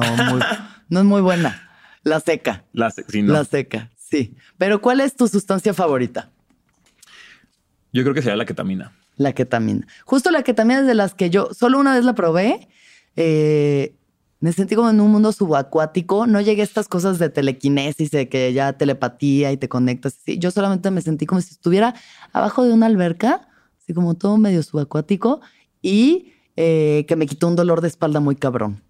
no 0.88 1.00
es 1.00 1.06
muy 1.06 1.20
buena. 1.20 1.70
La 2.04 2.22
seca. 2.22 2.64
La, 2.72 2.94
la 3.12 3.44
seca, 3.44 3.92
sí. 3.98 4.38
Pero 4.58 4.80
¿cuál 4.82 5.02
es 5.02 5.18
tu 5.18 5.28
sustancia 5.28 5.74
favorita? 5.74 6.30
Yo 7.92 8.04
creo 8.04 8.14
que 8.14 8.22
sería 8.22 8.38
la 8.38 8.46
ketamina. 8.46 8.94
La 9.18 9.34
ketamina. 9.34 9.86
Justo 10.06 10.32
la 10.32 10.44
ketamina 10.44 10.80
es 10.80 10.88
de 10.88 10.96
las 10.96 11.14
que 11.14 11.30
yo 11.30 11.50
solo 11.54 11.78
una 11.78 11.94
vez 11.94 12.06
la 12.06 12.16
probé. 12.16 12.70
Eh, 13.18 13.96
me 14.42 14.52
sentí 14.52 14.76
como 14.76 14.90
en 14.90 15.00
un 15.00 15.12
mundo 15.12 15.32
subacuático. 15.32 16.26
No 16.26 16.42
llegué 16.42 16.62
a 16.62 16.66
estas 16.66 16.88
cosas 16.88 17.20
de 17.20 17.30
telequinesis, 17.30 18.10
de 18.10 18.28
que 18.28 18.52
ya 18.52 18.74
telepatía 18.74 19.52
y 19.52 19.58
te 19.58 19.70
conectas. 19.70 20.18
Yo 20.26 20.50
solamente 20.50 20.90
me 20.90 21.02
sentí 21.02 21.28
como 21.28 21.42
si 21.42 21.52
estuviera 21.52 21.94
abajo 22.34 22.64
de 22.64 22.74
una 22.74 22.88
alberca, 22.88 23.48
así 23.80 23.94
como 23.94 24.16
todo 24.16 24.38
medio 24.38 24.64
subacuático, 24.64 25.42
y 25.84 26.34
eh, 26.58 27.06
que 27.08 27.16
me 27.16 27.28
quitó 27.28 27.48
un 27.48 27.56
dolor 27.56 27.82
de 27.82 27.88
espalda 27.88 28.20
muy 28.20 28.36
cabrón. 28.36 28.82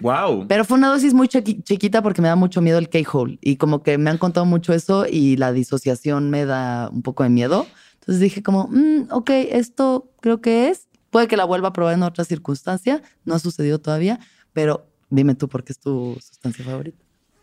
Wow. 0.00 0.46
Pero 0.48 0.64
fue 0.64 0.76
una 0.78 0.88
dosis 0.88 1.14
muy 1.14 1.28
chiquita 1.28 2.02
porque 2.02 2.20
me 2.20 2.28
da 2.28 2.36
mucho 2.36 2.60
miedo 2.60 2.78
el 2.78 2.88
K-hole. 2.88 3.38
Y 3.40 3.56
como 3.56 3.84
que 3.84 3.98
me 3.98 4.10
han 4.10 4.18
contado 4.18 4.46
mucho 4.46 4.72
eso 4.72 5.06
y 5.08 5.36
la 5.36 5.52
disociación 5.52 6.28
me 6.28 6.44
da 6.44 6.90
un 6.92 7.02
poco 7.02 7.22
de 7.22 7.28
miedo. 7.28 7.66
Entonces 8.00 8.20
dije 8.20 8.42
como, 8.42 8.68
mm, 8.68 9.08
ok, 9.12 9.30
esto 9.30 10.10
creo 10.20 10.40
que 10.40 10.70
es. 10.70 10.88
Puede 11.10 11.28
que 11.28 11.36
la 11.36 11.44
vuelva 11.44 11.68
a 11.68 11.72
probar 11.72 11.94
en 11.94 12.02
otra 12.02 12.24
circunstancia. 12.24 13.02
No 13.24 13.34
ha 13.34 13.38
sucedido 13.38 13.78
todavía, 13.78 14.20
pero 14.52 14.88
Dime 15.10 15.34
tú 15.34 15.48
por 15.48 15.64
qué 15.64 15.72
es 15.72 15.80
tu 15.80 16.16
sustancia 16.20 16.64
favorita. 16.64 16.98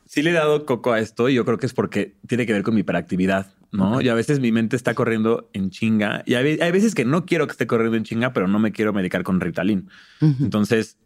Sí 0.05 0.21
le 0.21 0.29
he 0.29 0.33
dado 0.33 0.65
coco 0.65 0.93
a 0.93 0.99
esto 0.99 1.29
y 1.29 1.33
yo 1.33 1.45
creo 1.45 1.57
que 1.57 1.65
es 1.65 1.73
porque 1.73 2.15
tiene 2.27 2.45
que 2.45 2.53
ver 2.53 2.61
con 2.61 2.75
mi 2.75 2.81
hiperactividad, 2.81 3.53
¿no? 3.71 4.01
Y 4.01 4.09
a 4.09 4.13
veces 4.13 4.39
mi 4.39 4.51
mente 4.51 4.75
está 4.75 4.93
corriendo 4.93 5.49
en 5.53 5.71
chinga 5.71 6.21
y 6.27 6.35
hay, 6.35 6.71
veces 6.71 6.93
que 6.93 7.05
no 7.05 7.25
quiero 7.25 7.47
que 7.47 7.51
esté 7.51 7.65
corriendo 7.65 7.97
en 7.97 8.03
chinga, 8.03 8.31
pero 8.31 8.47
no 8.47 8.59
me 8.59 8.71
quiero 8.71 8.93
medicar 8.93 9.23
con 9.23 9.41
Ritalin. 9.41 9.89
Entonces, 10.21 10.97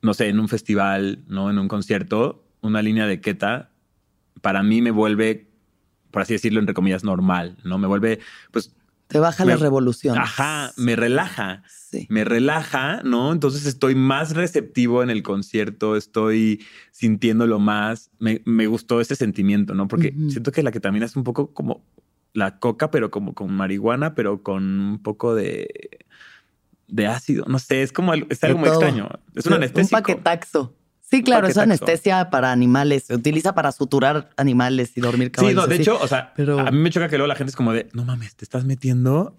no 0.00 0.14
sé, 0.14 0.28
en 0.28 0.40
un 0.40 0.48
festival, 0.48 1.22
¿no? 1.28 1.50
En 1.50 1.58
un 1.58 1.68
concierto, 1.68 2.42
una 2.62 2.80
línea 2.80 3.06
de 3.06 3.20
keta 3.20 3.70
para 4.40 4.62
mí 4.62 4.80
me 4.80 4.90
vuelve, 4.90 5.48
por 6.10 6.22
así 6.22 6.32
decirlo, 6.32 6.60
entre 6.60 6.74
comillas, 6.74 7.04
normal, 7.04 7.58
¿no? 7.64 7.78
Me 7.78 7.86
vuelve, 7.86 8.20
pues... 8.52 8.74
Te 9.10 9.18
baja 9.18 9.44
la 9.44 9.56
revolución. 9.56 10.16
Ajá, 10.16 10.72
me 10.76 10.96
relaja 10.96 11.62
me 12.08 12.24
relaja, 12.24 13.02
¿no? 13.04 13.32
Entonces 13.32 13.66
estoy 13.66 13.94
más 13.94 14.34
receptivo 14.34 15.02
en 15.02 15.10
el 15.10 15.22
concierto, 15.22 15.96
estoy 15.96 16.64
sintiéndolo 16.92 17.58
más. 17.58 18.10
Me, 18.18 18.66
gustó 18.66 19.00
ese 19.00 19.16
sentimiento, 19.16 19.74
¿no? 19.74 19.88
Porque 19.88 20.14
siento 20.28 20.52
que 20.52 20.62
la 20.62 20.70
que 20.70 20.80
también 20.80 21.02
es 21.02 21.16
un 21.16 21.24
poco 21.24 21.52
como 21.52 21.82
la 22.32 22.58
coca, 22.58 22.90
pero 22.90 23.10
como 23.10 23.34
con 23.34 23.52
marihuana, 23.52 24.14
pero 24.14 24.42
con 24.42 24.80
un 24.80 25.02
poco 25.02 25.34
de, 25.34 25.68
de 26.86 27.06
ácido. 27.06 27.44
No 27.48 27.58
sé, 27.58 27.82
es 27.82 27.92
como 27.92 28.14
es 28.14 28.44
algo 28.44 28.58
muy 28.58 28.68
extraño. 28.68 29.08
Es 29.34 29.46
un 29.46 29.54
anestésico. 29.54 29.96
Un 29.96 30.02
paquetaxo. 30.02 30.76
Sí, 31.10 31.22
claro, 31.22 31.48
es 31.48 31.56
anestesia 31.56 32.30
para 32.30 32.52
animales. 32.52 33.04
Se 33.04 33.14
utiliza 33.14 33.54
para 33.54 33.72
suturar 33.72 34.30
animales 34.36 34.92
y 34.94 35.00
dormir 35.00 35.32
caballos. 35.32 35.52
Sí, 35.52 35.56
no, 35.56 35.66
de 35.66 35.76
hecho, 35.76 35.98
o 36.00 36.06
sea, 36.06 36.32
a 36.36 36.70
mí 36.70 36.78
me 36.78 36.90
choca 36.90 37.08
que 37.08 37.16
luego 37.16 37.26
la 37.26 37.34
gente 37.34 37.50
es 37.50 37.56
como 37.56 37.72
de, 37.72 37.88
no 37.92 38.04
mames, 38.04 38.36
te 38.36 38.44
estás 38.44 38.64
metiendo 38.64 39.36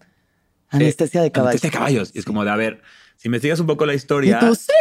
Anestesia 0.72 1.22
de 1.22 1.32
caballos. 1.32 1.52
Anestesia 1.54 1.70
de 1.70 1.78
caballos. 1.78 2.12
Y 2.14 2.20
es 2.20 2.26
como 2.26 2.44
de, 2.46 2.52
a 2.52 2.56
ver, 2.56 2.82
si 3.18 3.30
me 3.30 3.40
sigas 3.40 3.60
un 3.60 3.68
poco 3.68 3.86
la 3.86 3.94
historia. 3.94 4.40
tú, 4.40 4.56
sí. 4.56 4.72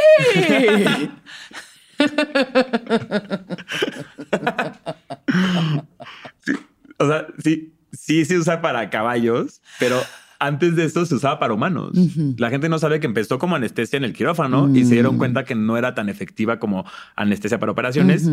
O 6.98 7.06
sea, 7.06 7.26
sí, 7.42 7.74
sí 7.92 8.24
se 8.24 8.38
usa 8.38 8.62
para 8.62 8.88
caballos, 8.88 9.60
pero 9.78 10.00
antes 10.40 10.74
de 10.74 10.84
esto 10.84 11.04
se 11.06 11.14
usaba 11.14 11.38
para 11.38 11.54
humanos. 11.54 11.92
La 12.38 12.50
gente 12.50 12.68
no 12.68 12.78
sabe 12.78 12.98
que 12.98 13.06
empezó 13.06 13.38
como 13.38 13.56
anestesia 13.56 13.98
en 13.98 14.04
el 14.04 14.12
quirófano 14.12 14.74
y 14.74 14.84
se 14.84 14.94
dieron 14.94 15.14
mm. 15.14 15.18
cuenta 15.18 15.44
que 15.44 15.54
no 15.54 15.76
era 15.76 15.94
tan 15.94 16.08
efectiva 16.08 16.58
como 16.58 16.84
anestesia 17.14 17.60
para 17.60 17.70
operaciones 17.70 18.28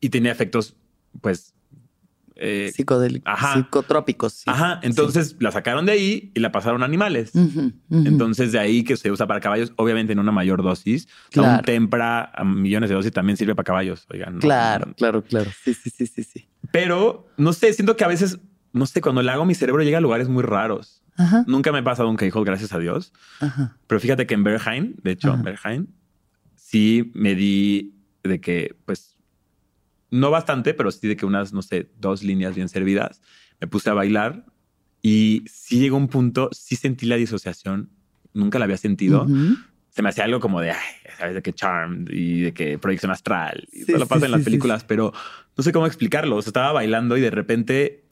y 0.00 0.08
tenía 0.08 0.32
efectos, 0.32 0.76
pues, 1.20 1.52
eh, 2.42 2.72
psicotrópicos. 2.74 4.44
Ajá, 4.46 4.80
entonces 4.82 5.36
la 5.40 5.52
sacaron 5.52 5.84
de 5.84 5.92
ahí 5.92 6.30
y 6.34 6.40
la 6.40 6.50
pasaron 6.52 6.82
a 6.82 6.86
animales. 6.86 7.32
Entonces 7.90 8.52
de 8.52 8.58
ahí 8.58 8.82
que 8.82 8.96
se 8.96 9.10
usa 9.10 9.26
para 9.26 9.40
caballos, 9.40 9.72
obviamente 9.76 10.12
en 10.12 10.18
una 10.18 10.32
mayor 10.32 10.62
dosis. 10.62 11.06
Claro. 11.30 11.58
un 11.58 11.64
tempra 11.64 12.30
a 12.34 12.44
millones 12.44 12.88
de 12.88 12.94
dosis 12.94 13.12
también 13.12 13.36
sirve 13.36 13.54
para 13.54 13.64
caballos. 13.64 14.06
Oigan, 14.10 14.38
claro, 14.38 14.94
claro, 14.96 15.22
claro. 15.22 15.50
Sí, 15.64 15.74
sí, 15.74 15.90
sí, 15.90 16.06
sí, 16.06 16.22
sí. 16.22 16.48
Pero 16.72 17.28
no 17.36 17.52
sé, 17.52 17.72
siento 17.74 17.96
que 17.96 18.04
a 18.04 18.08
veces, 18.08 18.38
no 18.72 18.86
sé, 18.86 19.00
cuando 19.00 19.22
le 19.22 19.30
hago 19.30 19.44
mi 19.44 19.54
cerebro 19.54 19.82
llega 19.82 19.98
a 19.98 20.00
lugares 20.00 20.28
muy 20.28 20.42
raros. 20.42 21.02
Nunca 21.46 21.70
me 21.70 21.80
ha 21.80 21.84
pasado 21.84 22.08
un 22.08 22.16
Keyhole, 22.16 22.46
gracias 22.46 22.72
a 22.72 22.78
Dios. 22.78 23.12
Pero 23.86 24.00
fíjate 24.00 24.26
que 24.26 24.34
en 24.34 24.44
Berheim, 24.44 24.94
de 25.02 25.12
hecho, 25.12 25.34
en 25.34 25.42
Berheim, 25.42 25.86
sí 26.54 27.10
me 27.14 27.34
di 27.34 27.94
de 28.22 28.40
que, 28.40 28.76
pues, 28.84 29.16
no 30.10 30.30
bastante, 30.30 30.74
pero 30.74 30.90
sí 30.90 31.08
de 31.08 31.16
que 31.16 31.26
unas, 31.26 31.52
no 31.52 31.62
sé, 31.62 31.90
dos 31.98 32.22
líneas 32.22 32.54
bien 32.54 32.68
servidas. 32.68 33.20
Me 33.60 33.66
puse 33.66 33.90
a 33.90 33.94
bailar 33.94 34.46
y 35.02 35.44
sí 35.46 35.78
llegó 35.78 35.96
un 35.96 36.08
punto, 36.08 36.48
sí 36.52 36.76
sentí 36.76 37.06
la 37.06 37.16
disociación, 37.16 37.90
nunca 38.32 38.58
la 38.58 38.64
había 38.64 38.76
sentido. 38.76 39.26
Se 39.90 40.02
me 40.02 40.08
hacía 40.08 40.24
algo 40.24 40.40
como 40.40 40.60
de, 40.60 40.70
ay, 40.70 40.78
sabes, 41.18 41.34
de 41.34 41.42
que 41.42 41.52
charm 41.52 42.06
y 42.08 42.40
de 42.40 42.54
que 42.54 42.78
proyección 42.78 43.10
astral. 43.12 43.66
Y 43.72 43.82
eso 43.82 43.98
lo 43.98 44.06
pasa 44.06 44.26
en 44.26 44.32
las 44.32 44.42
películas, 44.42 44.84
pero 44.84 45.12
no 45.56 45.64
sé 45.64 45.72
cómo 45.72 45.86
explicarlo. 45.86 46.36
O 46.36 46.42
sea, 46.42 46.50
estaba 46.50 46.72
bailando 46.72 47.16
y 47.16 47.20
de 47.20 47.30
repente 47.30 48.04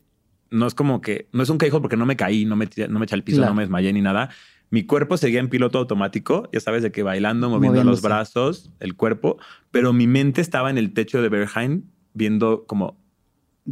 no 0.51 0.67
es 0.67 0.75
como 0.75 1.01
que, 1.01 1.29
no 1.33 1.43
es 1.43 1.51
un 1.51 1.59
quejo 1.59 1.81
porque 1.81 1.97
no 1.97 2.07
me 2.07 2.17
caí, 2.17 2.45
no 2.45 2.57
me, 2.57 2.69
no 2.89 2.99
me 2.99 3.05
eché 3.05 3.15
al 3.15 3.23
piso, 3.23 3.41
no 3.45 3.55
me 3.55 3.63
desmayé 3.63 3.93
ni 3.93 4.03
nada. 4.03 4.31
Mi 4.71 4.85
cuerpo 4.85 5.17
seguía 5.17 5.41
en 5.41 5.49
piloto 5.49 5.79
automático, 5.79 6.49
ya 6.53 6.61
sabes, 6.61 6.83
de 6.83 6.93
que 6.93 7.03
bailando, 7.03 7.49
moviendo 7.49 7.83
los 7.85 8.03
brazos, 8.03 8.71
el 8.81 8.95
cuerpo, 8.97 9.39
pero 9.71 9.93
mi 9.93 10.07
mente 10.07 10.41
estaba 10.41 10.71
en 10.71 10.79
el 10.79 10.93
techo 10.93 11.23
de 11.23 11.29
Berheim 11.29 11.85
viendo 12.13 12.65
como 12.67 12.99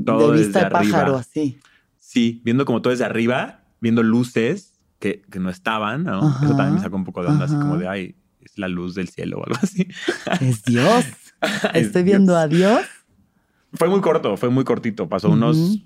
todo 0.05 0.33
de 0.33 0.39
vista 0.39 0.61
desde 0.61 0.69
de 0.69 0.71
pájaro, 0.71 1.17
así. 1.17 1.59
Sí, 1.99 2.41
viendo 2.45 2.65
como 2.65 2.81
todo 2.81 2.93
desde 2.93 3.05
arriba, 3.05 3.65
viendo 3.81 4.03
luces 4.03 4.81
que, 4.99 5.23
que 5.31 5.39
no 5.39 5.51
estaban, 5.51 6.05
¿no? 6.05 6.21
Eso 6.43 6.57
también 6.57 6.75
me 6.75 6.81
sacó 6.81 6.97
un 6.97 7.05
poco 7.05 7.23
de 7.23 7.29
onda, 7.29 7.45
así 7.45 7.57
como 7.57 7.77
de, 7.77 7.89
ay, 7.89 8.15
es 8.41 8.57
la 8.57 8.69
luz 8.69 8.95
del 8.95 9.09
cielo 9.09 9.39
o 9.39 9.45
algo 9.45 9.59
así. 9.63 9.89
Es 10.41 10.65
Dios. 10.65 11.05
Estoy 11.75 12.05
viendo 12.05 12.37
a 12.37 12.49
Dios. 12.49 12.87
Fue 13.73 13.89
muy 13.89 14.01
corto, 14.01 14.37
fue 14.37 14.49
muy 14.49 14.65
cortito. 14.65 15.09
Pasó 15.09 15.29
unos 15.29 15.83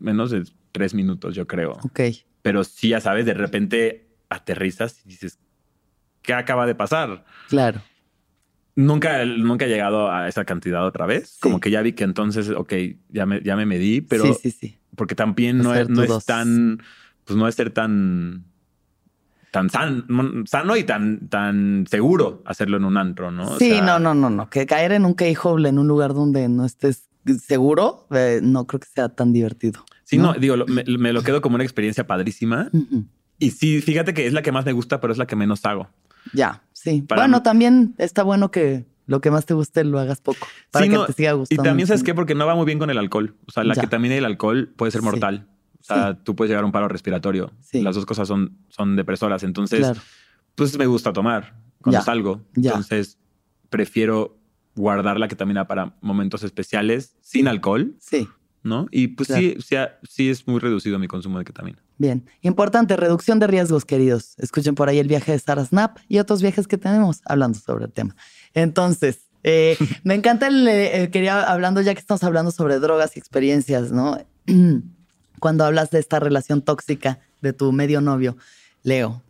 menos 0.00 0.30
de 0.30 0.44
tres 0.72 0.94
minutos, 0.94 1.34
yo 1.34 1.46
creo. 1.46 1.72
Ok. 1.84 2.00
Pero 2.42 2.64
sí, 2.64 2.88
ya 2.90 3.00
sabes, 3.00 3.26
de 3.26 3.34
repente 3.34 4.08
aterrizas 4.28 5.00
y 5.04 5.08
dices, 5.08 5.38
¿qué 6.22 6.34
acaba 6.34 6.66
de 6.66 6.74
pasar? 6.74 7.24
Claro. 7.48 7.80
Nunca, 8.76 9.24
nunca 9.24 9.66
he 9.66 9.68
llegado 9.68 10.10
a 10.10 10.28
esa 10.28 10.44
cantidad 10.44 10.84
otra 10.84 11.06
vez. 11.06 11.38
Como 11.40 11.60
que 11.60 11.70
ya 11.70 11.80
vi 11.80 11.92
que 11.92 12.02
entonces, 12.02 12.50
ok, 12.50 12.72
ya 13.08 13.24
me, 13.24 13.40
ya 13.42 13.54
me 13.54 13.66
medí, 13.66 14.00
pero 14.00 14.24
sí, 14.34 14.34
sí, 14.42 14.50
sí. 14.50 14.78
porque 14.96 15.14
también 15.14 15.58
no 15.58 15.74
es, 15.74 15.88
no 15.88 16.02
es 16.02 16.26
tan, 16.26 16.82
pues 17.24 17.36
no 17.38 17.46
es 17.46 17.54
ser 17.54 17.70
tan, 17.70 18.44
tan 19.52 19.70
sano 19.70 20.76
y 20.76 20.82
tan, 20.82 21.28
tan 21.28 21.86
seguro 21.88 22.42
hacerlo 22.44 22.76
en 22.76 22.84
un 22.84 22.96
antro, 22.96 23.30
¿no? 23.30 23.56
sí, 23.58 23.80
no, 23.80 24.00
no, 24.00 24.12
no, 24.12 24.28
no. 24.28 24.50
Que 24.50 24.66
caer 24.66 24.90
en 24.90 25.04
un 25.04 25.14
keyhole 25.14 25.68
en 25.68 25.78
un 25.78 25.86
lugar 25.86 26.12
donde 26.12 26.48
no 26.48 26.64
estés 26.64 27.08
seguro, 27.44 28.06
eh, 28.10 28.40
no 28.42 28.66
creo 28.66 28.80
que 28.80 28.88
sea 28.88 29.08
tan 29.08 29.32
divertido. 29.32 29.84
Sí, 30.04 30.18
no, 30.18 30.34
digo, 30.34 30.56
me, 30.66 31.12
lo 31.12 31.22
quedo 31.22 31.40
como 31.40 31.54
una 31.54 31.64
experiencia 31.64 32.06
padrísima. 32.06 32.70
Y 33.38 33.50
sí, 33.50 33.80
fíjate 33.80 34.14
que 34.14 34.26
es 34.26 34.32
la 34.32 34.42
que 34.42 34.52
más 34.52 34.64
me 34.64 34.72
gusta, 34.72 35.00
pero 35.00 35.12
es 35.12 35.18
la 35.18 35.26
que 35.26 35.36
menos 35.36 35.64
hago. 35.64 35.88
Ya, 36.32 36.62
sí. 36.72 37.04
bueno, 37.08 37.42
también 37.42 37.94
está 37.98 38.22
bueno 38.22 38.50
que 38.50 38.84
lo 39.06 39.20
que 39.20 39.30
más 39.30 39.44
te 39.44 39.54
guste 39.54 39.84
lo 39.84 39.98
hagas 39.98 40.20
poco 40.20 40.46
para 40.70 40.88
que 40.88 40.98
te 41.06 41.12
siga 41.12 41.32
gustando. 41.32 41.62
Y 41.62 41.64
también 41.64 41.86
sabes 41.86 42.02
qué, 42.02 42.14
porque 42.14 42.34
no 42.34 42.46
va 42.46 42.54
muy 42.54 42.64
bien 42.64 42.78
con 42.78 42.90
el 42.90 42.98
alcohol. 42.98 43.34
O 43.46 43.52
sea, 43.52 43.64
la 43.64 43.74
que 43.74 43.86
también 43.86 44.14
el 44.14 44.24
alcohol 44.24 44.72
puede 44.76 44.92
ser 44.92 45.02
mortal. 45.02 45.48
O 45.80 45.84
sea, 45.84 46.14
tú 46.14 46.34
puedes 46.34 46.48
llegar 46.48 46.64
a 46.64 46.66
un 46.66 46.72
paro 46.72 46.88
respiratorio. 46.88 47.52
Las 47.72 47.94
dos 47.94 48.06
cosas 48.06 48.26
son, 48.26 48.56
son 48.68 48.96
depresoras. 48.96 49.42
Entonces, 49.42 49.86
pues 50.54 50.76
me 50.78 50.86
gusta 50.86 51.12
tomar 51.12 51.54
cuando 51.82 52.00
salgo. 52.00 52.42
Entonces, 52.56 53.18
prefiero 53.68 54.38
guardarla 54.76 55.28
que 55.28 55.36
también 55.36 55.64
para 55.66 55.94
momentos 56.00 56.42
especiales 56.42 57.14
sin 57.20 57.48
alcohol. 57.48 57.94
Sí. 58.00 58.28
¿No? 58.62 58.86
Y 58.90 59.08
pues 59.08 59.28
sí, 59.28 59.56
sí, 59.60 59.76
sí, 60.08 60.30
es 60.30 60.46
muy 60.48 60.58
reducido 60.58 60.98
mi 60.98 61.06
consumo 61.06 61.38
de 61.38 61.44
ketamina. 61.44 61.82
Bien. 61.98 62.24
Importante, 62.40 62.96
reducción 62.96 63.38
de 63.38 63.46
riesgos, 63.46 63.84
queridos. 63.84 64.34
Escuchen 64.38 64.74
por 64.74 64.88
ahí 64.88 64.98
el 64.98 65.06
viaje 65.06 65.32
de 65.32 65.38
Sarah 65.38 65.66
Snap 65.66 65.98
y 66.08 66.18
otros 66.18 66.40
viajes 66.40 66.66
que 66.66 66.78
tenemos 66.78 67.20
hablando 67.26 67.58
sobre 67.58 67.84
el 67.84 67.92
tema. 67.92 68.16
Entonces, 68.54 69.28
eh, 69.44 69.76
me 70.02 70.14
encanta 70.14 70.48
el, 70.48 70.66
eh, 70.66 71.10
quería, 71.12 71.42
hablando 71.42 71.82
ya 71.82 71.92
que 71.94 72.00
estamos 72.00 72.24
hablando 72.24 72.50
sobre 72.50 72.80
drogas 72.80 73.16
y 73.16 73.20
experiencias, 73.20 73.92
¿no? 73.92 74.18
Cuando 75.40 75.64
hablas 75.64 75.90
de 75.90 76.00
esta 76.00 76.18
relación 76.18 76.62
tóxica 76.62 77.20
de 77.42 77.52
tu 77.52 77.70
medio 77.70 78.00
novio, 78.00 78.36
Leo, 78.82 79.22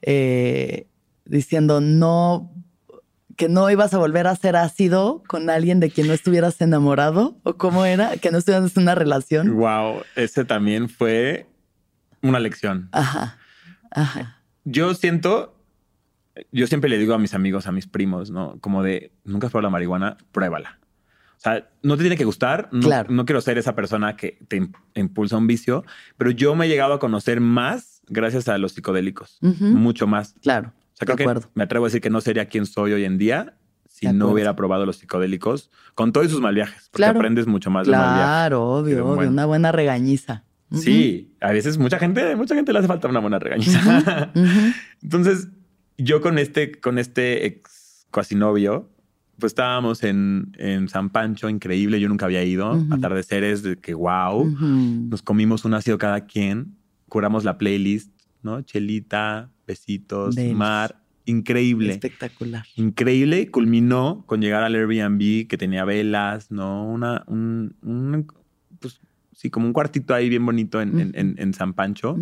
eh, 0.00 0.86
diciendo 1.26 1.80
no, 1.80 2.50
que 3.36 3.48
no 3.48 3.70
ibas 3.70 3.94
a 3.94 3.98
volver 3.98 4.26
a 4.26 4.36
ser 4.36 4.56
ácido 4.56 5.22
con 5.26 5.50
alguien 5.50 5.80
de 5.80 5.90
quien 5.90 6.06
no 6.06 6.12
estuvieras 6.12 6.60
enamorado, 6.60 7.36
o 7.42 7.54
cómo 7.54 7.84
era, 7.84 8.16
que 8.16 8.30
no 8.30 8.38
estuvieras 8.38 8.76
en 8.76 8.82
una 8.82 8.94
relación. 8.94 9.56
Wow, 9.56 10.02
ese 10.16 10.44
también 10.44 10.88
fue 10.88 11.46
una 12.22 12.40
lección. 12.40 12.88
Ajá. 12.92 13.38
Ajá. 13.90 14.38
Yo 14.64 14.94
siento 14.94 15.54
yo 16.50 16.66
siempre 16.66 16.88
le 16.88 16.98
digo 16.98 17.14
a 17.14 17.18
mis 17.18 17.34
amigos, 17.34 17.66
a 17.66 17.72
mis 17.72 17.86
primos, 17.86 18.30
¿no? 18.30 18.58
Como 18.60 18.82
de, 18.82 19.12
nunca 19.24 19.46
has 19.46 19.52
probado 19.52 19.68
la 19.68 19.72
marihuana, 19.72 20.16
pruébala. 20.32 20.78
O 21.36 21.40
sea, 21.42 21.68
no 21.82 21.96
te 21.96 22.04
tiene 22.04 22.16
que 22.16 22.24
gustar. 22.24 22.68
No, 22.72 22.80
claro. 22.80 23.10
no 23.12 23.24
quiero 23.24 23.40
ser 23.40 23.58
esa 23.58 23.74
persona 23.74 24.16
que 24.16 24.38
te 24.48 24.70
impulsa 24.94 25.36
un 25.36 25.46
vicio, 25.46 25.84
pero 26.16 26.30
yo 26.30 26.54
me 26.54 26.66
he 26.66 26.68
llegado 26.68 26.94
a 26.94 26.98
conocer 27.00 27.40
más 27.40 28.00
gracias 28.06 28.48
a 28.48 28.58
los 28.58 28.72
psicodélicos. 28.72 29.38
Mucho 29.40 30.06
más. 30.06 30.34
Claro. 30.40 30.72
O 30.92 30.96
sea, 30.96 31.14
creo 31.14 31.16
que 31.16 31.46
me 31.54 31.64
atrevo 31.64 31.86
a 31.86 31.88
decir 31.88 32.00
que 32.00 32.10
no 32.10 32.20
sería 32.20 32.46
quien 32.46 32.66
soy 32.66 32.92
hoy 32.92 33.04
en 33.04 33.18
día 33.18 33.56
si 33.92 34.06
no 34.12 34.30
hubiera 34.30 34.56
probado 34.56 34.86
los 34.86 34.96
psicodélicos 34.96 35.70
con 35.94 36.12
todos 36.12 36.30
sus 36.30 36.40
mal 36.40 36.54
viajes, 36.54 36.88
porque 36.90 37.04
aprendes 37.04 37.46
mucho 37.46 37.70
más 37.70 37.86
de 37.86 37.92
mal 37.92 38.16
Claro, 38.16 38.68
obvio, 38.68 39.06
obvio. 39.06 39.28
Una 39.28 39.46
buena 39.46 39.70
regañiza. 39.70 40.44
Sí, 40.72 41.34
a 41.40 41.52
veces 41.52 41.76
mucha 41.76 41.98
gente, 41.98 42.34
mucha 42.34 42.54
gente 42.54 42.72
le 42.72 42.78
hace 42.78 42.88
falta 42.88 43.06
una 43.08 43.20
buena 43.20 43.38
regañiza. 43.38 44.32
Entonces, 45.02 45.48
yo 45.98 46.20
con 46.22 46.38
este, 46.38 46.80
con 46.80 46.98
este 46.98 47.46
ex 47.46 48.06
cuasi 48.10 48.34
novio, 48.34 48.88
pues 49.38 49.50
estábamos 49.50 50.02
en, 50.02 50.52
en, 50.58 50.88
San 50.88 51.10
Pancho, 51.10 51.48
increíble. 51.48 52.00
Yo 52.00 52.08
nunca 52.08 52.24
había 52.24 52.42
ido. 52.42 52.82
Atardeceres 52.90 53.62
de 53.62 53.76
que 53.76 53.92
wow. 53.92 54.46
Nos 55.10 55.20
comimos 55.20 55.64
un 55.64 55.74
ácido 55.74 55.98
cada 55.98 56.26
quien. 56.26 56.76
Curamos 57.08 57.44
la 57.44 57.58
playlist, 57.58 58.10
¿no? 58.42 58.62
Chelita, 58.62 59.50
besitos, 59.72 60.36
mar. 60.54 60.98
Increíble. 61.24 61.92
Espectacular. 61.92 62.64
Increíble. 62.76 63.50
Culminó 63.50 64.24
con 64.26 64.40
llegar 64.40 64.64
al 64.64 64.74
Airbnb 64.74 65.46
que 65.46 65.56
tenía 65.56 65.84
velas, 65.84 66.50
¿no? 66.50 66.84
Una, 66.84 67.24
un, 67.26 67.76
pues 68.80 69.00
sí, 69.32 69.48
como 69.48 69.66
un 69.66 69.72
cuartito 69.72 70.14
ahí 70.14 70.28
bien 70.28 70.44
bonito 70.44 70.80
en, 70.80 71.12
en, 71.14 71.36
en 71.38 71.54
San 71.54 71.74
Pancho. 71.74 72.16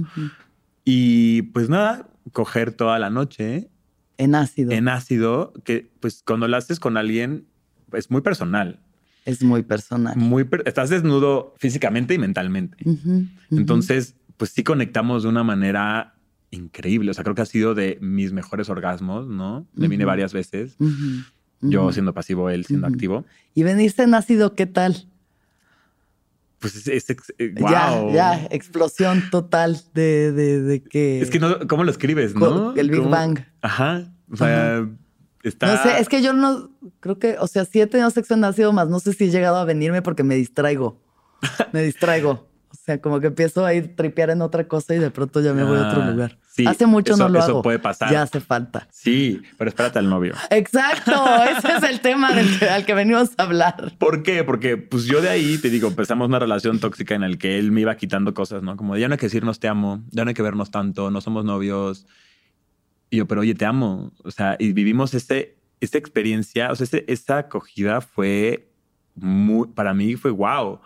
Y 0.85 1.43
pues 1.55 1.69
nada, 1.69 2.09
coger 2.33 2.73
toda 2.73 2.99
la 2.99 3.11
noche. 3.11 3.69
En 4.19 4.35
ácido. 4.35 4.71
En 4.71 4.89
ácido, 4.89 5.55
que 5.65 5.91
pues 6.01 6.23
cuando 6.25 6.47
lo 6.47 6.57
haces 6.57 6.79
con 6.79 6.97
alguien 6.97 7.47
es 7.93 8.11
muy 8.11 8.21
personal. 8.21 8.81
Es 9.25 9.43
muy 9.43 9.63
personal. 9.63 10.17
Muy 10.17 10.47
estás 10.65 10.91
desnudo 10.91 11.55
físicamente 11.59 12.15
y 12.15 12.19
mentalmente. 12.19 12.77
Entonces, 13.51 14.15
pues 14.37 14.51
sí 14.51 14.63
conectamos 14.63 15.23
de 15.23 15.29
una 15.29 15.45
manera 15.45 16.15
increíble. 16.51 17.11
O 17.11 17.15
sea, 17.15 17.25
creo 17.25 17.35
que 17.35 17.43
ha 17.43 17.47
sido 17.47 17.75
de 17.75 17.99
mis 18.01 18.33
mejores 18.33 18.69
orgasmos, 18.69 19.29
¿no? 19.29 19.67
Me 19.75 19.89
vine 19.89 20.05
varias 20.05 20.33
veces. 20.33 20.77
Yo 21.61 21.93
siendo 21.93 22.15
pasivo, 22.15 22.51
él 22.51 22.65
siendo 22.65 22.87
activo. 22.87 23.25
¿Y 23.55 23.63
veniste 23.63 24.03
en 24.03 24.15
ácido 24.15 24.55
qué 24.55 24.67
tal? 24.67 25.07
pues 26.61 26.87
es, 26.87 27.11
eh, 27.11 27.55
Ya, 27.59 28.07
ya, 28.13 28.47
explosión 28.51 29.31
total 29.31 29.81
de, 29.95 30.31
de, 30.31 30.83
que. 30.83 31.21
Es 31.21 31.31
que 31.31 31.41
no, 31.41 31.67
¿cómo 31.67 31.85
lo 31.85 31.91
escribes, 31.91 32.35
no? 32.35 32.75
El 32.77 32.91
Big 32.91 33.01
Bang. 33.01 33.41
Ajá. 33.63 34.13
O 34.31 34.37
sea, 34.37 34.87
está. 35.43 35.75
No 35.75 35.83
sé, 35.83 36.01
es 36.01 36.09
que 36.09 36.23
yo 36.23 36.35
no 36.35 36.71
creo 37.01 37.19
que, 37.19 37.37
o 37.39 37.47
sea, 37.47 37.65
sí 37.65 37.81
he 37.81 37.87
tenido 37.87 38.11
sexo 38.11 38.35
en 38.35 38.45
ácido 38.45 38.73
más, 38.75 38.89
no 38.89 39.01
sé 39.01 39.15
si 39.15 39.25
he 39.25 39.31
llegado 39.31 39.57
a 39.57 39.65
venirme 39.65 40.03
porque 40.03 40.23
me 40.23 40.37
distraigo. 40.37 41.01
me 41.73 41.83
distraigo. 41.83 42.50
O 42.73 42.77
sea, 42.77 43.01
como 43.01 43.19
que 43.19 43.27
empiezo 43.27 43.67
a 43.67 43.75
ir 43.75 43.97
tripear 43.97 44.31
en 44.31 44.43
otra 44.43 44.69
cosa 44.69 44.95
y 44.95 44.99
de 44.99 45.11
pronto 45.11 45.41
ya 45.41 45.53
me 45.53 45.65
voy 45.65 45.77
a 45.77 45.89
otro 45.89 46.03
ah, 46.03 46.11
lugar. 46.11 46.39
hace 46.67 46.87
mucho 46.87 47.17
no 47.17 47.29
lo 47.29 47.41
hago. 47.41 47.51
Eso 47.51 47.63
puede 47.63 47.81
pasar. 47.81 48.13
Ya 48.13 48.23
hace 48.23 48.39
falta. 48.41 48.87
Sí, 48.93 49.43
pero 49.59 49.71
espérate 49.71 49.99
al 49.99 50.09
novio. 50.09 50.35
Exacto. 50.51 51.13
Ese 51.59 51.77
es 51.77 51.83
el 51.83 52.01
tema 52.01 52.33
del 52.33 52.61
que, 52.61 52.69
al 52.69 52.87
que 52.87 52.95
venimos 52.95 53.31
a 53.39 53.43
hablar. 53.43 53.97
¿Por 53.99 54.23
qué? 54.23 54.45
Porque 54.45 54.77
pues 54.77 55.05
yo 55.05 55.21
de 55.21 55.31
ahí 55.31 55.59
te 55.59 55.69
digo, 55.69 55.89
empezamos 55.89 56.29
una 56.29 56.39
relación 56.39 56.79
tóxica 56.79 57.17
en 57.17 57.23
la 57.23 57.37
que 57.37 57.59
él 57.59 57.73
me 57.73 57.81
iba 57.81 57.97
quitando 57.97 58.35
cosas, 58.35 58.63
¿no? 58.63 58.77
Como 58.77 58.97
ya 58.97 59.09
no 59.09 59.15
hay 59.15 59.19
que 59.19 59.27
decirnos 59.27 59.59
te 59.59 59.67
amo, 59.67 60.05
ya 60.11 60.25
no 60.25 60.29
hay 60.29 60.35
que 60.35 60.43
vernos 60.43 60.71
tanto, 60.71 61.11
no 61.11 61.21
somos 61.21 61.45
novios. 61.45 62.07
Y 63.11 63.17
yo, 63.17 63.27
pero 63.27 63.41
oye, 63.41 63.57
te 63.57 63.65
amo. 63.65 64.13
O 64.23 64.31
sea, 64.31 64.55
y 64.61 64.73
vivimos 64.73 65.13
este, 65.15 65.59
esta 65.81 65.99
experiencia, 65.99 66.71
o 66.71 66.77
sea, 66.77 66.85
este, 66.85 67.13
esta 67.13 67.39
acogida 67.39 68.01
fue 68.01 68.71
muy, 69.17 69.67
para 69.69 69.93
mí 69.93 70.15
fue 70.15 70.31
wow. 70.31 70.81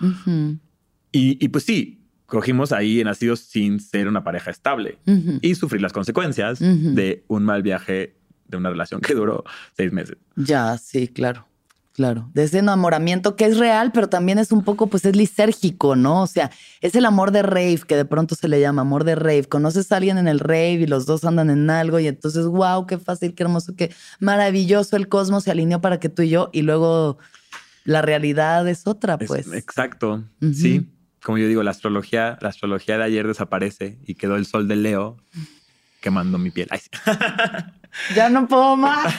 Y, 1.14 1.42
y 1.42 1.48
pues 1.48 1.64
sí, 1.64 2.04
cogimos 2.26 2.72
ahí 2.72 3.00
en 3.00 3.06
nacidos 3.06 3.40
sin 3.40 3.78
ser 3.78 4.08
una 4.08 4.24
pareja 4.24 4.50
estable 4.50 4.98
y 5.40 5.54
sufrir 5.54 5.80
las 5.80 5.92
consecuencias 5.92 6.58
de 6.58 7.24
un 7.28 7.44
mal 7.44 7.62
viaje 7.62 8.16
de 8.48 8.56
una 8.56 8.70
relación 8.70 9.00
que 9.00 9.14
duró 9.14 9.44
seis 9.76 9.92
meses. 9.92 10.16
Ya, 10.36 10.76
sí, 10.78 11.08
claro. 11.08 11.46
Claro, 11.92 12.28
de 12.34 12.42
ese 12.42 12.58
enamoramiento 12.58 13.36
que 13.36 13.44
es 13.44 13.56
real, 13.56 13.92
pero 13.92 14.08
también 14.08 14.40
es 14.40 14.50
un 14.50 14.64
poco, 14.64 14.88
pues 14.88 15.04
es 15.04 15.14
lisérgico, 15.14 15.94
¿no? 15.94 16.22
O 16.22 16.26
sea, 16.26 16.50
es 16.80 16.96
el 16.96 17.04
amor 17.04 17.30
de 17.30 17.44
rave 17.44 17.78
que 17.86 17.94
de 17.94 18.04
pronto 18.04 18.34
se 18.34 18.48
le 18.48 18.60
llama 18.60 18.82
amor 18.82 19.04
de 19.04 19.14
rave. 19.14 19.44
Conoces 19.44 19.92
a 19.92 19.98
alguien 19.98 20.18
en 20.18 20.26
el 20.26 20.40
rave 20.40 20.72
y 20.72 20.86
los 20.88 21.06
dos 21.06 21.22
andan 21.22 21.50
en 21.50 21.70
algo 21.70 22.00
y 22.00 22.08
entonces, 22.08 22.46
wow, 22.46 22.88
qué 22.88 22.98
fácil, 22.98 23.36
qué 23.36 23.44
hermoso, 23.44 23.76
qué 23.76 23.92
maravilloso 24.18 24.96
el 24.96 25.06
cosmos 25.06 25.44
se 25.44 25.52
alineó 25.52 25.80
para 25.80 26.00
que 26.00 26.08
tú 26.08 26.22
y 26.22 26.30
yo 26.30 26.50
y 26.52 26.62
luego 26.62 27.18
la 27.84 28.02
realidad 28.02 28.66
es 28.66 28.88
otra, 28.88 29.16
pues. 29.16 29.52
exacto, 29.52 30.24
sí 30.52 30.90
como 31.24 31.38
yo 31.38 31.48
digo, 31.48 31.62
la 31.62 31.70
astrología, 31.70 32.38
la 32.42 32.50
astrología 32.50 32.98
de 32.98 33.04
ayer 33.04 33.26
desaparece 33.26 33.98
y 34.06 34.14
quedó 34.14 34.36
el 34.36 34.44
sol 34.44 34.68
de 34.68 34.76
Leo 34.76 35.16
quemando 36.00 36.38
mi 36.38 36.50
piel. 36.50 36.68
Ya 38.16 38.28
no 38.28 38.48
puedo 38.48 38.76
más. 38.76 39.14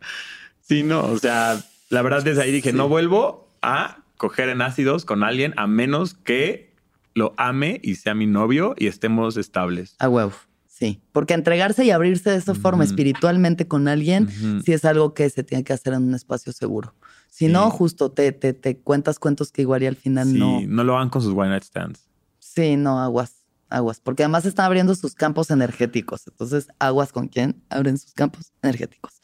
sí, 0.62 0.82
no, 0.82 1.02
o 1.04 1.18
sea, 1.18 1.62
la 1.90 2.00
verdad 2.00 2.24
desde 2.24 2.40
ahí 2.40 2.50
dije, 2.50 2.72
no 2.72 2.88
vuelvo 2.88 3.54
a 3.60 3.98
coger 4.16 4.48
en 4.48 4.62
ácidos 4.62 5.04
con 5.04 5.22
alguien 5.22 5.52
a 5.58 5.66
menos 5.66 6.14
que 6.14 6.74
lo 7.12 7.34
ame 7.36 7.80
y 7.82 7.96
sea 7.96 8.14
mi 8.14 8.26
novio 8.26 8.74
y 8.78 8.86
estemos 8.86 9.36
estables. 9.36 9.94
A 9.98 10.08
huevo. 10.08 10.32
Sí, 10.66 11.02
porque 11.12 11.34
entregarse 11.34 11.84
y 11.84 11.90
abrirse 11.90 12.30
de 12.30 12.36
esa 12.36 12.54
forma 12.54 12.82
espiritualmente 12.82 13.68
con 13.68 13.88
alguien, 13.88 14.30
sí 14.64 14.72
es 14.72 14.86
algo 14.86 15.12
que 15.12 15.28
se 15.28 15.44
tiene 15.44 15.64
que 15.64 15.74
hacer 15.74 15.92
en 15.92 16.04
un 16.04 16.14
espacio 16.14 16.50
seguro. 16.54 16.94
Si 17.38 17.46
no, 17.46 17.70
justo 17.70 18.10
te, 18.10 18.32
te, 18.32 18.52
te, 18.52 18.80
cuentas 18.80 19.20
cuentos 19.20 19.52
que 19.52 19.62
igual 19.62 19.84
y 19.84 19.86
al 19.86 19.94
final 19.94 20.26
sí, 20.26 20.40
no. 20.40 20.60
no 20.60 20.82
lo 20.82 20.96
hagan 20.96 21.08
con 21.08 21.22
sus 21.22 21.32
one 21.32 21.50
night 21.50 21.62
stands. 21.62 22.08
Sí, 22.40 22.76
no, 22.76 22.98
aguas, 22.98 23.44
aguas. 23.68 24.00
Porque 24.00 24.24
además 24.24 24.44
están 24.44 24.66
abriendo 24.66 24.92
sus 24.96 25.14
campos 25.14 25.52
energéticos. 25.52 26.26
Entonces, 26.26 26.66
aguas 26.80 27.12
con 27.12 27.28
quién 27.28 27.62
abren 27.70 27.96
sus 27.96 28.12
campos 28.12 28.50
energéticos. 28.60 29.20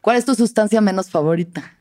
¿Cuál 0.00 0.16
es 0.16 0.24
tu 0.24 0.34
sustancia 0.34 0.80
menos 0.80 1.08
favorita? 1.08 1.78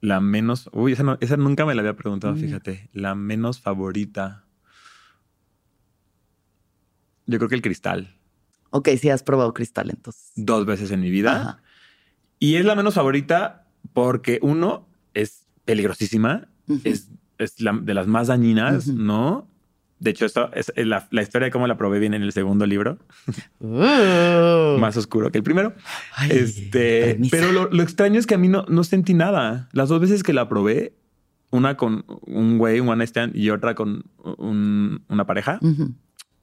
La 0.00 0.18
menos. 0.20 0.70
Uy, 0.72 0.92
esa, 0.92 1.18
esa 1.20 1.36
nunca 1.36 1.66
me 1.66 1.74
la 1.74 1.82
había 1.82 1.94
preguntado, 1.94 2.32
mm. 2.36 2.38
fíjate. 2.38 2.88
La 2.94 3.14
menos 3.14 3.60
favorita. 3.60 4.46
Yo 7.26 7.36
creo 7.36 7.50
que 7.50 7.56
el 7.56 7.62
cristal. 7.62 8.16
Ok, 8.70 8.88
sí, 8.98 9.10
has 9.10 9.22
probado 9.22 9.52
cristal 9.52 9.90
entonces. 9.90 10.32
Dos 10.36 10.64
veces 10.64 10.90
en 10.90 11.02
mi 11.02 11.10
vida. 11.10 11.62
Y 12.38 12.54
es 12.54 12.64
la 12.64 12.74
menos 12.74 12.94
favorita 12.94 13.59
porque 13.92 14.38
uno 14.42 14.88
es 15.14 15.46
peligrosísima, 15.64 16.48
es, 16.84 17.08
de 17.38 17.94
las 17.94 18.06
más 18.06 18.28
dañinas, 18.28 18.86
¿no? 18.86 19.48
De 20.00 20.10
hecho, 20.10 20.24
esto 20.24 20.50
es 20.54 20.72
la, 20.76 21.06
historia 21.22 21.46
de 21.46 21.50
cómo 21.50 21.66
la 21.66 21.76
probé 21.76 21.98
bien 21.98 22.14
en 22.14 22.22
el 22.22 22.32
segundo 22.32 22.64
libro. 22.64 22.98
Más 23.60 24.96
oscuro 24.96 25.30
que 25.30 25.36
el 25.36 25.44
primero. 25.44 25.74
este, 26.30 27.20
pero 27.30 27.68
lo, 27.70 27.82
extraño 27.82 28.18
es 28.18 28.26
que 28.26 28.34
a 28.34 28.38
mí 28.38 28.48
no, 28.48 28.64
no 28.66 28.82
sentí 28.82 29.12
nada. 29.12 29.68
Las 29.72 29.90
dos 29.90 30.00
veces 30.00 30.22
que 30.22 30.32
la 30.32 30.48
probé, 30.48 30.94
una 31.50 31.76
con 31.76 32.06
un 32.26 32.56
güey, 32.56 32.80
un 32.80 32.88
one 32.88 33.04
stand, 33.04 33.36
y 33.36 33.50
otra 33.50 33.74
con 33.74 34.04
una 34.24 35.26
pareja, 35.26 35.60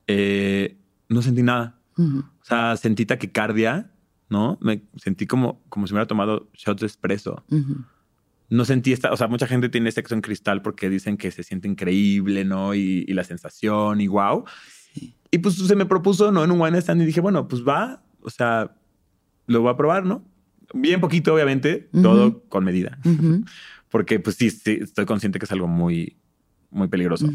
eh, 0.05 0.77
no 1.09 1.23
sentí 1.23 1.41
nada. 1.41 1.79
O 1.97 2.45
sea, 2.45 2.77
sentí 2.77 3.07
taquicardia, 3.07 3.89
¿no? 4.29 4.57
Me 4.61 4.83
sentí 4.95 5.27
como, 5.27 5.61
como 5.69 5.87
si 5.87 5.93
me 5.93 5.97
hubiera 5.97 6.07
tomado 6.07 6.49
shots 6.53 6.81
de 6.81 6.87
espresso. 6.87 7.43
no 8.49 8.65
sentí 8.65 8.93
esta, 8.93 9.11
o 9.11 9.17
sea, 9.17 9.27
mucha 9.27 9.47
gente 9.47 9.69
tiene 9.69 9.91
sexo 9.91 10.15
en 10.15 10.21
cristal 10.21 10.61
porque 10.61 10.89
dicen 10.89 11.17
que 11.17 11.31
se 11.31 11.43
siente 11.43 11.67
increíble, 11.67 12.45
¿no? 12.45 12.73
Y, 12.73 13.05
la 13.07 13.23
sensación 13.23 14.01
y 14.01 14.07
wow. 14.07 14.45
Y 15.31 15.37
pues 15.39 15.55
se 15.55 15.75
me 15.75 15.85
propuso, 15.85 16.31
¿no? 16.31 16.43
En 16.43 16.51
un 16.51 16.61
one 16.61 16.77
stand 16.77 17.01
y 17.01 17.05
dije, 17.05 17.21
bueno, 17.21 17.47
pues 17.47 17.63
va, 17.67 18.03
o 18.21 18.29
sea, 18.29 18.75
lo 19.45 19.61
voy 19.61 19.71
a 19.71 19.77
probar, 19.77 20.05
¿no? 20.05 20.23
Bien 20.73 20.99
poquito, 20.99 21.33
obviamente, 21.33 21.89
todo 22.01 22.43
con 22.49 22.63
medida. 22.63 22.99
Porque 23.89 24.19
pues 24.19 24.35
sí, 24.35 24.49
sí, 24.49 24.79
estoy 24.81 25.05
consciente 25.05 25.39
que 25.39 25.45
es 25.45 25.51
algo 25.51 25.67
muy, 25.67 26.17
muy 26.69 26.87
peligroso. 26.89 27.29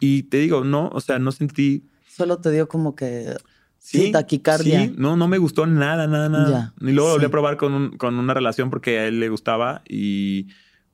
Y 0.00 0.24
te 0.24 0.38
digo, 0.38 0.64
no, 0.64 0.88
o 0.88 1.00
sea, 1.00 1.18
no 1.18 1.32
sentí... 1.32 1.86
Solo 2.08 2.38
te 2.38 2.50
dio 2.50 2.68
como 2.68 2.96
que... 2.96 3.36
Sí, 3.82 4.12
taquicardia. 4.12 4.84
Sí, 4.86 4.94
no, 4.96 5.16
no 5.16 5.26
me 5.26 5.38
gustó 5.38 5.66
nada, 5.66 6.06
nada, 6.06 6.28
nada. 6.28 6.72
Y 6.80 6.92
luego 6.92 7.10
volví 7.10 7.24
a 7.24 7.30
probar 7.30 7.56
con, 7.56 7.96
con 7.98 8.14
una 8.14 8.32
relación 8.32 8.70
porque 8.70 9.00
a 9.00 9.08
él 9.08 9.18
le 9.18 9.28
gustaba 9.28 9.82
y 9.88 10.46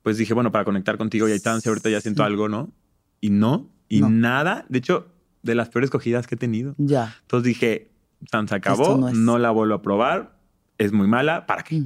pues 0.03 0.17
dije, 0.17 0.33
bueno, 0.33 0.51
para 0.51 0.65
conectar 0.65 0.97
contigo 0.97 1.29
y 1.29 1.33
hay 1.33 1.41
tan 1.41 1.61
ahorita 1.65 1.91
ya 1.91 2.01
siento 2.01 2.25
algo, 2.25 2.49
¿no? 2.49 2.73
Y 3.21 3.29
no, 3.29 3.69
y 3.91 4.01
nada. 4.01 4.65
De 4.71 4.79
hecho, 4.79 5.07
de 5.43 5.55
las 5.55 5.69
peores 5.69 5.91
cogidas 5.91 6.27
que 6.27 6.37
he 6.37 6.39
tenido. 6.39 6.75
Ya. 6.79 7.15
Entonces 7.21 7.47
dije, 7.47 7.91
Tan 8.31 8.49
se 8.49 8.55
acabó, 8.55 8.97
no, 9.13 9.39
la 9.39 9.51
vuelvo 9.51 9.75
a 9.75 9.83
probar, 9.83 10.35
es 10.79 10.93
muy 10.93 11.07
mala, 11.07 11.47
¿para 11.47 11.63
qué? 11.63 11.83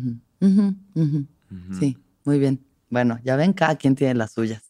Sí, 1.79 1.99
muy 2.25 2.39
bien. 2.39 2.61
Bueno, 2.91 3.19
ya 3.25 3.37
ven, 3.37 3.53
cada 3.53 3.77
quien 3.77 3.95
tiene 3.95 4.15
las 4.15 4.33
suyas. 4.33 4.63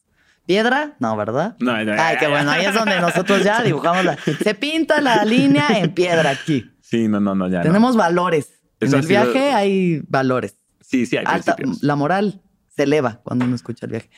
¿Piedra? 0.47 0.97
No, 0.99 1.17
¿verdad? 1.17 1.57
No, 1.61 1.85
no, 1.85 1.93
Ay, 1.99 2.17
qué 2.19 2.29
bueno. 2.29 2.51
Ahí 2.51 2.65
es 2.65 2.75
donde 2.75 3.01
nosotros 3.01 3.45
ya 3.45 3.63
dibujamos 3.65 4.05
la. 4.05 4.17
Se 4.17 4.55
pinta 4.55 5.01
la 5.01 5.25
línea 5.25 5.79
en 5.79 5.95
piedra 5.95 6.31
aquí. 6.31 6.71
Sí, 6.81 7.09
no, 7.09 7.21
no, 7.21 7.35
no, 7.35 7.49
ya. 7.49 7.63
Tenemos 7.63 7.97
valores. 7.97 8.61
en 8.81 8.93
el 8.93 9.07
viaje 9.07 9.53
hay 9.53 10.03
valores. 10.09 10.57
Sí, 10.81 11.07
sí, 11.07 11.17
hay 11.17 11.25
Alta, 11.27 11.57
La 11.81 11.97
moral 11.97 12.43
se 12.69 12.83
eleva 12.83 13.21
cuando 13.23 13.45
uno 13.45 13.55
escucha 13.55 13.87
el 13.87 13.93
viaje. 13.93 14.11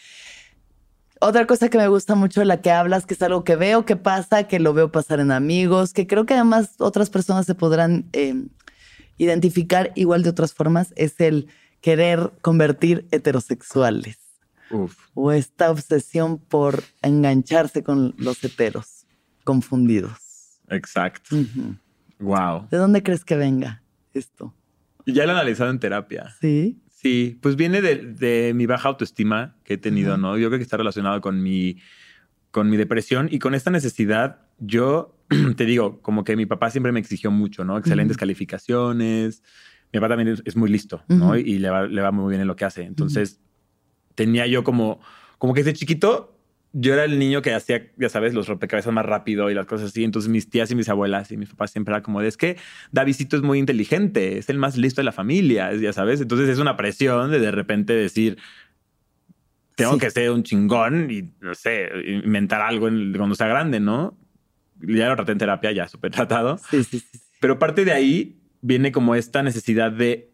Otra 1.21 1.47
cosa 1.47 1.69
que 1.69 1.79
me 1.79 1.89
gusta 1.89 2.15
mucho 2.15 2.41
de 2.41 2.47
la 2.47 2.61
que 2.61 2.71
hablas, 2.71 3.07
que 3.07 3.15
es 3.15 3.23
algo 3.23 3.45
que 3.45 3.57
veo 3.57 3.85
que 3.85 3.97
pasa, 3.97 4.45
que 4.45 4.59
lo 4.59 4.75
veo 4.75 4.91
pasar 4.91 5.21
en 5.21 5.31
amigos, 5.31 5.93
que 5.93 6.07
creo 6.07 6.27
que 6.27 6.35
además 6.35 6.75
otras 6.79 7.11
personas 7.11 7.47
se 7.47 7.55
podrán 7.55 8.07
em, 8.13 8.49
identificar 9.17 9.93
igual 9.95 10.23
de 10.23 10.31
otras 10.31 10.53
formas, 10.53 10.93
es 10.97 11.21
el 11.21 11.49
querer 11.81 12.33
convertir 12.41 13.07
heterosexuales. 13.11 14.24
O 15.15 15.33
esta 15.33 15.71
obsesión 15.71 16.39
por 16.39 16.83
engancharse 17.03 17.83
con 17.83 18.15
los 18.19 18.43
heteros 18.43 19.07
confundidos. 19.45 20.61
Exacto. 20.69 21.37
Wow. 22.19 22.69
¿De 22.71 22.79
dónde 22.79 23.03
crees 23.03 23.25
que 23.25 23.37
venga 23.37 23.83
esto? 24.13 24.55
Ya 25.07 25.25
lo 25.25 25.31
he 25.31 25.35
analizado 25.35 25.71
en 25.71 25.79
terapia. 25.79 26.35
Sí. 26.41 26.81
Sí, 26.89 27.39
pues 27.43 27.55
viene 27.57 27.83
de, 27.83 28.53
mi 28.55 28.65
baja 28.65 28.89
autoestima 28.89 29.57
que 29.63 29.75
he 29.75 29.79
tenido, 29.79 30.17
¿no? 30.17 30.39
Yo 30.39 30.49
creo 30.49 30.59
que 30.59 30.63
está 30.63 30.79
relacionado 30.79 31.21
con 31.21 31.43
mi, 31.43 31.77
con 32.51 32.71
mi 32.71 32.79
depresión 32.79 33.29
y 33.31 33.39
con 33.39 33.55
esta 33.55 33.71
necesidad. 33.71 34.41
Yo 34.59 35.15
te 35.57 35.67
digo, 35.67 36.01
como 36.01 36.25
que 36.25 36.35
mi 36.35 36.47
papá 36.47 36.71
siempre 36.71 36.93
me 36.93 37.01
exigió 37.01 37.31
mucho, 37.31 37.63
¿no? 37.63 37.77
Excelentes 37.77 38.17
calificaciones. 38.17 39.43
Mi 39.93 40.01
papá 40.01 40.17
también 40.17 40.39
es, 40.47 40.57
muy 40.57 40.71
listo, 40.71 41.05
¿no? 41.09 41.37
Y 41.37 41.59
le 41.59 41.69
va, 41.69 41.87
le 41.87 42.01
va, 42.01 42.11
muy 42.11 42.31
bien 42.31 42.41
en 42.41 42.47
lo 42.47 42.57
que 42.57 42.65
hace. 42.65 42.85
Entonces, 42.85 43.39
tenía 44.15 44.47
yo 44.47 44.65
como, 44.65 45.01
como 45.39 45.55
que 45.55 45.63
desde 45.63 45.79
chiquito 45.79 46.35
yo 46.77 46.93
era 46.93 47.05
el 47.05 47.21
niño 47.21 47.41
que 47.41 47.55
hacía, 47.55 47.87
ya 47.97 48.09
sabes, 48.09 48.35
los 48.35 48.49
rompecabezas 48.49 48.93
más 48.93 49.07
rápido 49.07 49.49
y 49.49 49.55
las 49.55 49.65
cosas 49.65 49.91
así. 49.91 50.03
Entonces 50.03 50.29
mis 50.29 50.51
tías 50.51 50.71
y 50.73 50.75
mis 50.75 50.89
abuelas 50.89 51.31
y 51.31 51.37
mis 51.37 51.49
papás 51.49 51.71
siempre 51.71 51.95
era 51.95 52.03
como, 52.03 52.21
es 52.21 52.37
que 52.37 52.57
Davidito 52.91 53.37
es 53.37 53.43
muy 53.43 53.61
inteligente, 53.61 54.39
es 54.39 54.49
el 54.49 54.59
más 54.59 54.77
listo 54.77 55.01
de 55.01 55.05
la 55.05 55.13
familia, 55.13 55.73
ya 55.75 55.93
sabes. 55.93 56.21
Entonces 56.21 56.49
es 56.49 56.59
una 56.59 56.77
presión 56.77 57.31
de 57.31 57.39
de 57.39 57.53
repente 57.53 57.93
decir, 57.93 58.39
tengo 59.77 59.99
que 59.99 60.11
ser 60.11 60.33
un 60.33 60.43
chingón 60.43 61.11
y, 61.13 61.31
no 61.41 61.55
sé, 61.55 61.89
inventar 62.25 62.61
algo 62.61 62.89
cuando 62.89 63.37
sea 63.37 63.47
grande, 63.47 63.79
¿no? 63.79 64.19
Ya 64.81 65.09
lo 65.09 65.15
traté 65.15 65.31
en 65.31 65.39
terapia, 65.39 65.71
ya 65.71 65.87
súper 65.87 66.11
tratado. 66.11 66.59
Sí, 66.71 66.83
sí, 66.83 66.99
sí. 66.99 67.21
Pero 67.41 67.61
parte 67.61 67.85
de 67.85 67.93
ahí 67.93 68.41
viene 68.63 68.91
como 68.91 69.15
esta 69.15 69.45
necesidad 69.45 69.93
de, 69.93 70.33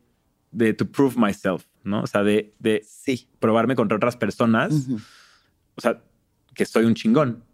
de 0.53 0.73
to 0.73 0.91
prove 0.91 1.17
myself. 1.19 1.65
¿No? 1.85 2.03
O 2.03 2.07
sea, 2.07 2.23
de, 2.23 2.55
de 2.59 2.83
sí. 2.87 3.29
probarme 3.39 3.75
contra 3.75 3.97
otras 3.97 4.17
personas. 4.17 4.89
O 5.75 5.81
sea, 5.81 6.03
que 6.55 6.65
soy 6.67 6.85
un 6.85 6.95
chingón. 6.95 7.45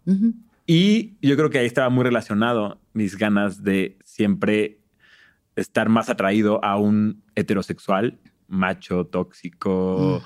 Y 0.65 1.15
yo 1.21 1.35
creo 1.37 1.49
que 1.49 1.59
ahí 1.59 1.65
estaba 1.65 1.89
muy 1.89 2.03
relacionado 2.03 2.79
mis 2.93 3.17
ganas 3.17 3.63
de 3.63 3.97
siempre 4.03 4.79
estar 5.55 5.89
más 5.89 6.09
atraído 6.09 6.63
a 6.63 6.77
un 6.77 7.23
heterosexual, 7.35 8.19
macho, 8.47 9.05
tóxico, 9.05 10.21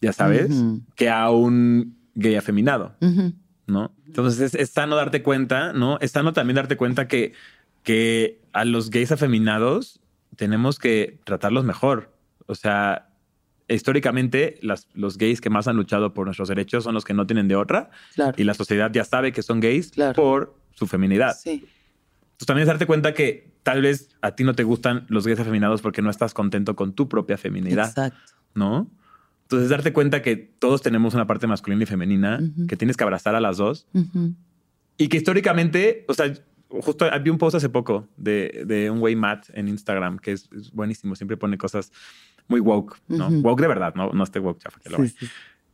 ya 0.00 0.12
sabes, 0.12 0.50
que 0.94 1.10
a 1.10 1.30
un 1.30 1.96
gay 2.14 2.36
afeminado, 2.36 2.96
¿no? 3.66 3.92
Entonces 4.06 4.40
es, 4.40 4.60
es, 4.60 4.70
sano 4.70 4.96
darte 4.96 5.22
cuenta, 5.22 5.72
¿no? 5.72 5.98
Es 6.00 6.12
sano 6.12 6.32
también 6.32 6.56
darte 6.56 6.76
cuenta 6.76 7.06
que, 7.08 7.34
que 7.82 8.40
a 8.52 8.64
los 8.64 8.90
gays 8.90 9.12
afeminados 9.12 10.00
tenemos 10.36 10.78
que 10.78 11.20
tratarlos 11.24 11.64
mejor. 11.64 12.16
O 12.46 12.54
sea, 12.54 13.08
históricamente 13.68 14.58
los 14.94 15.18
gays 15.18 15.40
que 15.40 15.50
más 15.50 15.68
han 15.68 15.76
luchado 15.76 16.14
por 16.14 16.26
nuestros 16.26 16.48
derechos 16.48 16.84
son 16.84 16.94
los 16.94 17.04
que 17.04 17.14
no 17.14 17.26
tienen 17.26 17.48
de 17.48 17.56
otra. 17.56 17.90
Y 18.36 18.44
la 18.44 18.54
sociedad 18.54 18.90
ya 18.92 19.04
sabe 19.04 19.32
que 19.32 19.42
son 19.42 19.60
gays 19.60 19.92
por 20.14 20.54
su 20.72 20.86
feminidad. 20.86 21.36
Sí. 21.36 21.50
Entonces 21.50 22.46
también 22.46 22.62
es 22.62 22.68
darte 22.68 22.86
cuenta 22.86 23.14
que 23.14 23.56
tal 23.62 23.82
vez 23.82 24.10
a 24.20 24.32
ti 24.32 24.44
no 24.44 24.54
te 24.54 24.62
gustan 24.62 25.06
los 25.08 25.26
gays 25.26 25.40
afeminados 25.40 25.80
porque 25.80 26.02
no 26.02 26.10
estás 26.10 26.34
contento 26.34 26.76
con 26.76 26.92
tu 26.92 27.08
propia 27.08 27.38
feminidad. 27.38 27.88
Exacto. 27.88 28.32
¿No? 28.54 28.90
Entonces 29.42 29.68
darte 29.68 29.92
cuenta 29.92 30.22
que 30.22 30.36
todos 30.36 30.82
tenemos 30.82 31.14
una 31.14 31.26
parte 31.26 31.46
masculina 31.46 31.84
y 31.84 31.86
femenina, 31.86 32.40
que 32.68 32.76
tienes 32.76 32.96
que 32.96 33.04
abrazar 33.04 33.34
a 33.36 33.40
las 33.40 33.56
dos. 33.56 33.86
Y 34.98 35.08
que 35.08 35.16
históricamente, 35.18 36.04
o 36.08 36.14
sea, 36.14 36.32
justo 36.68 37.06
vi 37.22 37.30
un 37.30 37.38
post 37.38 37.56
hace 37.56 37.68
poco 37.68 38.08
de, 38.16 38.88
un 38.90 38.98
güey 39.00 39.14
Matt 39.14 39.50
en 39.54 39.68
Instagram 39.68 40.18
que 40.18 40.32
es, 40.32 40.48
buenísimo, 40.72 41.14
siempre 41.14 41.36
pone 41.36 41.58
cosas 41.58 41.92
muy 42.48 42.60
woke, 42.60 42.98
¿no? 43.08 43.28
Woke 43.28 43.60
de 43.60 43.68
verdad, 43.68 43.94
no, 43.94 44.12
no 44.12 44.24
este 44.24 44.38
woke 44.38 44.58
chafa 44.60 44.78
que 44.80 44.90
lo 44.90 44.98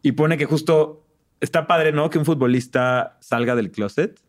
Y 0.03 0.12
pone 0.12 0.36
que 0.39 0.47
justo 0.47 1.07
está 1.40 1.66
padre, 1.66 1.93
¿no? 1.93 2.11
Que 2.11 2.19
un 2.19 2.24
futbolista 2.24 3.19
salga 3.20 3.55
del 3.55 3.70
closet, 3.70 4.20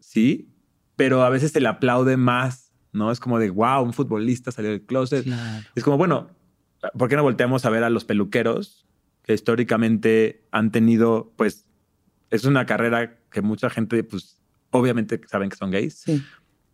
sí, 0.00 0.48
pero 0.96 1.22
a 1.22 1.30
veces 1.30 1.52
se 1.52 1.60
le 1.60 1.68
aplaude 1.68 2.16
más, 2.16 2.72
¿no? 2.92 3.10
Es 3.10 3.20
como 3.20 3.38
de, 3.38 3.50
wow, 3.50 3.82
un 3.82 3.92
futbolista 3.92 4.50
salió 4.50 4.70
del 4.70 4.82
closet. 4.82 5.26
Es 5.74 5.84
como, 5.84 5.96
bueno, 5.96 6.28
¿por 6.98 7.08
qué 7.08 7.16
no 7.16 7.22
volteamos 7.22 7.64
a 7.64 7.70
ver 7.70 7.84
a 7.84 7.90
los 7.90 8.04
peluqueros 8.04 8.86
que 9.22 9.34
históricamente 9.34 10.44
han 10.52 10.70
tenido, 10.70 11.32
pues, 11.36 11.66
es 12.30 12.44
una 12.44 12.66
carrera 12.66 13.18
que 13.30 13.42
mucha 13.42 13.70
gente, 13.70 14.02
pues, 14.04 14.40
obviamente 14.70 15.20
saben 15.26 15.50
que 15.50 15.56
son 15.56 15.70
gays. 15.70 15.94
Sí. 15.94 16.22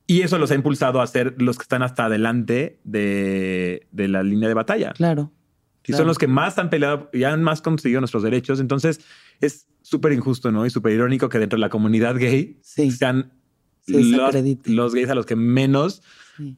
Y 0.07 0.23
eso 0.23 0.39
los 0.39 0.51
ha 0.51 0.55
impulsado 0.55 1.01
a 1.01 1.07
ser 1.07 1.35
los 1.39 1.57
que 1.57 1.63
están 1.63 1.83
hasta 1.83 2.07
adelante 2.07 2.81
de, 2.85 3.87
la 3.93 4.23
línea 4.23 4.49
de 4.49 4.55
batalla. 4.55 4.93
Claro. 4.93 5.33
Y 5.85 5.93
son 5.95 6.07
los 6.07 6.19
que 6.19 6.29
más 6.29 6.59
han 6.59 6.71
peleado 6.71 7.11
y 7.13 7.25
han 7.25 7.43
más 7.43 7.61
conseguido 7.61 8.01
nuestros 8.01 8.23
derechos. 8.23 8.61
Entonces 8.61 9.01
es 9.41 9.67
súper 9.83 10.13
injusto, 10.13 10.53
¿no? 10.53 10.65
Y 10.65 10.71
súper 10.71 10.93
irónico 10.93 11.29
que 11.29 11.39
dentro 11.39 11.57
de 11.57 11.61
la 11.61 11.71
comunidad 11.71 12.17
gay 12.17 12.59
sean 12.63 13.33
los, 13.87 14.95
gays 14.95 15.11
a 15.11 15.15
los 15.15 15.27
que 15.27 15.35
menos 15.35 16.03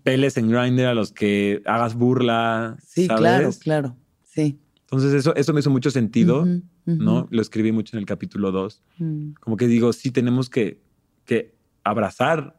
peles 0.02 0.36
en 0.36 0.50
Grindr, 0.50 0.86
a 0.86 0.94
los 0.94 1.12
que 1.12 1.62
hagas 1.64 1.94
burla. 1.94 2.76
Sí, 2.86 3.08
claro, 3.08 3.50
claro. 3.60 3.96
Sí. 4.24 4.58
Entonces 4.82 5.14
eso, 5.14 5.34
eso 5.34 5.52
me 5.52 5.60
hizo 5.60 5.70
mucho 5.70 5.90
sentido, 5.90 6.46
¿no? 6.84 7.26
Lo 7.30 7.42
escribí 7.42 7.72
mucho 7.72 7.96
en 7.96 8.00
el 8.00 8.06
capítulo 8.06 8.52
2. 8.52 8.82
Mm. 8.98 9.30
Como 9.40 9.56
que 9.56 9.66
digo, 9.66 9.92
sí 9.92 10.10
tenemos 10.10 10.50
que, 10.50 10.80
que 11.24 11.54
abrazar 11.82 12.56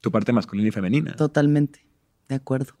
tu 0.00 0.10
parte 0.10 0.32
masculina 0.32 0.68
y 0.68 0.72
femenina. 0.72 1.14
Totalmente, 1.16 1.84
de 2.28 2.36
acuerdo. 2.36 2.72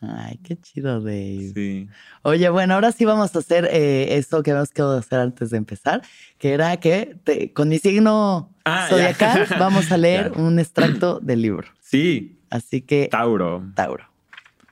Ay, 0.00 0.38
qué 0.42 0.56
chido, 0.60 1.00
Dave. 1.00 1.52
Sí. 1.54 1.88
Oye, 2.22 2.48
bueno, 2.50 2.74
ahora 2.74 2.92
sí 2.92 3.04
vamos 3.04 3.34
a 3.34 3.38
hacer 3.38 3.68
eh, 3.72 4.16
esto 4.16 4.42
que 4.42 4.50
habíamos 4.50 4.70
quedado 4.70 4.98
hacer 4.98 5.20
antes 5.20 5.50
de 5.50 5.56
empezar, 5.56 6.02
que 6.38 6.52
era 6.52 6.76
que 6.76 7.16
con 7.54 7.68
mi 7.68 7.78
signo 7.78 8.54
ah, 8.64 8.86
zodiacal 8.88 9.46
vamos 9.58 9.90
a 9.90 9.96
leer 9.96 10.32
un 10.36 10.58
extracto 10.58 11.18
del 11.20 11.42
libro. 11.42 11.68
Sí. 11.80 12.38
Así 12.50 12.82
que. 12.82 13.08
Tauro. 13.10 13.64
Tauro. 13.74 14.04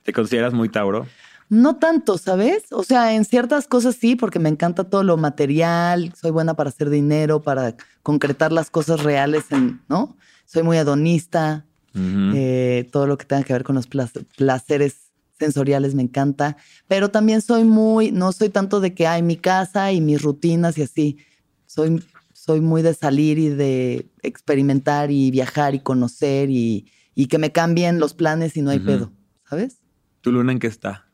¿Te 0.03 0.13
consideras 0.13 0.53
muy 0.53 0.69
Tauro? 0.69 1.07
No 1.49 1.75
tanto, 1.75 2.17
¿sabes? 2.17 2.71
O 2.71 2.83
sea, 2.83 3.13
en 3.13 3.23
ciertas 3.23 3.67
cosas 3.67 3.95
sí, 3.95 4.15
porque 4.15 4.39
me 4.39 4.49
encanta 4.49 4.83
todo 4.85 5.03
lo 5.03 5.15
material, 5.17 6.13
soy 6.19 6.31
buena 6.31 6.55
para 6.55 6.69
hacer 6.69 6.89
dinero, 6.89 7.41
para 7.41 7.75
concretar 8.01 8.51
las 8.51 8.69
cosas 8.71 9.03
reales, 9.03 9.51
en, 9.51 9.81
¿no? 9.87 10.15
Soy 10.45 10.63
muy 10.63 10.77
hedonista, 10.77 11.65
eh, 11.97 12.89
todo 12.91 13.07
lo 13.07 13.17
que 13.17 13.25
tenga 13.25 13.43
que 13.43 13.53
ver 13.53 13.63
con 13.63 13.75
los 13.75 13.87
placeres 13.87 15.11
sensoriales 15.39 15.95
me 15.95 16.03
encanta, 16.03 16.57
pero 16.87 17.09
también 17.09 17.41
soy 17.41 17.63
muy, 17.63 18.11
no 18.11 18.31
soy 18.31 18.49
tanto 18.49 18.79
de 18.79 18.93
que 18.93 19.07
hay 19.07 19.21
mi 19.21 19.37
casa 19.37 19.91
y 19.91 20.01
mis 20.01 20.21
rutinas 20.21 20.77
y 20.77 20.83
así, 20.83 21.17
soy, 21.65 22.03
soy 22.33 22.61
muy 22.61 22.81
de 22.81 22.93
salir 22.93 23.37
y 23.37 23.49
de 23.49 24.09
experimentar 24.23 25.11
y 25.11 25.31
viajar 25.31 25.75
y 25.75 25.79
conocer 25.79 26.49
y, 26.49 26.91
que 27.29 27.37
me 27.37 27.51
cambien 27.51 27.99
los 27.99 28.13
planes 28.13 28.57
y 28.57 28.61
no 28.61 28.71
hay 28.71 28.79
pedo, 28.79 29.11
¿sabes? 29.49 29.79
¿Tu 30.21 30.31
luna 30.31 30.51
en 30.51 30.59
qué 30.59 30.67
está? 30.67 31.07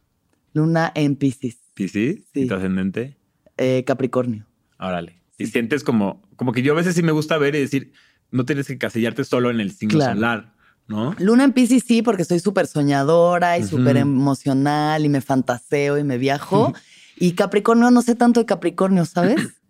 Luna 0.54 0.92
en 0.96 1.16
Pisces. 1.16 1.58
¿Pisces? 1.74 2.24
Sí. 2.34 2.42
¿Y 2.42 2.48
tu 2.48 2.56
ascendente? 2.56 3.18
Eh, 3.58 3.84
Capricornio. 3.86 4.48
Órale. 4.80 5.22
Y 5.38 5.48
sientes 5.48 5.84
como, 5.84 6.22
como 6.36 6.52
que 6.52 6.62
yo 6.62 6.74
a 6.74 6.76
veces 6.76 6.96
sí 6.96 7.04
me 7.04 7.12
gusta 7.12 7.38
ver 7.38 7.56
y 7.56 7.60
decir, 7.60 7.94
no 8.32 8.46
tienes 8.46 8.68
que 8.68 8.78
casillarte 8.78 9.24
solo 9.24 9.50
en 9.50 9.60
el 9.60 9.72
signo 9.72 10.04
solar. 10.04 10.54
¿No? 10.88 11.16
Luna 11.20 11.46
en 11.46 11.54
Pisces 11.54 11.84
sí, 11.86 12.02
porque 12.02 12.26
soy 12.26 12.40
súper 12.40 12.68
soñadora 12.68 13.58
y 13.58 13.64
súper 13.64 13.96
emocional 13.96 15.06
y 15.06 15.10
me 15.10 15.22
fantaseo 15.22 15.98
y 15.98 16.04
me 16.04 16.18
viajo. 16.18 16.74
y 17.16 17.32
Capricornio, 17.34 17.92
no 17.92 18.02
sé 18.02 18.16
tanto 18.16 18.42
de 18.42 18.46
Capricornio, 18.46 19.06
¿sabes? 19.06 19.38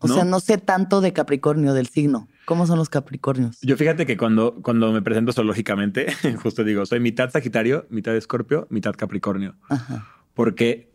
O 0.00 0.08
sea, 0.08 0.24
no 0.24 0.38
sé 0.38 0.58
tanto 0.58 1.00
de 1.00 1.14
Capricornio, 1.14 1.72
del 1.72 1.86
signo. 1.86 2.28
¿Cómo 2.44 2.66
son 2.66 2.78
los 2.78 2.90
Capricornios? 2.90 3.58
Yo 3.62 3.74
fíjate 3.78 4.04
que 4.04 4.18
cuando, 4.18 4.60
cuando 4.62 4.92
me 4.92 5.00
presento 5.00 5.32
zoológicamente, 5.32 6.12
justo 6.42 6.62
digo, 6.62 6.84
soy 6.84 7.00
mitad 7.00 7.30
Sagitario, 7.30 7.86
mitad 7.88 8.14
Escorpio, 8.14 8.66
mitad 8.68 8.92
Capricornio. 8.92 9.56
Ajá. 9.70 10.06
Porque 10.34 10.92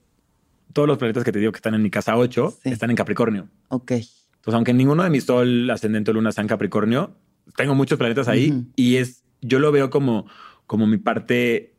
todos 0.73 0.87
los 0.87 0.99
planetas 0.99 1.23
que 1.23 1.31
te 1.31 1.39
digo 1.39 1.51
que 1.51 1.57
están 1.57 1.73
en 1.73 1.81
mi 1.81 1.89
casa 1.89 2.15
8 2.15 2.59
están 2.65 2.91
en 2.91 2.95
Capricornio. 2.95 3.47
Ok. 3.69 3.93
Entonces, 4.39 4.55
aunque 4.55 4.73
ninguno 4.73 5.03
de 5.03 5.09
mi 5.09 5.21
sol, 5.21 5.69
ascendente 5.69 6.13
luna 6.13 6.29
está 6.29 6.41
en 6.41 6.47
Capricornio, 6.47 7.15
tengo 7.55 7.75
muchos 7.75 7.97
planetas 7.97 8.27
ahí 8.27 8.65
y 8.75 8.97
es, 8.97 9.23
yo 9.41 9.59
lo 9.59 9.71
veo 9.71 9.89
como, 9.89 10.27
como 10.65 10.87
mi 10.87 10.97
parte 10.97 11.75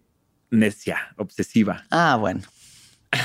necia, 0.50 1.14
obsesiva. 1.16 1.84
Ah, 1.90 2.16
bueno. 2.18 2.42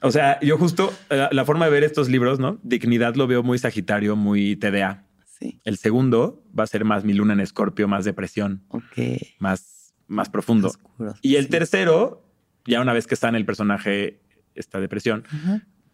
O 0.00 0.10
sea, 0.10 0.38
yo 0.40 0.58
justo 0.58 0.92
la, 1.08 1.30
la, 1.32 1.46
forma 1.46 1.64
de 1.64 1.70
ver 1.70 1.82
estos 1.82 2.10
libros, 2.10 2.38
¿no? 2.38 2.60
Dignidad 2.62 3.14
lo 3.14 3.26
veo 3.26 3.42
muy 3.42 3.56
Sagitario, 3.56 4.16
muy 4.16 4.54
TDA. 4.54 5.02
Sí. 5.24 5.62
El 5.64 5.78
segundo 5.78 6.44
va 6.56 6.64
a 6.64 6.66
ser 6.66 6.84
más 6.84 7.04
mi 7.04 7.14
luna 7.14 7.32
en 7.32 7.40
Escorpio, 7.40 7.88
más 7.88 8.04
depresión. 8.04 8.62
Ok. 8.68 8.98
Más, 9.38 9.94
más 10.06 10.28
profundo. 10.28 10.70
y 11.22 11.36
el 11.36 11.48
tercero 11.48 12.22
ya 12.66 12.80
una 12.80 12.92
vez 12.92 13.06
que 13.06 13.14
está 13.14 13.28
en 13.28 13.34
el 13.34 13.44
personaje 13.44 14.20
esta 14.54 14.80
depresión, 14.80 15.24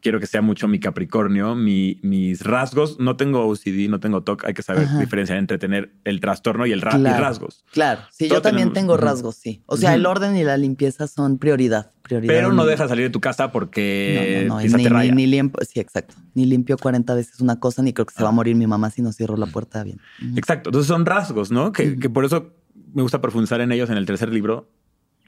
quiero 0.00 0.20
que 0.20 0.26
sea 0.26 0.42
mucho 0.42 0.68
mi 0.68 0.80
Capricornio, 0.80 1.54
mis 1.54 2.42
rasgos. 2.42 2.98
No 2.98 3.16
tengo 3.16 3.46
OCD, 3.46 3.88
no 3.88 4.00
tengo 4.00 4.22
TOC. 4.22 4.44
Hay 4.46 4.54
que 4.54 4.62
saber 4.62 4.88
diferenciar 4.98 5.38
entre 5.38 5.58
tener 5.58 5.92
el 6.04 6.20
trastorno 6.20 6.66
y 6.66 6.72
el 6.72 6.80
rasgos. 6.80 7.64
Claro, 7.72 8.00
sí, 8.10 8.28
yo 8.28 8.42
también 8.42 8.72
tengo 8.72 8.96
rasgos, 8.96 9.36
sí. 9.36 9.62
O 9.66 9.76
sea, 9.76 9.94
el 9.94 10.06
orden 10.06 10.36
y 10.36 10.44
la 10.44 10.56
limpieza 10.56 11.06
son 11.06 11.38
prioridad. 11.38 11.92
prioridad 12.02 12.32
Pero 12.32 12.52
no 12.52 12.64
dejas 12.64 12.88
salir 12.88 13.04
de 13.04 13.10
tu 13.10 13.20
casa 13.20 13.52
porque 13.52 14.44
no, 14.48 14.60
no, 14.60 14.60
ni, 14.60 15.26
limpio, 15.26 15.60
sí, 15.66 15.80
exacto. 15.80 16.14
Ni 16.34 16.46
limpio 16.46 16.76
40 16.76 17.14
veces 17.14 17.40
una 17.40 17.58
cosa, 17.60 17.82
ni 17.82 17.92
creo 17.92 18.06
que 18.06 18.14
se 18.14 18.22
va 18.22 18.30
a 18.30 18.32
morir 18.32 18.56
mi 18.56 18.66
mamá 18.66 18.90
si 18.90 19.02
no 19.02 19.12
cierro 19.12 19.36
la 19.36 19.46
puerta 19.46 19.84
bien. 19.84 20.00
Exacto. 20.36 20.70
Entonces 20.70 20.88
son 20.88 21.06
rasgos, 21.06 21.50
¿no? 21.50 21.72
Que, 21.72 21.98
que 21.98 22.10
por 22.10 22.24
eso 22.24 22.52
me 22.94 23.02
gusta 23.02 23.20
profundizar 23.20 23.60
en 23.60 23.72
ellos 23.72 23.90
en 23.90 23.96
el 23.96 24.06
tercer 24.06 24.32
libro 24.32 24.68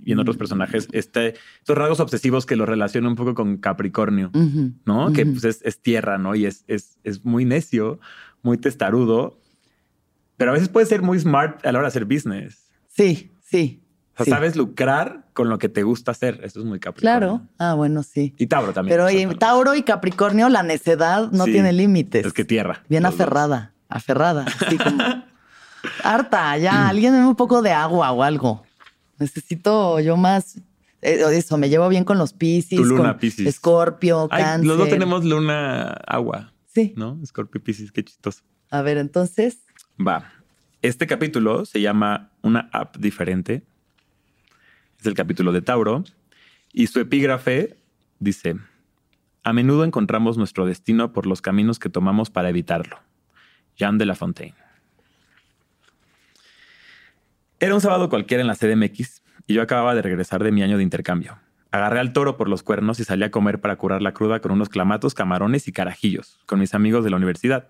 y 0.04 0.12
en 0.12 0.18
otros 0.18 0.36
personajes, 0.36 0.88
este, 0.92 1.34
estos 1.58 1.76
rasgos 1.76 2.00
obsesivos 2.00 2.46
que 2.46 2.56
lo 2.56 2.66
relacionan 2.66 3.10
un 3.10 3.16
poco 3.16 3.34
con 3.34 3.56
Capricornio, 3.58 4.30
¿no? 4.84 5.12
Que 5.12 5.26
pues, 5.26 5.44
es, 5.62 5.78
tierra, 5.80 6.18
¿no? 6.18 6.34
Y 6.34 6.46
es, 6.46 6.64
es, 6.66 6.98
es, 7.04 7.24
muy 7.24 7.44
necio, 7.44 8.00
muy 8.42 8.58
testarudo, 8.58 9.38
pero 10.36 10.50
a 10.50 10.54
veces 10.54 10.68
puede 10.68 10.86
ser 10.86 11.02
muy 11.02 11.18
smart 11.18 11.64
a 11.64 11.72
la 11.72 11.78
hora 11.78 11.86
de 11.86 11.90
hacer 11.90 12.04
business. 12.04 12.70
Sí, 12.88 13.32
sí. 13.40 13.82
O 14.18 14.24
sea, 14.24 14.36
sabes 14.36 14.56
lucrar 14.56 15.24
con 15.32 15.48
lo 15.48 15.58
que 15.58 15.68
te 15.68 15.82
gusta 15.82 16.10
hacer. 16.10 16.40
Eso 16.42 16.60
es 16.60 16.66
muy 16.66 16.78
Capricornio. 16.78 17.18
Claro. 17.18 17.42
Ah, 17.58 17.74
bueno, 17.74 18.02
sí. 18.02 18.34
Y 18.38 18.46
Tauro 18.46 18.72
también. 18.72 18.94
Pero 18.94 19.06
oye, 19.06 19.26
Tauro 19.36 19.74
y 19.74 19.82
Capricornio, 19.82 20.48
la 20.48 20.62
necedad 20.62 21.30
no 21.32 21.44
tiene 21.44 21.72
límites. 21.72 22.26
Es 22.26 22.32
que 22.32 22.44
tierra. 22.44 22.82
Bien 22.88 23.06
aferrada, 23.06 23.72
aferrada, 23.88 24.44
así 24.60 24.76
como 24.76 25.02
harta. 26.04 26.58
Ya, 26.58 26.88
alguien 26.88 27.14
un 27.14 27.36
poco 27.36 27.62
de 27.62 27.72
agua 27.72 28.12
o 28.12 28.22
algo. 28.22 28.64
Necesito 29.18 30.00
yo 30.00 30.16
más. 30.16 30.56
Eh, 31.00 31.20
eso, 31.32 31.58
me 31.58 31.68
llevo 31.68 31.88
bien 31.88 32.04
con 32.04 32.18
los 32.18 32.32
Piscis. 32.32 32.78
Tu 32.78 32.84
luna 32.84 33.18
Piscis. 33.18 33.46
Escorpio, 33.46 34.28
Cáncer. 34.28 34.66
Los 34.66 34.78
dos 34.78 34.88
tenemos 34.88 35.24
luna 35.24 35.92
agua. 36.06 36.52
Sí. 36.66 36.94
¿No? 36.96 37.18
Escorpio 37.22 37.62
Piscis, 37.62 37.92
qué 37.92 38.04
chistoso. 38.04 38.42
A 38.70 38.82
ver, 38.82 38.96
entonces. 38.96 39.58
Va. 40.04 40.32
Este 40.80 41.06
capítulo 41.06 41.64
se 41.64 41.80
llama 41.80 42.30
Una 42.42 42.70
app 42.72 42.96
diferente. 42.96 43.62
Es 44.98 45.06
el 45.06 45.14
capítulo 45.14 45.52
de 45.52 45.62
Tauro. 45.62 46.04
Y 46.72 46.86
su 46.86 47.00
epígrafe 47.00 47.76
dice: 48.18 48.56
A 49.42 49.52
menudo 49.52 49.84
encontramos 49.84 50.38
nuestro 50.38 50.66
destino 50.66 51.12
por 51.12 51.26
los 51.26 51.42
caminos 51.42 51.78
que 51.78 51.88
tomamos 51.88 52.30
para 52.30 52.48
evitarlo. 52.48 52.98
Jean 53.76 53.98
de 53.98 54.06
La 54.06 54.14
Fontaine. 54.14 54.61
Era 57.62 57.76
un 57.76 57.80
sábado 57.80 58.08
cualquiera 58.08 58.40
en 58.40 58.48
la 58.48 58.56
CDMX 58.56 59.22
y 59.46 59.54
yo 59.54 59.62
acababa 59.62 59.94
de 59.94 60.02
regresar 60.02 60.42
de 60.42 60.50
mi 60.50 60.64
año 60.64 60.78
de 60.78 60.82
intercambio. 60.82 61.38
Agarré 61.70 62.00
al 62.00 62.12
toro 62.12 62.36
por 62.36 62.48
los 62.48 62.64
cuernos 62.64 62.98
y 62.98 63.04
salí 63.04 63.22
a 63.22 63.30
comer 63.30 63.60
para 63.60 63.76
curar 63.76 64.02
la 64.02 64.12
cruda 64.12 64.40
con 64.40 64.50
unos 64.50 64.68
clamatos, 64.68 65.14
camarones 65.14 65.68
y 65.68 65.72
carajillos, 65.72 66.40
con 66.46 66.58
mis 66.58 66.74
amigos 66.74 67.04
de 67.04 67.10
la 67.10 67.18
universidad. 67.18 67.68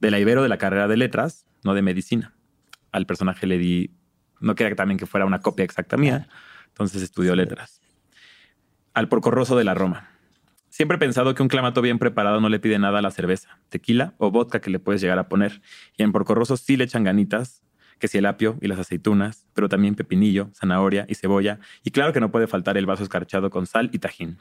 De 0.00 0.10
la 0.10 0.18
Ibero 0.18 0.42
de 0.42 0.48
la 0.48 0.56
carrera 0.56 0.88
de 0.88 0.96
letras, 0.96 1.44
no 1.64 1.74
de 1.74 1.82
medicina. 1.82 2.32
Al 2.92 3.04
personaje 3.04 3.46
le 3.46 3.58
di, 3.58 3.90
no 4.40 4.54
quería 4.54 4.74
también 4.74 4.96
que 4.96 5.04
fuera 5.04 5.26
una 5.26 5.40
copia 5.40 5.66
exacta 5.66 5.98
mía, 5.98 6.28
entonces 6.68 7.02
estudió 7.02 7.36
letras. 7.36 7.82
Al 8.94 9.10
porcorroso 9.10 9.54
de 9.54 9.64
la 9.64 9.74
Roma. 9.74 10.08
Siempre 10.70 10.96
he 10.96 10.98
pensado 10.98 11.34
que 11.34 11.42
un 11.42 11.48
clamato 11.48 11.82
bien 11.82 11.98
preparado 11.98 12.40
no 12.40 12.48
le 12.48 12.58
pide 12.58 12.78
nada 12.78 13.00
a 13.00 13.02
la 13.02 13.10
cerveza, 13.10 13.58
tequila 13.68 14.14
o 14.16 14.30
vodka 14.30 14.62
que 14.62 14.70
le 14.70 14.78
puedes 14.78 15.02
llegar 15.02 15.18
a 15.18 15.28
poner. 15.28 15.60
Y 15.98 16.04
en 16.04 16.12
porcorroso 16.12 16.56
sí 16.56 16.78
le 16.78 16.84
echan 16.84 17.04
ganitas, 17.04 17.62
que 17.98 18.08
si 18.08 18.18
el 18.18 18.26
apio 18.26 18.56
y 18.60 18.68
las 18.68 18.78
aceitunas, 18.78 19.46
pero 19.54 19.68
también 19.68 19.94
pepinillo, 19.94 20.50
zanahoria 20.54 21.06
y 21.08 21.14
cebolla, 21.14 21.58
y 21.82 21.90
claro 21.90 22.12
que 22.12 22.20
no 22.20 22.30
puede 22.30 22.46
faltar 22.46 22.76
el 22.76 22.86
vaso 22.86 23.02
escarchado 23.02 23.50
con 23.50 23.66
sal 23.66 23.90
y 23.92 23.98
tajín. 23.98 24.38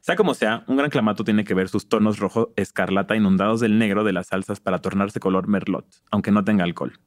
Sea 0.00 0.16
como 0.16 0.34
sea, 0.34 0.62
un 0.68 0.76
gran 0.76 0.90
clamato 0.90 1.24
tiene 1.24 1.44
que 1.44 1.54
ver 1.54 1.68
sus 1.68 1.88
tonos 1.88 2.18
rojo 2.18 2.52
escarlata 2.56 3.16
inundados 3.16 3.60
del 3.60 3.78
negro 3.78 4.04
de 4.04 4.12
las 4.12 4.28
salsas 4.28 4.60
para 4.60 4.78
tornarse 4.78 5.20
color 5.20 5.48
merlot, 5.48 5.86
aunque 6.10 6.30
no 6.30 6.44
tenga 6.44 6.64
alcohol. 6.64 6.98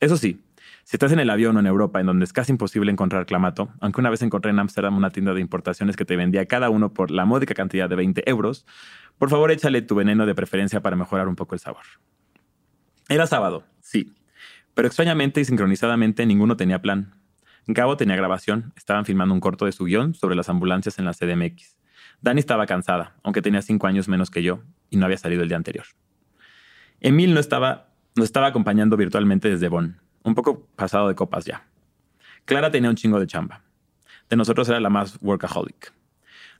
Eso 0.00 0.16
sí, 0.16 0.40
si 0.84 0.96
estás 0.96 1.12
en 1.12 1.20
el 1.20 1.28
avión 1.28 1.56
o 1.56 1.60
en 1.60 1.66
Europa, 1.66 2.00
en 2.00 2.06
donde 2.06 2.24
es 2.24 2.32
casi 2.32 2.52
imposible 2.52 2.90
encontrar 2.90 3.26
clamato, 3.26 3.68
aunque 3.80 4.00
una 4.00 4.08
vez 4.08 4.22
encontré 4.22 4.52
en 4.52 4.58
Ámsterdam 4.58 4.96
una 4.96 5.10
tienda 5.10 5.34
de 5.34 5.40
importaciones 5.42 5.96
que 5.96 6.06
te 6.06 6.16
vendía 6.16 6.46
cada 6.46 6.70
uno 6.70 6.94
por 6.94 7.10
la 7.10 7.26
módica 7.26 7.52
cantidad 7.52 7.90
de 7.90 7.96
20 7.96 8.22
euros, 8.30 8.64
por 9.18 9.28
favor 9.28 9.50
échale 9.50 9.82
tu 9.82 9.94
veneno 9.94 10.24
de 10.24 10.34
preferencia 10.34 10.80
para 10.80 10.96
mejorar 10.96 11.28
un 11.28 11.36
poco 11.36 11.54
el 11.54 11.60
sabor. 11.60 11.82
Era 13.10 13.26
sábado, 13.26 13.64
sí, 13.80 14.14
pero 14.78 14.86
extrañamente 14.86 15.40
y 15.40 15.44
sincronizadamente 15.44 16.24
ninguno 16.24 16.56
tenía 16.56 16.80
plan. 16.80 17.12
Gabo 17.66 17.96
tenía 17.96 18.14
grabación, 18.14 18.72
estaban 18.76 19.04
filmando 19.04 19.34
un 19.34 19.40
corto 19.40 19.64
de 19.64 19.72
su 19.72 19.86
guion 19.86 20.14
sobre 20.14 20.36
las 20.36 20.48
ambulancias 20.48 21.00
en 21.00 21.04
la 21.04 21.14
CDMX. 21.14 21.76
Dani 22.20 22.38
estaba 22.38 22.64
cansada, 22.64 23.16
aunque 23.24 23.42
tenía 23.42 23.60
cinco 23.60 23.88
años 23.88 24.06
menos 24.06 24.30
que 24.30 24.44
yo 24.44 24.60
y 24.88 24.96
no 24.96 25.06
había 25.06 25.16
salido 25.16 25.42
el 25.42 25.48
día 25.48 25.56
anterior. 25.56 25.84
Emil 27.00 27.34
no 27.34 27.40
estaba, 27.40 27.88
nos 28.14 28.26
estaba 28.26 28.46
acompañando 28.46 28.96
virtualmente 28.96 29.50
desde 29.50 29.66
Bonn, 29.66 30.00
un 30.22 30.36
poco 30.36 30.68
pasado 30.76 31.08
de 31.08 31.16
copas 31.16 31.44
ya. 31.44 31.66
Clara 32.44 32.70
tenía 32.70 32.88
un 32.88 32.94
chingo 32.94 33.18
de 33.18 33.26
chamba. 33.26 33.64
De 34.30 34.36
nosotros 34.36 34.68
era 34.68 34.78
la 34.78 34.90
más 34.90 35.18
workaholic. 35.20 35.92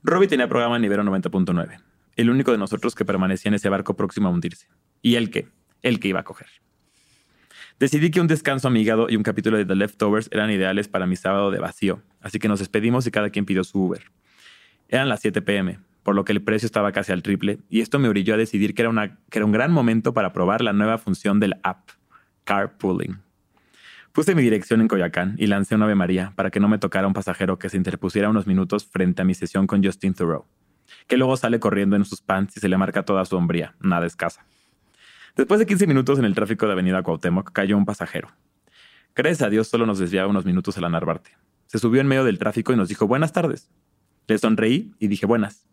Robbie 0.03 0.27
tenía 0.27 0.49
programa 0.49 0.75
en 0.75 0.83
Ibero 0.83 1.03
90.9, 1.05 1.79
el 2.17 2.29
único 2.29 2.51
de 2.51 2.57
nosotros 2.57 2.95
que 2.95 3.05
permanecía 3.05 3.47
en 3.47 3.55
ese 3.55 3.69
barco 3.69 3.95
próximo 3.95 4.27
a 4.27 4.31
hundirse. 4.31 4.67
¿Y 5.01 5.15
él 5.15 5.31
qué? 5.31 5.47
El 5.81 6.01
que 6.01 6.09
iba 6.09 6.19
a 6.19 6.23
coger. 6.25 6.49
Decidí 7.79 8.11
que 8.11 8.19
un 8.19 8.27
descanso 8.27 8.67
amigado 8.67 9.07
y 9.09 9.15
un 9.15 9.23
capítulo 9.23 9.57
de 9.57 9.65
The 9.65 9.73
Leftovers 9.73 10.27
eran 10.33 10.51
ideales 10.51 10.89
para 10.89 11.05
mi 11.05 11.15
sábado 11.15 11.49
de 11.49 11.59
vacío, 11.59 12.01
así 12.19 12.37
que 12.37 12.49
nos 12.49 12.59
despedimos 12.59 13.07
y 13.07 13.11
cada 13.11 13.29
quien 13.29 13.45
pidió 13.45 13.63
su 13.63 13.81
Uber. 13.81 14.03
Eran 14.89 15.07
las 15.07 15.21
7 15.21 15.41
pm, 15.41 15.79
por 16.03 16.13
lo 16.13 16.25
que 16.25 16.33
el 16.33 16.41
precio 16.41 16.65
estaba 16.65 16.91
casi 16.91 17.13
al 17.13 17.23
triple, 17.23 17.59
y 17.69 17.79
esto 17.79 17.97
me 17.97 18.09
orilló 18.09 18.33
a 18.33 18.37
decidir 18.37 18.75
que 18.75 18.81
era, 18.81 18.89
un 18.89 19.51
gran 19.53 19.71
momento 19.71 20.13
para 20.13 20.33
probar 20.33 20.61
la 20.61 20.73
nueva 20.73 20.97
función 20.97 21.39
del 21.39 21.55
app, 21.63 21.91
Carpooling. 22.43 23.21
Puse 24.11 24.35
mi 24.35 24.41
dirección 24.41 24.81
en 24.81 24.89
Coyacán 24.89 25.35
y 25.37 25.47
lancé 25.47 25.75
un 25.75 25.83
Ave 25.83 25.95
María 25.95 26.33
para 26.35 26.51
que 26.51 26.59
no 26.59 26.67
me 26.67 26.79
tocara 26.79 27.07
un 27.07 27.13
pasajero 27.13 27.59
que 27.59 27.69
se 27.69 27.77
interpusiera 27.77 28.29
unos 28.29 28.45
minutos 28.45 28.85
frente 28.85 29.21
a 29.21 29.25
mi 29.25 29.35
sesión 29.35 29.67
con 29.67 29.81
Justin 29.81 30.13
Thoreau, 30.13 30.45
que 31.07 31.15
luego 31.15 31.37
sale 31.37 31.61
corriendo 31.61 31.95
en 31.95 32.03
sus 32.03 32.19
pants 32.19 32.57
y 32.57 32.59
se 32.59 32.67
le 32.67 32.77
marca 32.77 33.03
toda 33.03 33.23
su 33.23 33.37
hombría, 33.37 33.75
nada 33.79 34.05
escasa. 34.05 34.45
Después 35.39 35.57
de 35.57 35.65
15 35.65 35.87
minutos 35.87 36.19
en 36.19 36.25
el 36.25 36.35
tráfico 36.35 36.65
de 36.65 36.73
Avenida 36.73 37.01
Cuauhtémoc, 37.01 37.53
cayó 37.53 37.77
un 37.77 37.85
pasajero. 37.85 38.27
Gracias 39.15 39.41
a 39.41 39.49
Dios 39.49 39.69
solo 39.69 39.85
nos 39.85 39.97
desviaba 39.97 40.27
unos 40.27 40.43
minutos 40.43 40.77
a 40.77 40.81
la 40.81 40.89
Narvarte. 40.89 41.31
Se 41.65 41.79
subió 41.79 42.01
en 42.01 42.07
medio 42.07 42.25
del 42.25 42.37
tráfico 42.37 42.73
y 42.73 42.75
nos 42.75 42.89
dijo 42.89 43.07
buenas 43.07 43.31
tardes. 43.31 43.71
Le 44.27 44.37
sonreí 44.37 44.91
y 44.99 45.07
dije 45.07 45.25
buenas. 45.25 45.65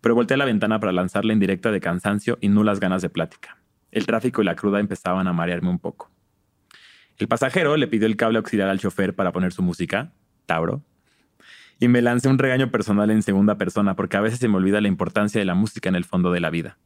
Pero 0.00 0.14
volteé 0.14 0.36
a 0.36 0.38
la 0.38 0.44
ventana 0.44 0.78
para 0.78 0.92
lanzarle 0.92 1.32
en 1.32 1.40
directa 1.40 1.72
de 1.72 1.80
cansancio 1.80 2.38
y 2.40 2.50
nulas 2.50 2.78
ganas 2.78 3.02
de 3.02 3.10
plática. 3.10 3.58
El 3.90 4.06
tráfico 4.06 4.42
y 4.42 4.44
la 4.44 4.54
cruda 4.54 4.78
empezaban 4.78 5.26
a 5.26 5.32
marearme 5.32 5.70
un 5.70 5.80
poco. 5.80 6.08
El 7.18 7.26
pasajero 7.26 7.76
le 7.76 7.88
pidió 7.88 8.06
el 8.06 8.14
cable 8.14 8.38
auxiliar 8.38 8.68
al 8.68 8.78
chofer 8.78 9.16
para 9.16 9.32
poner 9.32 9.52
su 9.52 9.62
música, 9.62 10.12
Tauro, 10.46 10.84
y 11.80 11.88
me 11.88 12.00
lancé 12.00 12.28
un 12.28 12.38
regaño 12.38 12.70
personal 12.70 13.10
en 13.10 13.24
segunda 13.24 13.58
persona 13.58 13.96
porque 13.96 14.18
a 14.18 14.20
veces 14.20 14.38
se 14.38 14.46
me 14.46 14.58
olvida 14.58 14.80
la 14.80 14.86
importancia 14.86 15.40
de 15.40 15.46
la 15.46 15.54
música 15.54 15.88
en 15.88 15.96
el 15.96 16.04
fondo 16.04 16.30
de 16.30 16.38
la 16.38 16.50
vida. 16.50 16.78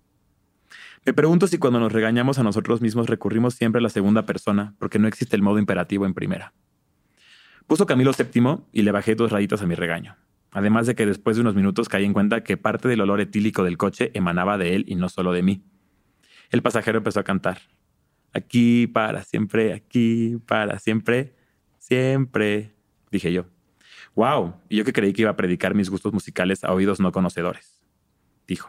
Me 1.07 1.13
pregunto 1.13 1.47
si 1.47 1.59
cuando 1.59 1.81
nos 1.81 1.93
regañamos 1.93 2.39
a 2.39 2.43
nosotros 2.43 2.81
mismos 2.81 3.09
recurrimos 3.09 3.55
siempre 3.55 3.79
a 3.79 3.83
la 3.83 3.91
segunda 3.91 4.25
persona, 4.25 4.75
porque 4.79 4.99
no 4.99 5.07
existe 5.07 5.37
el 5.37 5.43
modo 5.43 5.59
imperativo 5.59 6.07
en 6.07 6.15
primera. 6.15 6.55
Puso 7.67 7.85
Camilo 7.85 8.13
VII 8.13 8.65
y 8.73 8.83
le 8.83 8.91
bajé 8.91 9.15
dos 9.15 9.31
rayitas 9.31 9.61
a 9.61 9.67
mi 9.67 9.75
regaño. 9.75 10.17
Además 10.51 10.87
de 10.87 10.95
que 10.95 11.05
después 11.05 11.37
de 11.37 11.43
unos 11.43 11.55
minutos 11.55 11.91
caí 11.91 12.07
en 12.07 12.15
cuenta 12.15 12.43
que 12.43 12.57
parte 12.57 12.89
del 12.89 13.03
olor 13.03 13.21
etílico 13.21 13.65
del 13.65 13.77
coche 13.77 14.13
emanaba 14.15 14.57
de 14.57 14.77
él 14.77 14.85
y 14.87 14.95
no 14.95 15.11
solo 15.11 15.33
de 15.33 15.43
mí. 15.43 15.63
El 16.51 16.63
pasajero 16.63 16.99
empezó 16.99 17.21
a 17.21 17.25
cantar. 17.25 17.59
Aquí 18.33 18.87
para 18.87 19.25
siempre, 19.25 19.75
aquí 19.75 20.39
para 20.47 20.79
siempre, 20.79 21.35
siempre, 21.79 22.75
dije 23.11 23.31
yo. 23.31 23.47
Wow, 24.15 24.55
y 24.71 24.77
yo 24.77 24.85
que 24.85 24.93
creí 24.93 25.13
que 25.13 25.23
iba 25.23 25.31
a 25.31 25.37
predicar 25.37 25.75
mis 25.75 25.91
gustos 25.91 26.15
musicales 26.15 26.65
a 26.65 26.73
oídos 26.73 26.99
no 26.99 27.13
conocedores. 27.13 27.83
Dijo. 28.47 28.69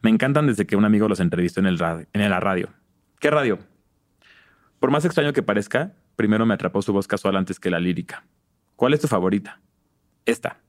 Me 0.00 0.10
encantan 0.10 0.46
desde 0.46 0.66
que 0.66 0.76
un 0.76 0.84
amigo 0.84 1.08
los 1.08 1.20
entrevistó 1.20 1.60
en, 1.60 1.66
el 1.66 1.78
en 2.12 2.30
la 2.30 2.40
radio. 2.40 2.70
¿Qué 3.18 3.30
radio? 3.30 3.58
Por 4.78 4.90
más 4.90 5.04
extraño 5.04 5.32
que 5.32 5.42
parezca, 5.42 5.92
primero 6.16 6.46
me 6.46 6.54
atrapó 6.54 6.82
su 6.82 6.92
voz 6.92 7.08
casual 7.08 7.36
antes 7.36 7.58
que 7.58 7.70
la 7.70 7.80
lírica. 7.80 8.24
¿Cuál 8.76 8.94
es 8.94 9.00
tu 9.00 9.08
favorita? 9.08 9.60
Esta 10.24 10.60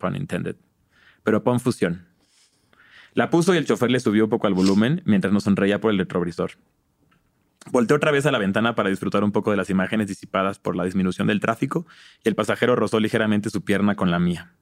pun 0.00 0.16
intended, 0.16 0.56
pero 1.22 1.44
pon 1.44 1.60
fusión. 1.60 2.06
La 3.12 3.30
puso 3.30 3.54
y 3.54 3.58
el 3.58 3.66
chofer 3.66 3.90
le 3.90 4.00
subió 4.00 4.24
un 4.24 4.30
poco 4.30 4.46
al 4.46 4.54
volumen 4.54 5.02
mientras 5.04 5.32
nos 5.32 5.44
sonreía 5.44 5.80
por 5.80 5.92
el 5.92 5.98
retrovisor. 5.98 6.52
Volteó 7.70 7.96
otra 7.96 8.10
vez 8.10 8.24
a 8.24 8.32
la 8.32 8.38
ventana 8.38 8.74
para 8.74 8.88
disfrutar 8.88 9.22
un 9.22 9.32
poco 9.32 9.50
de 9.50 9.56
las 9.56 9.68
imágenes 9.68 10.08
disipadas 10.08 10.58
por 10.58 10.76
la 10.76 10.84
disminución 10.84 11.26
del 11.26 11.40
tráfico 11.40 11.86
y 12.24 12.28
el 12.28 12.34
pasajero 12.34 12.74
rozó 12.74 12.98
ligeramente 12.98 13.50
su 13.50 13.62
pierna 13.62 13.96
con 13.96 14.10
la 14.10 14.18
mía. 14.18 14.54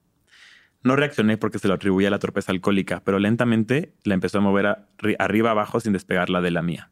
No 0.81 0.95
reaccioné 0.95 1.37
porque 1.37 1.59
se 1.59 1.67
lo 1.67 1.73
atribuía 1.73 2.07
a 2.07 2.11
la 2.11 2.19
torpeza 2.19 2.51
alcohólica, 2.51 3.01
pero 3.03 3.19
lentamente 3.19 3.93
la 4.03 4.13
empezó 4.13 4.37
a 4.37 4.41
mover 4.41 4.77
arriba 5.19 5.51
abajo 5.51 5.79
sin 5.79 5.93
despegarla 5.93 6.41
de 6.41 6.51
la 6.51 6.61
mía. 6.61 6.89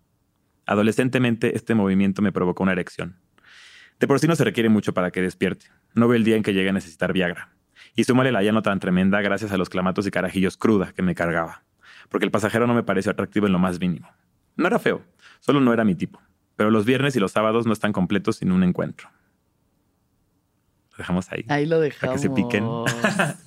Adolescentemente 0.65 1.55
este 1.55 1.73
movimiento 1.73 2.21
me 2.21 2.33
provocó 2.33 2.63
una 2.63 2.73
erección. 2.73 3.21
De 3.99 4.07
por 4.07 4.19
sí 4.19 4.27
no 4.27 4.35
se 4.35 4.43
requiere 4.43 4.69
mucho 4.69 4.93
para 4.93 5.11
que 5.11 5.21
despierte. 5.21 5.67
No 5.93 6.07
veo 6.07 6.17
el 6.17 6.25
día 6.25 6.35
en 6.35 6.43
que 6.43 6.53
llegue 6.53 6.69
a 6.69 6.73
necesitar 6.73 7.13
Viagra. 7.13 7.55
Y 7.95 8.03
súmale 8.03 8.31
la 8.31 8.43
llano 8.43 8.61
tan 8.61 8.79
tremenda 8.79 9.21
gracias 9.21 9.51
a 9.51 9.57
los 9.57 9.69
clamatos 9.69 10.05
y 10.05 10.11
carajillos 10.11 10.57
cruda 10.57 10.91
que 10.93 11.01
me 11.01 11.15
cargaba. 11.15 11.63
Porque 12.09 12.25
el 12.25 12.31
pasajero 12.31 12.67
no 12.67 12.73
me 12.73 12.83
pareció 12.83 13.11
atractivo 13.11 13.47
en 13.47 13.53
lo 13.53 13.59
más 13.59 13.79
mínimo. 13.79 14.09
No 14.57 14.67
era 14.67 14.79
feo, 14.79 15.03
solo 15.39 15.61
no 15.61 15.73
era 15.73 15.85
mi 15.85 15.95
tipo. 15.95 16.21
Pero 16.57 16.69
los 16.71 16.85
viernes 16.85 17.15
y 17.15 17.19
los 17.19 17.31
sábados 17.31 17.65
no 17.65 17.73
están 17.73 17.93
completos 17.93 18.37
sin 18.37 18.51
un 18.51 18.63
encuentro. 18.63 19.09
Lo 20.91 20.97
dejamos 20.97 21.31
ahí. 21.31 21.45
Ahí 21.47 21.65
lo 21.65 21.79
dejamos. 21.79 22.01
Para 22.01 22.13
que 22.13 22.19
se 22.19 22.29
piquen. 22.29 22.65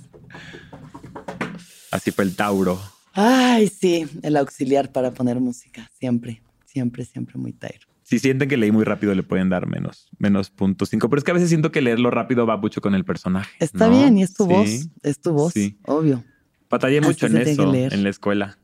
Así 2.00 2.12
fue 2.12 2.24
el 2.24 2.34
Tauro. 2.34 2.80
Ay, 3.12 3.68
sí, 3.68 4.06
el 4.22 4.36
auxiliar 4.38 4.90
para 4.90 5.10
poner 5.10 5.38
música. 5.38 5.90
Siempre, 5.98 6.42
siempre, 6.64 7.04
siempre 7.04 7.36
muy 7.38 7.52
Tauro 7.52 7.90
si 8.10 8.18
sienten 8.18 8.48
que 8.48 8.56
leí 8.56 8.72
muy 8.72 8.82
rápido, 8.82 9.14
le 9.14 9.22
pueden 9.22 9.50
dar 9.50 9.68
menos, 9.68 10.08
menos 10.18 10.50
punto 10.50 10.84
cinco. 10.84 11.08
Pero 11.08 11.18
es 11.18 11.24
que 11.24 11.30
a 11.30 11.34
veces 11.34 11.48
siento 11.48 11.70
que 11.70 11.80
leerlo 11.80 12.10
rápido 12.10 12.44
va 12.44 12.56
mucho 12.56 12.80
con 12.80 12.96
el 12.96 13.04
personaje. 13.04 13.52
Está 13.60 13.88
bien, 13.88 14.18
y 14.18 14.24
es 14.24 14.34
tu 14.34 14.46
voz, 14.46 14.88
es 15.04 15.20
tu 15.20 15.32
voz, 15.32 15.54
obvio. 15.86 16.24
Batallé 16.68 17.00
mucho 17.00 17.26
en 17.26 17.36
eso, 17.36 17.72
en 17.72 18.02
la 18.02 18.10
escuela. 18.10 18.58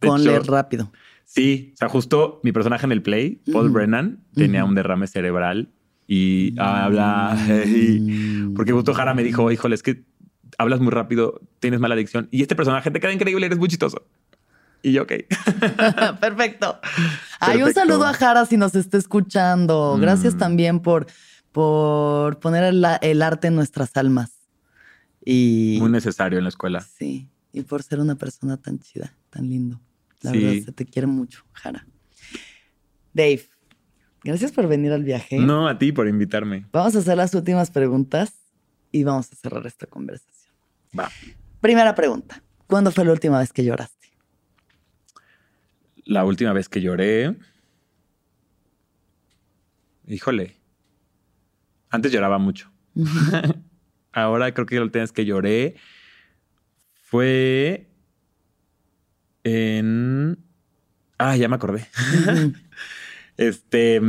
con 0.00 0.24
leer 0.24 0.44
rápido. 0.44 0.90
Sí, 1.26 1.72
o 1.74 1.76
sea, 1.76 1.90
justo 1.90 2.40
mi 2.42 2.52
personaje 2.52 2.86
en 2.86 2.92
el 2.92 3.02
play, 3.02 3.42
Paul 3.52 3.68
Brennan, 3.68 4.24
tenía 4.34 4.64
un 4.64 4.74
derrame 4.74 5.06
cerebral 5.06 5.68
y 6.06 6.58
habla. 6.58 7.36
porque 8.56 8.72
justo 8.72 8.94
Jara 8.94 9.12
me 9.12 9.22
dijo, 9.22 9.52
híjole, 9.52 9.74
es 9.74 9.82
que 9.82 10.02
hablas 10.62 10.80
muy 10.80 10.90
rápido, 10.90 11.40
tienes 11.60 11.80
mala 11.80 11.94
adicción 11.94 12.28
y 12.30 12.42
este 12.42 12.56
personaje 12.56 12.90
te 12.90 13.00
queda 13.00 13.12
increíble, 13.12 13.46
eres 13.46 13.58
muy 13.58 13.68
chistoso. 13.68 14.06
Y 14.82 14.92
yo, 14.92 15.02
ok. 15.02 15.12
Perfecto. 16.20 16.80
Hay 17.40 17.62
un 17.62 17.72
saludo 17.72 18.06
a 18.06 18.14
Jara 18.14 18.46
si 18.46 18.56
nos 18.56 18.74
está 18.74 18.98
escuchando. 18.98 19.96
Gracias 20.00 20.34
mm. 20.34 20.38
también 20.38 20.80
por, 20.80 21.06
por 21.52 22.40
poner 22.40 22.64
el, 22.64 23.22
arte 23.22 23.48
en 23.48 23.54
nuestras 23.54 23.96
almas. 23.96 24.32
Y, 25.24 25.76
Muy 25.80 25.90
necesario 25.90 26.38
en 26.38 26.44
la 26.44 26.48
escuela. 26.48 26.80
Sí, 26.80 27.28
y 27.52 27.62
por 27.62 27.82
ser 27.82 28.00
una 28.00 28.16
persona 28.16 28.56
tan 28.56 28.80
chida, 28.80 29.14
tan 29.30 29.48
lindo. 29.48 29.80
La 30.22 30.32
verdad, 30.32 30.64
se 30.64 30.72
te 30.72 30.84
quiere 30.84 31.06
mucho, 31.06 31.44
Jara. 31.52 31.86
Dave, 33.12 33.42
gracias 34.24 34.50
por 34.50 34.66
venir 34.66 34.92
al 34.92 35.04
viaje. 35.04 35.38
No, 35.38 35.68
a 35.68 35.78
ti 35.78 35.92
por 35.92 36.08
invitarme. 36.08 36.66
Vamos 36.72 36.96
a 36.96 37.00
hacer 37.00 37.16
las 37.16 37.34
últimas 37.34 37.70
preguntas 37.70 38.32
y 38.90 39.04
vamos 39.04 39.32
a 39.32 39.36
cerrar 39.36 39.66
esta 39.66 39.86
conversación. 39.86 40.41
Va. 40.98 41.10
Primera 41.60 41.94
pregunta. 41.94 42.42
¿Cuándo 42.66 42.90
fue 42.90 43.04
la 43.04 43.12
última 43.12 43.38
vez 43.38 43.52
que 43.52 43.64
lloraste? 43.64 44.08
La 46.04 46.24
última 46.24 46.52
vez 46.52 46.68
que 46.68 46.80
lloré. 46.80 47.36
Híjole. 50.06 50.56
Antes 51.90 52.12
lloraba 52.12 52.38
mucho. 52.38 52.70
Ahora 54.12 54.52
creo 54.52 54.66
que 54.66 54.76
la 54.76 54.82
última 54.82 55.02
vez 55.02 55.12
que 55.12 55.24
lloré 55.24 55.76
fue 56.94 57.88
en. 59.44 60.38
Ah, 61.18 61.36
ya 61.36 61.48
me 61.48 61.56
acordé. 61.56 61.86
este. 63.36 64.00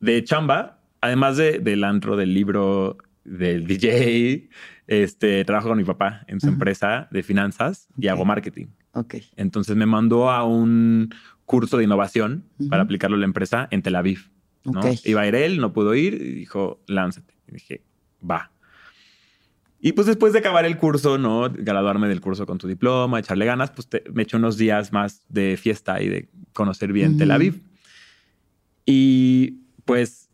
De 0.00 0.24
chamba, 0.24 0.82
además 1.00 1.36
de, 1.36 1.60
del 1.60 1.84
antro, 1.84 2.16
del 2.16 2.34
libro, 2.34 2.98
del 3.24 3.66
DJ, 3.66 4.48
este, 4.86 5.44
trabajo 5.44 5.68
con 5.68 5.78
mi 5.78 5.84
papá 5.84 6.24
en 6.26 6.40
su 6.40 6.48
empresa 6.48 7.08
de 7.10 7.22
finanzas 7.22 7.88
y 7.96 8.08
hago 8.08 8.24
marketing. 8.24 8.66
Ok. 8.92 9.16
Entonces 9.36 9.76
me 9.76 9.86
mandó 9.86 10.30
a 10.30 10.44
un 10.44 11.14
curso 11.44 11.78
de 11.78 11.84
innovación 11.84 12.44
para 12.68 12.82
aplicarlo 12.82 13.16
a 13.16 13.20
la 13.20 13.26
empresa 13.26 13.68
en 13.70 13.82
Tel 13.82 13.96
Aviv. 13.96 14.30
¿no? 14.64 14.80
Iba 15.04 15.22
a 15.22 15.26
ir 15.26 15.34
él, 15.34 15.60
no 15.60 15.72
pudo 15.72 15.94
ir 15.94 16.14
y 16.14 16.34
dijo, 16.34 16.82
lánzate. 16.86 17.34
Y 17.48 17.52
dije, 17.52 17.82
va. 18.28 18.52
Y 19.80 19.92
pues 19.92 20.06
después 20.06 20.32
de 20.32 20.38
acabar 20.38 20.64
el 20.64 20.76
curso, 20.76 21.18
¿no? 21.18 21.50
Graduarme 21.50 22.08
del 22.08 22.20
curso 22.20 22.46
con 22.46 22.58
tu 22.58 22.68
diploma, 22.68 23.18
echarle 23.18 23.46
ganas, 23.46 23.72
pues 23.72 23.88
me 24.12 24.22
eché 24.22 24.36
unos 24.36 24.56
días 24.56 24.92
más 24.92 25.24
de 25.28 25.56
fiesta 25.56 26.00
y 26.00 26.08
de 26.08 26.28
conocer 26.52 26.92
bien 26.92 27.16
Tel 27.16 27.32
Aviv. 27.32 27.60
Y 28.86 29.62
pues 29.84 30.30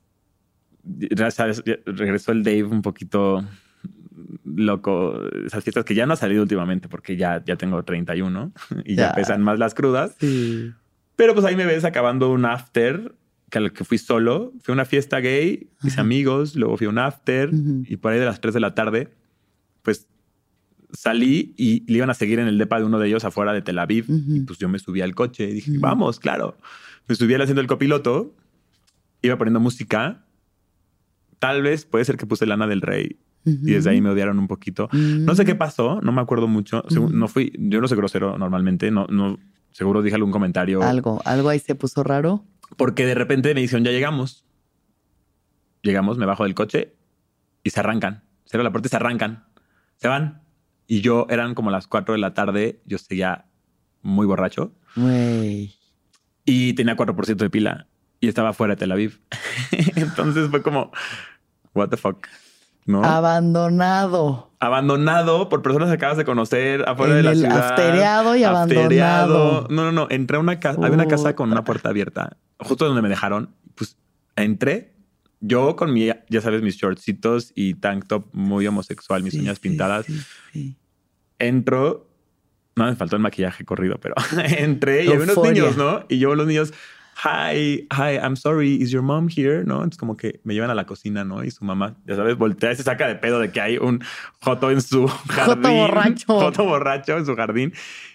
regresó 0.85 2.33
el 2.33 2.43
Dave 2.43 2.65
un 2.65 2.83
poquito 2.83 3.43
loco, 4.45 5.21
esas 5.47 5.65
fiestas 5.65 5.85
que 5.85 5.95
ya 5.95 6.07
no 6.07 6.15
ha 6.15 6.17
salido 6.17 6.43
últimamente 6.43 6.89
porque 6.89 7.17
ya, 7.17 7.43
ya 7.45 7.57
tengo 7.57 7.83
31 7.83 8.53
y 8.85 8.95
ya, 8.97 9.13
pesan 9.15 9.43
más 9.43 9.59
las 9.59 9.75
crudas. 9.75 10.17
Pero 11.17 11.35
pues 11.35 11.45
ahí 11.47 11.57
me 11.57 11.67
ves 11.67 11.85
acabando 11.85 12.31
un 12.31 12.45
after 12.45 13.15
que 13.51 13.59
al 13.59 13.73
que 13.73 13.85
fui 13.85 13.99
solo. 13.99 14.53
Fui 14.63 14.73
a 14.73 14.75
una 14.75 14.85
fiesta 14.85 15.21
gay, 15.21 15.71
mis 15.83 15.99
amigos, 15.99 16.55
luego 16.55 16.77
fui 16.77 16.87
a 16.87 16.91
un 16.91 16.99
after 16.99 17.51
y 17.87 17.97
por 17.97 18.13
ahí 18.13 18.19
de 18.19 18.27
las 18.27 18.41
3 18.41 18.55
de 18.55 18.61
la 18.61 18.75
tarde, 18.75 19.09
pues 19.83 20.07
salí 20.93 21.55
y 21.57 21.91
le 21.91 21.99
iban 21.99 22.11
a 22.11 22.15
seguir 22.15 22.39
en 22.39 22.49
el 22.49 22.59
depa 22.59 22.79
de 22.79 22.85
uno 22.85 22.99
de 22.99 23.09
ellos 23.09 23.25
afuera 23.25 23.53
de 23.53 23.63
Tel 23.63 23.79
Aviv. 23.79 24.07
Y 24.09 24.41
pues 24.41 24.59
yo 24.59 24.69
me 24.69 24.79
subí 24.79 25.01
al 25.01 25.15
coche 25.15 25.45
y 25.45 25.55
dije, 25.55 25.73
vamos, 25.79 26.21
claro. 26.21 26.57
Me 27.07 27.15
subí 27.15 27.35
al 27.35 27.43
haciendo 27.43 27.63
el 27.63 27.67
copiloto, 27.67 28.35
iba 29.23 29.37
poniendo 29.39 29.61
música. 29.61 30.25
Tal 31.39 31.63
vez 31.63 31.85
puede 31.85 32.05
ser 32.05 32.17
que 32.17 32.27
puse 32.27 32.47
Lana 32.47 32.67
del 32.67 32.83
Rey 32.83 33.19
y 33.49 33.73
desde 33.73 33.91
ahí 33.91 34.01
me 34.01 34.11
odiaron 34.11 34.39
un 34.39 34.49
poquito. 34.49 34.89
No 34.93 35.35
sé 35.35 35.45
qué 35.45 35.55
mm. 35.55 35.59
pasó, 35.59 36.01
no 36.03 36.13
me 36.13 36.21
acuerdo 36.21 36.49
mucho. 36.49 36.83
No 36.91 37.29
fui, 37.29 37.53
yo 37.59 37.81
no 37.81 37.89
soy 37.89 37.97
grosero 37.97 38.39
normalmente, 38.39 38.91
no, 38.91 39.07
no, 39.09 39.39
seguro 39.73 40.03
dije 40.03 40.17
algún 40.17 40.33
comentario. 40.33 40.83
Algo, 40.83 41.21
algo 41.25 41.49
ahí 41.49 41.59
se 41.59 41.75
puso 41.75 42.03
raro. 42.03 42.45
Porque 42.77 43.07
de 43.07 43.15
repente 43.15 43.55
me 43.55 43.61
dijeron, 43.61 43.85
ya 43.85 43.91
llegamos. 43.91 44.45
Llegamos, 45.83 46.19
me 46.19 46.27
bajo 46.27 46.45
del 46.45 46.55
coche 46.55 46.95
y 47.63 47.71
se 47.71 47.81
arrancan. 47.81 48.25
Cierro 48.47 48.65
la 48.65 48.73
puerta 48.73 48.89
y 48.89 48.91
se 48.91 48.97
arrancan. 48.97 49.45
Se 49.97 50.09
van. 50.09 50.43
Y 50.87 51.01
yo 51.01 51.27
eran 51.31 51.55
como 51.55 51.71
las 51.71 51.87
4 51.87 52.15
de 52.15 52.21
la 52.21 52.35
tarde, 52.35 52.81
yo 52.87 52.99
seguía 52.99 53.47
muy 54.03 54.27
borracho. 54.27 54.73
Y 56.45 56.73
tenía 56.73 56.97
4% 56.97 57.37
de 57.37 57.51
pila 57.51 57.87
y 58.21 58.29
estaba 58.29 58.53
fuera 58.53 58.75
de 58.75 58.79
Tel 58.79 58.93
Aviv. 58.93 59.21
Entonces 59.97 60.51
fue 60.51 60.63
como, 60.63 60.91
what 61.75 61.89
the 61.89 61.97
fuck. 61.97 62.27
Abandonado. 63.05 64.51
Abandonado 64.61 65.49
por 65.49 65.63
personas 65.63 65.89
que 65.89 65.95
acabas 65.95 66.17
de 66.17 66.25
conocer 66.25 66.89
afuera 66.89 67.15
de 67.15 67.23
la 67.23 67.33
el 67.33 67.39
ciudad. 67.39 67.71
Aftereado 67.71 68.37
y 68.37 68.45
abandonado. 68.45 69.67
No, 69.71 69.85
no, 69.85 69.93
no. 69.93 70.07
Entré 70.11 70.37
a 70.37 70.41
una 70.41 70.59
casa, 70.59 70.81
había 70.83 70.95
una 70.95 71.07
casa 71.07 71.35
con 71.37 71.53
una 71.53 71.65
puerta 71.65 71.91
abierta, 71.91 72.37
justo 72.59 72.87
donde 72.87 73.03
me 73.03 73.09
dejaron. 73.09 73.55
Pues 73.75 73.97
entré, 74.37 74.95
yo 75.41 75.77
con 75.77 75.93
mi, 75.93 76.11
ya 76.29 76.41
sabes, 76.41 76.63
mis 76.63 76.77
shortcitos 76.77 77.53
y 77.55 77.75
tank 77.75 78.07
top 78.07 78.27
muy 78.33 78.67
homosexual, 78.67 79.23
mis 79.23 79.35
uñas 79.35 79.61
pintadas. 79.61 80.07
Entro, 81.39 82.09
no 82.75 82.87
me 82.87 82.97
faltó 82.97 83.17
el 83.17 83.23
maquillaje 83.23 83.65
corrido, 83.65 83.99
pero 84.01 84.15
entré 84.59 85.05
y 85.05 85.09
había 85.09 85.25
unos 85.25 85.39
niños, 85.43 85.77
¿no? 85.77 86.05
Y 86.09 86.19
yo 86.19 86.35
los 86.35 86.47
niños, 86.47 86.73
hi, 87.19 87.87
hi, 87.93 88.19
I'm 88.19 88.37
sorry, 88.37 88.81
is 88.81 88.93
your 88.93 89.03
mom 89.03 89.29
here? 89.29 89.65
¿No? 89.65 89.83
Entonces 89.83 89.99
como 89.99 90.17
que 90.17 90.41
me 90.45 90.55
llevan 90.55 90.71
a 90.71 90.75
la 90.75 90.87
cocina, 90.87 91.25
¿no? 91.25 91.43
Y 91.43 91.51
su 91.51 91.65
mamá, 91.65 91.97
ya 92.07 92.15
sabes, 92.17 92.37
voltea 92.37 92.73
y 92.73 92.77
se 92.77 92.85
saca 92.85 93.09
de 93.09 93.17
pedo 93.17 93.41
de 93.41 93.51
que 93.51 93.61
hay 93.61 93.77
un 93.79 94.03
joto 94.41 94.71
en 94.71 94.81
su 94.81 95.07
jardín. 95.29 95.63
Joto 95.63 95.73
borracho. 95.73 96.27
Joto 96.41 96.65
borracho 96.65 97.19
en 97.19 97.27
su 97.27 97.35
jardín. 97.35 97.73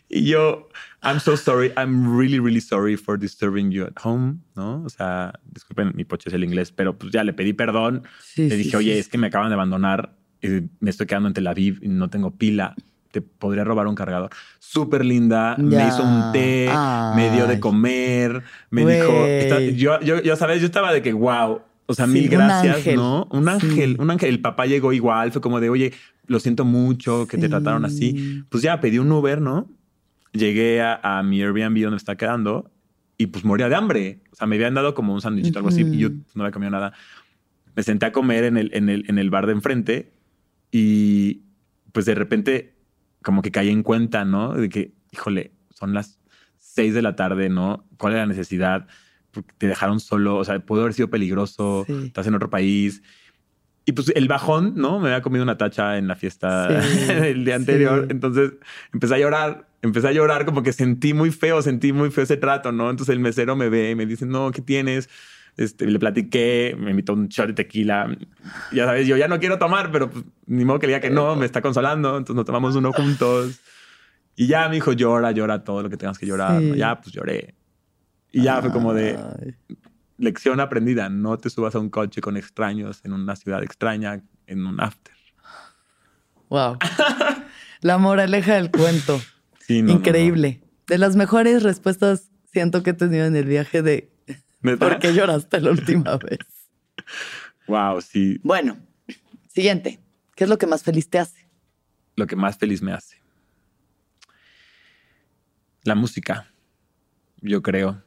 Y 0.07 0.25
yo, 0.25 0.69
I'm 1.01 1.19
so 1.19 1.35
sorry, 1.35 1.73
I'm 1.75 2.17
really, 2.17 2.39
really 2.39 2.61
sorry 2.61 2.95
for 2.95 3.17
disturbing 3.17 3.71
you 3.71 3.83
at 3.85 3.93
home, 4.03 4.39
¿no? 4.55 4.83
O 4.85 4.89
sea, 4.89 5.33
disculpen, 5.51 5.91
mi 5.95 6.05
poche 6.05 6.29
es 6.29 6.35
el 6.35 6.43
inglés, 6.43 6.71
pero 6.71 6.97
pues 6.97 7.11
ya 7.11 7.23
le 7.23 7.33
pedí 7.33 7.53
perdón. 7.53 8.03
le 8.37 8.55
dije, 8.55 8.77
oye, 8.77 8.99
es 8.99 9.09
que 9.09 9.17
me 9.17 9.27
acaban 9.27 9.49
de 9.49 9.55
abandonar 9.55 10.15
me 10.79 10.89
estoy 10.89 11.07
quedando 11.07 11.27
en 11.27 11.33
Tel 11.33 11.47
Aviv 11.47 11.79
y 11.81 11.87
no 11.87 12.09
tengo 12.09 12.31
pila. 12.31 12.75
Te 13.13 13.21
podría 13.21 13.63
robar 13.63 13.85
un 13.85 13.93
cargador. 13.93 14.31
Súper 14.57 15.05
linda. 15.05 15.55
Me 15.59 15.87
hizo 15.87 16.01
un 16.01 16.31
té, 16.31 16.67
me 17.15 17.29
dio 17.29 17.45
de 17.45 17.59
comer, 17.59 18.41
me 18.71 18.87
dijo. 18.87 19.27
yo, 19.75 19.99
yo, 19.99 20.19
ya 20.19 20.35
sabes, 20.35 20.61
yo 20.61 20.65
estaba 20.65 20.91
de 20.91 21.03
que, 21.03 21.13
wow. 21.13 21.61
O 21.85 21.93
sea, 21.93 22.07
mil 22.07 22.27
gracias, 22.27 22.95
¿no? 22.95 23.27
Un 23.29 23.49
ángel, 23.49 23.97
un 23.99 24.09
ángel. 24.09 24.29
El 24.29 24.39
papá 24.41 24.65
llegó 24.65 24.93
igual, 24.93 25.31
fue 25.31 25.41
como 25.41 25.59
de, 25.59 25.69
oye, 25.69 25.93
lo 26.25 26.39
siento 26.39 26.65
mucho 26.65 27.27
que 27.27 27.37
te 27.37 27.49
trataron 27.49 27.85
así. 27.85 28.43
Pues 28.49 28.63
ya 28.63 28.81
pedí 28.81 28.97
un 28.97 29.11
Uber, 29.11 29.39
¿no? 29.39 29.69
Llegué 30.31 30.81
a, 30.81 30.99
a 31.03 31.21
mi 31.21 31.39
Airbnb 31.39 31.75
donde 31.83 31.91
me 31.91 31.97
está 31.97 32.15
quedando 32.15 32.71
y 33.15 33.27
pues 33.27 33.45
moría 33.45 33.69
de 33.69 33.75
hambre. 33.75 34.21
O 34.31 34.35
sea, 34.37 34.47
me 34.47 34.55
habían 34.55 34.73
dado 34.73 34.95
como 34.95 35.13
un 35.13 35.21
sándwichito, 35.21 35.59
algo 35.59 35.69
así, 35.69 35.81
y 35.81 35.99
yo 35.99 36.09
no 36.33 36.43
había 36.43 36.51
comido 36.51 36.71
nada. 36.71 36.93
Me 37.75 37.83
senté 37.83 38.07
a 38.07 38.11
comer 38.11 38.45
en 38.45 38.57
el, 38.57 38.71
en 38.73 38.89
el, 38.89 39.05
en 39.07 39.19
el 39.19 39.29
bar 39.29 39.45
de 39.45 39.51
enfrente 39.53 40.13
y 40.71 41.41
pues 41.91 42.07
de 42.07 42.15
repente 42.15 42.72
como 43.23 43.41
que 43.41 43.51
caí 43.51 43.69
en 43.69 43.83
cuenta, 43.83 44.25
¿no? 44.25 44.53
De 44.53 44.69
que, 44.69 44.93
híjole, 45.11 45.53
son 45.73 45.93
las 45.93 46.19
seis 46.57 46.93
de 46.93 47.01
la 47.01 47.15
tarde, 47.15 47.49
¿no? 47.49 47.85
¿Cuál 47.97 48.13
era 48.13 48.23
la 48.23 48.27
necesidad? 48.27 48.87
Te 49.57 49.67
dejaron 49.67 49.99
solo, 49.99 50.37
o 50.37 50.43
sea, 50.43 50.59
pudo 50.59 50.81
haber 50.81 50.93
sido 50.93 51.09
peligroso, 51.09 51.85
estás 51.87 52.27
en 52.27 52.35
otro 52.35 52.49
país. 52.49 53.01
Y 53.85 53.91
pues 53.91 54.11
el 54.15 54.27
bajón, 54.27 54.73
¿no? 54.75 54.99
Me 54.99 55.09
había 55.09 55.21
comido 55.21 55.43
una 55.43 55.57
tacha 55.57 55.97
en 55.97 56.07
la 56.07 56.15
fiesta 56.15 56.67
el 57.27 57.43
día 57.43 57.55
anterior. 57.55 58.07
Entonces 58.09 58.53
empecé 58.93 59.15
a 59.15 59.19
llorar, 59.19 59.67
empecé 59.81 60.07
a 60.07 60.11
llorar 60.11 60.45
como 60.45 60.63
que 60.63 60.71
sentí 60.71 61.13
muy 61.13 61.31
feo, 61.31 61.61
sentí 61.61 61.91
muy 61.91 62.09
feo 62.11 62.23
ese 62.23 62.37
trato, 62.37 62.71
¿no? 62.71 62.89
Entonces 62.89 63.13
el 63.13 63.19
mesero 63.19 63.55
me 63.55 63.69
ve 63.69 63.91
y 63.91 63.95
me 63.95 64.05
dice, 64.05 64.25
no, 64.25 64.51
¿qué 64.51 64.61
tienes? 64.61 65.09
Este, 65.55 65.85
le 65.85 65.99
platiqué, 65.99 66.75
me 66.77 66.91
invitó 66.91 67.13
un 67.13 67.27
shot 67.27 67.47
de 67.47 67.53
tequila. 67.53 68.07
Ya 68.71 68.85
sabes, 68.85 69.07
yo 69.07 69.17
ya 69.17 69.27
no 69.27 69.39
quiero 69.39 69.59
tomar, 69.59 69.91
pero 69.91 70.09
pues, 70.09 70.25
ni 70.47 70.65
modo 70.65 70.79
que 70.79 70.87
diga 70.87 70.99
que 70.99 71.09
no, 71.09 71.35
me 71.35 71.45
está 71.45 71.61
consolando. 71.61 72.17
Entonces 72.17 72.35
nos 72.35 72.45
tomamos 72.45 72.75
uno 72.75 72.91
juntos. 72.91 73.59
Y 74.35 74.47
ya 74.47 74.67
me 74.67 74.75
dijo, 74.75 74.93
llora, 74.93 75.31
llora 75.31 75.63
todo 75.63 75.83
lo 75.83 75.89
que 75.89 75.97
tengas 75.97 76.17
que 76.17 76.25
llorar. 76.25 76.61
Ya, 76.75 76.99
pues 76.99 77.13
lloré. 77.13 77.55
Y 78.31 78.41
ya 78.41 78.61
fue 78.61 78.71
como 78.71 78.93
de 78.93 79.19
lección 80.17 80.59
aprendida. 80.59 81.09
No 81.09 81.37
te 81.37 81.49
subas 81.51 81.75
a 81.75 81.79
un 81.79 81.89
coche 81.89 82.19
con 82.19 82.35
extraños 82.35 83.01
en 83.03 83.13
una 83.13 83.35
ciudad 83.35 83.61
extraña, 83.63 84.23
en 84.47 84.65
un 84.65 84.81
after. 84.81 85.13
Wow. 86.49 86.77
La 87.81 87.97
moraleja 87.97 88.55
del 88.55 88.71
cuento. 88.71 89.19
Increíble. 89.67 90.61
de 90.87 90.97
las 90.97 91.15
mejores 91.15 91.63
respuestas 91.63 92.29
siento 92.51 92.83
que 92.83 92.91
he 92.91 92.93
tenido 92.93 93.25
en 93.25 93.35
el 93.35 93.45
viaje 93.45 93.81
de 93.81 94.12
¿por 94.79 94.99
qué 94.99 95.13
lloraste 95.13 95.61
la 95.61 95.71
última 95.71 96.17
vez? 96.29 96.39
Wow, 97.67 98.01
sí. 98.01 98.39
Bueno, 98.43 98.77
siguiente. 99.47 99.99
¿Qué 100.35 100.45
es 100.45 100.49
lo 100.49 100.57
que 100.57 100.67
más 100.67 100.83
feliz 100.83 101.09
te 101.09 101.19
hace? 101.19 101.47
Lo 102.15 102.27
que 102.27 102.35
más 102.35 102.57
feliz 102.57 102.81
me 102.81 102.91
hace. 102.91 103.17
La 105.83 105.95
música, 105.95 106.47
yo 107.41 107.61
creo. 107.61 108.01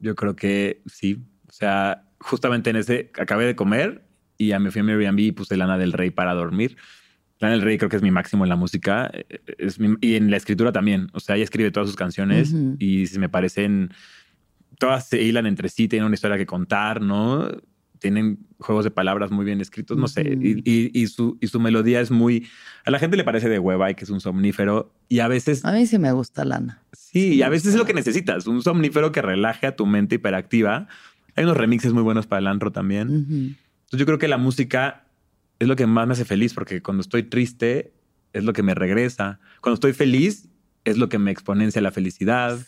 Yo 0.00 0.14
creo 0.14 0.34
que 0.34 0.82
sí. 0.86 1.22
O 1.48 1.52
sea, 1.52 2.04
justamente 2.18 2.70
en 2.70 2.76
ese 2.76 3.10
acabé 3.18 3.46
de 3.46 3.54
comer 3.54 4.04
y 4.36 4.48
ya 4.48 4.58
me 4.58 4.70
fui 4.70 4.80
a 4.80 4.84
mi 4.84 4.92
Airbnb 4.92 5.20
y 5.20 5.32
puse 5.32 5.56
Lana 5.56 5.78
del 5.78 5.92
Rey 5.92 6.10
para 6.10 6.34
dormir. 6.34 6.76
Lana 7.38 7.54
del 7.54 7.62
Rey 7.62 7.78
creo 7.78 7.88
que 7.88 7.96
es 7.96 8.02
mi 8.02 8.10
máximo 8.10 8.44
en 8.44 8.48
la 8.48 8.56
música 8.56 9.10
eh, 9.12 9.40
es 9.58 9.78
y 10.00 10.16
en 10.16 10.30
la 10.30 10.36
escritura 10.36 10.72
también. 10.72 11.08
O 11.12 11.20
sea, 11.20 11.36
ella 11.36 11.44
escribe 11.44 11.70
todas 11.70 11.88
sus 11.88 11.96
canciones 11.96 12.52
y 12.78 13.06
me 13.18 13.28
parecen, 13.28 13.92
todas 14.84 15.08
se 15.08 15.22
hilan 15.22 15.46
entre 15.46 15.70
sí, 15.70 15.88
tienen 15.88 16.04
una 16.04 16.14
historia 16.14 16.36
que 16.36 16.44
contar, 16.44 17.00
¿no? 17.00 17.48
Tienen 18.00 18.46
juegos 18.58 18.84
de 18.84 18.90
palabras 18.90 19.30
muy 19.30 19.46
bien 19.46 19.62
escritos, 19.62 19.96
no 19.96 20.08
sé, 20.08 20.38
y, 20.38 21.06
su, 21.06 21.38
y 21.40 21.46
su 21.46 21.58
melodía 21.58 22.02
es 22.02 22.10
muy... 22.10 22.46
A 22.84 22.90
la 22.90 22.98
gente 22.98 23.16
le 23.16 23.24
parece 23.24 23.48
de 23.48 23.58
hueva 23.58 23.90
y 23.90 23.94
que 23.94 24.04
es 24.04 24.10
un 24.10 24.20
somnífero 24.20 24.92
y 25.08 25.20
a 25.20 25.28
veces... 25.28 25.64
A 25.64 25.72
mí 25.72 25.86
sí 25.86 25.98
me 25.98 26.12
gusta 26.12 26.44
Lana. 26.44 26.82
Sí, 26.92 27.36
y 27.36 27.42
a 27.42 27.48
veces 27.48 27.72
es 27.72 27.78
lo 27.78 27.86
que 27.86 27.94
necesitas, 27.94 28.46
un 28.46 28.60
somnífero 28.60 29.10
que 29.10 29.22
relaje 29.22 29.66
a 29.66 29.74
tu 29.74 29.86
mente 29.86 30.16
hiperactiva. 30.16 30.86
Hay 31.34 31.44
unos 31.44 31.56
remixes 31.56 31.94
muy 31.94 32.02
buenos 32.02 32.26
para 32.26 32.40
el 32.40 32.46
antro 32.46 32.72
también. 32.72 33.08
Entonces 33.08 33.98
yo 33.98 34.04
creo 34.04 34.18
que 34.18 34.28
la 34.28 34.36
música 34.36 35.06
es 35.58 35.66
lo 35.66 35.76
que 35.76 35.86
más 35.86 36.06
me 36.06 36.12
hace 36.12 36.26
feliz, 36.26 36.52
porque 36.52 36.82
cuando 36.82 37.00
estoy 37.00 37.22
triste 37.22 37.94
es 38.34 38.44
lo 38.44 38.52
que 38.52 38.62
me 38.62 38.74
regresa. 38.74 39.40
Cuando 39.62 39.76
estoy 39.76 39.94
feliz 39.94 40.50
es 40.84 40.98
lo 40.98 41.08
que 41.08 41.18
me 41.18 41.30
exponencia 41.30 41.80
la 41.80 41.90
felicidad. 41.90 42.58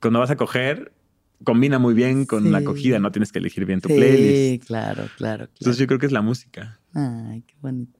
Cuando 0.00 0.18
vas 0.18 0.30
a 0.30 0.36
coger, 0.36 0.94
combina 1.44 1.78
muy 1.78 1.94
bien 1.94 2.26
con 2.26 2.50
la 2.52 2.58
acogida, 2.58 2.98
no 2.98 3.12
tienes 3.12 3.32
que 3.32 3.38
elegir 3.38 3.64
bien 3.64 3.80
tu 3.80 3.88
playlist. 3.88 4.36
Sí, 4.36 4.60
claro, 4.66 5.08
claro, 5.16 5.44
Entonces 5.44 5.78
yo 5.78 5.86
creo 5.86 5.98
que 5.98 6.06
es 6.06 6.12
la 6.12 6.22
música. 6.22 6.80
Ay, 6.94 7.42
qué 7.42 7.54
bonito. 7.60 7.98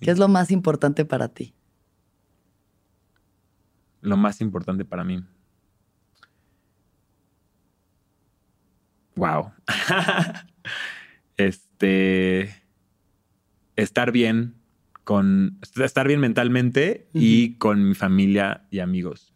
¿Qué 0.00 0.10
es 0.10 0.18
lo 0.18 0.28
más 0.28 0.50
importante 0.50 1.04
para 1.04 1.28
ti? 1.28 1.54
Lo 4.00 4.16
más 4.16 4.40
importante 4.40 4.84
para 4.84 5.04
mí. 5.04 5.24
Wow. 9.16 9.52
este 11.36 12.62
estar 13.76 14.12
bien 14.12 14.54
con 15.04 15.58
estar 15.76 16.08
bien 16.08 16.20
mentalmente 16.20 17.08
y 17.12 17.54
con 17.54 17.88
mi 17.88 17.94
familia 17.94 18.66
y 18.70 18.80
amigos. 18.80 19.32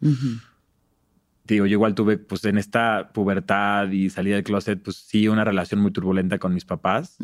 Digo, 1.55 1.65
yo 1.65 1.73
igual 1.73 1.95
tuve, 1.95 2.17
pues 2.17 2.45
en 2.45 2.57
esta 2.57 3.11
pubertad 3.13 3.89
y 3.89 4.09
salida 4.09 4.35
del 4.35 4.43
closet, 4.43 4.81
pues 4.81 4.97
sí, 4.97 5.27
una 5.27 5.43
relación 5.43 5.81
muy 5.81 5.91
turbulenta 5.91 6.37
con 6.37 6.53
mis 6.53 6.65
papás, 6.65 7.17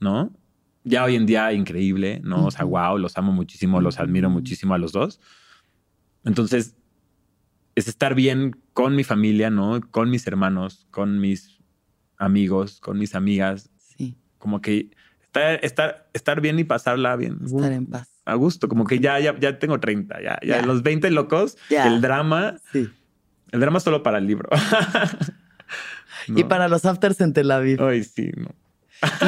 ¿no? 0.00 0.32
Ya 0.84 1.04
hoy 1.04 1.14
en 1.14 1.26
día 1.26 1.52
increíble, 1.52 2.20
¿no? 2.24 2.46
O 2.46 2.50
sea, 2.50 2.64
wow, 2.64 2.98
los 2.98 3.16
amo 3.16 3.32
muchísimo, 3.32 3.80
los 3.80 4.00
admiro 4.00 4.30
muchísimo 4.30 4.74
a 4.74 4.78
los 4.78 4.92
dos. 4.92 5.20
Entonces, 6.24 6.74
es 7.74 7.88
estar 7.88 8.14
bien 8.14 8.56
con 8.72 8.96
mi 8.96 9.04
familia, 9.04 9.50
¿no? 9.50 9.80
Con 9.90 10.10
mis 10.10 10.26
hermanos, 10.26 10.86
con 10.90 11.20
mis 11.20 11.60
amigos, 12.16 12.80
con 12.80 12.98
mis 12.98 13.14
amigas. 13.14 13.70
Sí. 13.78 14.16
Como 14.38 14.60
que 14.60 14.90
estar, 15.22 15.60
estar, 16.12 16.40
bien 16.40 16.58
y 16.58 16.64
pasarla 16.64 17.16
bien. 17.16 17.38
Estar 17.44 17.72
en 17.72 17.86
paz. 17.86 18.08
A 18.24 18.34
gusto, 18.34 18.68
como 18.68 18.84
que 18.84 19.00
ya, 19.00 19.18
ya, 19.18 19.38
ya 19.38 19.58
tengo 19.58 19.80
30, 19.80 20.22
ya, 20.22 20.38
ya, 20.46 20.62
los 20.62 20.82
20 20.82 21.10
locos, 21.10 21.58
el 21.70 22.00
drama. 22.00 22.56
Sí. 22.72 22.88
El 23.52 23.60
drama 23.60 23.78
es 23.78 23.84
solo 23.84 24.02
para 24.02 24.18
el 24.18 24.26
libro. 24.26 24.48
Y 26.28 26.44
para 26.44 26.68
los 26.68 26.84
afters 26.84 27.20
en 27.20 27.32
Tel 27.32 27.50
Aviv. 27.50 27.82
Ay, 27.82 28.04
sí, 28.04 28.30
no. 28.36 28.50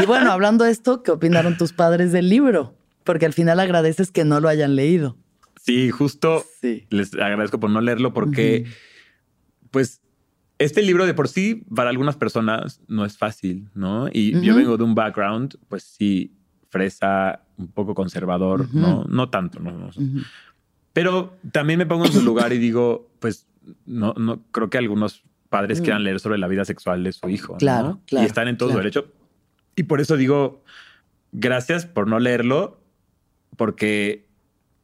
y 0.00 0.06
bueno, 0.06 0.30
hablando 0.30 0.64
de 0.64 0.70
esto, 0.70 1.02
¿qué 1.02 1.10
opinaron 1.10 1.56
tus 1.56 1.72
padres 1.72 2.12
del 2.12 2.28
libro? 2.28 2.76
Porque 3.02 3.26
al 3.26 3.32
final 3.32 3.60
agradeces 3.60 4.10
que 4.10 4.24
no 4.24 4.40
lo 4.40 4.48
hayan 4.48 4.76
leído. 4.76 5.16
Sí, 5.60 5.90
justo 5.90 6.44
sí. 6.60 6.86
les 6.90 7.14
agradezco 7.14 7.58
por 7.58 7.70
no 7.70 7.80
leerlo 7.80 8.12
porque, 8.12 8.66
pues, 9.70 10.02
este 10.58 10.82
libro 10.82 11.06
de 11.06 11.14
por 11.14 11.28
sí, 11.28 11.64
para 11.74 11.90
algunas 11.90 12.16
personas, 12.16 12.80
no 12.86 13.04
es 13.04 13.18
fácil, 13.18 13.68
¿no? 13.74 14.08
Y 14.12 14.40
yo 14.40 14.54
vengo 14.54 14.76
de 14.76 14.84
un 14.84 14.94
background, 14.94 15.58
pues 15.68 15.82
sí, 15.82 16.32
fresa, 16.68 17.40
un 17.56 17.68
poco 17.68 17.94
conservador, 17.94 18.72
¿no? 18.72 19.04
No 19.08 19.30
tanto, 19.30 19.58
¿no? 19.58 19.90
Pero 20.92 21.36
también 21.50 21.78
me 21.78 21.86
pongo 21.86 22.06
en 22.06 22.12
su 22.12 22.22
lugar 22.22 22.52
y 22.52 22.58
digo, 22.58 23.10
pues 23.18 23.48
no, 23.86 24.14
no 24.14 24.42
creo 24.50 24.70
que 24.70 24.78
algunos 24.78 25.24
padres 25.48 25.80
quieran 25.80 26.02
mm. 26.02 26.04
leer 26.04 26.20
sobre 26.20 26.38
la 26.38 26.48
vida 26.48 26.64
sexual 26.64 27.04
de 27.04 27.12
su 27.12 27.28
hijo. 27.28 27.56
Claro, 27.56 28.00
claro. 28.06 28.24
Y 28.24 28.26
están 28.26 28.48
en 28.48 28.56
todo 28.56 28.70
su 28.70 28.76
derecho. 28.76 29.12
Y 29.76 29.84
por 29.84 30.00
eso 30.00 30.16
digo, 30.16 30.62
gracias 31.32 31.86
por 31.86 32.08
no 32.08 32.18
leerlo, 32.18 32.80
porque 33.56 34.26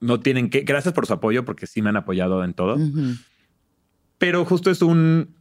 no 0.01 0.21
tienen 0.21 0.51
que, 0.51 0.63
gracias 0.63 0.95
por 0.95 1.07
su 1.07 1.13
apoyo, 1.13 1.45
porque 1.45 1.67
sí 1.67 1.83
me 1.83 1.91
han 1.91 1.97
apoyado 1.97 2.45
en 2.45 2.55
todo. 2.55 2.77
Pero 4.19 4.45
justo 4.45 4.71
es 4.71 4.83
un, 4.83 5.35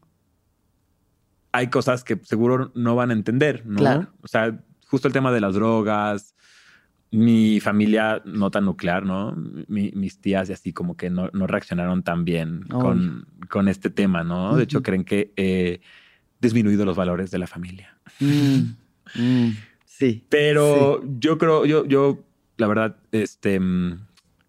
hay 1.51 1.67
cosas 1.67 2.03
que 2.03 2.19
seguro 2.23 2.71
no 2.75 2.95
van 2.95 3.09
a 3.09 3.13
entender, 3.13 3.65
¿no? 3.65 3.77
Claro. 3.77 4.07
O 4.21 4.27
sea, 4.27 4.59
justo 4.87 5.07
el 5.07 5.13
tema 5.13 5.31
de 5.31 5.41
las 5.41 5.53
drogas, 5.53 6.35
mi 7.11 7.59
familia 7.59 8.21
no 8.25 8.51
tan 8.51 8.65
nuclear, 8.65 9.03
¿no? 9.03 9.35
mis 9.67 10.21
tías 10.21 10.49
y 10.49 10.53
así 10.53 10.73
como 10.73 10.95
que 10.95 11.09
no, 11.09 11.29
reaccionaron 11.31 12.03
tan 12.03 12.23
bien 12.23 12.63
con, 12.69 13.25
con, 13.49 13.67
este 13.67 13.89
tema, 13.89 14.23
¿no? 14.23 14.55
De 14.55 14.63
hecho, 14.63 14.83
creen 14.83 15.03
que 15.03 15.31
he 15.35 15.81
disminuido 16.39 16.85
los 16.85 16.95
valores 16.95 17.31
de 17.31 17.39
la 17.39 17.47
familia. 17.47 17.97
Mm, 18.19 18.75
mm, 19.15 19.57
sí. 19.85 20.23
Pero 20.29 21.03
yo 21.19 21.37
creo, 21.37 21.65
yo, 21.65 21.85
yo, 21.85 22.19
la 22.57 22.67
verdad, 22.67 22.97
este, 23.11 23.59
mm, 23.59 24.01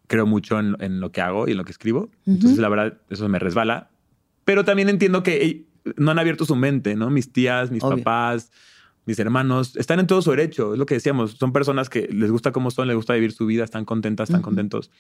creo 0.06 0.26
mucho 0.26 0.58
en, 0.58 1.00
lo 1.00 1.12
que 1.12 1.22
hago 1.22 1.48
y 1.48 1.52
en 1.52 1.56
lo 1.56 1.64
que 1.64 1.72
escribo. 1.72 2.10
Entonces, 2.26 2.58
la 2.58 2.68
verdad, 2.68 2.98
eso 3.08 3.28
me 3.28 3.38
resbala. 3.38 3.88
Pero 4.44 4.64
también 4.64 4.88
entiendo 4.88 5.22
que 5.22 5.64
no 5.96 6.10
han 6.10 6.18
abierto 6.18 6.44
su 6.44 6.56
mente, 6.56 6.94
¿no? 6.94 7.08
Mis 7.10 7.32
tías, 7.32 7.70
mis 7.70 7.82
papás, 7.82 8.50
mis 9.06 9.18
hermanos, 9.18 9.76
están 9.76 9.98
en 10.00 10.06
todo 10.06 10.22
su 10.22 10.30
derecho. 10.30 10.74
Es 10.74 10.78
lo 10.78 10.86
que 10.86 10.94
decíamos. 10.94 11.32
Son 11.32 11.52
personas 11.52 11.88
que 11.88 12.08
les 12.12 12.30
gusta 12.30 12.52
cómo 12.52 12.70
son, 12.70 12.86
les 12.88 12.96
gusta 12.96 13.14
vivir 13.14 13.32
su 13.32 13.46
vida, 13.46 13.64
están 13.64 13.84
contentas, 13.84 14.28
están 14.28 14.42
contentos. 14.42 14.90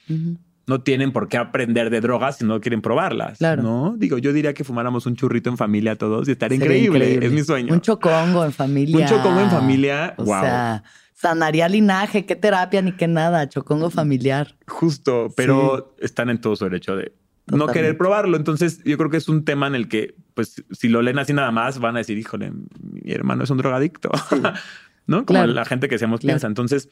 No 0.66 0.82
tienen 0.82 1.12
por 1.12 1.28
qué 1.28 1.36
aprender 1.36 1.90
de 1.90 2.00
drogas 2.00 2.38
si 2.38 2.44
no 2.44 2.60
quieren 2.60 2.82
probarlas. 2.82 3.38
Claro. 3.38 3.62
¿no? 3.62 3.94
Digo, 3.96 4.18
yo 4.18 4.32
diría 4.32 4.54
que 4.54 4.64
fumáramos 4.64 5.06
un 5.06 5.16
churrito 5.16 5.50
en 5.50 5.56
familia 5.56 5.96
todos 5.96 6.28
y 6.28 6.32
estaría 6.32 6.56
increíble. 6.56 7.24
Es 7.24 7.32
mi 7.32 7.42
sueño. 7.42 7.74
Un 7.74 7.80
chocongo 7.80 8.44
en 8.44 8.52
familia. 8.52 8.96
Un 8.98 9.06
chocongo 9.06 9.40
en 9.40 9.50
familia. 9.50 10.14
O 10.16 10.24
sea, 10.24 10.82
sanaría 11.20 11.68
linaje, 11.68 12.24
qué 12.24 12.34
terapia 12.34 12.80
ni 12.80 12.92
qué 12.92 13.06
nada, 13.06 13.48
chocongo 13.48 13.90
familiar. 13.90 14.56
Justo, 14.66 15.28
pero 15.36 15.94
están 16.00 16.30
en 16.30 16.40
todo 16.40 16.56
su 16.56 16.64
derecho 16.64 16.96
de 16.96 17.12
no 17.50 17.66
querer 17.68 17.96
probarlo. 17.96 18.36
Entonces, 18.36 18.82
yo 18.84 18.96
creo 18.98 19.10
que 19.10 19.16
es 19.16 19.28
un 19.28 19.44
tema 19.44 19.66
en 19.66 19.74
el 19.74 19.88
que, 19.88 20.14
pues, 20.34 20.64
si 20.70 20.88
lo 20.88 21.02
leen 21.02 21.18
así 21.18 21.32
nada 21.32 21.50
más, 21.50 21.78
van 21.78 21.96
a 21.96 21.98
decir, 21.98 22.18
híjole, 22.18 22.52
mi 22.52 23.12
hermano 23.12 23.44
es 23.44 23.50
un 23.50 23.58
drogadicto, 23.58 24.10
¿no? 25.06 25.26
Como 25.26 25.46
la 25.46 25.64
gente 25.64 25.88
que 25.88 25.98
seamos 25.98 26.20
piensa. 26.20 26.46
Entonces, 26.46 26.88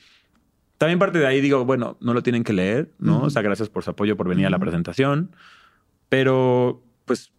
también 0.79 0.99
parte 0.99 1.19
de 1.19 1.27
ahí 1.27 1.41
digo, 1.41 1.65
bueno, 1.65 1.97
no 2.01 2.15
lo 2.15 2.23
tienen 2.23 2.45
que 2.45 2.53
leer, 2.53 2.93
¿no? 2.99 3.23
O 3.23 3.31
sea, 3.31 3.43
gracias 3.43 3.69
por 3.69 3.85
su 3.85 3.91
apoyo, 3.91 4.17
por 4.17 4.29
venir 4.29 4.47
a 4.47 4.51
la 4.51 4.59
presentación, 4.59 5.35
pero, 6.09 6.83
pues, 7.05 7.33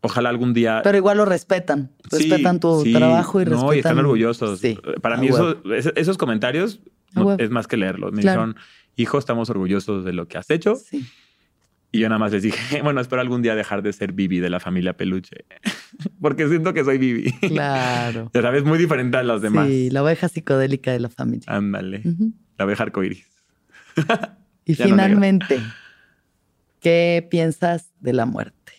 ojalá 0.00 0.28
algún 0.28 0.52
día. 0.52 0.80
Pero 0.84 0.98
igual 0.98 1.16
lo 1.16 1.24
respetan. 1.24 1.90
Respetan 2.10 2.60
tu 2.60 2.84
trabajo 2.92 3.40
y 3.40 3.44
respetan. 3.44 3.66
No, 3.66 3.74
y 3.74 3.78
están 3.78 3.98
orgullosos. 3.98 4.60
Para 5.00 5.16
mí, 5.16 5.28
esos 5.96 6.18
comentarios 6.18 6.80
es 7.38 7.50
más 7.50 7.66
que 7.66 7.76
leerlos. 7.76 8.12
Me 8.12 8.22
dijeron, 8.22 8.56
hijo, 8.96 9.18
estamos 9.18 9.50
orgullosos 9.50 10.04
de 10.04 10.12
lo 10.12 10.28
que 10.28 10.38
has 10.38 10.50
hecho. 10.50 10.76
Y 11.94 12.00
yo 12.00 12.08
nada 12.08 12.18
más 12.18 12.32
les 12.32 12.42
dije, 12.42 12.82
bueno, 12.82 13.00
espero 13.00 13.22
algún 13.22 13.40
día 13.40 13.54
dejar 13.54 13.80
de 13.80 13.92
ser 13.92 14.12
Vivi 14.12 14.40
de 14.40 14.50
la 14.50 14.58
familia 14.58 14.96
Peluche. 14.96 15.44
Porque 16.20 16.48
siento 16.48 16.74
que 16.74 16.82
soy 16.82 16.98
Vivi. 16.98 17.30
Claro. 17.38 18.30
Ya 18.34 18.42
sabes, 18.42 18.64
muy 18.64 18.78
diferente 18.78 19.16
a 19.16 19.22
los 19.22 19.40
demás. 19.40 19.68
Sí, 19.68 19.90
la 19.90 20.02
oveja 20.02 20.28
psicodélica 20.28 20.90
de 20.90 20.98
la 20.98 21.08
familia. 21.08 21.44
Ándale. 21.46 22.02
La 22.58 22.64
oveja 22.64 22.82
arcoíris. 22.82 23.24
y 24.64 24.74
finalmente, 24.74 25.60
¿qué 26.80 27.24
piensas 27.30 27.92
de 28.00 28.12
la 28.12 28.26
muerte? 28.26 28.72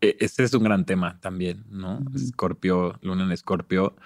E, 0.00 0.18
ese 0.20 0.44
es 0.44 0.54
un 0.54 0.62
gran 0.62 0.84
tema 0.84 1.18
también, 1.20 1.64
¿no? 1.68 1.98
Escorpio, 2.14 2.96
luna 3.02 3.24
en 3.24 3.32
Escorpio. 3.32 3.96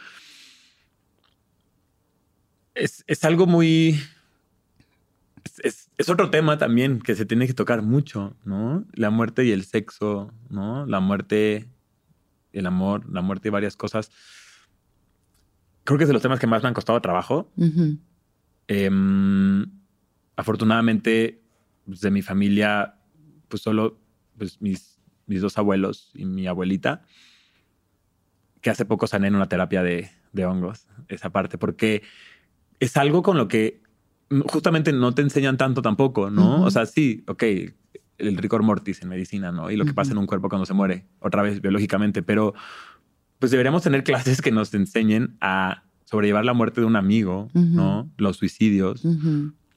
Es, 2.75 3.05
algo 3.25 3.47
muy... 3.47 4.01
Es, 5.63 5.89
otro 6.09 6.31
tema 6.31 6.59
también 6.59 7.01
que 7.01 7.15
se 7.15 7.25
tiene 7.25 7.47
que 7.47 7.55
tocar 7.55 7.83
mucho, 7.83 8.37
¿no? 8.45 8.85
La 8.93 9.11
muerte 9.11 9.45
y 9.45 9.53
el 9.53 9.65
sexo, 9.65 10.33
¿no? 10.51 10.85
La 10.87 11.01
muerte, 11.01 11.69
el 12.53 12.67
amor, 12.67 13.09
la 13.11 13.23
muerte 13.23 13.49
y 13.49 13.51
varias 13.51 13.77
cosas. 13.77 14.11
Creo 15.85 15.99
que 15.99 16.05
es 16.05 16.09
de 16.09 16.15
los 16.15 16.23
temas 16.23 16.41
que 16.41 16.47
más 16.47 16.63
me 16.63 16.69
han 16.69 16.75
costado 16.75 17.01
trabajo. 17.01 17.53
Em, 18.67 19.67
afortunadamente, 20.37 21.41
pues, 21.87 22.01
de 22.01 22.11
mi 22.11 22.23
familia, 22.23 22.97
pues 23.49 23.63
solo 23.63 23.99
pues, 24.37 24.61
mis 24.61 24.93
mis 25.27 25.41
dos 25.41 25.59
abuelos 25.59 26.11
y 26.15 26.25
mi 26.25 26.47
abuelita, 26.47 27.03
que 28.61 28.71
hace 28.71 28.85
poco 28.85 29.07
sané 29.07 29.29
en 29.29 29.35
una 29.35 29.49
terapia 29.49 29.83
de, 29.83 30.11
hongos, 30.45 30.87
esa 31.09 31.31
parte, 31.31 31.59
porque 31.59 32.03
es 32.81 32.97
algo 32.97 33.23
con 33.23 33.37
lo 33.37 33.49
que 33.49 33.83
justamente 34.47 34.93
no 34.93 35.15
te 35.15 35.23
enseñan 35.23 35.57
tanto 35.57 35.83
tampoco, 35.83 36.31
¿no? 36.31 36.63
O 36.63 36.71
sea, 36.71 36.87
sí, 36.87 37.25
ok, 37.27 37.43
el 38.19 38.37
rigor 38.37 38.63
mortis 38.63 39.03
en 39.03 39.09
medicina, 39.09 39.53
¿no? 39.53 39.71
Y 39.71 39.77
lo 39.77 39.85
que 39.85 39.95
pasa 39.95 40.13
en 40.13 40.19
un 40.19 40.27
cuerpo 40.27 40.49
cuando 40.49 40.67
se 40.67 40.75
muere, 40.75 41.07
otra 41.21 41.43
vez 41.43 41.61
biológicamente, 41.61 42.23
pero 42.23 42.55
pues 43.39 43.51
deberíamos 43.51 43.83
tener 43.83 44.05
clases 44.05 44.41
que 44.41 44.53
nos 44.53 44.73
enseñen 44.75 45.37
a 45.41 45.83
sobrellevar 46.05 46.45
la 46.45 46.53
muerte 46.53 46.81
de 46.81 46.87
un 46.87 46.97
amigo, 46.97 47.49
¿no? 47.55 48.11
Los 48.17 48.37
suicidios, 48.37 49.05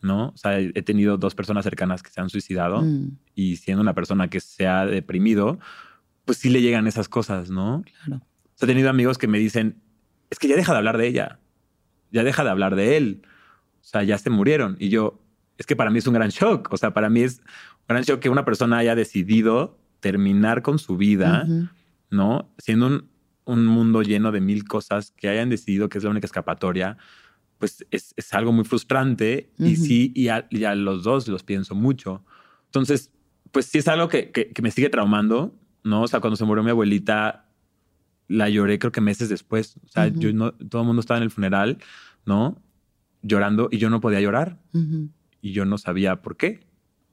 ¿no? 0.02 0.28
O 0.28 0.38
sea, 0.38 0.60
he 0.60 0.82
tenido 0.84 1.18
dos 1.18 1.34
personas 1.34 1.64
cercanas 1.64 2.04
que 2.04 2.12
se 2.12 2.22
han 2.22 2.30
suicidado 2.30 2.82
mm. 2.82 3.18
y 3.34 3.56
siendo 3.56 3.82
una 3.82 3.94
persona 3.94 4.28
que 4.30 4.40
se 4.40 4.68
ha 4.68 4.86
deprimido, 4.86 5.60
pues 6.26 6.38
sí 6.38 6.50
le 6.50 6.62
llegan 6.62 6.88
esas 6.88 7.10
cosas, 7.10 7.50
¿no? 7.50 7.84
Claro. 8.04 8.22
O 8.22 8.58
sea, 8.58 8.68
he 8.68 8.68
tenido 8.68 8.90
amigos 8.90 9.18
que 9.18 9.28
me 9.28 9.40
dicen, 9.40 9.82
es 10.30 10.40
que 10.40 10.48
ya 10.48 10.56
deja 10.56 10.74
de 10.74 10.78
hablar 10.78 10.98
de 10.98 11.08
ella, 11.08 11.40
ya 12.12 12.24
deja 12.24 12.44
de 12.44 12.50
hablar 12.50 12.76
de 12.76 12.98
él, 12.98 13.22
sea, 13.88 14.04
ya 14.04 14.18
se 14.18 14.30
murieron. 14.30 14.78
Y 14.80 14.90
yo, 14.90 15.22
es 15.58 15.66
que 15.66 15.76
para 15.76 15.90
mí 15.90 16.00
es 16.00 16.08
un 16.08 16.14
gran 16.14 16.30
shock, 16.30 16.72
o 16.72 16.78
sea, 16.78 16.94
para 16.94 17.10
mí 17.10 17.22
es 17.22 17.40
un 17.40 17.88
gran 17.90 18.04
shock 18.04 18.20
que 18.20 18.30
una 18.30 18.46
persona 18.46 18.78
haya 18.78 18.96
decidido 18.96 19.78
terminar 20.00 20.62
con 20.62 20.80
su 20.80 20.98
vida, 20.98 21.48
¿no? 22.10 22.54
Siendo 22.58 22.88
un, 22.88 23.10
un 23.46 23.66
mundo 23.66 24.02
lleno 24.02 24.32
de 24.32 24.42
mil 24.42 24.66
cosas 24.66 25.12
que 25.12 25.30
hayan 25.30 25.50
decidido 25.50 25.90
que 25.90 25.98
es 25.98 26.04
la 26.04 26.10
única 26.10 26.26
escapatoria 26.26 26.98
pues 27.58 27.86
es, 27.92 28.14
es 28.18 28.34
algo 28.34 28.52
muy 28.52 28.66
frustrante 28.66 29.52
y 29.58 29.76
sí, 29.76 30.12
y 30.14 30.28
a, 30.28 30.76
los 30.76 31.04
dos 31.04 31.28
los 31.28 31.44
pienso 31.44 31.76
mucho. 31.76 32.24
Entonces, 32.66 33.12
pues 33.52 33.68
sí 33.68 33.78
es 33.78 33.88
algo 33.88 34.10
que, 34.10 34.32
que, 34.32 34.62
me 34.62 34.72
sigue 34.72 34.90
traumando, 34.90 35.58
¿no? 35.84 36.02
O 36.02 36.08
sea, 36.08 36.20
cuando 36.20 36.36
se 36.36 36.46
murió 36.46 36.64
mi 36.64 36.72
abuelita, 36.72 37.48
la 38.28 38.50
lloré 38.50 38.80
creo 38.80 38.92
que 38.92 39.02
meses 39.02 39.30
después. 39.30 39.78
O 39.86 39.88
sea, 39.88 40.08
yo 40.08 40.34
no, 40.34 40.52
todo 40.54 40.82
el 40.82 40.88
mundo 40.88 41.00
estaba 41.00 41.18
en 41.18 41.24
el 41.24 41.32
funeral, 41.32 41.78
¿no? 42.26 42.62
Llorando 43.28 43.70
y 43.72 43.78
yo 43.80 43.90
no 43.90 44.02
podía 44.02 44.22
llorar. 44.22 44.60
Y 45.42 45.52
yo 45.52 45.66
no 45.66 45.78
sabía 45.78 46.22
por 46.22 46.38
qué, 46.38 46.68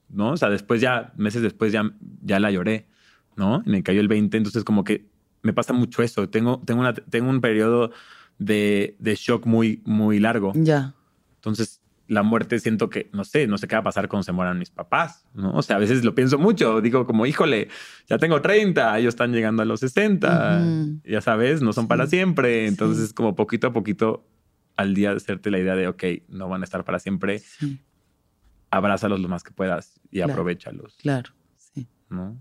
¿no? 0.09 0.31
O 0.31 0.37
sea, 0.37 0.49
después 0.49 0.79
ya, 0.79 1.13
meses 1.17 1.41
después 1.41 1.71
ya, 1.71 1.91
ya 2.21 2.39
la 2.39 2.51
lloré, 2.51 2.87
¿no? 3.35 3.63
Y 3.65 3.69
me 3.69 3.83
cayó 3.83 3.99
el 3.99 4.07
20, 4.07 4.37
entonces 4.37 4.63
como 4.63 4.83
que 4.83 5.07
me 5.41 5.53
pasa 5.53 5.73
mucho 5.73 6.03
eso. 6.03 6.29
Tengo, 6.29 6.61
tengo, 6.65 6.81
una, 6.81 6.93
tengo 6.93 7.29
un 7.29 7.41
periodo 7.41 7.91
de, 8.37 8.95
shock 9.17 9.45
muy, 9.45 9.81
muy 9.85 10.19
largo. 10.19 10.53
Ya. 10.55 10.93
Entonces, 11.35 11.81
la 12.07 12.23
muerte 12.23 12.59
siento 12.59 12.89
que, 12.89 13.09
no 13.13 13.23
sé, 13.23 13.47
no 13.47 13.57
sé 13.57 13.67
qué 13.67 13.75
va 13.75 13.81
a 13.81 13.83
pasar 13.83 14.07
cuando 14.07 14.23
se 14.23 14.31
mueran 14.31 14.59
mis 14.59 14.69
papás, 14.69 15.25
¿no? 15.33 15.53
O 15.53 15.61
sea, 15.61 15.77
a 15.77 15.79
veces 15.79 16.03
lo 16.03 16.13
pienso 16.13 16.37
mucho, 16.37 16.81
digo 16.81 17.05
como, 17.05 17.25
híjole, 17.25 17.69
ya 18.07 18.17
tengo 18.17 18.41
30, 18.41 18.99
ellos 18.99 19.13
están 19.13 19.31
llegando 19.31 19.61
a 19.61 19.65
los 19.65 19.79
60, 19.79 20.65
ya 21.05 21.21
sabes, 21.21 21.61
no 21.61 21.73
son 21.73 21.87
para 21.87 22.07
siempre, 22.07 22.67
entonces 22.67 23.05
es 23.05 23.13
como 23.13 23.35
poquito 23.35 23.67
a 23.67 23.73
poquito 23.73 24.25
al 24.75 24.93
día 24.93 25.11
hacerte 25.11 25.51
la 25.51 25.59
idea 25.59 25.75
de, 25.75 25.87
ok, 25.87 26.03
no 26.29 26.49
van 26.49 26.61
a 26.61 26.65
estar 26.65 26.83
para 26.83 26.99
siempre, 26.99 27.41
abrázalos 28.69 29.19
lo 29.19 29.27
más 29.27 29.43
que 29.43 29.51
puedas 29.51 29.99
y 30.11 30.21
aprovechalos. 30.21 30.97
Claro, 31.01 31.31
sí. 31.57 31.87
¿No? 32.09 32.37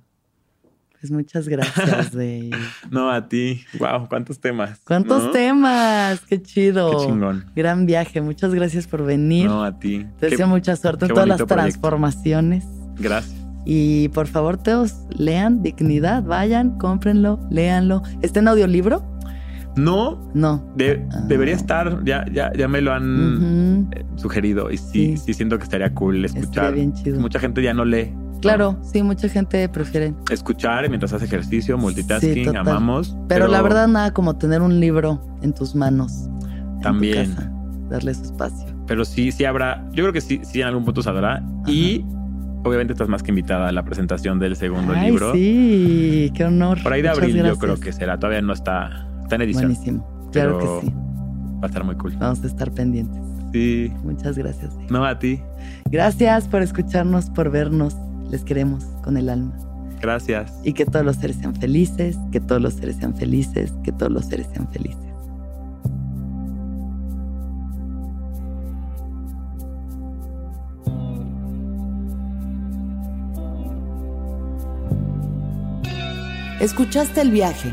Pues 1.02 1.10
muchas 1.10 1.48
gracias, 1.48 2.12
de 2.16 2.56
no, 2.88 3.10
a 3.10 3.26
ti. 3.26 3.64
Wow, 3.80 4.08
cuántos 4.08 4.38
temas. 4.38 4.80
¿Cuántos 4.86 5.32
temas? 5.32 6.20
Qué 6.20 6.40
chido. 6.40 6.90
Qué 6.92 7.06
chingón. 7.06 7.44
Gran 7.56 7.86
viaje. 7.86 8.20
Muchas 8.20 8.54
gracias 8.54 8.86
por 8.86 9.04
venir. 9.04 9.46
No, 9.46 9.64
a 9.64 9.80
ti. 9.80 10.06
Te 10.20 10.30
deseo 10.30 10.46
mucha 10.46 10.76
suerte 10.76 11.06
en 11.06 11.08
todas 11.10 11.26
las 11.26 11.44
transformaciones. 11.44 12.64
Gracias. 13.00 13.36
Y 13.64 14.10
por 14.10 14.28
favor, 14.28 14.56
teos, 14.58 14.94
lean 15.10 15.64
Dignidad. 15.64 16.22
Vayan, 16.22 16.78
cómprenlo, 16.78 17.40
léanlo. 17.50 18.02
¿Está 18.22 18.38
en 18.38 18.46
audiolibro? 18.46 19.11
No. 19.76 20.30
No. 20.34 20.62
Ah. 20.78 21.24
Debería 21.28 21.54
estar. 21.54 22.04
Ya, 22.04 22.24
ya, 22.32 22.52
ya 22.52 22.68
me 22.68 22.80
lo 22.80 22.92
han 22.92 23.88
eh, 23.92 24.04
sugerido. 24.16 24.70
Y 24.70 24.78
sí, 24.78 25.16
sí, 25.16 25.34
siento 25.34 25.58
que 25.58 25.64
estaría 25.64 25.92
cool 25.94 26.24
escuchar. 26.24 26.74
bien 26.74 26.92
chido. 26.92 27.20
Mucha 27.20 27.38
gente 27.38 27.62
ya 27.62 27.74
no 27.74 27.84
lee. 27.84 28.14
Claro, 28.40 28.76
sí, 28.82 29.02
mucha 29.04 29.28
gente 29.28 29.68
prefiere. 29.68 30.14
Escuchar 30.28 30.88
mientras 30.88 31.12
hace 31.12 31.26
ejercicio, 31.26 31.78
multitasking, 31.78 32.56
amamos. 32.56 33.16
Pero, 33.28 33.46
la 33.46 33.62
verdad, 33.62 33.86
nada 33.86 34.12
como 34.12 34.36
tener 34.36 34.62
un 34.62 34.80
libro 34.80 35.22
en 35.42 35.52
tus 35.52 35.76
manos. 35.76 36.28
También. 36.82 37.36
darle 37.88 38.12
su 38.14 38.24
espacio. 38.24 38.66
Pero 38.88 39.04
sí, 39.04 39.30
sí 39.30 39.44
habrá. 39.44 39.86
Yo 39.92 40.02
creo 40.02 40.12
que 40.12 40.20
sí, 40.20 40.40
sí 40.42 40.60
en 40.60 40.66
algún 40.66 40.84
punto 40.84 41.02
saldrá. 41.02 41.40
Y 41.68 42.04
obviamente 42.64 42.92
estás 42.92 43.08
más 43.08 43.22
que 43.22 43.30
invitada 43.30 43.68
a 43.68 43.72
la 43.72 43.84
presentación 43.84 44.40
del 44.40 44.56
segundo 44.56 44.92
Ay, 44.94 45.10
libro. 45.10 45.32
Sí, 45.32 46.32
qué 46.34 46.44
honor. 46.44 46.82
Por 46.82 46.92
ahí 46.92 47.02
de 47.02 47.08
abril 47.10 47.36
yo 47.36 47.56
creo 47.58 47.78
que 47.78 47.92
será. 47.92 48.18
Todavía 48.18 48.42
no 48.42 48.52
está, 48.52 49.06
está 49.22 49.36
en 49.36 49.42
edición. 49.42 49.64
Buenísimo. 49.64 50.30
Claro 50.32 50.58
que 50.58 50.86
sí. 50.86 50.94
Va 51.62 51.64
a 51.64 51.66
estar 51.66 51.84
muy 51.84 51.94
cool. 51.96 52.16
Vamos 52.18 52.42
a 52.42 52.46
estar 52.46 52.70
pendientes. 52.72 53.22
Sí. 53.52 53.92
Muchas 54.02 54.36
gracias. 54.36 54.74
No, 54.90 55.04
a 55.04 55.18
ti. 55.18 55.40
Gracias 55.90 56.48
por 56.48 56.62
escucharnos, 56.62 57.30
por 57.30 57.50
vernos. 57.50 57.96
Les 58.30 58.44
queremos 58.44 58.84
con 59.02 59.16
el 59.16 59.28
alma. 59.28 59.56
Gracias. 60.00 60.52
Y 60.64 60.72
que 60.72 60.84
todos 60.84 61.04
los 61.04 61.16
seres 61.16 61.36
sean 61.36 61.54
felices, 61.54 62.18
que 62.32 62.40
todos 62.40 62.60
los 62.60 62.74
seres 62.74 62.96
sean 62.96 63.14
felices, 63.14 63.72
que 63.84 63.92
todos 63.92 64.10
los 64.10 64.24
seres 64.24 64.48
sean 64.52 64.66
felices. 64.68 64.98
¿Escuchaste 76.58 77.20
el 77.20 77.32
viaje? 77.32 77.72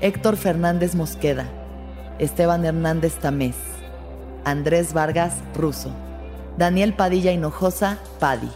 Héctor 0.00 0.36
Fernández 0.36 0.94
Mosqueda, 0.94 1.46
Esteban 2.18 2.64
Hernández 2.64 3.14
Tamés, 3.20 3.56
Andrés 4.44 4.92
Vargas 4.92 5.34
Russo, 5.54 5.90
Daniel 6.58 6.94
Padilla 6.94 7.32
Hinojosa 7.32 7.98
Padi. 8.18 8.50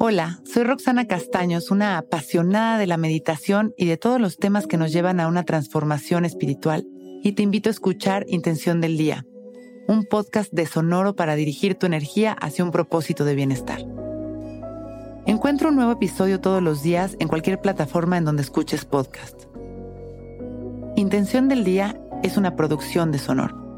Hola, 0.00 0.40
soy 0.44 0.62
Roxana 0.62 1.06
Castaños, 1.06 1.70
una 1.70 1.98
apasionada 1.98 2.78
de 2.78 2.86
la 2.86 2.96
meditación 2.96 3.74
y 3.76 3.86
de 3.86 3.98
todos 3.98 4.18
los 4.18 4.38
temas 4.38 4.66
que 4.66 4.78
nos 4.78 4.90
llevan 4.90 5.20
a 5.20 5.28
una 5.28 5.42
transformación 5.42 6.24
espiritual, 6.24 6.86
y 7.22 7.32
te 7.32 7.42
invito 7.42 7.68
a 7.68 7.72
escuchar 7.72 8.24
Intención 8.28 8.80
del 8.80 8.96
Día, 8.96 9.26
un 9.86 10.04
podcast 10.04 10.52
de 10.52 10.66
Sonoro 10.66 11.16
para 11.16 11.34
dirigir 11.34 11.74
tu 11.74 11.86
energía 11.86 12.32
hacia 12.32 12.64
un 12.64 12.70
propósito 12.70 13.24
de 13.24 13.34
bienestar. 13.34 13.84
Encuentro 15.26 15.68
un 15.68 15.76
nuevo 15.76 15.92
episodio 15.92 16.40
todos 16.40 16.62
los 16.62 16.82
días 16.82 17.16
en 17.18 17.28
cualquier 17.28 17.60
plataforma 17.60 18.16
en 18.16 18.24
donde 18.24 18.42
escuches 18.42 18.84
podcast. 18.84 19.44
Intención 20.96 21.48
del 21.48 21.64
Día 21.64 22.00
es 22.22 22.36
una 22.36 22.56
producción 22.56 23.12
de 23.12 23.18
Sonoro. 23.18 23.68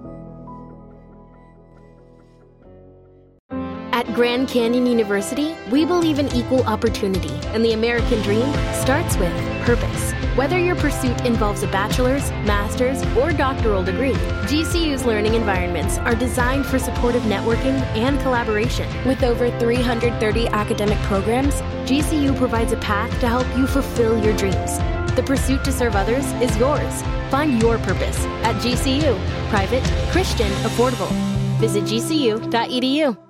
At 3.92 4.06
Grand 4.16 4.48
Canyon 4.48 4.86
University, 4.86 5.54
we 5.70 5.84
believe 5.84 6.18
in 6.18 6.28
equal 6.34 6.66
opportunity, 6.66 7.34
and 7.52 7.64
the 7.64 7.74
American 7.74 8.22
dream 8.22 8.46
starts 8.72 9.18
with 9.18 9.32
purpose. 9.66 10.14
Whether 10.36 10.58
your 10.58 10.76
pursuit 10.76 11.26
involves 11.26 11.64
a 11.64 11.66
bachelor's, 11.66 12.30
master's, 12.46 13.02
or 13.16 13.32
doctoral 13.32 13.82
degree, 13.82 14.14
GCU's 14.46 15.04
learning 15.04 15.34
environments 15.34 15.98
are 15.98 16.14
designed 16.14 16.64
for 16.66 16.78
supportive 16.78 17.22
networking 17.22 17.80
and 17.96 18.18
collaboration. 18.20 18.88
With 19.04 19.24
over 19.24 19.50
330 19.58 20.46
academic 20.48 20.98
programs, 20.98 21.54
GCU 21.84 22.36
provides 22.38 22.72
a 22.72 22.76
path 22.76 23.10
to 23.20 23.28
help 23.28 23.46
you 23.56 23.66
fulfill 23.66 24.22
your 24.24 24.36
dreams. 24.36 24.78
The 25.16 25.24
pursuit 25.26 25.64
to 25.64 25.72
serve 25.72 25.96
others 25.96 26.24
is 26.40 26.56
yours. 26.56 27.02
Find 27.30 27.60
your 27.60 27.78
purpose 27.78 28.18
at 28.44 28.54
GCU. 28.62 29.18
Private, 29.48 29.84
Christian, 30.12 30.50
affordable. 30.62 31.10
Visit 31.58 31.84
gcu.edu. 31.84 33.29